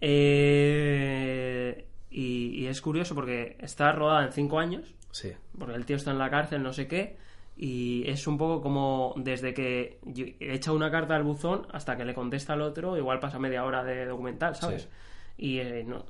Eh, 0.00 1.84
y, 2.10 2.62
y 2.62 2.66
es 2.66 2.80
curioso 2.80 3.14
porque 3.14 3.56
está 3.60 3.92
rodada 3.92 4.26
en 4.26 4.32
cinco 4.32 4.58
años 4.58 4.94
Sí. 5.10 5.32
porque 5.58 5.74
el 5.74 5.84
tío 5.86 5.96
está 5.96 6.10
en 6.10 6.18
la 6.18 6.28
cárcel, 6.30 6.62
no 6.62 6.72
sé 6.72 6.88
qué, 6.88 7.16
y 7.56 8.02
es 8.08 8.26
un 8.26 8.36
poco 8.36 8.60
como 8.60 9.14
desde 9.16 9.54
que 9.54 9.98
echa 10.40 10.72
una 10.72 10.90
carta 10.90 11.14
al 11.14 11.22
buzón 11.22 11.66
hasta 11.72 11.96
que 11.96 12.04
le 12.04 12.14
contesta 12.14 12.54
al 12.54 12.62
otro, 12.62 12.96
igual 12.96 13.20
pasa 13.20 13.38
media 13.38 13.64
hora 13.64 13.84
de 13.84 14.06
documental, 14.06 14.56
¿sabes? 14.56 14.82
Sí. 14.82 14.88
Y, 15.36 15.58
eh, 15.60 15.84
no- 15.86 16.04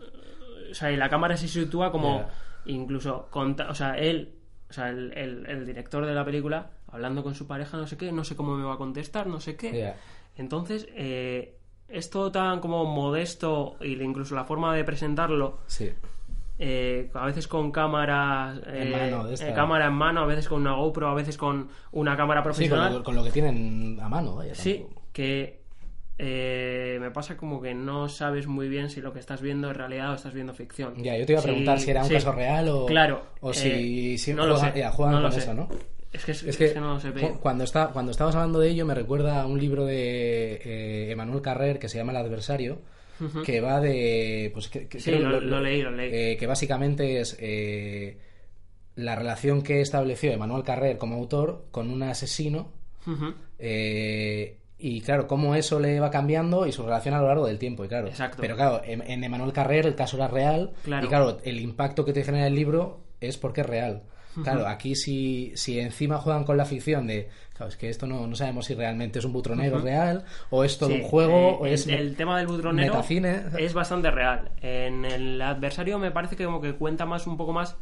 o 0.70 0.74
sea, 0.74 0.90
y 0.90 0.96
la 0.96 1.10
cámara 1.10 1.36
se 1.36 1.48
sitúa 1.48 1.92
como 1.92 2.24
incluso, 2.64 3.28
o 3.32 3.74
sea, 3.74 3.98
él, 3.98 4.32
o 4.70 4.72
sea, 4.72 4.88
el, 4.88 5.12
el- 5.16 5.44
el 5.46 5.66
director 5.66 6.06
de 6.06 6.14
la 6.14 6.24
película, 6.24 6.70
hablando 6.90 7.22
con 7.22 7.34
su 7.34 7.46
pareja, 7.46 7.76
no 7.76 7.86
sé 7.86 7.98
qué, 7.98 8.10
no 8.10 8.24
sé 8.24 8.36
cómo 8.36 8.56
me 8.56 8.64
va 8.64 8.74
a 8.74 8.78
contestar, 8.78 9.26
no 9.26 9.38
sé 9.38 9.54
qué. 9.56 9.92
Entonces, 10.36 10.88
eh, 10.94 11.58
es 11.88 12.10
todo 12.10 12.32
tan 12.32 12.60
como 12.60 12.84
modesto, 12.84 13.76
y 13.80 14.00
incluso 14.02 14.34
la 14.34 14.44
forma 14.44 14.74
de 14.74 14.84
presentarlo, 14.84 15.58
Sí. 15.66 15.90
eh, 16.58 17.10
a 17.14 17.26
veces 17.26 17.46
con 17.48 17.70
cámaras 17.72 18.58
En 18.66 18.92
eh, 18.94 19.26
esta. 19.32 19.48
eh, 19.48 19.54
cámara 19.54 19.86
en 19.86 19.92
mano, 19.94 20.20
a 20.22 20.26
veces 20.26 20.48
con 20.48 20.60
una 20.62 20.72
GoPro, 20.74 21.08
a 21.08 21.14
veces 21.14 21.36
con 21.36 21.68
una 21.92 22.16
cámara 22.16 22.40
Sí, 22.40 22.44
con 22.44 22.52
profesional. 22.52 22.92
lo, 22.94 23.02
con 23.02 23.14
lo 23.16 23.24
que 23.24 23.30
tienen 23.30 23.98
a 24.00 24.08
mano, 24.08 24.36
vaya. 24.36 24.54
Sí, 24.54 24.78
tampoco. 24.78 25.02
que 25.12 25.64
eh, 26.16 26.96
me 27.00 27.10
pasa 27.10 27.36
como 27.36 27.60
que 27.60 27.74
no 27.74 28.08
sabes 28.08 28.46
muy 28.46 28.68
bien 28.68 28.88
si 28.88 29.00
lo 29.00 29.12
que 29.12 29.18
estás 29.18 29.40
viendo 29.42 29.70
es 29.70 29.76
realidad 29.76 30.12
o 30.12 30.14
estás 30.14 30.32
viendo 30.32 30.54
ficción. 30.54 30.94
Ya, 31.02 31.16
yo 31.18 31.26
te 31.26 31.32
iba 31.32 31.40
a 31.40 31.42
Sí, 31.42 31.48
preguntar 31.48 31.80
si 31.80 31.90
era 31.90 32.02
un 32.02 32.08
sí. 32.08 32.14
caso 32.14 32.30
real 32.32 32.68
o, 32.68 32.86
Claro, 32.86 33.22
o 33.40 33.50
eh, 33.50 33.54
si, 33.54 34.18
si 34.18 34.32
no 34.32 34.46
lo 34.46 34.56
sé, 34.56 34.72
ya, 34.76 34.92
juegan 34.92 35.14
no 35.16 35.20
lo 35.20 35.28
con 35.28 35.32
sé. 35.32 35.40
eso, 35.40 35.54
¿no? 35.54 35.68
Es 36.14 36.24
que, 36.24 36.32
es, 36.32 36.42
Es 36.44 36.56
que, 36.56 36.64
es 36.66 36.72
que 36.72 36.80
no 36.80 36.98
ve. 36.98 37.20
cu- 37.20 37.40
cuando, 37.40 37.64
está, 37.64 37.88
cuando 37.88 38.12
estabas 38.12 38.34
hablando 38.36 38.60
de 38.60 38.70
ello 38.70 38.86
me 38.86 38.94
recuerda 38.94 39.42
a 39.42 39.46
un 39.46 39.58
libro 39.60 39.84
de 39.84 40.54
eh, 40.64 41.10
Emmanuel 41.10 41.42
Carrer 41.42 41.78
que 41.78 41.88
se 41.88 41.98
llama 41.98 42.12
El 42.12 42.18
adversario, 42.18 42.78
que 43.44 43.60
va 43.60 43.80
de... 43.80 44.50
Pues, 44.54 44.68
que, 44.68 44.88
Sí, 44.98 45.10
creo 45.10 45.28
lo- 45.28 45.40
que 45.40 45.44
lo 45.46 45.60
leí, 45.60 45.82
lo 45.82 45.90
leí. 45.90 46.10
eh, 46.12 46.36
que 46.38 46.46
básicamente 46.46 47.20
es 47.20 47.36
eh, 47.40 48.18
la 48.96 49.16
relación 49.16 49.62
que 49.62 49.80
estableció 49.80 50.32
Emmanuel 50.32 50.62
Carrer 50.62 50.98
como 50.98 51.16
autor 51.16 51.66
con 51.70 51.90
un 51.90 52.02
asesino 52.04 52.72
eh, 53.58 54.58
y 54.78 55.00
claro, 55.00 55.26
cómo 55.26 55.54
eso 55.54 55.78
le 55.80 55.98
va 56.00 56.10
cambiando 56.10 56.66
y 56.66 56.72
su 56.72 56.82
relación 56.82 57.14
a 57.14 57.20
lo 57.20 57.28
largo 57.28 57.46
del 57.46 57.58
tiempo. 57.58 57.84
Y 57.84 57.88
claro, 57.88 58.08
Exacto. 58.08 58.38
Pero 58.40 58.56
claro, 58.56 58.82
en, 58.84 59.02
en 59.02 59.24
Emmanuel 59.24 59.52
Carrer 59.52 59.86
el 59.86 59.94
caso 59.94 60.16
era 60.16 60.28
real 60.28 60.72
Claro. 60.84 61.06
y 61.06 61.08
claro, 61.08 61.38
el 61.44 61.60
impacto 61.60 62.04
que 62.04 62.12
te 62.12 62.24
genera 62.24 62.46
el 62.46 62.54
libro 62.54 63.00
es 63.20 63.36
porque 63.38 63.62
es 63.62 63.66
real. 63.66 64.02
Claro, 64.42 64.66
aquí 64.66 64.94
si, 64.96 65.52
si 65.54 65.78
encima 65.78 66.18
juegan 66.18 66.44
con 66.44 66.56
la 66.56 66.64
ficción 66.64 67.06
de, 67.06 67.28
claro, 67.54 67.70
es 67.70 67.76
que 67.76 67.88
esto 67.88 68.06
no, 68.06 68.26
no 68.26 68.34
sabemos 68.34 68.66
si 68.66 68.74
realmente 68.74 69.18
es 69.20 69.24
un 69.24 69.32
butronero 69.32 69.78
real 69.78 70.24
o 70.50 70.64
es 70.64 70.76
todo 70.78 70.88
Sí, 70.90 70.96
un 70.96 71.02
juego 71.02 71.36
eh, 71.36 71.56
o 71.60 71.66
el, 71.66 71.72
es 71.72 71.86
el 71.86 72.16
tema 72.16 72.38
del 72.38 72.46
butronero 72.48 72.92
metacine. 72.94 73.42
es 73.58 73.74
bastante 73.74 74.10
real. 74.10 74.50
En 74.60 75.04
el 75.04 75.40
adversario 75.40 75.98
me 75.98 76.10
parece 76.10 76.34
que 76.36 76.44
como 76.44 76.60
que 76.60 76.74
cuenta 76.74 77.06
más 77.06 77.26
un 77.26 77.36
poco 77.36 77.52
más 77.52 77.76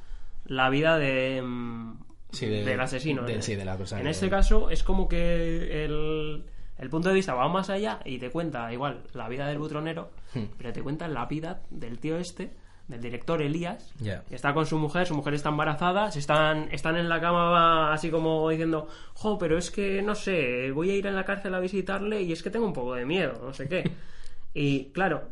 la 0.44 0.68
vida 0.70 0.98
de 0.98 1.40
mm, 1.42 1.98
Sí, 2.32 2.46
de- 2.46 2.64
del 2.64 2.80
asesino. 2.80 3.22
de- 3.22 3.34
En- 3.34 3.42
sí, 3.42 3.54
del 3.54 3.68
adversario. 3.68 4.02
En 4.04 4.10
este 4.10 4.28
caso 4.30 4.70
es 4.70 4.82
como 4.82 5.06
que 5.08 5.84
el, 5.84 6.44
el 6.78 6.88
punto 6.90 7.08
de 7.10 7.14
vista 7.14 7.34
va 7.34 7.48
más 7.48 7.70
allá 7.70 8.00
y 8.04 8.18
te 8.18 8.30
cuenta 8.30 8.72
igual 8.72 9.02
la 9.14 9.28
vida 9.28 9.46
del 9.46 9.58
butronero, 9.58 10.10
Hmm. 10.34 10.44
pero 10.58 10.72
te 10.72 10.82
cuenta 10.82 11.08
la 11.08 11.26
vida 11.26 11.60
del 11.70 11.98
tío 11.98 12.16
este 12.18 12.50
del 12.92 13.00
director 13.00 13.42
Elías. 13.42 13.92
Está 14.30 14.54
con 14.54 14.66
su 14.66 14.78
mujer, 14.78 15.06
su 15.06 15.14
mujer 15.14 15.34
está 15.34 15.48
embarazada, 15.48 16.10
se 16.12 16.18
están, 16.20 16.68
están 16.70 16.96
en 16.96 17.08
la 17.08 17.20
cama 17.20 17.92
así 17.92 18.10
como 18.10 18.48
diciendo, 18.48 18.86
jo, 19.14 19.38
pero 19.38 19.58
es 19.58 19.70
que 19.70 20.02
no 20.02 20.14
sé, 20.14 20.70
voy 20.72 20.90
a 20.90 20.94
ir 20.96 21.08
a 21.08 21.10
la 21.10 21.24
cárcel 21.24 21.54
a 21.54 21.60
visitarle 21.60 22.22
y 22.22 22.32
es 22.32 22.42
que 22.42 22.50
tengo 22.50 22.66
un 22.66 22.72
poco 22.72 22.94
de 22.94 23.04
miedo, 23.04 23.40
no 23.42 23.52
sé 23.52 23.68
qué. 23.68 23.90
y 24.54 24.90
claro, 24.92 25.22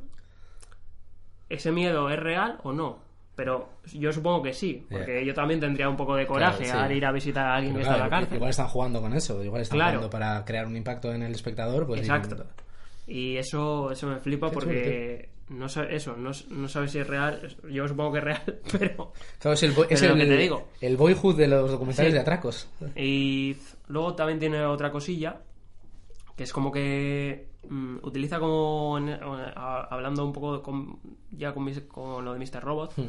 ¿ese 1.48 1.70
miedo 1.72 2.10
es 2.10 2.18
real 2.18 2.58
o 2.62 2.72
no? 2.72 2.98
Pero 3.36 3.70
yo 3.94 4.12
supongo 4.12 4.42
que 4.42 4.52
sí, 4.52 4.86
porque 4.90 5.24
yo 5.24 5.32
también 5.32 5.60
tendría 5.60 5.88
un 5.88 5.96
poco 5.96 6.14
de 6.14 6.26
coraje 6.26 6.64
Claro, 6.64 6.78
sí. 6.80 6.84
al 6.84 6.92
ir 6.92 7.06
a 7.06 7.12
visitar 7.12 7.46
a 7.46 7.54
alguien 7.54 7.72
Pero 7.72 7.84
que 7.86 7.90
está 7.90 7.96
en 8.04 8.10
la 8.10 8.16
cárcel. 8.16 8.36
Igual 8.36 8.50
están 8.50 8.68
jugando 8.68 9.00
con 9.00 9.14
eso, 9.14 9.42
igual 9.42 9.62
están 9.62 9.78
Claro. 9.78 9.90
jugando 9.98 10.10
para 10.10 10.44
crear 10.44 10.66
un 10.66 10.76
impacto 10.76 11.12
en 11.12 11.22
el 11.22 11.32
espectador. 11.32 11.86
Pues 11.86 12.00
Exacto. 12.00 12.44
Y 13.06 13.36
eso, 13.38 13.90
eso 13.92 14.08
me 14.08 14.18
flipa 14.18 14.48
Qué 14.50 14.54
porque 14.54 15.28
no 15.50 15.68
sa- 15.68 15.84
eso, 15.84 16.16
no, 16.16 16.30
no 16.50 16.68
sabes 16.68 16.90
si 16.92 16.98
es 17.00 17.06
real. 17.06 17.54
Yo 17.70 17.86
supongo 17.86 18.12
que 18.12 18.18
es 18.18 18.24
real, 18.24 18.60
pero. 18.78 19.12
Claro, 19.38 19.54
es 19.54 19.62
el, 19.62 19.74
es 19.90 20.02
el, 20.02 20.16
que 20.16 20.26
te 20.26 20.36
digo. 20.36 20.68
el 20.80 20.96
boyhood 20.96 21.36
de 21.36 21.48
los 21.48 21.70
documentales 21.70 22.10
Sí. 22.10 22.14
de 22.14 22.20
atracos. 22.20 22.68
Y 22.96 23.56
luego 23.88 24.14
también 24.14 24.38
tiene 24.38 24.64
otra 24.64 24.90
cosilla 24.90 25.42
que 26.36 26.44
es 26.44 26.52
como 26.54 26.72
que 26.72 27.50
mm, 27.68 27.96
utiliza 28.02 28.38
como 28.40 28.96
en- 28.96 29.10
a- 29.10 29.88
hablando 29.90 30.24
un 30.24 30.32
poco 30.32 30.62
con- 30.62 30.98
ya 31.30 31.52
con, 31.52 31.64
mis- 31.64 31.80
con 31.82 32.24
lo 32.24 32.32
de 32.32 32.38
Mr. 32.38 32.62
Robot 32.64 32.94
Hmm. 32.96 33.08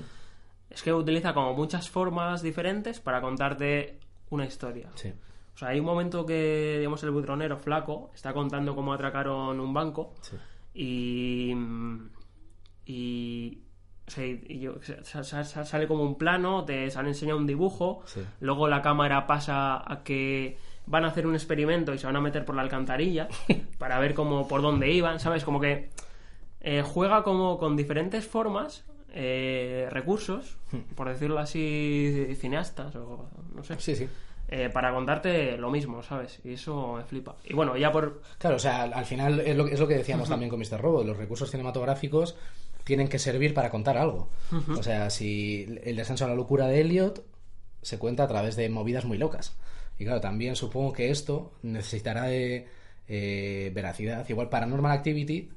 es 0.69 0.81
que 0.84 0.91
utiliza 0.93 1.34
como 1.34 1.53
muchas 1.53 1.89
formas 1.89 2.41
diferentes 2.41 2.99
para 2.99 3.22
contarte 3.22 3.99
una 4.31 4.45
historia 4.45 4.89
Sí. 4.95 5.13
o 5.53 5.57
sea 5.57 5.69
hay 5.69 5.80
un 5.80 5.85
momento 5.85 6.26
que 6.26 6.76
digamos 6.80 7.01
el 7.03 7.11
butronero 7.11 7.57
flaco 7.57 8.09
está 8.13 8.34
contando 8.34 8.76
cómo 8.76 8.91
atracaron 8.93 9.59
un 9.61 9.73
banco 9.73 10.13
Sí. 10.22 10.35
y 10.73 11.53
y 12.95 13.59
o 14.07 14.11
sea, 14.11 14.26
y 14.26 14.68
sale 15.65 15.88
como 15.88 16.03
un 16.03 16.18
plano, 16.18 16.65
te 16.65 16.89
sale 16.91 17.09
enseña 17.09 17.35
un 17.35 17.47
dibujo, 17.47 18.01
Sí. 18.05 18.22
luego 18.41 18.68
la 18.68 18.81
cámara 18.81 19.26
pasa 19.26 19.77
a 19.89 20.03
que 20.03 20.57
van 20.85 21.05
a 21.05 21.09
hacer 21.09 21.26
un 21.27 21.34
experimento 21.35 21.93
y 21.93 21.97
se 21.97 22.07
van 22.07 22.15
a 22.18 22.22
meter 22.22 22.43
por 22.43 22.55
la 22.55 22.61
alcantarilla 22.63 23.30
para 23.77 23.99
ver 23.99 24.13
cómo 24.13 24.47
por 24.47 24.61
dónde 24.61 24.91
iban, 24.91 25.19
¿sabes? 25.19 25.45
Como 25.45 25.61
que 25.61 25.89
eh, 26.59 26.81
juega 26.84 27.23
como 27.23 27.57
con 27.57 27.77
diferentes 27.77 28.27
formas, 28.27 28.84
eh, 29.13 29.88
recursos, 29.91 30.57
por 30.95 31.07
decirlo 31.07 31.39
así, 31.39 32.35
cineastas 32.35 32.93
o 32.97 33.30
no 33.55 33.63
sé, 33.63 33.80
Sí, 33.80 33.95
sí. 33.95 34.07
eh, 34.49 34.69
para 34.73 34.91
contarte 34.93 35.55
lo 35.57 35.69
mismo, 35.72 36.03
¿sabes? 36.03 36.41
Y 36.43 36.53
eso 36.53 36.95
me 36.97 37.03
flipa. 37.05 37.38
Y 37.45 37.53
bueno, 37.53 37.77
ya 37.77 37.91
por 37.93 38.22
Claro, 38.39 38.57
o 38.57 38.59
sea, 38.59 38.84
al 38.84 38.93
al 38.93 39.05
final 39.05 39.39
es 39.39 39.55
lo, 39.55 39.68
es 39.68 39.80
lo 39.80 39.88
que 39.88 39.95
decíamos 39.95 40.27
también 40.27 40.49
con 40.49 40.59
Mr. 40.59 40.81
Robot. 40.81 41.05
Los 41.05 41.15
recursos 41.18 41.49
cinematográficos 41.49 42.35
tienen 42.83 43.07
que 43.07 43.19
servir 43.19 43.53
para 43.53 43.69
contar 43.69 43.97
algo. 43.97 44.29
O 44.77 44.83
sea, 44.83 45.09
si 45.09 45.79
el 45.83 45.95
descenso 45.95 46.25
a 46.25 46.27
la 46.27 46.35
locura 46.35 46.67
de 46.67 46.81
Elliot 46.81 47.25
se 47.81 47.97
cuenta 47.97 48.23
a 48.23 48.27
través 48.27 48.55
de 48.55 48.69
movidas 48.69 49.05
muy 49.05 49.17
locas. 49.17 49.55
Y 49.97 50.05
claro, 50.05 50.21
también 50.21 50.55
supongo 50.55 50.93
que 50.93 51.09
esto 51.11 51.53
necesitará 51.61 52.23
de 52.23 52.67
eh, 53.07 53.71
veracidad. 53.73 54.27
Igual 54.29 54.49
Paranormal 54.49 54.91
Activity 54.91 55.49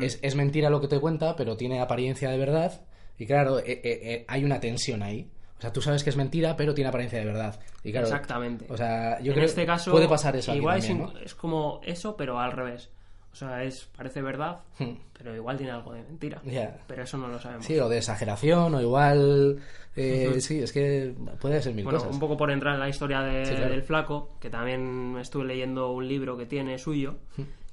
es, 0.00 0.18
es 0.22 0.34
mentira 0.34 0.70
lo 0.70 0.80
que 0.80 0.88
te 0.88 1.00
cuenta, 1.00 1.36
pero 1.36 1.56
tiene 1.56 1.80
apariencia 1.80 2.30
de 2.30 2.38
verdad. 2.38 2.82
Y 3.18 3.26
claro, 3.26 3.58
eh, 3.58 3.64
eh, 3.66 3.80
eh, 3.84 4.24
hay 4.28 4.44
una 4.44 4.60
tensión 4.60 5.02
ahí. 5.02 5.30
O 5.58 5.60
sea, 5.60 5.72
tú 5.72 5.82
sabes 5.82 6.02
que 6.02 6.10
es 6.10 6.16
mentira, 6.16 6.56
pero 6.56 6.74
tiene 6.74 6.88
apariencia 6.88 7.18
de 7.18 7.26
verdad. 7.26 7.60
Y 7.84 7.92
claro, 7.92 8.06
Exactamente. 8.06 8.66
O 8.70 8.76
sea, 8.76 9.20
yo 9.20 9.32
en 9.32 9.34
creo 9.34 9.44
este 9.46 9.66
caso 9.66 9.90
puede 9.90 10.08
pasar 10.08 10.34
eso 10.36 10.52
aquí 10.52 10.58
igual 10.58 10.80
también, 10.80 11.06
es, 11.08 11.14
¿no? 11.14 11.20
es 11.20 11.34
como 11.34 11.80
eso, 11.84 12.16
pero 12.16 12.38
al 12.38 12.52
revés. 12.52 12.88
O 13.32 13.36
sea, 13.36 13.62
es 13.62 13.84
parece 13.96 14.20
verdad, 14.22 14.60
Hmm. 14.78 14.94
pero 15.16 15.34
igual 15.36 15.56
tiene 15.56 15.72
algo 15.72 15.92
de 15.92 16.02
mentira. 16.02 16.40
Pero 16.86 17.02
eso 17.04 17.16
no 17.16 17.28
lo 17.28 17.38
sabemos. 17.38 17.64
Sí, 17.64 17.78
o 17.78 17.88
de 17.88 17.98
exageración, 17.98 18.74
o 18.74 18.80
igual. 18.80 19.62
eh, 19.96 20.40
Sí, 20.40 20.60
es 20.62 20.72
que 20.72 21.14
puede 21.40 21.62
ser 21.62 21.74
mil 21.74 21.84
Bueno, 21.84 22.00
cosas. 22.00 22.12
un 22.14 22.20
poco 22.20 22.36
por 22.36 22.50
entrar 22.50 22.74
en 22.74 22.80
la 22.80 22.88
historia 22.88 23.20
de- 23.22 23.44
Sí, 23.46 23.54
claro. 23.54 23.70
del 23.70 23.82
flaco, 23.82 24.36
que 24.40 24.50
también 24.50 25.16
estuve 25.20 25.44
leyendo 25.44 25.92
un 25.92 26.08
libro 26.08 26.36
que 26.36 26.46
tiene 26.46 26.76
suyo, 26.78 27.18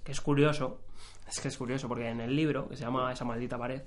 que 0.03 0.11
es 0.11 0.21
curioso. 0.21 0.81
Es 1.27 1.39
que 1.41 1.47
es 1.49 1.57
curioso, 1.57 1.88
porque 1.88 2.07
en 2.07 2.21
el 2.21 2.35
libro, 2.35 2.69
que 2.69 2.77
se 2.77 2.84
llama 2.84 3.11
Esa 3.11 3.25
maldita 3.25 3.57
pared, 3.57 3.81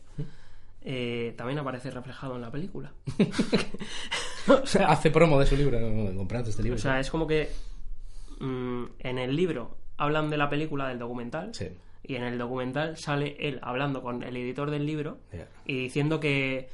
eh, 0.83 1.35
también 1.39 1.59
aparece 1.59 1.91
reflejado 1.91 2.35
en 2.37 2.43
la 2.43 2.51
película. 2.51 2.93
o 4.49 4.67
sea, 4.67 4.89
Hace 4.89 5.11
promo 5.11 5.39
de 5.39 5.47
su 5.47 5.57
libro, 5.57 5.79
no, 5.81 6.39
este 6.39 6.63
libro. 6.63 6.77
o 6.77 6.81
sea, 6.81 6.99
es 7.01 7.11
como 7.11 7.27
que 7.27 7.49
mm, 8.41 8.85
en 8.99 9.19
el 9.19 9.35
libro 9.37 9.77
hablan 10.01 10.31
de 10.31 10.37
la 10.37 10.49
película, 10.49 10.89
del 10.89 10.99
documental, 10.99 11.55
Sí. 11.55 11.69
y 12.03 12.17
en 12.17 12.25
el 12.25 12.39
documental 12.39 12.97
sale 12.97 13.37
él 13.39 13.59
hablando 13.63 14.03
con 14.03 14.23
el 14.23 14.37
editor 14.37 14.71
del 14.71 14.87
libro 14.87 15.19
y 15.67 15.75
diciendo 15.83 16.19
que, 16.19 16.69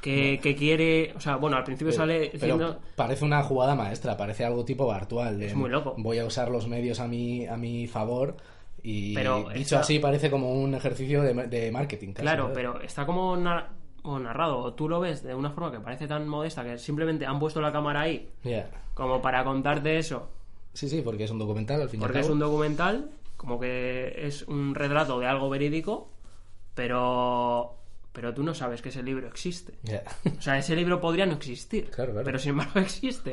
que, 0.00 0.40
que 0.42 0.54
quiere, 0.56 1.12
o 1.16 1.20
sea, 1.20 1.36
bueno, 1.36 1.56
al 1.56 1.64
principio 1.64 1.92
sale 1.92 2.28
diciendo... 2.30 2.80
parece 2.96 3.24
una 3.24 3.42
jugada 3.42 3.74
maestra, 3.74 4.16
parece 4.16 4.44
algo 4.44 4.64
tipo 4.64 4.86
Bartual. 4.86 5.38
de, 5.38 5.46
Es 5.46 5.54
muy 5.54 5.70
loco. 5.70 5.94
Voy 5.96 6.18
a 6.18 6.26
usar 6.26 6.50
los 6.50 6.66
medios 6.66 6.98
a 7.00 7.06
mi, 7.06 7.46
a 7.46 7.56
mi 7.56 7.86
favor. 7.86 8.36
Y 8.82 9.14
Pero 9.14 9.48
dicho 9.54 9.78
así, 9.78 10.00
parece 10.00 10.28
como 10.28 10.52
un 10.54 10.74
ejercicio 10.74 11.22
de, 11.22 11.32
de 11.46 11.70
marketing. 11.70 12.08
casi, 12.14 12.22
Claro, 12.22 12.50
pero 12.52 12.80
está 12.80 13.06
como 13.06 13.36
nar- 13.36 13.68
o 14.02 14.18
narrado, 14.18 14.58
o 14.58 14.74
tú 14.74 14.88
lo 14.88 14.98
ves 14.98 15.22
de 15.22 15.32
una 15.36 15.50
forma 15.52 15.70
que 15.70 15.78
parece 15.78 16.08
tan 16.08 16.26
modesta 16.26 16.64
que 16.64 16.76
simplemente 16.78 17.24
han 17.24 17.38
puesto 17.38 17.60
la 17.60 17.70
cámara 17.70 18.00
ahí 18.00 18.28
como 18.94 19.22
para 19.22 19.44
contarte 19.44 19.98
eso, 19.98 20.28
Sí, 20.74 20.88
sí, 20.88 21.02
porque 21.02 21.24
es 21.24 21.30
un 21.30 21.38
documental 21.38 21.82
al 21.82 21.88
fin 21.88 22.00
y 22.00 22.02
al 22.02 22.08
porque 22.08 22.20
es 22.20 22.28
un 22.30 22.38
documental, 22.38 23.10
como 23.36 23.58
que 23.60 24.14
es 24.26 24.42
un 24.42 24.74
retrato 24.74 25.18
de 25.20 25.26
algo 25.26 25.48
verídico, 25.50 26.10
pero 26.74 27.78
pero 28.12 28.34
tú 28.34 28.42
no 28.42 28.52
sabes 28.54 28.82
que 28.82 28.90
ese 28.90 29.02
libro 29.02 29.26
existe. 29.28 29.72
O 30.38 30.40
sea, 30.42 30.58
ese 30.58 30.76
libro 30.76 31.00
podría 31.00 31.24
no 31.24 31.32
existir, 31.34 31.88
Claro, 31.90 32.12
claro. 32.12 32.24
pero 32.26 32.38
sin 32.38 32.50
embargo 32.50 32.78
existe. 32.80 33.32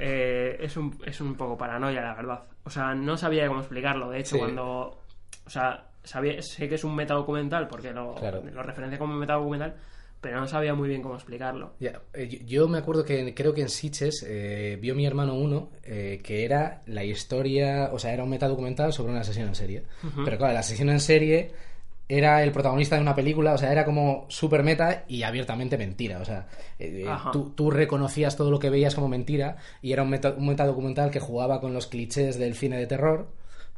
Eh, 0.00 0.56
es, 0.60 0.76
un, 0.76 0.98
es 1.04 1.20
un 1.20 1.34
poco 1.34 1.56
paranoia, 1.56 2.00
la 2.02 2.14
verdad. 2.14 2.44
O 2.64 2.70
sea, 2.70 2.94
no 2.94 3.16
sabía 3.16 3.46
cómo 3.46 3.60
explicarlo. 3.60 4.10
De 4.10 4.20
hecho, 4.20 4.36
Sí. 4.36 4.38
cuando. 4.38 5.02
O 5.46 5.50
sea, 5.50 5.90
sabía, 6.02 6.40
sé 6.42 6.68
que 6.68 6.74
es 6.76 6.84
un 6.84 6.94
metadocumental 6.94 7.68
porque 7.68 7.92
lo, 7.92 8.14
Claro. 8.14 8.42
lo 8.42 8.62
referencia 8.62 8.98
como 8.98 9.14
metadocumental, 9.14 9.76
pero 10.20 10.40
no 10.40 10.48
sabía 10.48 10.74
muy 10.74 10.88
bien 10.88 11.02
cómo 11.02 11.14
explicarlo. 11.14 11.72
Ya, 11.80 12.00
eh, 12.14 12.40
yo- 12.46 12.68
me 12.68 12.78
acuerdo 12.78 13.04
que 13.04 13.34
creo 13.34 13.54
que 13.54 13.62
en 13.62 13.68
Sitges 13.68 14.24
eh, 14.28 14.78
vio 14.80 14.94
mi 14.94 15.06
hermano 15.06 15.34
uno 15.34 15.70
eh, 15.84 16.20
que 16.22 16.44
era 16.44 16.82
la 16.86 17.04
historia, 17.04 17.90
o 17.92 17.98
sea, 17.98 18.12
era 18.12 18.24
un 18.24 18.30
metadocumental 18.30 18.92
sobre 18.92 19.12
una 19.12 19.20
asesino 19.20 19.46
en 19.46 19.54
serie. 19.54 19.82
Pero 20.24 20.36
claro, 20.38 20.52
el 20.52 20.58
asesino 20.58 20.92
en 20.92 21.00
serie 21.00 21.50
era 22.10 22.42
el 22.42 22.52
protagonista 22.52 22.96
de 22.96 23.02
una 23.02 23.14
película, 23.14 23.52
o 23.52 23.58
sea, 23.58 23.70
era 23.70 23.84
como 23.84 24.24
súper 24.30 24.62
meta 24.62 25.04
y 25.08 25.22
abiertamente 25.24 25.76
mentira. 25.76 26.20
O 26.20 26.24
sea, 26.24 26.48
eh, 26.78 27.04
tú, 27.32 27.50
tú 27.54 27.70
reconocías 27.70 28.34
todo 28.36 28.50
lo 28.50 28.58
que 28.58 28.70
veías 28.70 28.94
como 28.94 29.08
mentira 29.08 29.56
y 29.82 29.92
era 29.92 30.02
un, 30.04 30.10
meta, 30.10 30.30
un 30.36 30.46
metadocumental 30.48 31.10
que 31.10 31.20
jugaba 31.20 31.60
con 31.60 31.74
los 31.74 31.86
clichés 31.86 32.38
del 32.38 32.54
cine 32.54 32.78
de 32.78 32.86
terror 32.86 33.28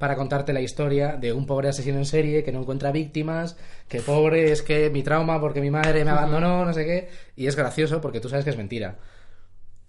para 0.00 0.16
contarte 0.16 0.54
la 0.54 0.62
historia 0.62 1.18
de 1.18 1.34
un 1.34 1.44
pobre 1.44 1.68
asesino 1.68 1.98
en 1.98 2.06
serie 2.06 2.42
que 2.42 2.52
no 2.52 2.60
encuentra 2.62 2.90
víctimas, 2.90 3.58
que 3.86 4.00
pobre 4.00 4.50
es 4.50 4.62
que 4.62 4.88
mi 4.88 5.02
trauma 5.02 5.38
porque 5.38 5.60
mi 5.60 5.70
madre 5.70 6.06
me 6.06 6.10
abandonó, 6.10 6.64
no 6.64 6.72
sé 6.72 6.86
qué, 6.86 7.08
y 7.36 7.46
es 7.48 7.54
gracioso 7.54 8.00
porque 8.00 8.18
tú 8.18 8.30
sabes 8.30 8.44
que 8.46 8.50
es 8.50 8.56
mentira. 8.56 8.96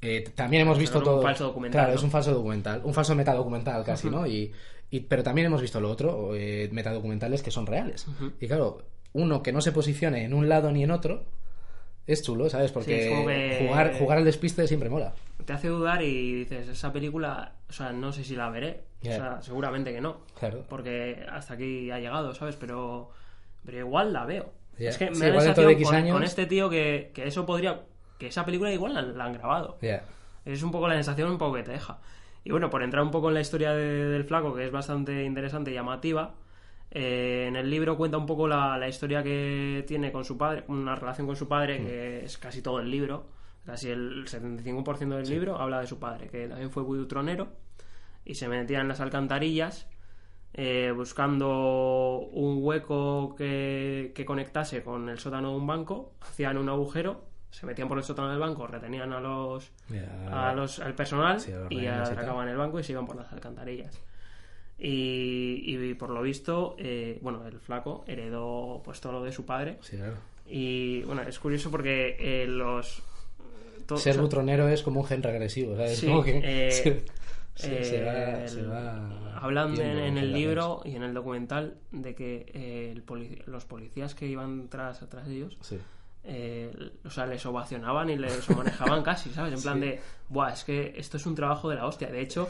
Eh, 0.01 0.25
también 0.35 0.63
hemos 0.63 0.77
visto 0.77 0.99
Pero 0.99 1.11
un 1.11 1.15
todo. 1.15 1.23
falso 1.23 1.43
documental, 1.45 1.79
Claro, 1.79 1.93
¿no? 1.93 1.97
es 1.97 2.03
un 2.03 2.11
falso 2.11 2.33
documental, 2.33 2.81
un 2.83 2.93
falso 2.93 3.15
metadocumental 3.15 3.85
casi, 3.85 4.09
¿no? 4.09 4.27
Y, 4.27 4.51
y- 4.89 4.99
pero 4.99 5.23
también 5.23 5.47
hemos 5.47 5.61
visto 5.61 5.79
lo 5.79 5.89
otro, 5.89 6.35
eh, 6.35 6.67
metadocumentales 6.73 7.41
que 7.41 7.51
son 7.51 7.65
reales. 7.65 8.05
Y 8.41 8.47
claro, 8.47 8.79
uno 9.13 9.41
que 9.41 9.53
no 9.53 9.61
se 9.61 9.71
posicione 9.71 10.25
en 10.25 10.33
un 10.33 10.49
lado 10.49 10.73
ni 10.73 10.83
en 10.83 10.91
otro 10.91 11.23
es 12.05 12.21
chulo, 12.21 12.49
¿sabes? 12.49 12.73
Porque 12.73 13.07
como 13.07 13.27
que- 13.27 13.63
jugar, 13.65 13.93
jugar 13.97 14.17
al 14.17 14.25
despiste 14.25 14.67
siempre 14.67 14.89
mola. 14.89 15.13
Te 15.45 15.53
hace 15.53 15.69
dudar 15.69 16.01
y 16.01 16.33
dices, 16.43 16.67
esa 16.67 16.91
película, 16.91 17.53
o 17.69 17.71
sea, 17.71 17.93
no 17.93 18.11
sé 18.11 18.25
si 18.25 18.35
la 18.35 18.49
veré. 18.49 18.90
Ya. 19.01 19.11
O 19.13 19.15
sea, 19.15 19.41
seguramente 19.41 19.91
que 19.93 20.01
no. 20.01 20.21
Claro. 20.39 20.63
Porque 20.69 21.25
hasta 21.31 21.55
aquí 21.55 21.89
ha 21.91 21.99
llegado, 21.99 22.33
¿sabes? 22.33 22.55
Pero, 22.55 23.09
pero 23.65 23.77
igual 23.79 24.13
la 24.13 24.25
veo. 24.25 24.51
Ya. 24.77 24.89
Es 24.89 24.97
que 24.97 25.09
me 25.09 25.15
Sí, 25.15 25.21
da 25.21 25.27
la 25.27 25.33
de 25.35 25.41
sensación 25.41 25.71
X 25.71 25.87
con, 25.87 25.95
años- 25.95 26.13
con 26.13 26.23
este 26.23 26.45
tío 26.45 26.69
que, 26.69 27.11
que 27.13 27.27
eso 27.27 27.45
podría... 27.45 27.81
Que 28.17 28.27
esa 28.27 28.45
película 28.45 28.71
igual 28.71 28.93
la, 28.93 29.01
la 29.01 29.25
han 29.25 29.33
grabado. 29.33 29.77
Ya. 29.81 30.03
Es 30.45 30.61
un 30.63 30.71
poco 30.71 30.87
la 30.87 30.93
sensación 30.95 31.29
un 31.31 31.37
poco 31.37 31.55
que 31.55 31.63
te 31.63 31.71
deja. 31.71 31.99
Y 32.43 32.51
bueno, 32.51 32.69
por 32.69 32.83
entrar 32.83 33.03
un 33.03 33.11
poco 33.11 33.27
en 33.29 33.33
la 33.35 33.41
historia 33.41 33.71
de- 33.73 34.05
del 34.09 34.23
flaco, 34.25 34.53
que 34.55 34.65
es 34.65 34.71
bastante 34.71 35.23
interesante 35.23 35.71
y 35.71 35.73
llamativa, 35.73 36.33
eh, 36.91 37.45
en 37.47 37.55
el 37.55 37.69
libro 37.69 37.97
cuenta 37.97 38.17
un 38.17 38.25
poco 38.25 38.47
la, 38.47 38.77
la 38.77 38.87
historia 38.87 39.23
que 39.23 39.83
tiene 39.87 40.11
con 40.11 40.25
su 40.25 40.37
padre, 40.37 40.63
una 40.67 40.93
relación 40.95 41.25
con 41.25 41.35
su 41.35 41.47
padre, 41.47 41.77
que 41.79 42.25
es 42.25 42.37
casi 42.37 42.61
todo 42.61 42.79
el 42.79 42.89
libro, 42.91 43.25
casi 43.65 43.89
el 43.89 44.25
75% 44.25 45.15
del 45.15 45.29
libro 45.29 45.57
habla 45.57 45.79
de 45.81 45.87
su 45.87 45.97
padre, 45.99 46.27
que 46.27 46.47
también 46.47 46.69
fue 46.71 46.83
buitronero 46.83 47.47
y 48.31 48.35
se 48.35 48.47
metía 48.47 48.79
en 48.81 48.87
las 48.87 48.99
alcantarillas 49.01 49.87
eh, 50.53 50.91
buscando 50.95 52.19
un 52.31 52.59
hueco 52.61 53.35
que, 53.37 54.11
que 54.15 54.25
conectase 54.25 54.83
con 54.83 55.09
el 55.09 55.19
sótano 55.19 55.51
de 55.51 55.55
un 55.57 55.67
banco, 55.67 56.13
hacían 56.21 56.57
un 56.57 56.69
agujero, 56.69 57.25
se 57.51 57.65
metían 57.65 57.87
por 57.87 57.97
el 57.97 58.03
sótano 58.03 58.29
del 58.29 58.39
banco, 58.39 58.67
retenían 58.67 59.11
a 59.13 59.19
los, 59.19 59.71
a 60.31 60.53
los 60.53 60.79
al 60.79 60.93
personal 60.95 61.39
Sí, 61.39 61.51
a 61.51 61.57
los 61.59 61.71
y 61.71 61.87
atracaban 61.87 62.47
el 62.49 62.57
banco 62.57 62.79
y 62.79 62.83
se 62.83 62.91
iban 62.93 63.05
por 63.05 63.15
las 63.17 63.31
alcantarillas. 63.31 63.99
Y, 64.79 65.61
y 65.65 65.93
por 65.93 66.09
lo 66.09 66.21
visto, 66.21 66.75
eh, 66.79 67.19
bueno, 67.21 67.45
el 67.45 67.59
flaco 67.59 68.03
heredó 68.07 68.81
pues 68.83 68.99
todo 68.99 69.11
lo 69.13 69.23
de 69.23 69.31
su 69.31 69.45
padre 69.45 69.77
Sí, 69.81 69.97
claro. 69.97 70.15
Y 70.47 71.03
bueno, 71.03 71.21
es 71.21 71.37
curioso 71.39 71.69
porque 71.69 72.15
eh, 72.19 72.47
los... 72.47 73.03
to- 73.85 73.97
Ser 73.97 74.11
o 74.11 74.13
sea, 74.15 74.21
butronero 74.23 74.67
es 74.67 74.81
como 74.81 75.01
un 75.01 75.05
gen 75.05 75.21
regresivo, 75.23 75.75
¿sabes? 75.75 75.97
Sí, 75.97 76.07
como 76.07 76.23
que 76.23 77.03
eh, 77.55 77.59
se, 77.59 77.83
se- 77.83 77.83
se 77.83 78.03
va, 78.03 78.41
el- 78.43 78.49
se 78.49 78.61
va 78.63 79.37
hablan 79.41 79.73
en, 79.79 79.97
en 79.97 80.17
el 80.17 80.31
libro 80.33 80.81
y 80.85 80.95
en 80.95 81.03
el 81.03 81.13
documental 81.13 81.77
de 81.91 82.13
que 82.15 82.45
eh, 82.53 82.91
el 82.91 83.03
los 83.47 83.65
policías 83.65 84.13
que 84.15 84.27
iban 84.27 84.67
tras, 84.69 84.99
tras 85.09 85.27
ellos 85.27 85.57
Sí. 85.61 85.77
eh, 86.23 86.71
o 87.03 87.09
sea, 87.09 87.25
les 87.25 87.43
ovacionaban 87.45 88.09
y 88.09 88.17
les 88.17 88.47
manejaban 88.55 89.01
casi, 89.03 89.29
¿sabes? 89.31 89.53
En 89.53 89.61
plan 89.61 89.75
Sí. 89.79 89.85
de, 89.87 89.99
buah, 90.29 90.53
es 90.53 90.63
que 90.63 90.93
esto 90.95 91.17
es 91.17 91.25
un 91.25 91.35
trabajo 91.35 91.69
de 91.69 91.75
la 91.75 91.87
hostia. 91.87 92.09
De 92.09 92.21
hecho, 92.21 92.47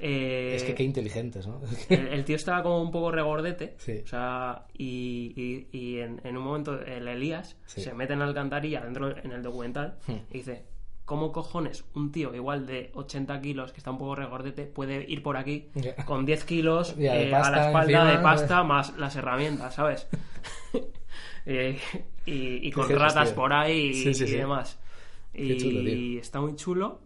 eh, 0.00 0.54
Es 0.56 0.64
que 0.64 0.74
qué 0.74 0.82
inteligentes, 0.82 1.46
¿no? 1.46 1.60
el, 1.88 2.08
el 2.08 2.24
tío 2.24 2.34
estaba 2.34 2.62
como 2.64 2.82
un 2.82 2.90
poco 2.90 3.12
regordete, 3.12 3.76
Sí. 3.78 4.00
o 4.04 4.06
sea, 4.08 4.66
y, 4.76 5.32
y- 5.36 5.68
y 5.78 5.98
en, 6.00 6.20
en 6.24 6.36
un 6.36 6.42
momento 6.42 6.80
el 6.82 7.06
Elías 7.06 7.56
Sí. 7.66 7.82
se 7.82 7.94
mete 7.94 8.14
en 8.14 8.18
la 8.18 8.24
alcantarilla 8.26 8.80
dentro 8.82 9.16
en 9.16 9.30
el 9.30 9.42
documental 9.42 9.98
Hmm. 10.08 10.16
y 10.30 10.38
dice, 10.38 10.64
¿cómo 11.12 11.30
cojones 11.30 11.84
un 11.94 12.10
tío 12.10 12.34
igual 12.34 12.66
de 12.66 12.90
80 12.94 13.38
kilos, 13.42 13.70
que 13.72 13.78
está 13.78 13.90
un 13.90 13.98
poco 13.98 14.14
regordete, 14.14 14.64
puede 14.64 15.04
ir 15.10 15.22
por 15.22 15.36
aquí 15.36 15.68
con 16.06 16.24
10 16.24 16.44
kilos 16.46 16.94
eh, 16.98 17.34
a 17.34 17.50
la 17.50 17.60
espalda 17.66 18.00
encima, 18.00 18.10
de 18.12 18.18
pasta 18.18 18.62
más 18.64 18.96
las 18.96 19.14
herramientas, 19.16 19.74
¿sabes? 19.74 20.08
Eh, 21.44 21.78
y, 22.24 22.68
y 22.68 22.70
con 22.70 22.88
ratas 22.88 23.30
tío. 23.30 23.34
por 23.34 23.52
ahí 23.52 23.88
y, 23.88 23.94
Sí, 23.94 24.14
sí, 24.14 24.24
y 24.24 24.28
sí. 24.28 24.36
demás. 24.36 24.78
Qué 25.44 25.54
Y 25.54 25.56
chulo, 25.56 25.80
está 26.20 26.40
muy 26.40 26.54
chulo. 26.56 27.00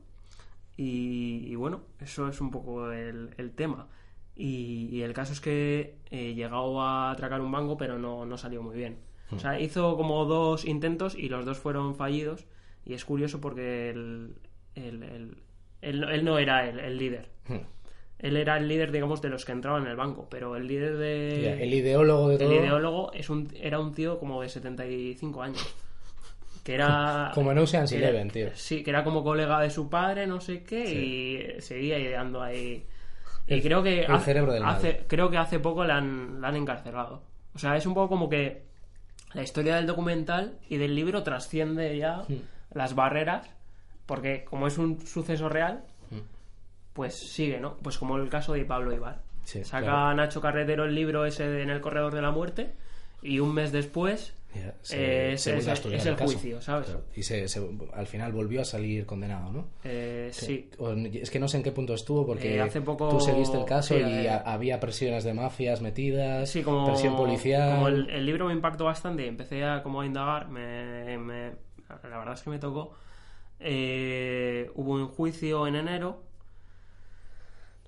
Y, 0.76 1.44
y 1.46 1.54
bueno, 1.54 1.80
eso 2.00 2.28
es 2.28 2.40
un 2.40 2.50
poco 2.50 2.92
el, 2.92 3.30
el 3.38 3.52
tema. 3.54 3.88
Y, 4.34 4.88
y 4.92 5.02
el 5.02 5.14
caso 5.14 5.32
es 5.32 5.40
que 5.40 5.96
eh, 6.10 6.34
llegó 6.34 6.82
a 6.82 7.10
atracar 7.12 7.40
un 7.40 7.50
banco, 7.50 7.76
pero 7.76 7.98
no, 7.98 8.26
no 8.26 8.36
salió 8.36 8.62
muy 8.62 8.76
bien. 8.76 8.98
O 9.30 9.38
sea, 9.38 9.58
hizo 9.58 9.96
como 9.96 10.24
dos 10.26 10.64
intentos 10.66 11.14
y 11.16 11.28
los 11.28 11.44
dos 11.46 11.58
fueron 11.58 11.96
fallidos. 11.96 12.44
Y 12.86 12.94
es 12.94 13.04
curioso 13.04 13.40
porque 13.40 13.90
el, 13.90 14.34
el- 14.74 15.02
el- 15.02 15.36
él, 15.82 16.04
él 16.04 16.24
no 16.24 16.38
era 16.38 16.66
el, 16.68 16.78
el 16.78 16.96
líder. 16.96 17.28
Hmm. 17.48 17.58
Él 18.18 18.36
era 18.38 18.56
el 18.56 18.66
líder, 18.66 18.92
digamos, 18.92 19.20
de 19.20 19.28
los 19.28 19.44
que 19.44 19.52
entraban 19.52 19.82
en 19.82 19.88
el 19.90 19.96
banco. 19.96 20.26
Pero 20.30 20.56
el 20.56 20.66
líder 20.66 20.96
de. 20.96 21.40
Ya, 21.42 21.52
el 21.62 21.74
ideólogo 21.74 22.28
de 22.28 22.34
El 22.36 22.40
todo. 22.40 22.54
ideólogo 22.54 23.12
es 23.12 23.28
un, 23.28 23.52
era 23.60 23.78
un 23.78 23.92
tío 23.92 24.18
como 24.18 24.40
de 24.40 24.48
75 24.48 25.42
años. 25.42 25.74
Que 26.64 26.74
era. 26.74 27.30
Como 27.34 27.52
en 27.52 27.58
Ocean's 27.58 27.92
Eleven, 27.92 28.30
tío. 28.30 28.48
Sí, 28.54 28.82
que 28.82 28.90
era 28.90 29.04
como 29.04 29.22
colega 29.22 29.60
de 29.60 29.68
su 29.70 29.90
padre, 29.90 30.26
no 30.26 30.40
sé 30.40 30.62
qué, 30.64 30.84
y 30.90 31.60
seguía 31.60 31.98
ideando 31.98 32.40
ahí. 32.42 32.86
Y 33.46 33.60
creo 33.60 33.82
que. 33.82 34.04
el 34.04 34.10
hace, 34.10 34.24
cerebro 34.24 34.52
del 34.54 34.62
mal. 34.62 34.76
hace- 34.76 35.04
Creo 35.06 35.28
que 35.30 35.36
hace 35.36 35.58
poco 35.60 35.84
la 35.84 35.98
han, 35.98 36.40
la 36.40 36.48
han 36.48 36.56
encarcelado. 36.56 37.22
O 37.54 37.58
sea, 37.58 37.76
es 37.76 37.84
un 37.86 37.94
poco 37.94 38.08
como 38.08 38.28
que 38.30 38.62
la 39.34 39.42
historia 39.42 39.76
del 39.76 39.86
documental 39.86 40.58
y 40.68 40.78
del 40.78 40.94
libro 40.94 41.22
trasciende 41.22 41.96
ya 41.98 42.22
Hmm. 42.28 42.40
Las 42.76 42.94
barreras, 42.94 43.48
porque 44.06 44.44
como 44.44 44.66
es 44.66 44.78
un 44.78 45.04
suceso 45.06 45.48
real, 45.48 45.82
pues 46.92 47.14
sigue, 47.14 47.60
¿no? 47.60 47.76
Pues 47.78 47.98
como 47.98 48.16
el 48.16 48.28
caso 48.28 48.52
de 48.54 48.64
Pablo 48.64 48.92
Ibar. 48.94 49.20
Sí, 49.44 49.62
Saca 49.64 49.84
claro. 49.84 50.14
Nacho 50.14 50.40
Carretero 50.40 50.84
el 50.84 50.94
libro 50.94 51.24
ese 51.26 51.46
de 51.46 51.62
En 51.62 51.70
el 51.70 51.80
corredor 51.80 52.14
de 52.14 52.22
la 52.22 52.30
muerte 52.30 52.72
y 53.22 53.38
un 53.38 53.54
mes 53.54 53.70
después 53.70 54.34
eh, 54.90 55.32
es, 55.34 55.46
a 55.46 55.50
el 55.52 56.16
caso. 56.16 56.24
juicio, 56.24 56.60
¿sabes? 56.62 56.86
Claro. 56.86 57.04
Y 57.14 57.22
se, 57.22 57.46
se- 57.48 57.60
al 57.94 58.06
final 58.06 58.32
volvió 58.32 58.62
a 58.62 58.64
salir 58.64 59.04
condenado, 59.04 59.52
¿no? 59.52 59.66
Eh, 59.84 60.30
sí. 60.32 60.70
O- 60.78 60.92
Es 60.92 61.30
que 61.30 61.38
no 61.38 61.46
sé 61.48 61.58
en 61.58 61.62
qué 61.62 61.72
punto 61.72 61.92
estuvo 61.94 62.26
porque 62.26 62.56
Eh, 62.56 62.60
hace 62.62 62.80
poco- 62.80 63.08
tú 63.10 63.20
seguiste 63.20 63.58
el 63.58 63.66
caso 63.66 63.94
sí, 63.94 64.00
y 64.00 64.04
eh, 64.26 64.30
ha- 64.30 64.38
había 64.52 64.80
presiones 64.80 65.22
de 65.24 65.34
mafias 65.34 65.82
metidas, 65.82 66.48
Sí, 66.48 66.62
como, 66.62 66.86
presión 66.86 67.14
policial. 67.16 67.74
como 67.76 67.88
el, 67.88 68.08
el 68.10 68.24
libro 68.24 68.46
me 68.46 68.54
impactó 68.54 68.84
bastante 68.86 69.24
y 69.26 69.28
empecé 69.28 69.64
a, 69.64 69.82
como 69.82 70.00
a 70.00 70.06
indagar, 70.06 70.48
me, 70.48 71.18
me- 71.18 71.65
la 71.88 72.18
verdad 72.18 72.34
es 72.34 72.42
que 72.42 72.50
me 72.50 72.58
tocó. 72.58 72.94
Eh, 73.60 74.70
hubo 74.74 74.92
un 74.94 75.08
juicio 75.08 75.66
en 75.66 75.76
enero. 75.76 76.22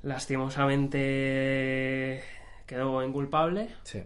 Lastimosamente 0.02 2.22
quedó 2.66 3.02
inculpable 3.02 3.68
Sí. 3.82 4.04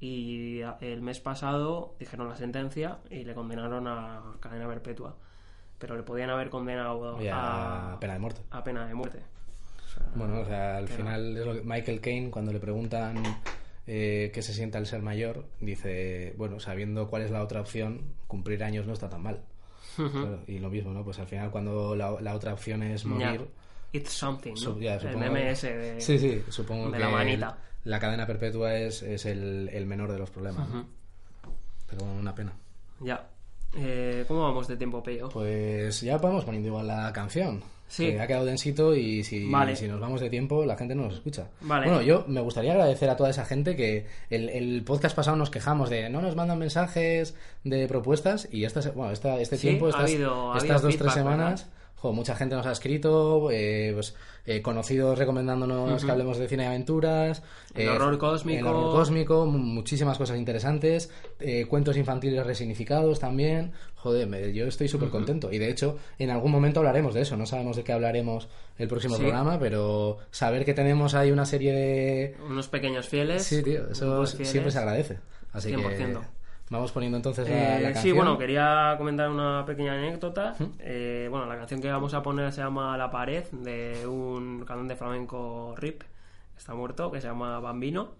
y 0.00 0.60
el 0.80 1.02
mes 1.02 1.18
pasado 1.20 1.94
dijeron 1.98 2.28
la 2.28 2.36
sentencia 2.36 2.98
y 3.10 3.24
le 3.24 3.34
condenaron 3.34 3.86
a 3.88 4.22
cadena 4.40 4.68
perpetua. 4.68 5.16
Pero 5.78 5.96
le 5.96 6.02
podían 6.04 6.30
haber 6.30 6.48
condenado 6.50 7.16
a 7.32 7.94
a, 7.94 8.00
pena 8.00 8.12
de 8.14 8.18
muerte. 8.20 8.42
a 8.50 8.62
pena 8.62 8.86
de 8.86 8.94
muerte. 8.94 9.18
O 9.84 9.88
sea, 9.88 10.04
Bueno, 10.14 10.40
o 10.40 10.44
sea, 10.44 10.76
al 10.76 10.84
Pero- 10.84 10.96
final 10.98 11.36
es 11.36 11.44
lo 11.46 11.54
que 11.54 11.62
Michael 11.62 12.00
Caine 12.00 12.30
cuando 12.30 12.52
le 12.52 12.60
preguntan 12.60 13.20
eh, 13.86 14.30
qué 14.32 14.42
se 14.42 14.52
siente 14.54 14.78
al 14.78 14.86
ser 14.86 15.02
mayor, 15.02 15.46
dice, 15.60 16.34
bueno, 16.36 16.60
sabiendo 16.60 17.08
cuál 17.08 17.22
es 17.22 17.30
la 17.30 17.42
otra 17.42 17.60
opción, 17.60 18.14
cumplir 18.26 18.62
años 18.64 18.86
no 18.86 18.92
está 18.92 19.08
tan 19.08 19.22
mal. 19.22 19.40
Claro, 19.96 20.40
y 20.46 20.58
lo 20.58 20.70
mismo, 20.70 20.92
¿no? 20.92 21.04
Pues 21.04 21.18
al 21.18 21.26
final 21.26 21.50
cuando 21.50 21.94
la, 21.94 22.18
la 22.20 22.34
otra 22.34 22.54
opción 22.54 22.82
es 22.82 23.04
morir, 23.04 23.46
It's 23.92 24.10
something, 24.10 24.52
¿no? 24.52 24.56
Su- 24.56 24.80
ya, 24.80 24.94
el 24.94 25.00
supongo- 25.00 25.18
meme 25.18 25.50
ese 25.50 25.76
de... 25.76 26.00
Sí, 26.00 26.18
sí, 26.18 26.42
supongo 26.48 26.86
de 26.86 26.92
que 26.92 26.98
la 26.98 27.10
manita. 27.10 27.58
la 27.84 27.98
cadena 28.00 28.26
perpetua 28.26 28.74
es, 28.76 29.02
es 29.02 29.26
el, 29.26 29.68
el 29.70 29.84
menor 29.86 30.10
de 30.10 30.18
los 30.18 30.30
problemas. 30.30 30.66
¿no? 30.70 30.80
Ujú. 30.80 30.88
Pero 31.88 32.04
bueno, 32.06 32.20
una 32.20 32.34
pena. 32.34 32.52
Ya. 33.00 33.28
Eh, 33.76 34.24
¿Cómo 34.28 34.44
vamos 34.44 34.66
de 34.68 34.76
tiempo, 34.78 35.02
Pello? 35.02 35.28
Pues 35.28 36.00
ya 36.00 36.16
vamos 36.16 36.44
poniendo 36.44 36.68
igual 36.68 36.86
la 36.86 37.12
canción. 37.12 37.62
Sí. 37.88 38.06
Que 38.06 38.20
ha 38.20 38.26
quedado 38.26 38.46
densito 38.46 38.94
y 38.96 39.22
si, 39.22 39.50
Vale. 39.50 39.76
si 39.76 39.86
nos 39.86 40.00
vamos 40.00 40.20
de 40.22 40.30
tiempo, 40.30 40.64
la 40.64 40.76
gente 40.76 40.94
no 40.94 41.02
nos 41.02 41.14
escucha. 41.14 41.48
Vale. 41.60 41.86
Bueno, 41.86 42.00
yo 42.02 42.24
me 42.26 42.40
gustaría 42.40 42.72
agradecer 42.72 43.10
a 43.10 43.16
toda 43.16 43.28
esa 43.28 43.44
gente 43.44 43.76
que 43.76 44.06
el, 44.30 44.48
el 44.48 44.82
podcast 44.82 45.14
pasado 45.14 45.36
nos 45.36 45.50
quejamos 45.50 45.90
de 45.90 46.08
no 46.08 46.22
nos 46.22 46.34
mandan 46.34 46.58
mensajes 46.58 47.34
de 47.64 47.86
propuestas 47.88 48.48
y 48.50 48.64
esta, 48.64 48.80
bueno, 48.92 49.12
esta, 49.12 49.38
este 49.40 49.56
Sí, 49.58 49.68
tiempo, 49.68 49.86
ha 49.86 49.90
estas, 49.90 50.04
habido- 50.04 50.52
ha 50.52 50.56
estas 50.56 50.70
habido 50.70 50.88
dos, 50.88 50.96
tres 50.96 51.12
feedback, 51.12 51.14
semanas, 51.14 51.60
¿verdad? 51.66 51.74
jo, 51.96 52.12
mucha 52.14 52.34
gente 52.34 52.54
nos 52.56 52.66
ha 52.66 52.72
escrito, 52.72 53.50
eh, 53.52 53.90
pues, 53.94 54.14
eh, 54.44 54.60
conocidos 54.62 55.18
recomendándonos 55.18 56.04
que 56.04 56.10
hablemos 56.10 56.38
de 56.38 56.48
cine 56.48 56.64
y 56.64 56.66
aventuras, 56.66 57.42
El 57.74 57.82
eh, 57.82 57.88
horror 57.90 58.18
cósmico. 58.18 58.58
el 58.58 58.66
horror 58.66 58.92
cósmico, 58.92 59.46
mu- 59.46 59.58
muchísimas 59.58 60.18
cosas 60.18 60.36
interesantes, 60.38 61.10
eh, 61.40 61.66
cuentos 61.66 61.96
infantiles 61.96 62.44
resignificados 62.46 63.20
también. 63.20 63.72
Joder, 63.94 64.26
me- 64.26 64.52
yo 64.52 64.66
estoy 64.66 64.88
súper 64.88 65.10
contento. 65.10 65.52
Y 65.52 65.58
de 65.58 65.70
hecho, 65.70 65.96
en 66.18 66.30
algún 66.30 66.50
momento 66.50 66.80
hablaremos 66.80 67.14
de 67.14 67.20
eso. 67.22 67.36
No 67.36 67.46
sabemos 67.46 67.76
de 67.76 67.84
qué 67.84 67.92
hablaremos 67.92 68.48
el 68.78 68.88
próximo 68.88 69.14
Sí. 69.14 69.22
programa, 69.22 69.58
pero 69.60 70.18
saber 70.32 70.64
que 70.64 70.74
tenemos 70.74 71.14
ahí 71.14 71.30
una 71.30 71.44
serie 71.46 71.72
de. 71.72 72.36
Unos 72.44 72.66
pequeños 72.68 73.08
fieles. 73.08 73.44
Sí, 73.44 73.62
tío, 73.62 73.90
eso 73.90 74.26
siempre 74.26 74.72
se 74.72 74.78
agradece. 74.78 75.18
Así 75.52 75.68
100%. 75.68 76.20
que 76.20 76.41
vamos 76.72 76.92
poniendo 76.92 77.16
entonces 77.18 77.48
la, 77.48 77.54
Eh, 77.78 77.80
la 77.82 77.88
sí, 77.88 77.94
canción. 77.94 78.16
bueno, 78.16 78.38
quería 78.38 78.94
comentar 78.98 79.30
una 79.30 79.64
pequeña 79.66 79.92
anécdota. 79.94 80.54
Eh, 80.78 81.28
bueno, 81.30 81.46
la 81.46 81.56
canción 81.56 81.80
que 81.80 81.90
vamos 81.90 82.14
a 82.14 82.22
poner 82.22 82.50
se 82.52 82.60
llama 82.62 82.96
La 82.96 83.10
Pared, 83.10 83.44
de 83.52 84.06
un 84.06 84.64
cantante 84.66 84.96
flamenco 84.96 85.74
RIP, 85.76 86.02
está 86.56 86.74
muerto, 86.74 87.10
que 87.12 87.20
se 87.20 87.28
llama 87.28 87.60
Bambino. 87.60 88.10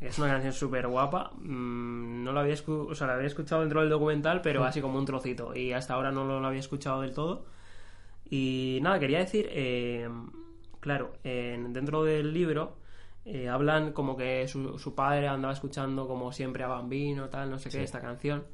Es 0.00 0.18
una 0.18 0.28
canción 0.28 0.54
súper 0.54 0.86
guapa. 0.88 1.30
Mm, 1.36 2.24
no 2.24 2.32
la 2.32 2.40
había, 2.40 2.54
o 2.66 2.94
sea, 2.94 3.06
la 3.06 3.14
había 3.16 3.26
escuchado 3.26 3.60
dentro 3.60 3.80
del 3.80 3.90
documental, 3.90 4.40
pero 4.40 4.64
así 4.64 4.80
como 4.80 4.98
un 4.98 5.04
trocito. 5.04 5.54
Y 5.54 5.72
hasta 5.74 5.92
ahora 5.94 6.10
no 6.10 6.24
lo, 6.24 6.46
había 6.46 6.60
escuchado 6.60 7.02
del 7.02 7.12
todo. 7.12 7.44
Y 8.30 8.78
nada, 8.82 8.98
quería 8.98 9.18
decir, 9.18 9.48
eh, 9.50 10.08
claro, 10.80 11.12
en- 11.24 11.72
dentro 11.72 12.04
del 12.04 12.32
libro 12.32 12.76
eh, 13.24 13.48
hablan 13.48 13.92
como 13.92 14.16
que 14.16 14.46
su, 14.48 14.78
su 14.78 14.94
padre 14.94 15.28
andaba 15.28 15.52
escuchando 15.52 16.08
como 16.08 16.32
siempre 16.32 16.64
a 16.64 16.68
Bambino, 16.68 17.28
tal, 17.28 17.50
no 17.50 17.58
sé 17.58 17.70
qué, 17.70 17.82
esta 17.82 18.00
canción. 18.00 18.44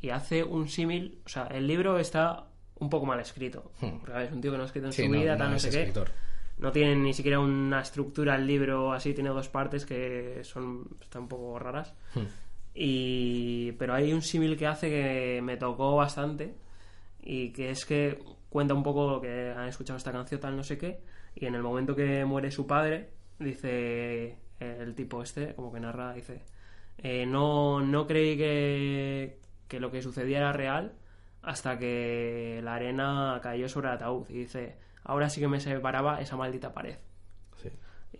Y 0.00 0.10
hace 0.10 0.44
un 0.44 0.68
símil, 0.68 1.20
o 1.24 1.28
sea, 1.28 1.46
el 1.46 1.66
libro 1.66 1.98
está 1.98 2.46
un 2.76 2.90
poco 2.90 3.06
mal 3.06 3.20
escrito. 3.20 3.72
Hmm. 3.80 3.98
Porque 4.00 4.24
es 4.24 4.32
un 4.32 4.40
tío 4.40 4.50
que 4.50 4.56
no 4.56 4.62
ha 4.64 4.66
escrito 4.66 4.86
en 4.86 4.92
Sí, 4.92 5.04
su 5.04 5.08
no, 5.12 5.18
vida, 5.18 5.32
no 5.32 5.38
tal, 5.38 5.52
no 5.52 5.58
sé 5.58 5.68
escritor. 5.68 6.08
qué. 6.08 6.12
No 6.58 6.70
tiene 6.70 6.94
ni 6.96 7.12
siquiera 7.12 7.40
una 7.40 7.80
estructura 7.80 8.36
el 8.36 8.46
libro 8.46 8.92
así, 8.92 9.12
tiene 9.12 9.30
dos 9.30 9.48
partes 9.48 9.84
que 9.84 10.40
son 10.44 10.86
están 11.00 11.22
un 11.22 11.28
poco 11.28 11.58
raras. 11.58 11.94
Hmm. 12.14 12.26
Y 12.74 13.72
pero 13.72 13.94
hay 13.94 14.12
un 14.12 14.22
símil 14.22 14.56
que 14.56 14.66
hace 14.66 14.90
que 14.90 15.40
me 15.42 15.56
tocó 15.56 15.96
bastante 15.96 16.54
y 17.22 17.50
que 17.52 17.70
es 17.70 17.84
que 17.86 18.18
cuenta 18.48 18.74
un 18.74 18.82
poco 18.82 19.20
que 19.20 19.52
han 19.56 19.68
escuchado 19.68 19.96
esta 19.96 20.12
canción 20.12 20.40
tal 20.40 20.56
no 20.56 20.62
sé 20.64 20.76
qué 20.76 21.00
y 21.34 21.46
en 21.46 21.54
el 21.54 21.62
momento 21.62 21.94
que 21.94 22.24
muere 22.24 22.50
su 22.50 22.66
padre 22.66 23.10
dice 23.38 24.38
el 24.60 24.94
tipo 24.94 25.22
este 25.22 25.54
como 25.54 25.72
que 25.72 25.80
narra 25.80 26.12
dice 26.14 26.42
eh, 26.98 27.26
no 27.26 27.80
no 27.80 28.06
creí 28.06 28.36
que, 28.36 29.38
que 29.68 29.80
lo 29.80 29.90
que 29.90 30.02
sucedía 30.02 30.38
era 30.38 30.52
real 30.52 30.92
hasta 31.42 31.78
que 31.78 32.60
la 32.62 32.74
arena 32.76 33.40
cayó 33.42 33.68
sobre 33.68 33.88
el 33.88 33.94
ataúd 33.94 34.28
y 34.30 34.34
dice 34.38 34.76
ahora 35.04 35.28
sí 35.28 35.40
que 35.40 35.48
me 35.48 35.60
separaba 35.60 36.20
esa 36.20 36.36
maldita 36.36 36.72
pared 36.72 36.96
Sí. 37.56 37.68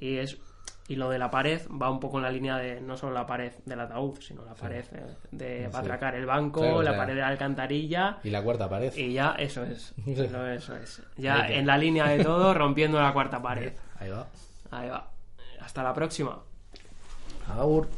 y 0.01 0.16
es 0.19 0.39
y 0.86 0.97
lo 0.97 1.09
de 1.09 1.19
la 1.19 1.31
pared 1.31 1.62
va 1.81 1.89
un 1.91 1.99
poco 1.99 2.19
en 2.19 2.24
la 2.24 2.31
línea 2.31 2.59
de 2.59 2.78
no 2.82 2.99
solo 2.99 3.15
la 3.15 3.24
pared 3.27 3.53
del 3.65 3.81
ataúd, 3.81 4.19
sino 4.20 4.45
la 4.45 4.53
pared 4.55 4.85
eh, 4.93 5.16
de 5.31 5.69
Sí. 5.70 5.77
atracar 5.78 6.15
el 6.15 6.27
banco, 6.27 6.61
Claro, 6.61 6.77
o 6.77 6.82
la 6.82 6.91
sea, 6.91 6.99
pared 7.01 7.15
de 7.15 7.20
la 7.23 7.28
alcantarilla. 7.28 8.19
Y 8.23 8.28
la 8.28 8.43
cuarta 8.43 8.69
pared. 8.69 8.95
Y 8.95 9.15
ya, 9.15 9.35
eso 9.39 9.65
es. 9.65 9.95
Sí. 10.05 10.12
Eso 10.15 10.77
es. 10.77 11.03
Ya 11.16 11.49
en 11.49 11.66
la 11.66 11.78
línea 11.78 12.07
de 12.09 12.23
todo, 12.24 12.53
rompiendo 12.53 13.01
la 13.01 13.15
cuarta 13.15 13.41
pared. 13.41 13.73
Ahí 13.99 14.11
va. 14.11 14.27
Ahí 14.75 14.89
va. 14.89 15.09
Hasta 15.61 15.83
la 15.85 15.95
próxima. 15.95 16.43
Agur. 17.49 17.89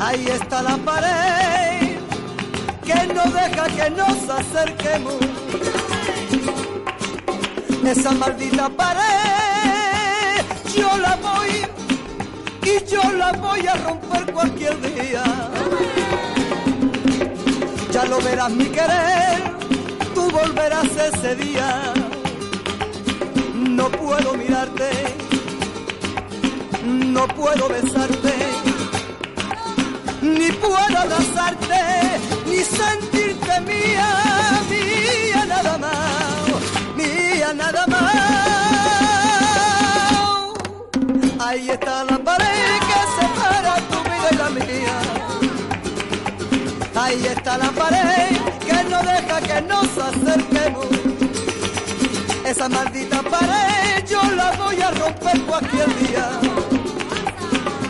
Ahí 0.00 0.26
está 0.26 0.62
la 0.62 0.76
pared 0.78 1.98
que 2.84 3.06
no 3.14 3.24
deja 3.24 3.66
que 3.68 3.90
nos 3.90 4.28
acerquemos. 4.28 5.14
Esa 7.84 8.12
maldita 8.12 8.68
pared, 8.68 10.44
yo 10.76 10.96
la 10.98 11.16
voy 11.16 11.66
y 12.62 12.90
yo 12.90 13.02
la 13.12 13.32
voy 13.32 13.66
a 13.66 13.74
romper 13.74 14.32
cualquier 14.32 14.80
día. 14.80 15.24
Ya 17.92 18.04
lo 18.04 18.20
verás 18.20 18.50
mi 18.50 18.66
querer, 18.66 19.42
tú 20.14 20.30
volverás 20.30 20.88
ese 20.96 21.34
día. 21.34 21.92
No 23.54 23.90
puedo 23.90 24.34
mirarte, 24.34 24.90
no 26.84 27.26
puedo 27.28 27.68
besarte, 27.68 28.49
ni 30.40 30.50
puedo 30.52 30.96
abrazarte, 31.04 31.82
ni 32.46 32.60
sentirte 32.78 33.54
mía, 33.68 34.08
mía 34.70 35.44
nada 35.46 35.76
más, 35.84 36.46
mía 36.96 37.52
nada 37.52 37.86
más. 37.86 38.30
Ahí 41.46 41.68
está 41.70 42.04
la 42.04 42.18
pared 42.18 42.78
que 42.88 43.00
separa 43.16 43.74
tu 43.90 43.98
vida 44.08 44.28
y 44.32 44.36
la 44.42 44.48
mía. 44.58 44.96
Ahí 47.02 47.26
está 47.26 47.58
la 47.58 47.70
pared 47.80 48.36
que 48.66 48.78
no 48.90 48.98
deja 49.12 49.36
que 49.48 49.60
nos 49.72 49.88
acerquemos. 50.08 50.86
Esa 52.46 52.66
maldita 52.68 53.22
pared 53.22 54.04
yo 54.08 54.22
la 54.40 54.52
voy 54.52 54.80
a 54.80 54.90
romper 54.90 55.40
cualquier 55.42 55.88
día. 55.98 56.26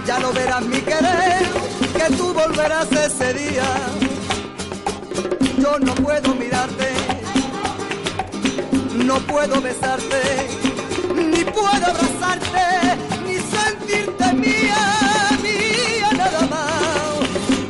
Ya 0.07 0.19
lo 0.19 0.33
verás 0.33 0.63
mi 0.63 0.81
querer, 0.81 1.60
que 2.01 2.17
tú 2.17 2.33
volverás 2.33 2.91
ese 2.93 3.35
día. 3.35 3.65
Yo 5.59 5.79
no 5.79 5.95
puedo 5.95 6.35
mirarte, 6.35 6.89
no 9.05 9.19
puedo 9.21 9.61
besarte, 9.61 10.23
ni 11.15 11.45
puedo 11.45 11.87
abrazarte, 11.93 12.67
ni 13.27 13.37
sentirte 13.55 14.33
mía, 14.33 14.83
mía 15.43 16.11
nada 16.17 16.41
más, 16.55 17.21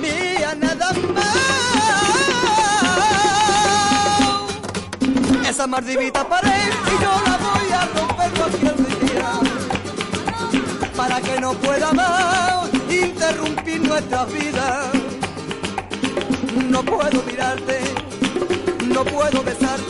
mía 0.00 0.54
nada 0.54 0.92
más. 1.14 1.36
Esa 5.48 5.66
maldita 5.66 6.28
pared 6.28 6.72
y 6.92 7.02
yo 7.02 7.12
la 7.26 7.36
voy 7.46 7.70
a 7.80 7.82
romper 7.96 8.30
cualquier 8.38 8.76
día, 9.00 9.30
para 10.96 11.20
que 11.20 11.40
no 11.40 11.52
pueda 11.54 11.92
más 11.92 12.68
interrumpir 12.88 13.59
nuestra 14.00 14.24
vida. 14.24 14.90
No 16.70 16.82
puedo 16.82 17.22
mirarte, 17.24 17.80
no 18.86 19.04
puedo 19.04 19.42
besarte, 19.42 19.89